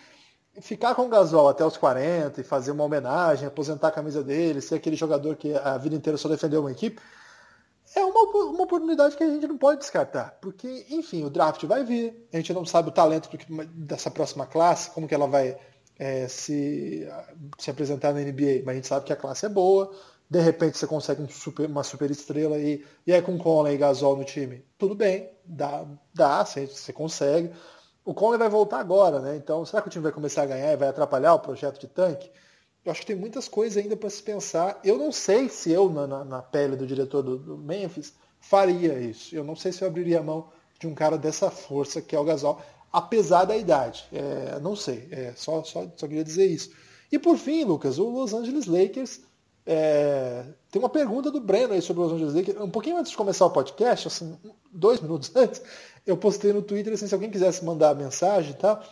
ficar 0.60 0.94
com 0.94 1.02
o 1.02 1.08
Gasol 1.08 1.48
até 1.48 1.64
os 1.64 1.76
40 1.76 2.40
e 2.40 2.44
fazer 2.44 2.72
uma 2.72 2.84
homenagem, 2.84 3.46
aposentar 3.46 3.88
a 3.88 3.92
camisa 3.92 4.22
dele, 4.22 4.60
ser 4.60 4.74
aquele 4.74 4.96
jogador 4.96 5.36
que 5.36 5.54
a 5.54 5.78
vida 5.78 5.94
inteira 5.94 6.16
só 6.16 6.28
defendeu 6.28 6.60
uma 6.60 6.72
equipe, 6.72 7.00
é 7.94 8.04
uma, 8.04 8.20
uma 8.50 8.64
oportunidade 8.64 9.16
que 9.16 9.22
a 9.22 9.30
gente 9.30 9.46
não 9.46 9.56
pode 9.56 9.80
descartar. 9.80 10.36
Porque, 10.40 10.86
enfim, 10.90 11.24
o 11.24 11.30
draft 11.30 11.64
vai 11.64 11.84
vir, 11.84 12.28
a 12.32 12.36
gente 12.36 12.52
não 12.52 12.64
sabe 12.64 12.88
o 12.88 12.92
talento 12.92 13.28
dessa 13.72 14.10
próxima 14.10 14.46
classe, 14.46 14.90
como 14.90 15.06
que 15.06 15.14
ela 15.14 15.26
vai 15.26 15.56
é, 15.98 16.28
se, 16.28 17.08
se 17.58 17.70
apresentar 17.70 18.12
na 18.12 18.20
NBA, 18.20 18.62
mas 18.64 18.68
a 18.68 18.74
gente 18.74 18.86
sabe 18.86 19.06
que 19.06 19.12
a 19.12 19.16
classe 19.16 19.46
é 19.46 19.48
boa. 19.48 19.90
De 20.30 20.40
repente 20.40 20.76
você 20.76 20.86
consegue 20.86 21.22
um 21.22 21.28
super, 21.28 21.66
uma 21.66 21.82
super 21.82 22.10
estrela 22.10 22.56
aí, 22.56 22.84
e 23.06 23.12
aí 23.12 23.22
com 23.22 23.38
Conley 23.38 23.74
e 23.74 23.78
Gasol 23.78 24.16
no 24.16 24.24
time, 24.24 24.62
tudo 24.76 24.94
bem, 24.94 25.30
dá, 25.44 25.86
dá 26.14 26.44
você, 26.44 26.66
você 26.66 26.92
consegue. 26.92 27.50
O 28.04 28.14
Conley 28.14 28.38
vai 28.38 28.48
voltar 28.48 28.78
agora, 28.78 29.20
né? 29.20 29.36
Então, 29.36 29.64
será 29.64 29.82
que 29.82 29.88
o 29.88 29.90
time 29.90 30.02
vai 30.02 30.12
começar 30.12 30.42
a 30.42 30.46
ganhar 30.46 30.72
e 30.72 30.76
vai 30.76 30.88
atrapalhar 30.88 31.34
o 31.34 31.40
projeto 31.40 31.80
de 31.80 31.86
tanque? 31.88 32.30
Eu 32.84 32.92
acho 32.92 33.02
que 33.02 33.08
tem 33.08 33.16
muitas 33.16 33.48
coisas 33.48 33.82
ainda 33.82 33.96
para 33.96 34.08
se 34.08 34.22
pensar. 34.22 34.80
Eu 34.82 34.96
não 34.96 35.12
sei 35.12 35.48
se 35.48 35.70
eu, 35.70 35.90
na, 35.90 36.24
na 36.24 36.40
pele 36.40 36.74
do 36.74 36.86
diretor 36.86 37.22
do, 37.22 37.36
do, 37.36 37.58
Memphis, 37.58 38.14
faria 38.40 38.98
isso. 38.98 39.36
Eu 39.36 39.44
não 39.44 39.54
sei 39.54 39.72
se 39.72 39.82
eu 39.82 39.88
abriria 39.88 40.20
a 40.20 40.22
mão 40.22 40.48
de 40.78 40.86
um 40.86 40.94
cara 40.94 41.18
dessa 41.18 41.50
força 41.50 42.00
que 42.00 42.16
é 42.16 42.18
o 42.18 42.24
Gasol, 42.24 42.62
apesar 42.92 43.44
da 43.44 43.56
idade. 43.56 44.06
É, 44.12 44.58
não 44.60 44.76
sei. 44.76 45.08
É, 45.10 45.32
só, 45.36 45.62
só, 45.64 45.86
só 45.96 46.06
queria 46.06 46.24
dizer 46.24 46.46
isso. 46.46 46.70
E 47.10 47.18
por 47.18 47.36
fim, 47.36 47.64
Lucas, 47.64 47.98
o 47.98 48.08
Los 48.08 48.32
Angeles 48.34 48.66
Lakers. 48.66 49.20
É, 49.70 50.44
tem 50.70 50.80
uma 50.80 50.88
pergunta 50.88 51.30
do 51.30 51.40
Breno 51.40 51.74
aí 51.74 51.82
sobre 51.82 52.02
o 52.02 52.04
Los 52.04 52.14
Angeles 52.14 52.34
Lakers. 52.34 52.60
Um 52.60 52.70
pouquinho 52.70 52.96
antes 52.96 53.10
de 53.10 53.16
começar 53.16 53.44
o 53.44 53.50
podcast, 53.50 54.08
assim, 54.08 54.38
dois 54.72 55.00
minutos 55.00 55.30
antes, 55.36 55.60
eu 56.06 56.16
postei 56.16 56.52
no 56.52 56.62
Twitter 56.62 56.94
assim, 56.94 57.06
se 57.06 57.14
alguém 57.14 57.30
quisesse 57.30 57.64
mandar 57.64 57.94
mensagem 57.94 58.52
e 58.52 58.54
tá? 58.54 58.76
tal. 58.76 58.84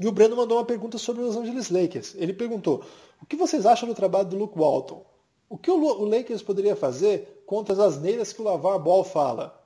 E 0.00 0.06
o 0.06 0.12
Breno 0.12 0.36
mandou 0.36 0.58
uma 0.58 0.64
pergunta 0.64 0.98
sobre 0.98 1.22
os 1.22 1.36
Los 1.36 1.44
Angeles 1.44 1.70
Lakers. 1.70 2.14
Ele 2.16 2.32
perguntou: 2.32 2.84
o 3.20 3.26
que 3.26 3.36
vocês 3.36 3.64
acham 3.66 3.88
do 3.88 3.94
trabalho 3.94 4.28
do 4.28 4.36
Luke 4.36 4.58
Walton? 4.58 5.04
O 5.48 5.58
que 5.58 5.70
o 5.70 6.04
Lakers 6.04 6.42
poderia 6.42 6.74
fazer 6.74 7.44
contra 7.46 7.74
as 7.74 7.78
asneiras 7.78 8.32
que 8.32 8.40
o 8.40 8.44
Lavar 8.44 8.78
Ball 8.78 9.04
fala? 9.04 9.62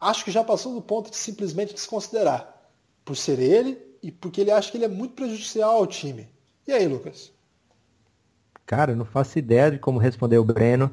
Acho 0.00 0.24
que 0.24 0.30
já 0.30 0.44
passou 0.44 0.74
do 0.74 0.82
ponto 0.82 1.10
de 1.10 1.16
simplesmente 1.16 1.72
desconsiderar, 1.72 2.57
por 3.08 3.16
ser 3.16 3.38
ele 3.38 3.78
e 4.02 4.12
porque 4.12 4.42
ele 4.42 4.50
acha 4.50 4.70
que 4.70 4.76
ele 4.76 4.84
é 4.84 4.88
muito 4.88 5.14
prejudicial 5.14 5.76
ao 5.78 5.86
time. 5.86 6.28
E 6.66 6.72
aí, 6.72 6.86
Lucas? 6.86 7.32
Cara, 8.66 8.92
eu 8.92 8.96
não 8.96 9.06
faço 9.06 9.38
ideia 9.38 9.70
de 9.70 9.78
como 9.78 9.98
responder 9.98 10.36
o 10.36 10.44
Breno. 10.44 10.90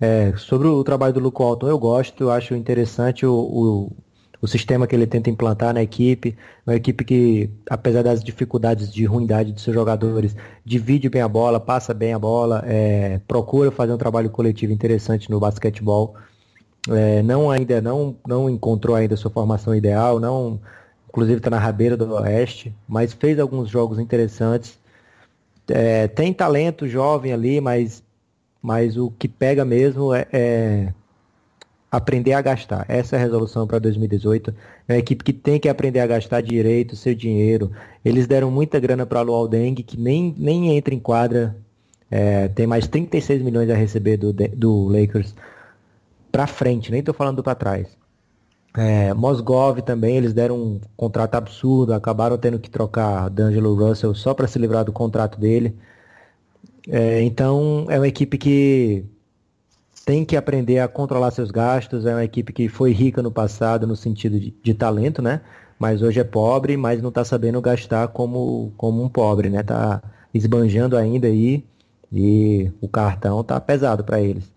É, 0.00 0.32
sobre 0.38 0.66
o 0.66 0.82
trabalho 0.82 1.12
do 1.12 1.20
Luke 1.20 1.38
Walton, 1.38 1.68
eu 1.68 1.78
gosto, 1.78 2.24
eu 2.24 2.30
acho 2.30 2.54
interessante 2.54 3.26
o, 3.26 3.34
o 3.34 3.92
o 4.40 4.46
sistema 4.46 4.86
que 4.86 4.94
ele 4.94 5.06
tenta 5.06 5.28
implantar 5.28 5.74
na 5.74 5.82
equipe, 5.82 6.36
uma 6.64 6.76
equipe 6.76 7.04
que, 7.04 7.50
apesar 7.68 8.02
das 8.02 8.22
dificuldades 8.22 8.88
de 8.92 9.04
ruindade 9.04 9.50
de 9.50 9.60
seus 9.60 9.74
jogadores, 9.74 10.36
divide 10.64 11.08
bem 11.08 11.22
a 11.22 11.28
bola, 11.28 11.58
passa 11.58 11.92
bem 11.92 12.12
a 12.12 12.18
bola, 12.18 12.62
é, 12.64 13.20
procura 13.26 13.72
fazer 13.72 13.92
um 13.92 13.98
trabalho 13.98 14.30
coletivo 14.30 14.72
interessante 14.72 15.28
no 15.28 15.40
basquetebol. 15.40 16.14
É, 16.88 17.20
não 17.22 17.50
ainda 17.50 17.80
não, 17.80 18.16
não 18.26 18.48
encontrou 18.48 18.94
ainda 18.94 19.16
sua 19.16 19.30
formação 19.30 19.74
ideal, 19.74 20.20
não, 20.20 20.60
inclusive 21.08 21.38
está 21.38 21.50
na 21.50 21.58
rabeira 21.58 21.96
do 21.96 22.12
Oeste, 22.14 22.74
mas 22.86 23.12
fez 23.12 23.38
alguns 23.38 23.68
jogos 23.68 23.98
interessantes. 23.98 24.78
É, 25.68 26.08
tem 26.08 26.32
talento 26.32 26.86
jovem 26.86 27.32
ali, 27.32 27.60
mas, 27.60 28.02
mas 28.62 28.96
o 28.96 29.10
que 29.10 29.28
pega 29.28 29.64
mesmo 29.64 30.14
é, 30.14 30.26
é 30.32 30.92
aprender 31.90 32.32
a 32.34 32.40
gastar. 32.40 32.84
Essa 32.88 33.16
é 33.16 33.18
a 33.18 33.22
resolução 33.22 33.66
para 33.66 33.78
2018. 33.78 34.54
É 34.86 34.92
uma 34.92 34.98
equipe 34.98 35.24
que 35.24 35.32
tem 35.32 35.58
que 35.58 35.68
aprender 35.68 36.00
a 36.00 36.06
gastar 36.06 36.42
direito 36.42 36.96
seu 36.96 37.14
dinheiro. 37.14 37.72
Eles 38.04 38.26
deram 38.26 38.50
muita 38.50 38.78
grana 38.78 39.06
para 39.06 39.22
o 39.22 39.48
Deng, 39.48 39.74
que 39.82 39.98
nem, 39.98 40.34
nem 40.36 40.76
entra 40.76 40.94
em 40.94 41.00
quadra. 41.00 41.56
É, 42.10 42.48
tem 42.48 42.66
mais 42.66 42.86
36 42.86 43.42
milhões 43.42 43.68
a 43.70 43.74
receber 43.74 44.16
do, 44.16 44.32
do 44.32 44.84
Lakers 44.88 45.34
para 46.32 46.46
frente, 46.46 46.90
nem 46.90 47.00
estou 47.00 47.14
falando 47.14 47.42
para 47.42 47.54
trás. 47.54 47.98
É, 48.76 49.12
Mosgov 49.14 49.82
também, 49.82 50.16
eles 50.16 50.32
deram 50.32 50.56
um 50.56 50.80
contrato 50.96 51.34
absurdo, 51.34 51.92
acabaram 51.94 52.38
tendo 52.38 52.58
que 52.58 52.70
trocar 52.70 53.28
D'Angelo 53.28 53.74
Russell 53.74 54.14
só 54.14 54.34
para 54.34 54.46
se 54.46 54.58
livrar 54.58 54.84
do 54.84 54.92
contrato 54.92 55.38
dele. 55.40 55.76
É, 56.88 57.22
então 57.22 57.86
é 57.88 57.98
uma 57.98 58.08
equipe 58.08 58.38
que 58.38 59.04
tem 60.04 60.24
que 60.24 60.36
aprender 60.36 60.78
a 60.78 60.88
controlar 60.88 61.30
seus 61.30 61.50
gastos. 61.50 62.06
É 62.06 62.14
uma 62.14 62.24
equipe 62.24 62.52
que 62.52 62.68
foi 62.68 62.92
rica 62.92 63.22
no 63.22 63.30
passado 63.30 63.86
no 63.86 63.96
sentido 63.96 64.40
de, 64.40 64.54
de 64.62 64.74
talento, 64.74 65.20
né? 65.20 65.42
Mas 65.78 66.02
hoje 66.02 66.20
é 66.20 66.24
pobre, 66.24 66.76
mas 66.76 67.02
não 67.02 67.10
está 67.10 67.24
sabendo 67.24 67.60
gastar 67.60 68.08
como, 68.08 68.72
como 68.76 69.02
um 69.02 69.08
pobre, 69.08 69.50
né? 69.50 69.62
Tá 69.62 70.02
esbanjando 70.32 70.96
ainda 70.96 71.28
aí 71.28 71.64
e 72.12 72.72
o 72.80 72.88
cartão 72.88 73.44
tá 73.44 73.60
pesado 73.60 74.04
para 74.04 74.20
eles. 74.20 74.50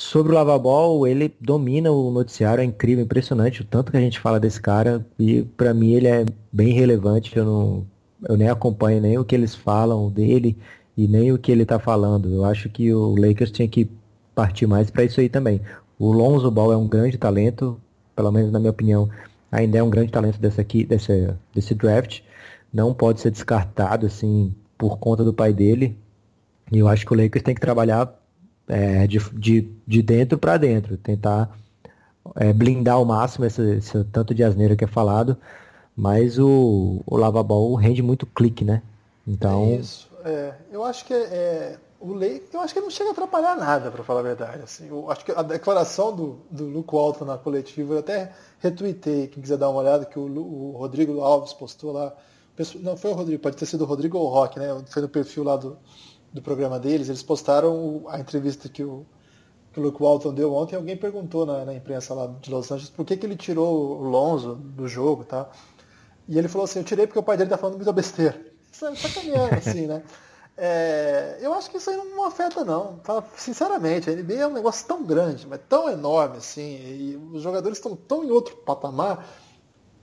Sobre 0.00 0.32
o 0.32 0.34
Lavabol, 0.34 1.06
ele 1.06 1.30
domina 1.38 1.92
o 1.92 2.10
noticiário, 2.10 2.62
é 2.62 2.64
incrível, 2.64 3.04
impressionante 3.04 3.60
o 3.60 3.64
tanto 3.66 3.92
que 3.92 3.98
a 3.98 4.00
gente 4.00 4.18
fala 4.18 4.40
desse 4.40 4.58
cara 4.58 5.06
e 5.18 5.42
para 5.42 5.74
mim 5.74 5.92
ele 5.92 6.08
é 6.08 6.24
bem 6.50 6.72
relevante. 6.72 7.36
Eu 7.36 7.44
não, 7.44 7.86
eu 8.26 8.34
nem 8.34 8.48
acompanho 8.48 8.98
nem 9.02 9.18
o 9.18 9.24
que 9.26 9.34
eles 9.34 9.54
falam 9.54 10.10
dele 10.10 10.56
e 10.96 11.06
nem 11.06 11.30
o 11.32 11.38
que 11.38 11.52
ele 11.52 11.64
está 11.64 11.78
falando. 11.78 12.32
Eu 12.32 12.46
acho 12.46 12.70
que 12.70 12.90
o 12.94 13.14
Lakers 13.14 13.50
tinha 13.50 13.68
que 13.68 13.90
partir 14.34 14.66
mais 14.66 14.90
para 14.90 15.04
isso 15.04 15.20
aí 15.20 15.28
também. 15.28 15.60
O 15.98 16.10
Lonzo 16.10 16.50
Ball 16.50 16.72
é 16.72 16.76
um 16.78 16.88
grande 16.88 17.18
talento, 17.18 17.78
pelo 18.16 18.32
menos 18.32 18.50
na 18.50 18.58
minha 18.58 18.70
opinião, 18.70 19.06
ainda 19.52 19.76
é 19.76 19.82
um 19.82 19.90
grande 19.90 20.10
talento 20.10 20.40
desse 20.40 20.62
aqui, 20.62 20.82
desse, 20.82 21.28
desse 21.54 21.74
draft. 21.74 22.22
Não 22.72 22.94
pode 22.94 23.20
ser 23.20 23.30
descartado 23.30 24.06
assim 24.06 24.54
por 24.78 24.96
conta 24.98 25.22
do 25.22 25.34
pai 25.34 25.52
dele. 25.52 25.94
E 26.72 26.78
eu 26.78 26.88
acho 26.88 27.04
que 27.04 27.12
o 27.12 27.16
Lakers 27.22 27.44
tem 27.44 27.54
que 27.54 27.60
trabalhar 27.60 28.18
é, 28.70 29.04
de, 29.06 29.18
de, 29.32 29.68
de 29.84 30.00
dentro 30.00 30.38
para 30.38 30.56
dentro, 30.56 30.96
tentar 30.96 31.50
é, 32.36 32.52
blindar 32.52 32.94
ao 32.94 33.04
máximo 33.04 33.44
esse, 33.44 33.62
esse, 33.76 34.04
tanto 34.04 34.32
de 34.32 34.44
asneira 34.44 34.76
que 34.76 34.84
é 34.84 34.86
falado. 34.86 35.36
Mas 35.96 36.38
o, 36.38 37.02
o 37.04 37.16
Lava 37.16 37.42
Ball 37.42 37.74
rende 37.74 38.00
muito 38.00 38.24
clique, 38.24 38.64
né? 38.64 38.80
Então. 39.26 39.64
É 39.64 39.74
isso. 39.74 40.08
É, 40.24 40.54
eu 40.70 40.84
acho 40.84 41.04
que 41.04 41.12
é, 41.12 41.18
é 41.18 41.78
o 41.98 42.14
Lei, 42.14 42.42
eu 42.54 42.60
acho 42.60 42.72
que 42.72 42.80
não 42.80 42.88
chega 42.88 43.10
a 43.10 43.12
atrapalhar 43.12 43.56
nada, 43.56 43.90
para 43.90 44.04
falar 44.04 44.20
a 44.20 44.22
verdade. 44.22 44.62
Assim, 44.62 44.88
eu 44.88 45.10
acho 45.10 45.24
que 45.24 45.32
a 45.32 45.42
declaração 45.42 46.14
do, 46.14 46.38
do 46.50 46.64
Luke 46.64 46.94
Walton 46.94 47.24
na 47.24 47.36
coletiva, 47.36 47.94
eu 47.94 47.98
até 47.98 48.32
retuitei, 48.60 49.26
quem 49.26 49.42
quiser 49.42 49.58
dar 49.58 49.68
uma 49.68 49.80
olhada, 49.80 50.06
que 50.06 50.18
o, 50.18 50.22
o 50.22 50.76
Rodrigo 50.78 51.20
Alves 51.20 51.52
postou 51.52 51.92
lá. 51.92 52.14
Não, 52.76 52.96
foi 52.96 53.10
o 53.10 53.14
Rodrigo, 53.14 53.42
pode 53.42 53.56
ter 53.56 53.66
sido 53.66 53.82
o 53.82 53.86
Rodrigo 53.86 54.16
ou 54.16 54.26
o 54.26 54.30
Rock, 54.30 54.58
né? 54.58 54.68
Foi 54.86 55.02
no 55.02 55.08
perfil 55.08 55.42
lá 55.42 55.56
do, 55.56 55.76
do 56.32 56.40
programa 56.42 56.78
deles. 56.78 57.08
Eles 57.08 57.22
postaram 57.22 58.04
a 58.08 58.18
entrevista 58.18 58.68
que 58.68 58.82
o, 58.82 59.04
que 59.72 59.80
o 59.80 59.82
Luke 59.82 60.02
Walton 60.02 60.34
deu 60.34 60.54
ontem. 60.54 60.76
Alguém 60.76 60.96
perguntou 60.96 61.44
na, 61.44 61.64
na, 61.64 61.74
imprensa 61.74 62.14
lá 62.14 62.26
de 62.40 62.50
Los 62.50 62.70
Angeles 62.70 62.90
por 62.90 63.04
que, 63.04 63.16
que 63.16 63.26
ele 63.26 63.36
tirou 63.36 64.00
o 64.00 64.02
Lonzo 64.02 64.54
do 64.54 64.86
jogo 64.88 65.24
tá? 65.24 65.48
E 66.28 66.38
ele 66.38 66.48
falou 66.48 66.64
assim: 66.64 66.80
Eu 66.80 66.84
tirei 66.84 67.06
porque 67.06 67.18
o 67.18 67.22
pai 67.22 67.36
dele 67.36 67.50
tá 67.50 67.58
falando 67.58 67.76
muita 67.76 67.92
besteira. 67.92 68.40
Sacaneando, 68.72 69.54
assim, 69.58 69.86
né? 69.86 70.02
É, 70.56 71.38
eu 71.40 71.54
acho 71.54 71.70
que 71.70 71.78
isso 71.78 71.88
aí 71.88 71.96
não 71.96 72.24
afeta 72.24 72.64
não. 72.64 73.00
Sinceramente, 73.34 74.10
a 74.10 74.14
NBA 74.14 74.34
é 74.34 74.46
um 74.46 74.52
negócio 74.52 74.86
tão 74.86 75.02
grande, 75.02 75.46
mas 75.46 75.58
tão 75.66 75.88
enorme 75.88 76.36
assim, 76.36 76.60
e 76.60 77.16
os 77.32 77.42
jogadores 77.42 77.78
estão 77.78 77.96
tão 77.96 78.22
em 78.22 78.30
outro 78.30 78.56
patamar, 78.58 79.26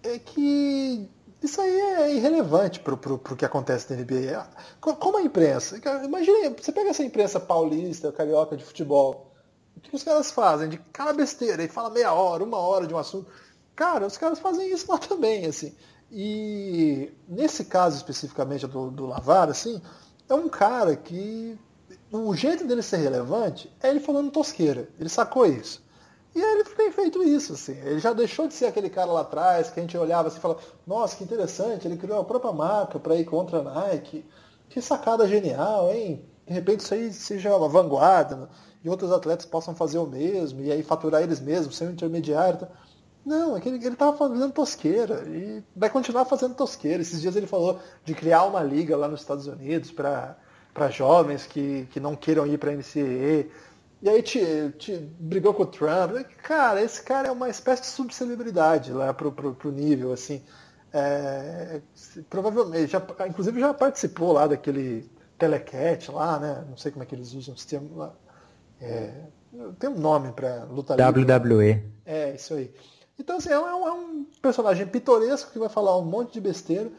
é 0.02 0.18
que 0.18 1.08
isso 1.42 1.62
aí 1.62 1.80
é 1.80 2.16
irrelevante 2.16 2.80
para 2.80 2.94
o 2.94 3.36
que 3.36 3.46
acontece 3.46 3.94
na 3.94 4.02
NBA. 4.02 4.48
Como 4.80 5.18
a 5.18 5.22
imprensa, 5.22 5.80
imagine, 6.04 6.50
você 6.50 6.72
pega 6.72 6.90
essa 6.90 7.04
imprensa 7.04 7.40
paulista, 7.40 8.12
carioca 8.12 8.58
de 8.58 8.64
futebol, 8.64 9.32
o 9.76 9.80
que 9.80 9.96
os 9.96 10.04
caras 10.04 10.32
fazem? 10.32 10.70
De 10.70 10.78
cara 10.92 11.14
besteira, 11.14 11.64
e 11.64 11.68
fala 11.68 11.90
meia 11.90 12.12
hora, 12.12 12.44
uma 12.44 12.58
hora 12.58 12.88
de 12.88 12.94
um 12.94 12.98
assunto. 12.98 13.32
Cara, 13.76 14.08
os 14.08 14.18
caras 14.18 14.40
fazem 14.40 14.72
isso 14.72 14.92
lá 14.92 14.98
também, 14.98 15.46
assim. 15.46 15.76
E 16.12 17.12
nesse 17.28 17.66
caso 17.66 17.98
especificamente 17.98 18.66
do, 18.66 18.90
do 18.90 19.06
Lavar, 19.06 19.50
assim, 19.50 19.82
é 20.28 20.34
um 20.34 20.50
cara 20.50 20.96
que 20.96 21.58
o 22.12 22.36
jeito 22.36 22.66
dele 22.66 22.82
ser 22.82 22.98
relevante 22.98 23.72
é 23.82 23.90
ele 23.90 24.00
falando 24.00 24.32
tosqueira. 24.32 24.90
Ele 25.00 25.10
sacou 25.10 25.46
isso. 25.46 25.86
E 26.38 26.40
ele 26.40 26.64
tem 26.66 26.92
feito 26.92 27.24
isso, 27.24 27.54
assim. 27.54 27.72
Ele 27.84 27.98
já 27.98 28.14
deixou 28.14 28.48
de 28.48 28.54
ser 28.54 28.68
aquele 28.68 28.92
cara 28.92 29.12
lá 29.12 29.22
atrás 29.22 29.72
que 29.72 29.80
a 29.80 29.82
gente 29.82 29.98
olhava 29.98 30.28
assim 30.28 30.38
e 30.38 30.40
falava, 30.40 30.60
nossa, 30.86 31.16
que 31.16 31.24
interessante, 31.24 31.88
ele 31.88 31.98
criou 31.98 32.22
a 32.22 32.24
própria 32.24 32.54
marca 32.54 33.00
para 33.00 33.16
ir 33.16 33.26
contra 33.26 33.58
a 33.58 33.64
Nike. 33.64 34.24
Que 34.70 34.80
sacada 34.80 35.28
genial, 35.28 35.92
hein? 35.92 36.24
De 36.46 36.54
repente 36.54 36.82
isso 36.82 36.94
aí 36.94 37.12
seja 37.12 37.58
uma 37.58 37.68
vanguarda 37.68 38.36
né? 38.36 38.48
e 38.84 38.90
outros 38.90 39.12
atletas 39.12 39.48
possam 39.48 39.74
fazer 39.74 39.98
o 39.98 40.06
mesmo 40.06 40.62
e 40.62 40.72
aí 40.72 40.84
faturar 40.84 41.24
eles 41.24 41.40
mesmos, 41.40 41.76
sem 41.76 41.88
um 41.88 41.92
intermediário. 41.92 42.60
Tá? 42.60 42.68
Não, 43.26 43.58
é 43.58 43.60
que 43.60 43.68
ele, 43.68 43.80
estava 43.80 44.16
fazendo 44.16 44.52
tosqueira 44.52 45.24
e 45.28 45.64
vai 45.76 45.90
continuar 45.90 46.26
fazendo 46.26 46.54
tosqueira. 46.54 47.02
Esses 47.02 47.20
dias 47.20 47.36
ele 47.36 47.48
falou 47.48 47.80
de 48.06 48.14
criar 48.14 48.44
uma 48.44 48.62
liga 48.62 48.96
lá 48.96 49.08
nos 49.08 49.22
Estados 49.22 49.48
Unidos 49.48 49.90
para 49.90 50.38
jovens 50.92 51.48
que, 51.48 51.88
que 51.90 52.00
não 52.00 52.16
queiram 52.16 52.46
ir 52.46 52.60
para 52.60 52.70
a 52.70 52.76
NCAA. 52.76 53.50
E 54.02 54.10
aí 54.10 54.22
te, 54.22 54.40
te, 54.78 54.96
brigou 55.20 55.54
com 55.54 55.64
o 55.64 55.68
Trump. 55.68 56.24
Cara, 56.44 56.82
esse 56.82 57.02
cara 57.02 57.30
é 57.30 57.32
uma 57.32 57.50
espécie 57.50 57.84
de 57.84 57.88
subcelebridade 57.88 58.94
lá 58.94 59.14
pro, 59.14 59.32
pro, 59.32 59.56
pro 59.56 59.72
nível, 59.72 60.12
assim. 60.14 60.42
É, 60.94 61.82
provavelmente, 62.30 62.92
já, 62.92 63.06
inclusive 63.28 63.60
já 63.60 63.74
participou 63.74 64.32
lá 64.34 64.48
daquele 64.48 65.10
telecat 65.38 66.12
lá, 66.12 66.40
né? 66.40 66.66
Não 66.70 66.78
sei 66.78 66.92
como 66.92 67.04
é 67.04 67.06
que 67.06 67.16
eles 67.16 67.34
usam 67.34 67.54
o 67.54 67.58
sistema 67.58 67.88
lá. 67.96 68.14
É, 68.80 69.12
tem 69.80 69.90
um 69.90 69.98
nome 69.98 70.32
para 70.32 70.66
luta 70.66 70.96
WWE. 70.96 71.84
É, 72.06 72.36
isso 72.36 72.54
aí. 72.54 72.72
Então, 73.20 73.38
assim, 73.38 73.50
é 73.50 73.60
um, 73.60 73.88
é 73.88 73.92
um, 73.92 74.26
personagem 74.42 74.86
pitoresco 74.86 75.52
que 75.52 75.60
vai 75.60 75.70
falar 75.70 75.98
um 75.98 76.06
monte 76.06 76.34
de 76.34 76.42
besteira. 76.42 76.92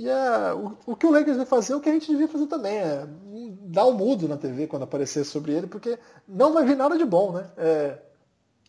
E 0.00 0.08
é, 0.08 0.54
o, 0.54 0.78
o, 0.86 0.96
que 0.96 1.04
o 1.04 1.10
Lakers 1.10 1.36
vai 1.36 1.44
fazer 1.44 1.74
é 1.74 1.76
o 1.76 1.80
que 1.80 1.90
a 1.90 1.92
gente 1.92 2.10
devia 2.10 2.26
fazer 2.26 2.46
também, 2.46 2.74
é 2.74 3.06
dar 3.64 3.84
um 3.84 3.92
mudo 3.92 4.26
na 4.26 4.38
TV 4.38 4.66
quando 4.66 4.84
aparecer 4.84 5.26
sobre 5.26 5.52
ele, 5.52 5.66
porque 5.66 5.98
não 6.26 6.54
vai 6.54 6.64
vir 6.64 6.74
nada 6.74 6.96
de 6.96 7.04
bom, 7.04 7.32
né? 7.32 7.50
É, 7.58 7.98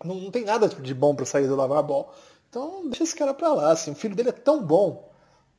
não, 0.03 0.15
não, 0.15 0.29
tem 0.29 0.43
nada 0.43 0.67
de 0.67 0.93
bom 0.93 1.15
para 1.15 1.25
sair 1.25 1.47
do 1.47 1.55
lavar 1.55 1.83
ball. 1.83 2.13
Então 2.49 2.83
deixa 2.89 3.03
esse 3.03 3.15
cara 3.15 3.33
pra 3.33 3.53
lá. 3.53 3.71
Assim, 3.71 3.91
o 3.91 3.95
filho 3.95 4.13
dele 4.13 4.27
é 4.27 4.33
tão 4.33 4.61
bom, 4.61 5.09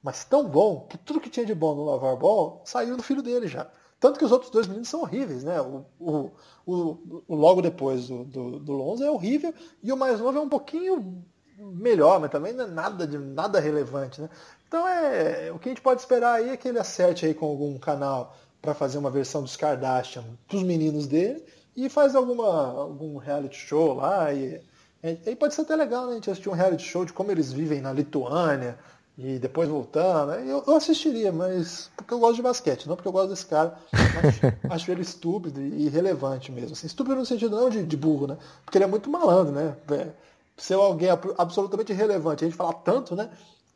mas 0.03 0.24
tão 0.24 0.47
bom, 0.47 0.86
que 0.90 0.99
tudo 0.99 1.23
que 1.23 1.31
tinha 1.31 1.47
de 1.47 1.55
bom 1.55 1.74
no 1.74 1.86
lavar 1.86 2.19
ball 2.19 2.61
saiu 2.66 2.94
do 2.94 3.03
filho 3.03 3.23
dele 3.23 3.49
já. 3.49 3.66
Tanto 3.99 4.19
que 4.19 4.27
os 4.27 4.32
outros 4.32 4.51
dois 4.51 4.66
meninos 4.66 4.90
são 4.90 5.01
horríveis, 5.01 5.43
né? 5.43 5.59
O, 5.62 5.86
o, 5.99 6.31
o, 6.66 7.23
o 7.28 7.35
logo 7.35 7.62
depois 7.62 8.09
do, 8.09 8.24
do, 8.24 8.59
do 8.59 8.73
Lonzo 8.73 9.05
é 9.05 9.11
horrível 9.11 9.55
e 9.82 9.90
o 9.90 9.97
mais 9.97 10.20
novo 10.20 10.36
é 10.36 10.40
um 10.43 10.51
pouquinho 10.51 11.24
melhor, 11.57 12.20
mas 12.20 12.31
também 12.31 12.53
não 12.53 12.65
é 12.65 12.69
nada 12.69 13.07
de 13.07 13.16
nada 13.16 13.59
relevante, 13.59 14.20
né? 14.20 14.28
Então 14.73 14.89
é 14.89 15.53
o 15.53 15.59
que 15.59 15.69
a 15.69 15.73
gente 15.73 15.82
pode 15.82 16.01
esperar 16.01 16.36
aí 16.36 16.49
é 16.49 16.57
que 16.57 16.66
ele 16.66 16.78
acerte 16.78 17.27
aí 17.27 17.35
com 17.35 17.44
algum 17.44 17.78
canal 17.78 18.35
para 18.62 18.73
fazer 18.73 18.97
uma 18.97 19.11
versão 19.11 19.43
dos 19.43 19.55
Kardashian 19.55 20.24
para 20.49 20.57
os 20.57 20.62
meninos 20.62 21.07
dele 21.07 21.44
e 21.77 21.90
faz 21.90 22.15
alguma 22.15 22.70
algum 22.73 23.19
reality 23.19 23.55
show 23.55 23.93
lá 23.93 24.32
e 24.32 24.62
aí 25.03 25.36
pode 25.36 25.53
ser 25.55 25.61
até 25.61 25.77
legal, 25.77 26.07
né? 26.07 26.12
A 26.12 26.15
gente 26.15 26.31
assistir 26.31 26.49
um 26.49 26.55
reality 26.55 26.85
show 26.85 27.05
de 27.05 27.12
como 27.12 27.31
eles 27.31 27.53
vivem 27.53 27.82
na 27.82 27.93
Lituânia, 27.93 28.78
e 29.19 29.39
depois 29.39 29.69
voltando. 29.69 30.28
Né? 30.28 30.44
Eu, 30.47 30.65
eu, 30.66 30.74
assistiria, 30.74 31.31
mas 31.31 31.90
porque 31.94 32.15
eu 32.15 32.19
gosto 32.19 32.36
de 32.36 32.43
basquete, 32.43 32.89
não 32.89 32.97
porque 32.97 33.09
eu 33.09 33.12
gosto 33.12 33.28
desse 33.28 33.44
cara. 33.44 33.77
Acho, 33.93 34.40
acho 34.73 34.90
ele 34.90 35.03
estúpido 35.03 35.61
e 35.61 35.85
irrelevante 35.85 36.51
mesmo. 36.51 36.73
Assim, 36.73 36.86
estúpido 36.86 37.16
no 37.16 37.27
sentido 37.27 37.55
não 37.55 37.69
de, 37.69 37.85
de, 37.85 37.97
burro, 37.97 38.27
né? 38.27 38.39
Porque 38.65 38.78
ele 38.78 38.85
é 38.85 38.89
muito 38.89 39.11
malandro, 39.11 39.53
né? 39.53 39.77
É, 39.90 40.09
ser 40.57 40.74
alguém 40.74 41.11
absolutamente 41.36 41.93
irrelevante. 41.93 42.44
A 42.44 42.49
gente 42.49 42.57
fala 42.57 42.73
tanto, 42.73 43.15
né? 43.15 43.28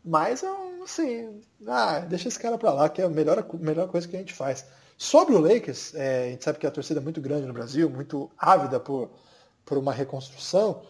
Mas, 0.07 0.45
assim, 0.85 1.41
ah, 1.66 2.01
deixa 2.01 2.28
esse 2.28 2.39
cara 2.39 2.57
pra 2.57 2.73
lá, 2.73 2.89
que 2.89 3.03
é 3.03 3.05
a 3.05 3.09
melhor, 3.09 3.45
melhor 3.59 3.89
coisa 3.89 4.07
que 4.07 4.15
a 4.15 4.19
gente 4.19 4.33
faz. 4.33 4.65
Sobre 4.97 5.35
o 5.35 5.41
Lakers, 5.41 5.95
é, 5.95 6.27
a 6.27 6.31
gente 6.31 6.45
sabe 6.45 6.59
que 6.59 6.66
a 6.66 6.70
torcida 6.70 7.01
é 7.01 7.03
muito 7.03 7.20
grande 7.20 7.47
no 7.47 7.53
Brasil, 7.53 7.91
muito 7.91 8.31
ávida 8.39 8.78
por, 8.78 9.11
por 9.65 9.77
uma 9.77 9.93
reconstrução. 9.93 10.83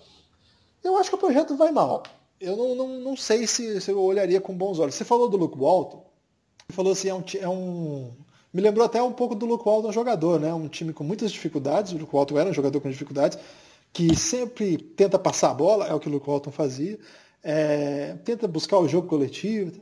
Eu 0.85 0.97
acho 0.99 1.09
que 1.09 1.17
o 1.17 1.19
projeto 1.19 1.57
vai 1.57 1.73
mal 1.73 2.03
eu 2.41 2.57
não, 2.57 2.75
não, 2.75 3.01
não 3.01 3.17
sei 3.17 3.47
se, 3.47 3.81
se, 3.81 3.91
eu 3.91 4.01
olharia 4.01 4.41
com 4.41 4.55
bons 4.55 4.79
olhos. 4.79 4.95
Você 4.95 5.05
falou 5.05 5.29
do 5.29 5.37
Luke 5.37 5.59
Walton, 5.59 6.05
falou 6.71 6.93
assim, 6.93 7.09
é 7.09 7.15
um, 7.15 7.25
é 7.41 7.49
um, 7.49 8.13
Me 8.53 8.61
lembrou 8.61 8.85
até 8.85 9.03
um 9.03 9.13
pouco 9.13 9.35
do 9.35 9.47
Luke 9.47 9.65
Walton 9.65 9.93
jogador, 9.93 10.39
né? 10.39 10.53
Um 10.53 10.69
time 10.69 10.93
com 10.93 11.05
muitas 11.05 11.33
dificuldades, 11.33 11.93
o 11.93 11.99
Luke 11.99 12.15
Walton 12.15 12.39
era 12.39 12.51
um 12.51 12.55
jogador 12.55 12.81
com 12.81 12.91
dificuldades, 12.91 13.39
que 13.93 14.15
sempre 14.15 14.77
tenta 14.77 15.19
passar 15.19 15.51
a 15.51 15.55
bola, 15.55 15.87
é 15.87 15.95
o 15.95 16.01
que 16.01 16.09
o 16.09 16.13
Luke 16.13 16.29
Walton 16.29 16.51
fazia, 16.51 16.99
é, 17.49 18.17
tenta 18.25 18.49
buscar 18.49 18.79
o 18.79 18.89
jogo 18.89 19.07
coletivo. 19.07 19.81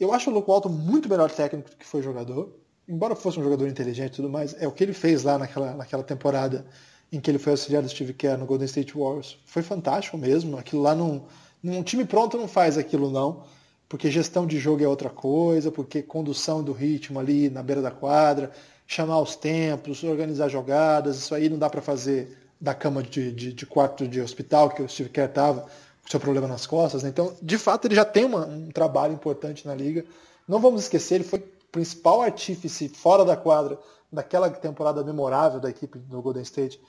Eu 0.00 0.12
acho 0.12 0.28
o 0.28 0.34
Luke 0.34 0.48
Walton 0.48 0.68
muito 0.68 1.08
melhor 1.08 1.30
técnico 1.30 1.70
do 1.70 1.76
que 1.76 1.86
foi 1.86 2.02
jogador, 2.02 2.52
embora 2.88 3.14
fosse 3.14 3.38
um 3.38 3.44
jogador 3.44 3.68
inteligente 3.68 4.14
e 4.14 4.16
tudo 4.16 4.28
mais, 4.28 4.60
é 4.60 4.66
o 4.66 4.72
que 4.72 4.82
ele 4.82 4.92
fez 4.92 5.22
lá 5.22 5.38
naquela, 5.38 5.74
naquela 5.74 6.02
temporada 6.02 6.66
em 7.12 7.20
que 7.20 7.30
ele 7.30 7.38
foi 7.38 7.52
auxiliar 7.52 7.82
do 7.82 7.88
Steve 7.88 8.12
Kerr 8.12 8.36
no 8.36 8.46
Golden 8.46 8.66
State 8.66 8.98
Warriors. 8.98 9.38
Foi 9.46 9.62
fantástico 9.62 10.18
mesmo, 10.18 10.58
aquilo 10.58 10.82
lá 10.82 10.92
não 10.92 11.26
um 11.62 11.82
time 11.82 12.04
pronto 12.04 12.36
não 12.36 12.48
faz 12.48 12.76
aquilo 12.76 13.10
não, 13.10 13.44
porque 13.88 14.10
gestão 14.10 14.44
de 14.44 14.58
jogo 14.58 14.82
é 14.82 14.88
outra 14.88 15.08
coisa, 15.08 15.70
porque 15.70 16.02
condução 16.02 16.64
do 16.64 16.72
ritmo 16.72 17.20
ali 17.20 17.48
na 17.48 17.62
beira 17.62 17.80
da 17.80 17.92
quadra, 17.92 18.50
chamar 18.86 19.20
os 19.20 19.36
tempos, 19.36 20.02
organizar 20.02 20.48
jogadas, 20.48 21.16
isso 21.16 21.34
aí 21.34 21.48
não 21.48 21.58
dá 21.58 21.70
para 21.70 21.80
fazer 21.80 22.36
da 22.60 22.74
cama 22.74 23.02
de, 23.02 23.32
de, 23.32 23.52
de, 23.52 23.66
quarto 23.66 24.06
de 24.06 24.20
hospital 24.20 24.70
que 24.70 24.82
o 24.82 24.88
Steve 24.88 25.10
Kerr 25.10 25.28
estava 25.28 25.66
seu 26.08 26.20
problema 26.20 26.46
nas 26.46 26.66
costas. 26.66 27.02
Né? 27.02 27.08
Então, 27.08 27.34
de 27.40 27.58
fato, 27.58 27.86
ele 27.86 27.94
já 27.94 28.04
tem 28.04 28.24
uma, 28.24 28.46
um 28.46 28.70
trabalho 28.70 29.14
importante 29.14 29.66
na 29.66 29.74
liga. 29.74 30.04
Não 30.46 30.60
vamos 30.60 30.82
esquecer, 30.82 31.16
ele 31.16 31.24
foi 31.24 31.38
o 31.38 31.48
principal 31.72 32.22
artífice 32.22 32.88
fora 32.88 33.24
da 33.24 33.36
quadra 33.36 33.78
daquela 34.12 34.48
temporada 34.50 35.02
memorável 35.02 35.58
da 35.58 35.68
equipe 35.68 35.98
do 35.98 36.22
Golden 36.22 36.42
State 36.42 36.80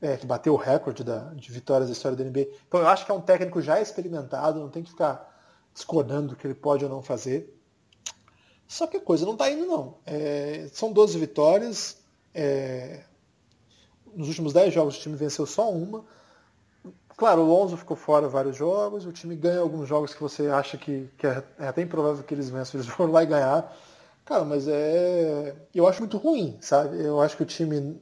é, 0.00 0.18
que 0.18 0.26
bateu 0.26 0.52
o 0.52 0.56
recorde 0.56 1.02
da, 1.02 1.32
de 1.34 1.50
vitórias 1.50 1.88
da 1.88 1.92
história 1.92 2.16
da 2.16 2.24
NBA. 2.24 2.48
Então 2.68 2.80
eu 2.80 2.88
acho 2.88 3.06
que 3.06 3.10
é 3.10 3.14
um 3.14 3.20
técnico 3.20 3.62
já 3.62 3.80
experimentado, 3.80 4.60
não 4.60 4.68
tem 4.68 4.82
que 4.82 4.90
ficar 4.90 5.32
discordando 5.72 6.28
do 6.28 6.36
que 6.36 6.46
ele 6.46 6.54
pode 6.54 6.84
ou 6.84 6.90
não 6.90 7.02
fazer. 7.02 7.58
Só 8.68 8.86
que 8.86 8.98
a 8.98 9.00
coisa 9.00 9.24
não 9.24 9.32
está 9.32 9.50
indo 9.50 9.64
não. 9.66 9.96
É, 10.04 10.68
são 10.72 10.92
12 10.92 11.18
vitórias. 11.18 11.98
É, 12.34 13.04
nos 14.14 14.28
últimos 14.28 14.52
10 14.52 14.74
jogos 14.74 14.96
o 14.96 15.00
time 15.00 15.16
venceu 15.16 15.46
só 15.46 15.70
uma. 15.70 16.04
Claro, 17.16 17.42
o 17.42 17.46
Lonzo 17.46 17.76
ficou 17.76 17.96
fora 17.96 18.28
vários 18.28 18.56
jogos, 18.56 19.06
o 19.06 19.12
time 19.12 19.36
ganha 19.36 19.60
alguns 19.60 19.88
jogos 19.88 20.12
que 20.12 20.20
você 20.20 20.48
acha 20.48 20.76
que, 20.76 21.08
que 21.16 21.26
é, 21.26 21.44
é 21.58 21.68
até 21.68 21.82
improvável 21.82 22.24
que 22.24 22.34
eles 22.34 22.50
vençam, 22.50 22.78
eles 22.80 22.90
foram 22.90 23.12
lá 23.12 23.22
e 23.22 23.26
ganhar. 23.26 23.72
Cara, 24.24 24.44
mas 24.44 24.66
é. 24.68 25.54
Eu 25.74 25.86
acho 25.86 26.00
muito 26.00 26.16
ruim, 26.16 26.56
sabe? 26.60 27.02
Eu 27.02 27.20
acho 27.20 27.36
que 27.36 27.42
o 27.42 27.46
time 27.46 28.00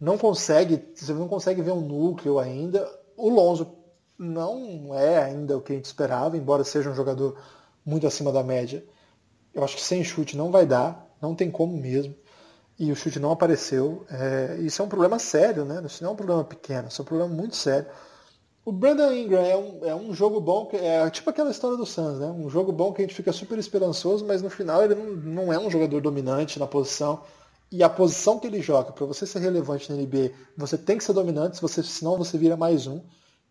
não 0.00 0.16
consegue, 0.16 0.82
você 0.94 1.12
não 1.12 1.28
consegue 1.28 1.62
ver 1.62 1.72
um 1.72 1.80
núcleo 1.80 2.38
ainda. 2.38 2.88
O 3.16 3.28
Lonzo 3.28 3.76
não 4.18 4.94
é 4.94 5.22
ainda 5.22 5.56
o 5.56 5.60
que 5.60 5.72
a 5.72 5.76
gente 5.76 5.86
esperava, 5.86 6.36
embora 6.36 6.64
seja 6.64 6.90
um 6.90 6.94
jogador 6.94 7.36
muito 7.84 8.06
acima 8.06 8.32
da 8.32 8.42
média. 8.42 8.84
Eu 9.52 9.64
acho 9.64 9.76
que 9.76 9.82
sem 9.82 10.02
chute 10.04 10.36
não 10.36 10.50
vai 10.50 10.66
dar, 10.66 11.06
não 11.20 11.34
tem 11.34 11.50
como 11.50 11.76
mesmo. 11.76 12.14
E 12.78 12.90
o 12.90 12.96
chute 12.96 13.20
não 13.20 13.30
apareceu. 13.30 14.04
É, 14.10 14.56
isso 14.60 14.82
é 14.82 14.84
um 14.84 14.88
problema 14.88 15.18
sério, 15.18 15.64
né? 15.64 15.82
Isso 15.86 16.02
não 16.02 16.10
é 16.10 16.12
um 16.14 16.16
problema 16.16 16.44
pequeno, 16.44 16.88
isso 16.88 17.00
é 17.00 17.04
um 17.04 17.06
problema 17.06 17.32
muito 17.32 17.56
sério. 17.56 17.86
O 18.64 18.72
Brandon 18.72 19.12
Ingram 19.12 19.44
é 19.44 19.56
um, 19.56 19.84
é 19.84 19.94
um 19.94 20.14
jogo 20.14 20.40
bom, 20.40 20.66
que 20.66 20.76
é 20.76 21.08
tipo 21.10 21.28
aquela 21.28 21.50
história 21.50 21.76
do 21.76 21.84
Suns, 21.84 22.18
né? 22.18 22.26
Um 22.26 22.48
jogo 22.48 22.72
bom 22.72 22.92
que 22.92 23.02
a 23.02 23.04
gente 23.04 23.14
fica 23.14 23.32
super 23.32 23.58
esperançoso, 23.58 24.24
mas 24.24 24.40
no 24.40 24.48
final 24.48 24.82
ele 24.82 24.94
não, 24.94 25.04
não 25.44 25.52
é 25.52 25.58
um 25.58 25.70
jogador 25.70 26.00
dominante 26.00 26.58
na 26.58 26.66
posição 26.66 27.20
e 27.70 27.82
a 27.82 27.88
posição 27.88 28.38
que 28.38 28.46
ele 28.46 28.62
joga, 28.62 28.92
para 28.92 29.04
você 29.04 29.26
ser 29.26 29.40
relevante 29.40 29.92
na 29.92 30.00
NBA, 30.00 30.30
você 30.56 30.78
tem 30.78 30.96
que 30.96 31.02
ser 31.02 31.12
dominante, 31.12 31.60
você, 31.60 31.82
senão 31.82 32.16
você 32.16 32.38
vira 32.38 32.56
mais 32.56 32.86
um. 32.86 33.00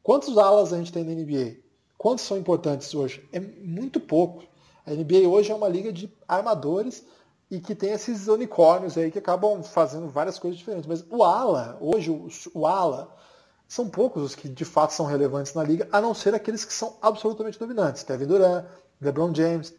Quantos 0.02 0.38
alas 0.38 0.72
a 0.72 0.78
gente 0.78 0.94
tem 0.94 1.04
na 1.04 1.12
NBA? 1.12 1.58
Quantos 1.98 2.24
são 2.24 2.38
importantes 2.38 2.96
hoje? 2.96 3.28
É 3.34 3.40
muito 3.40 4.00
pouco. 4.00 4.44
A 4.86 4.92
NBA 4.92 5.28
hoje 5.28 5.52
é 5.52 5.56
uma 5.56 5.68
liga 5.68 5.92
de 5.92 6.10
armadores 6.26 7.06
e 7.52 7.60
que 7.60 7.76
tem 7.76 7.92
esses 7.92 8.28
unicórnios 8.28 8.98
aí 8.98 9.12
que 9.12 9.20
acabam 9.20 9.62
fazendo 9.62 10.08
várias 10.08 10.40
coisas 10.40 10.58
diferentes. 10.58 10.88
Mas 10.88 11.04
o 11.10 11.24
ala, 11.24 11.78
hoje 11.82 12.10
o, 12.10 12.28
o 12.54 12.66
ala, 12.66 13.14
são 13.74 13.90
poucos 13.90 14.22
os 14.22 14.36
que 14.36 14.48
de 14.48 14.64
fato 14.64 14.94
são 14.94 15.04
relevantes 15.04 15.56
na 15.56 15.64
liga, 15.64 15.90
a 15.92 16.00
não 16.00 16.14
ser 16.14 16.36
aqueles 16.36 16.64
que 16.64 16.72
são 16.72 16.96
absolutamente 17.02 17.58
dominantes. 17.58 18.04
Kevin 18.04 18.28
Durant, 18.28 18.66
LeBron 19.02 19.34
James, 19.34 19.74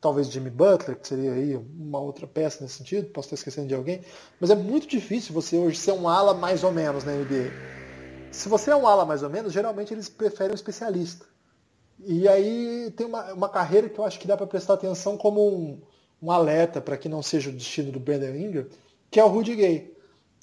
talvez 0.00 0.30
Jimmy 0.30 0.50
Butler, 0.50 0.96
que 0.96 1.08
seria 1.08 1.32
aí 1.32 1.56
uma 1.56 1.98
outra 1.98 2.28
peça 2.28 2.62
nesse 2.62 2.76
sentido, 2.76 3.08
posso 3.08 3.26
estar 3.26 3.34
esquecendo 3.34 3.66
de 3.66 3.74
alguém, 3.74 4.02
mas 4.38 4.50
é 4.50 4.54
muito 4.54 4.86
difícil 4.86 5.34
você 5.34 5.56
hoje 5.56 5.78
ser 5.78 5.90
um 5.90 6.08
ala 6.08 6.32
mais 6.32 6.62
ou 6.62 6.70
menos 6.70 7.02
na 7.02 7.10
NBA. 7.10 7.50
Se 8.30 8.48
você 8.48 8.70
é 8.70 8.76
um 8.76 8.86
ala 8.86 9.04
mais 9.04 9.24
ou 9.24 9.28
menos, 9.28 9.52
geralmente 9.52 9.92
eles 9.92 10.08
preferem 10.08 10.52
um 10.52 10.54
especialista. 10.54 11.26
E 12.06 12.28
aí 12.28 12.92
tem 12.96 13.04
uma, 13.04 13.32
uma 13.32 13.48
carreira 13.48 13.88
que 13.88 13.98
eu 13.98 14.04
acho 14.04 14.20
que 14.20 14.28
dá 14.28 14.36
para 14.36 14.46
prestar 14.46 14.74
atenção 14.74 15.16
como 15.16 15.44
um, 15.44 15.80
um 16.22 16.30
alerta 16.30 16.80
para 16.80 16.96
que 16.96 17.08
não 17.08 17.20
seja 17.20 17.50
o 17.50 17.52
destino 17.52 17.90
do 17.90 17.98
Brandon 17.98 18.28
Ingram, 18.28 18.66
que 19.10 19.18
é 19.18 19.24
o 19.24 19.28
Rudy 19.28 19.56
Gay. 19.56 19.99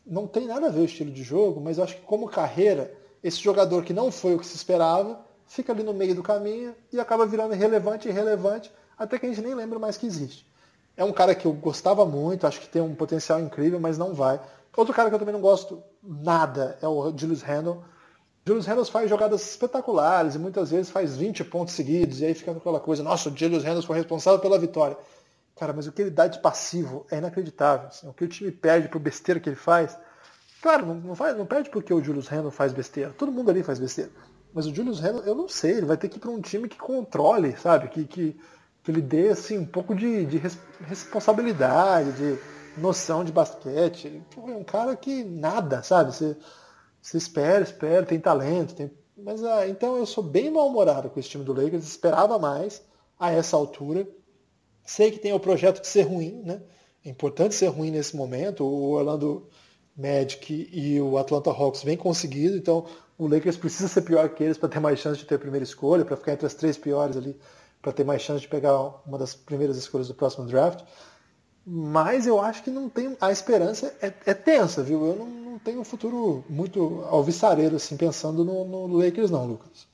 Não 0.10 0.26
tem 0.26 0.48
nada 0.48 0.68
a 0.68 0.70
ver 0.70 0.80
o 0.80 0.86
estilo 0.86 1.12
de 1.12 1.22
jogo, 1.22 1.60
mas 1.60 1.78
eu 1.78 1.84
acho 1.84 1.98
que 1.98 2.02
como 2.02 2.30
carreira, 2.30 2.96
esse 3.22 3.38
jogador 3.38 3.84
que 3.84 3.92
não 3.92 4.10
foi 4.10 4.36
o 4.36 4.40
que 4.40 4.46
se 4.46 4.56
esperava, 4.56 5.20
fica 5.46 5.74
ali 5.74 5.84
no 5.84 5.94
meio 5.94 6.16
do 6.16 6.24
caminho 6.24 6.74
e 6.92 7.00
acaba 7.00 7.26
virando 7.26 7.54
irrelevante 7.54 8.08
e 8.08 8.12
irrelevante 8.12 8.72
até 8.98 9.20
que 9.20 9.26
a 9.26 9.30
gente 9.30 9.42
nem 9.42 9.54
lembra 9.54 9.78
mais 9.78 9.98
que 9.98 10.06
existe. 10.08 10.48
É 10.96 11.04
um 11.04 11.12
cara 11.12 11.36
que 11.36 11.46
eu 11.46 11.54
gostava 11.54 12.06
muito, 12.06 12.48
acho 12.48 12.60
que 12.60 12.70
tem 12.70 12.82
um 12.82 12.96
potencial 12.96 13.40
incrível, 13.40 13.80
mas 13.80 13.98
não 13.98 14.14
vai. 14.14 14.42
Outro 14.76 14.94
cara 14.94 15.10
que 15.10 15.16
eu 15.16 15.20
também 15.20 15.34
não 15.34 15.42
gosto 15.42 15.84
nada 16.02 16.78
é 16.82 16.88
o 16.88 17.12
Julius 17.16 17.42
Randle. 17.42 17.84
Julius 18.46 18.66
Randle 18.66 18.86
faz 18.86 19.10
jogadas 19.10 19.42
espetaculares 19.42 20.36
e 20.36 20.40
muitas 20.40 20.72
vezes 20.72 20.90
faz 20.90 21.18
20 21.18 21.44
pontos 21.44 21.74
seguidos, 21.74 22.22
e 22.22 22.26
aí 22.26 22.34
fica 22.34 22.52
aquela 22.52 22.80
coisa, 22.80 23.04
nossa, 23.04 23.30
o 23.30 23.36
Julius 23.36 23.64
Randle 23.64 23.84
foi 23.84 23.98
responsável 23.98 24.40
pela 24.40 24.58
vitória. 24.58 24.98
Cara, 25.60 25.74
mas 25.74 25.88
o 25.88 25.92
que 25.92 26.02
ele 26.02 26.12
dá 26.12 26.28
de 26.28 26.40
passivo 26.40 27.06
é 27.10 27.18
inacreditável. 27.18 27.88
Assim, 27.88 28.08
o 28.08 28.14
que 28.14 28.24
o 28.24 28.28
time 28.28 28.52
perde 28.52 28.88
por 28.88 29.00
besteira 29.00 29.40
que 29.40 29.50
ele 29.50 29.56
faz. 29.56 29.98
Claro, 30.62 30.86
não, 30.86 30.96
não, 30.96 31.16
faz, 31.16 31.36
não 31.36 31.46
perde 31.46 31.70
porque 31.70 31.94
o 31.94 32.04
Julius 32.04 32.28
Randle 32.28 32.52
faz 32.52 32.74
besteira. 32.74 33.14
Todo 33.18 33.32
mundo 33.32 33.50
ali 33.50 33.64
faz 33.64 33.80
besteira. 33.80 34.12
Mas 34.54 34.66
o 34.66 34.74
Julius 34.74 35.00
Randle, 35.00 35.24
eu 35.24 35.36
não 35.36 35.48
sei, 35.48 35.74
ele 35.74 35.86
vai 35.86 35.98
ter 35.98 36.10
que 36.10 36.18
ir 36.18 36.20
para 36.20 36.32
um 36.32 36.42
time 36.42 36.68
que 36.70 36.78
controle, 36.78 37.56
sabe? 37.58 37.90
Que, 37.90 38.06
que, 38.06 38.40
que 38.84 38.92
ele 38.92 39.02
dê 39.02 39.30
assim, 39.30 39.58
um 39.58 39.66
pouco 39.66 39.96
de, 39.96 40.26
de 40.26 40.42
responsabilidade, 40.82 42.12
de 42.14 42.40
noção 42.80 43.24
de 43.24 43.32
basquete. 43.32 44.22
é 44.36 44.42
um 44.42 44.64
cara 44.64 44.96
que 44.96 45.24
nada, 45.24 45.82
sabe? 45.84 46.14
Você, 46.14 46.38
você 47.02 47.18
espera, 47.18 47.64
espera, 47.64 48.06
tem 48.06 48.20
talento, 48.20 48.76
tem... 48.76 48.92
mas 49.18 49.44
ah, 49.44 49.68
então 49.68 49.98
eu 49.98 50.06
sou 50.06 50.24
bem 50.24 50.52
mal-humorado 50.52 51.10
com 51.10 51.20
esse 51.20 51.30
time 51.30 51.44
do 51.44 51.54
Lakers, 51.54 51.86
esperava 51.86 52.38
mais 52.38 52.82
a 53.20 53.32
essa 53.32 53.56
altura. 53.56 54.08
Sei 54.88 55.12
que 55.12 55.20
tem 55.20 55.34
o 55.34 55.40
projeto 55.40 55.82
de 55.82 55.88
ser 55.88 56.04
ruim, 56.04 56.42
né? 56.46 56.62
É 57.04 57.10
importante 57.10 57.54
ser 57.54 57.68
ruim 57.68 57.92
nesse 57.92 58.16
momento. 58.16 58.64
O 58.64 58.92
Orlando 58.92 59.46
Magic 59.98 60.70
e 60.72 61.02
o 61.02 61.18
Atlanta 61.18 61.50
Hawks 61.50 61.84
vem 61.84 61.98
conseguindo, 61.98 62.56
então 62.56 62.86
o 63.18 63.28
Lakers 63.28 63.58
precisa 63.58 63.90
ser 63.90 64.04
pior 64.04 64.30
que 64.30 64.42
eles 64.42 64.58
para 64.58 64.70
ter 64.70 64.80
mais 64.80 64.98
chance 64.98 65.20
de 65.20 65.26
ter 65.26 65.36
a 65.36 65.40
primeira 65.40 65.66
escolha, 65.66 66.06
para 66.06 66.16
ficar 66.16 66.32
entre 66.32 66.48
as 66.48 66.54
três 66.54 66.78
piores 66.78 67.18
ali, 67.18 67.38
para 67.82 67.92
ter 67.92 68.06
mais 68.06 68.22
chance 68.22 68.40
de 68.40 68.48
pegar 68.48 68.80
uma 69.06 69.18
das 69.18 69.36
primeiras 69.36 69.76
escolhas 69.76 70.08
do 70.08 70.14
próximo 70.14 70.46
draft. 70.46 70.86
Mas 71.66 72.26
eu 72.26 72.40
acho 72.40 72.64
que 72.64 72.70
não 72.70 72.88
tem. 72.88 73.18
A 73.20 73.30
esperança 73.30 73.94
é, 74.02 74.14
é 74.26 74.34
tensa, 74.34 74.82
viu? 74.82 75.06
Eu 75.06 75.16
não, 75.16 75.26
não, 75.26 75.60
tenho 75.60 75.82
um 75.82 75.84
futuro 75.84 76.46
muito 76.50 77.04
alvissareiro, 77.10 77.76
assim, 77.76 77.98
pensando 77.98 78.46
no, 78.46 78.64
no, 78.64 78.96
Lakers, 78.96 79.30
não, 79.30 79.46
Lucas. 79.46 79.86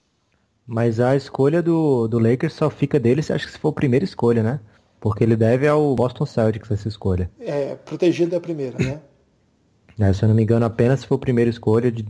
Mas 0.68 1.00
a 1.00 1.16
escolha 1.16 1.64
do, 1.64 2.08
do 2.08 2.20
Lakers 2.20 2.54
só 2.54 2.70
fica 2.70 3.00
dele 3.00 3.24
se 3.24 3.34
acho 3.34 3.48
que 3.48 3.54
se 3.54 3.58
for 3.58 3.70
a 3.70 3.74
primeira 3.74 4.06
escolha, 4.06 4.44
né? 4.44 4.60
Porque 5.04 5.22
ele 5.22 5.36
deve 5.36 5.68
ao 5.68 5.94
Boston 5.96 6.26
Celtics 6.26 6.72
essa 6.72 6.88
escolha. 6.88 7.30
É, 7.38 7.76
protegido 7.76 8.32
da 8.32 8.40
primeira, 8.40 8.78
né? 8.80 9.02
É, 10.00 10.14
se 10.14 10.24
eu 10.24 10.30
não 10.30 10.36
me 10.36 10.44
engano, 10.44 10.66
apenas 10.66 11.02
se 11.02 11.08
for 11.08 11.16
a 11.16 11.20
primeira 11.20 11.50
escolha, 11.50 11.92
de, 11.92 12.06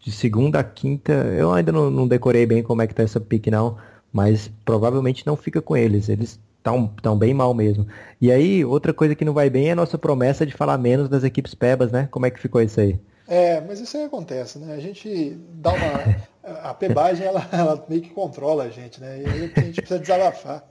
de 0.00 0.10
segunda 0.10 0.58
a 0.58 0.64
quinta, 0.64 1.12
eu 1.12 1.52
ainda 1.52 1.70
não, 1.70 1.90
não, 1.90 2.08
decorei 2.08 2.46
bem 2.46 2.62
como 2.62 2.80
é 2.80 2.86
que 2.86 2.94
tá 2.94 3.02
essa 3.02 3.20
pique 3.20 3.50
não, 3.50 3.76
mas 4.10 4.50
provavelmente 4.64 5.26
não 5.26 5.36
fica 5.36 5.60
com 5.60 5.76
eles. 5.76 6.08
Eles 6.08 6.40
estão 6.56 6.90
tão 7.02 7.18
bem 7.18 7.34
mal 7.34 7.52
mesmo. 7.52 7.86
E 8.18 8.32
aí, 8.32 8.64
outra 8.64 8.94
coisa 8.94 9.14
que 9.14 9.26
não 9.26 9.34
vai 9.34 9.50
bem 9.50 9.68
é 9.68 9.72
a 9.72 9.76
nossa 9.76 9.98
promessa 9.98 10.46
de 10.46 10.54
falar 10.54 10.78
menos 10.78 11.06
das 11.06 11.24
equipes 11.24 11.54
pebas, 11.54 11.92
né? 11.92 12.08
Como 12.10 12.24
é 12.24 12.30
que 12.30 12.40
ficou 12.40 12.62
isso 12.62 12.80
aí? 12.80 12.98
É, 13.28 13.60
mas 13.60 13.78
isso 13.78 13.94
aí 13.94 14.04
acontece, 14.04 14.58
né? 14.58 14.74
A 14.74 14.80
gente 14.80 15.38
dá 15.52 15.70
uma. 15.70 16.28
A 16.62 16.72
pebagem, 16.72 17.26
ela, 17.26 17.46
ela 17.52 17.84
meio 17.90 18.00
que 18.00 18.08
controla 18.08 18.64
a 18.64 18.70
gente, 18.70 18.98
né? 18.98 19.20
E 19.20 19.26
aí 19.26 19.52
a 19.54 19.60
gente 19.60 19.82
precisa 19.82 19.98
desabafar. 19.98 20.64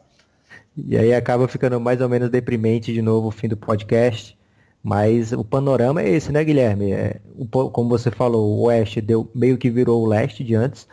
E 0.85 0.97
aí 0.97 1.13
acaba 1.13 1.47
ficando 1.47 1.79
mais 1.79 2.01
ou 2.01 2.09
menos 2.09 2.29
deprimente 2.29 2.93
de 2.93 3.01
novo 3.01 3.27
o 3.27 3.31
fim 3.31 3.47
do 3.47 3.57
podcast. 3.57 4.37
Mas 4.83 5.33
o 5.33 5.43
panorama 5.43 6.01
é 6.01 6.09
esse, 6.09 6.31
né, 6.31 6.43
Guilherme? 6.43 6.93
É, 6.93 7.19
o, 7.37 7.45
como 7.69 7.89
você 7.89 8.09
falou, 8.09 8.57
o 8.57 8.61
Oeste 8.67 9.01
deu, 9.01 9.29
meio 9.33 9.57
que 9.57 9.69
virou 9.69 10.01
o 10.01 10.05
Leste 10.05 10.43
de 10.43 10.55
antes, 10.55 10.87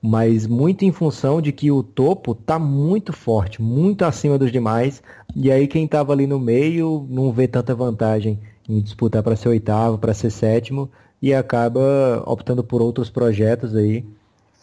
mas 0.00 0.46
muito 0.46 0.84
em 0.84 0.92
função 0.92 1.40
de 1.40 1.50
que 1.50 1.70
o 1.70 1.82
topo 1.82 2.34
tá 2.34 2.58
muito 2.58 3.12
forte, 3.12 3.60
muito 3.60 4.04
acima 4.04 4.38
dos 4.38 4.52
demais, 4.52 5.02
e 5.34 5.50
aí 5.50 5.66
quem 5.66 5.88
tava 5.88 6.12
ali 6.12 6.26
no 6.26 6.38
meio 6.38 7.06
não 7.08 7.32
vê 7.32 7.48
tanta 7.48 7.74
vantagem 7.74 8.38
em 8.68 8.80
disputar 8.80 9.22
para 9.22 9.34
ser 9.34 9.48
oitavo, 9.48 9.98
para 9.98 10.14
ser 10.14 10.30
sétimo, 10.30 10.90
e 11.20 11.32
acaba 11.32 12.22
optando 12.26 12.62
por 12.62 12.82
outros 12.82 13.10
projetos 13.10 13.74
aí. 13.74 14.04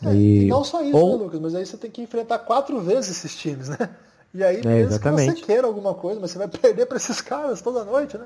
É, 0.03 0.13
e... 0.13 0.47
não 0.47 0.63
só 0.63 0.81
isso, 0.83 0.95
Ou... 0.95 1.17
né, 1.17 1.23
Lucas? 1.23 1.39
Mas 1.39 1.55
aí 1.55 1.65
você 1.65 1.75
tem 1.75 1.91
que 1.91 2.01
enfrentar 2.01 2.39
quatro 2.39 2.79
vezes 2.81 3.17
esses 3.17 3.35
times, 3.35 3.69
né? 3.69 3.89
E 4.33 4.43
aí, 4.43 4.57
é, 4.57 4.65
mesmo 4.65 4.91
exatamente. 4.91 5.33
que 5.33 5.39
você 5.39 5.45
queira 5.45 5.67
alguma 5.67 5.93
coisa, 5.93 6.19
mas 6.19 6.31
você 6.31 6.37
vai 6.37 6.47
perder 6.49 6.85
para 6.85 6.97
esses 6.97 7.21
caras 7.21 7.61
toda 7.61 7.83
noite, 7.83 8.17
né? 8.17 8.25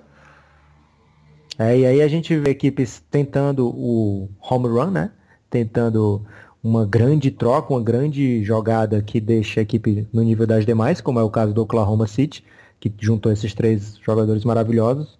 É, 1.58 1.78
e 1.78 1.86
aí 1.86 2.02
a 2.02 2.08
gente 2.08 2.36
vê 2.38 2.50
equipes 2.50 3.02
tentando 3.12 3.68
o 3.68 4.28
home 4.42 4.68
run, 4.68 4.92
né? 4.92 5.12
Tentando 5.50 6.26
uma 6.64 6.86
grande 6.86 7.30
troca, 7.30 7.74
uma 7.74 7.82
grande 7.82 8.44
jogada 8.44 9.02
que 9.02 9.20
deixa 9.20 9.60
a 9.60 9.64
equipe 9.64 10.08
no 10.12 10.24
nível 10.24 10.48
das 10.48 10.66
demais, 10.66 11.02
como 11.02 11.20
é 11.20 11.24
o 11.24 11.30
caso 11.30 11.54
do 11.54 11.62
Oklahoma 11.62 12.08
City, 12.08 12.44
que 12.80 12.92
juntou 13.00 13.32
esses 13.32 13.54
três 13.54 13.98
jogadores 14.04 14.44
maravilhosos. 14.44 15.20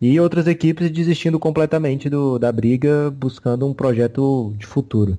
E 0.00 0.18
outras 0.18 0.46
equipes 0.46 0.90
desistindo 0.90 1.38
completamente 1.38 2.08
do, 2.08 2.38
da 2.38 2.50
briga, 2.50 3.10
buscando 3.10 3.66
um 3.66 3.74
projeto 3.74 4.54
de 4.56 4.64
futuro. 4.64 5.18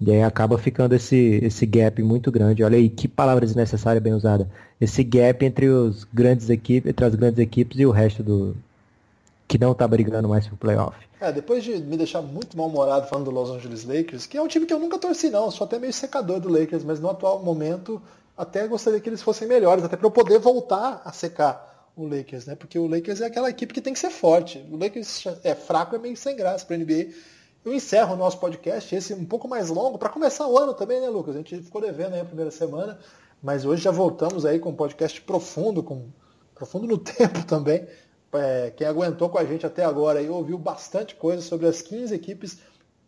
E 0.00 0.10
aí 0.10 0.22
acaba 0.22 0.58
ficando 0.58 0.94
esse, 0.94 1.40
esse 1.42 1.64
gap 1.64 2.02
muito 2.02 2.30
grande. 2.30 2.62
Olha 2.62 2.76
aí, 2.76 2.88
que 2.88 3.08
palavra 3.08 3.46
desnecessária 3.46 4.00
bem 4.00 4.12
usada. 4.12 4.48
Esse 4.80 5.02
gap 5.02 5.44
entre 5.44 5.68
os 5.68 6.04
grandes 6.04 6.50
equipes, 6.50 6.90
entre 6.90 7.04
as 7.04 7.14
grandes 7.14 7.38
equipes 7.38 7.78
e 7.78 7.86
o 7.86 7.90
resto 7.90 8.22
do, 8.22 8.54
que 9.48 9.58
não 9.58 9.74
tá 9.74 9.86
brigando 9.86 10.28
mais 10.28 10.46
pro 10.46 10.56
playoff. 10.56 10.96
É, 11.20 11.32
depois 11.32 11.64
de 11.64 11.78
me 11.78 11.96
deixar 11.96 12.20
muito 12.20 12.56
mal-humorado 12.56 13.08
falando 13.08 13.26
do 13.26 13.30
Los 13.30 13.50
Angeles 13.50 13.84
Lakers, 13.84 14.26
que 14.26 14.36
é 14.36 14.42
um 14.42 14.48
time 14.48 14.66
que 14.66 14.72
eu 14.72 14.78
nunca 14.78 14.98
torci 14.98 15.30
não, 15.30 15.50
sou 15.50 15.64
até 15.64 15.78
meio 15.78 15.92
secador 15.92 16.40
do 16.40 16.48
Lakers, 16.48 16.84
mas 16.84 17.00
no 17.00 17.08
atual 17.08 17.42
momento 17.42 18.02
até 18.36 18.66
gostaria 18.66 19.00
que 19.00 19.08
eles 19.08 19.22
fossem 19.22 19.48
melhores, 19.48 19.82
até 19.82 19.96
para 19.96 20.06
eu 20.06 20.10
poder 20.10 20.38
voltar 20.38 21.00
a 21.04 21.12
secar 21.12 21.90
o 21.96 22.06
Lakers, 22.06 22.44
né? 22.44 22.54
Porque 22.54 22.78
o 22.78 22.86
Lakers 22.86 23.22
é 23.22 23.26
aquela 23.26 23.48
equipe 23.48 23.72
que 23.72 23.80
tem 23.80 23.94
que 23.94 23.98
ser 23.98 24.10
forte. 24.10 24.62
O 24.70 24.76
Lakers 24.76 25.24
é 25.42 25.54
fraco, 25.54 25.96
é 25.96 25.98
meio 25.98 26.16
sem 26.16 26.36
graça 26.36 26.66
para 26.66 26.76
NBA. 26.76 27.06
Eu 27.66 27.74
encerro 27.74 28.14
o 28.14 28.16
nosso 28.16 28.38
podcast, 28.38 28.94
esse 28.94 29.12
um 29.12 29.24
pouco 29.24 29.48
mais 29.48 29.70
longo, 29.70 29.98
para 29.98 30.08
começar 30.08 30.46
o 30.46 30.56
ano 30.56 30.72
também, 30.72 31.00
né, 31.00 31.08
Lucas? 31.08 31.34
A 31.34 31.38
gente 31.38 31.60
ficou 31.62 31.80
devendo 31.80 32.14
aí 32.14 32.20
a 32.20 32.24
primeira 32.24 32.52
semana, 32.52 32.96
mas 33.42 33.64
hoje 33.64 33.82
já 33.82 33.90
voltamos 33.90 34.46
aí 34.46 34.60
com 34.60 34.70
um 34.70 34.76
podcast 34.76 35.20
profundo, 35.22 35.82
com 35.82 36.06
profundo 36.54 36.86
no 36.86 36.96
tempo 37.02 37.44
também, 37.44 37.84
é, 38.34 38.70
quem 38.70 38.86
aguentou 38.86 39.28
com 39.28 39.38
a 39.38 39.44
gente 39.44 39.66
até 39.66 39.84
agora 39.84 40.22
e 40.22 40.28
ouviu 40.28 40.56
bastante 40.56 41.16
coisa 41.16 41.42
sobre 41.42 41.66
as 41.66 41.82
15 41.82 42.14
equipes 42.14 42.54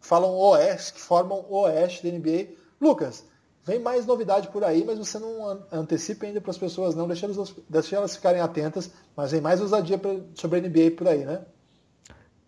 que 0.00 0.06
falam 0.08 0.34
Oeste, 0.34 0.94
que 0.94 1.00
formam 1.00 1.46
Oeste 1.48 2.02
da 2.02 2.18
NBA. 2.18 2.48
Lucas, 2.80 3.24
vem 3.64 3.78
mais 3.78 4.06
novidade 4.06 4.48
por 4.48 4.64
aí, 4.64 4.82
mas 4.84 4.98
você 4.98 5.20
não 5.20 5.62
antecipe 5.70 6.26
ainda 6.26 6.40
para 6.40 6.50
as 6.50 6.58
pessoas, 6.58 6.96
não, 6.96 7.06
deixa 7.06 7.26
elas, 7.26 7.54
deixa 7.68 7.94
elas 7.94 8.16
ficarem 8.16 8.40
atentas, 8.40 8.90
mas 9.14 9.30
vem 9.30 9.40
mais 9.40 9.60
ousadia 9.60 9.98
pra, 9.98 10.16
sobre 10.34 10.58
a 10.58 10.62
NBA 10.62 10.96
por 10.96 11.06
aí, 11.06 11.24
né? 11.24 11.44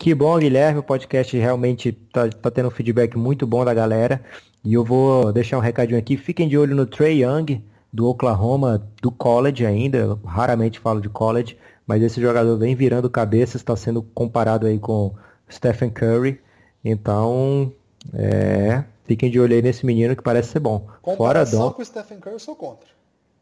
Que 0.01 0.14
bom, 0.14 0.39
Guilherme, 0.39 0.81
o 0.81 0.82
podcast 0.82 1.36
realmente 1.36 1.90
está 1.90 2.28
tá 2.28 2.51
tendo 2.51 2.68
um 2.68 2.72
feedback 2.72 3.16
muito 3.16 3.47
bom 3.47 3.64
da 3.64 3.72
galera. 3.72 4.20
E 4.64 4.74
eu 4.74 4.85
vou 4.85 5.32
deixar 5.32 5.59
um 5.59 5.60
recadinho 5.60 5.98
aqui. 5.98 6.16
Fiquem 6.16 6.48
de 6.48 6.59
olho 6.59 6.74
no 6.74 6.86
Trey 6.86 7.22
Young, 7.22 7.62
do 7.93 8.09
Oklahoma, 8.09 8.82
do 9.01 9.12
college 9.12 9.64
ainda. 9.64 9.98
Eu 9.98 10.18
raramente 10.24 10.81
falo 10.81 11.01
de 11.01 11.09
college 11.09 11.56
mas 11.90 12.05
esse 12.05 12.20
jogador 12.20 12.56
vem 12.56 12.77
virando 12.77 13.10
cabeça, 13.10 13.56
está 13.56 13.74
sendo 13.74 14.01
comparado 14.01 14.64
aí 14.64 14.78
com 14.78 15.12
Stephen 15.51 15.90
Curry. 15.90 16.40
Então, 16.85 17.72
é, 18.14 18.85
fiquem 19.06 19.28
de 19.28 19.40
olho 19.40 19.56
aí 19.56 19.60
nesse 19.60 19.85
menino 19.85 20.14
que 20.14 20.22
parece 20.22 20.51
ser 20.51 20.60
bom. 20.60 20.86
Fora 21.16 21.44
Dom... 21.44 21.72
com 21.72 21.82
o 21.82 21.85
Stephen 21.85 22.20
Curry 22.20 22.36
eu 22.36 22.39
sou 22.39 22.55
contra. 22.55 22.86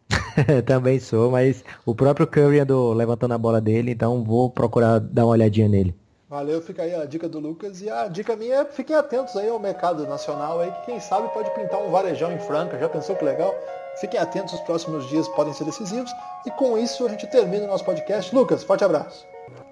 Também 0.64 0.98
sou, 0.98 1.30
mas 1.30 1.62
o 1.84 1.94
próprio 1.94 2.26
Curry 2.26 2.60
andou 2.60 2.94
levantando 2.94 3.34
a 3.34 3.38
bola 3.38 3.60
dele, 3.60 3.90
então 3.90 4.24
vou 4.24 4.48
procurar 4.48 4.98
dar 4.98 5.26
uma 5.26 5.32
olhadinha 5.32 5.68
nele. 5.68 5.94
Valeu, 6.28 6.60
fica 6.60 6.82
aí 6.82 6.94
a 6.94 7.06
dica 7.06 7.26
do 7.26 7.40
Lucas. 7.40 7.80
E 7.80 7.88
a 7.88 8.06
dica 8.06 8.36
minha 8.36 8.56
é 8.56 8.64
fiquem 8.66 8.94
atentos 8.94 9.34
aí 9.36 9.48
ao 9.48 9.58
mercado 9.58 10.06
nacional 10.06 10.60
aí, 10.60 10.70
que 10.70 10.86
quem 10.86 11.00
sabe 11.00 11.28
pode 11.32 11.50
pintar 11.54 11.80
um 11.80 11.90
varejão 11.90 12.30
em 12.30 12.38
Franca. 12.38 12.78
Já 12.78 12.88
pensou 12.88 13.16
que 13.16 13.24
legal? 13.24 13.54
Fiquem 13.98 14.20
atentos, 14.20 14.52
os 14.54 14.60
próximos 14.60 15.08
dias 15.08 15.26
podem 15.28 15.54
ser 15.54 15.64
decisivos. 15.64 16.14
E 16.44 16.50
com 16.50 16.76
isso 16.76 17.06
a 17.06 17.08
gente 17.08 17.26
termina 17.28 17.64
o 17.64 17.68
nosso 17.68 17.84
podcast. 17.84 18.34
Lucas, 18.34 18.62
forte 18.62 18.84
abraço. 18.84 19.26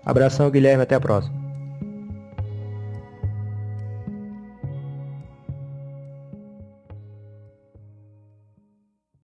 Abração, 0.05 0.51
Guilherme, 0.51 0.83
até 0.83 0.95
a 0.95 1.01
próxima. 1.01 1.46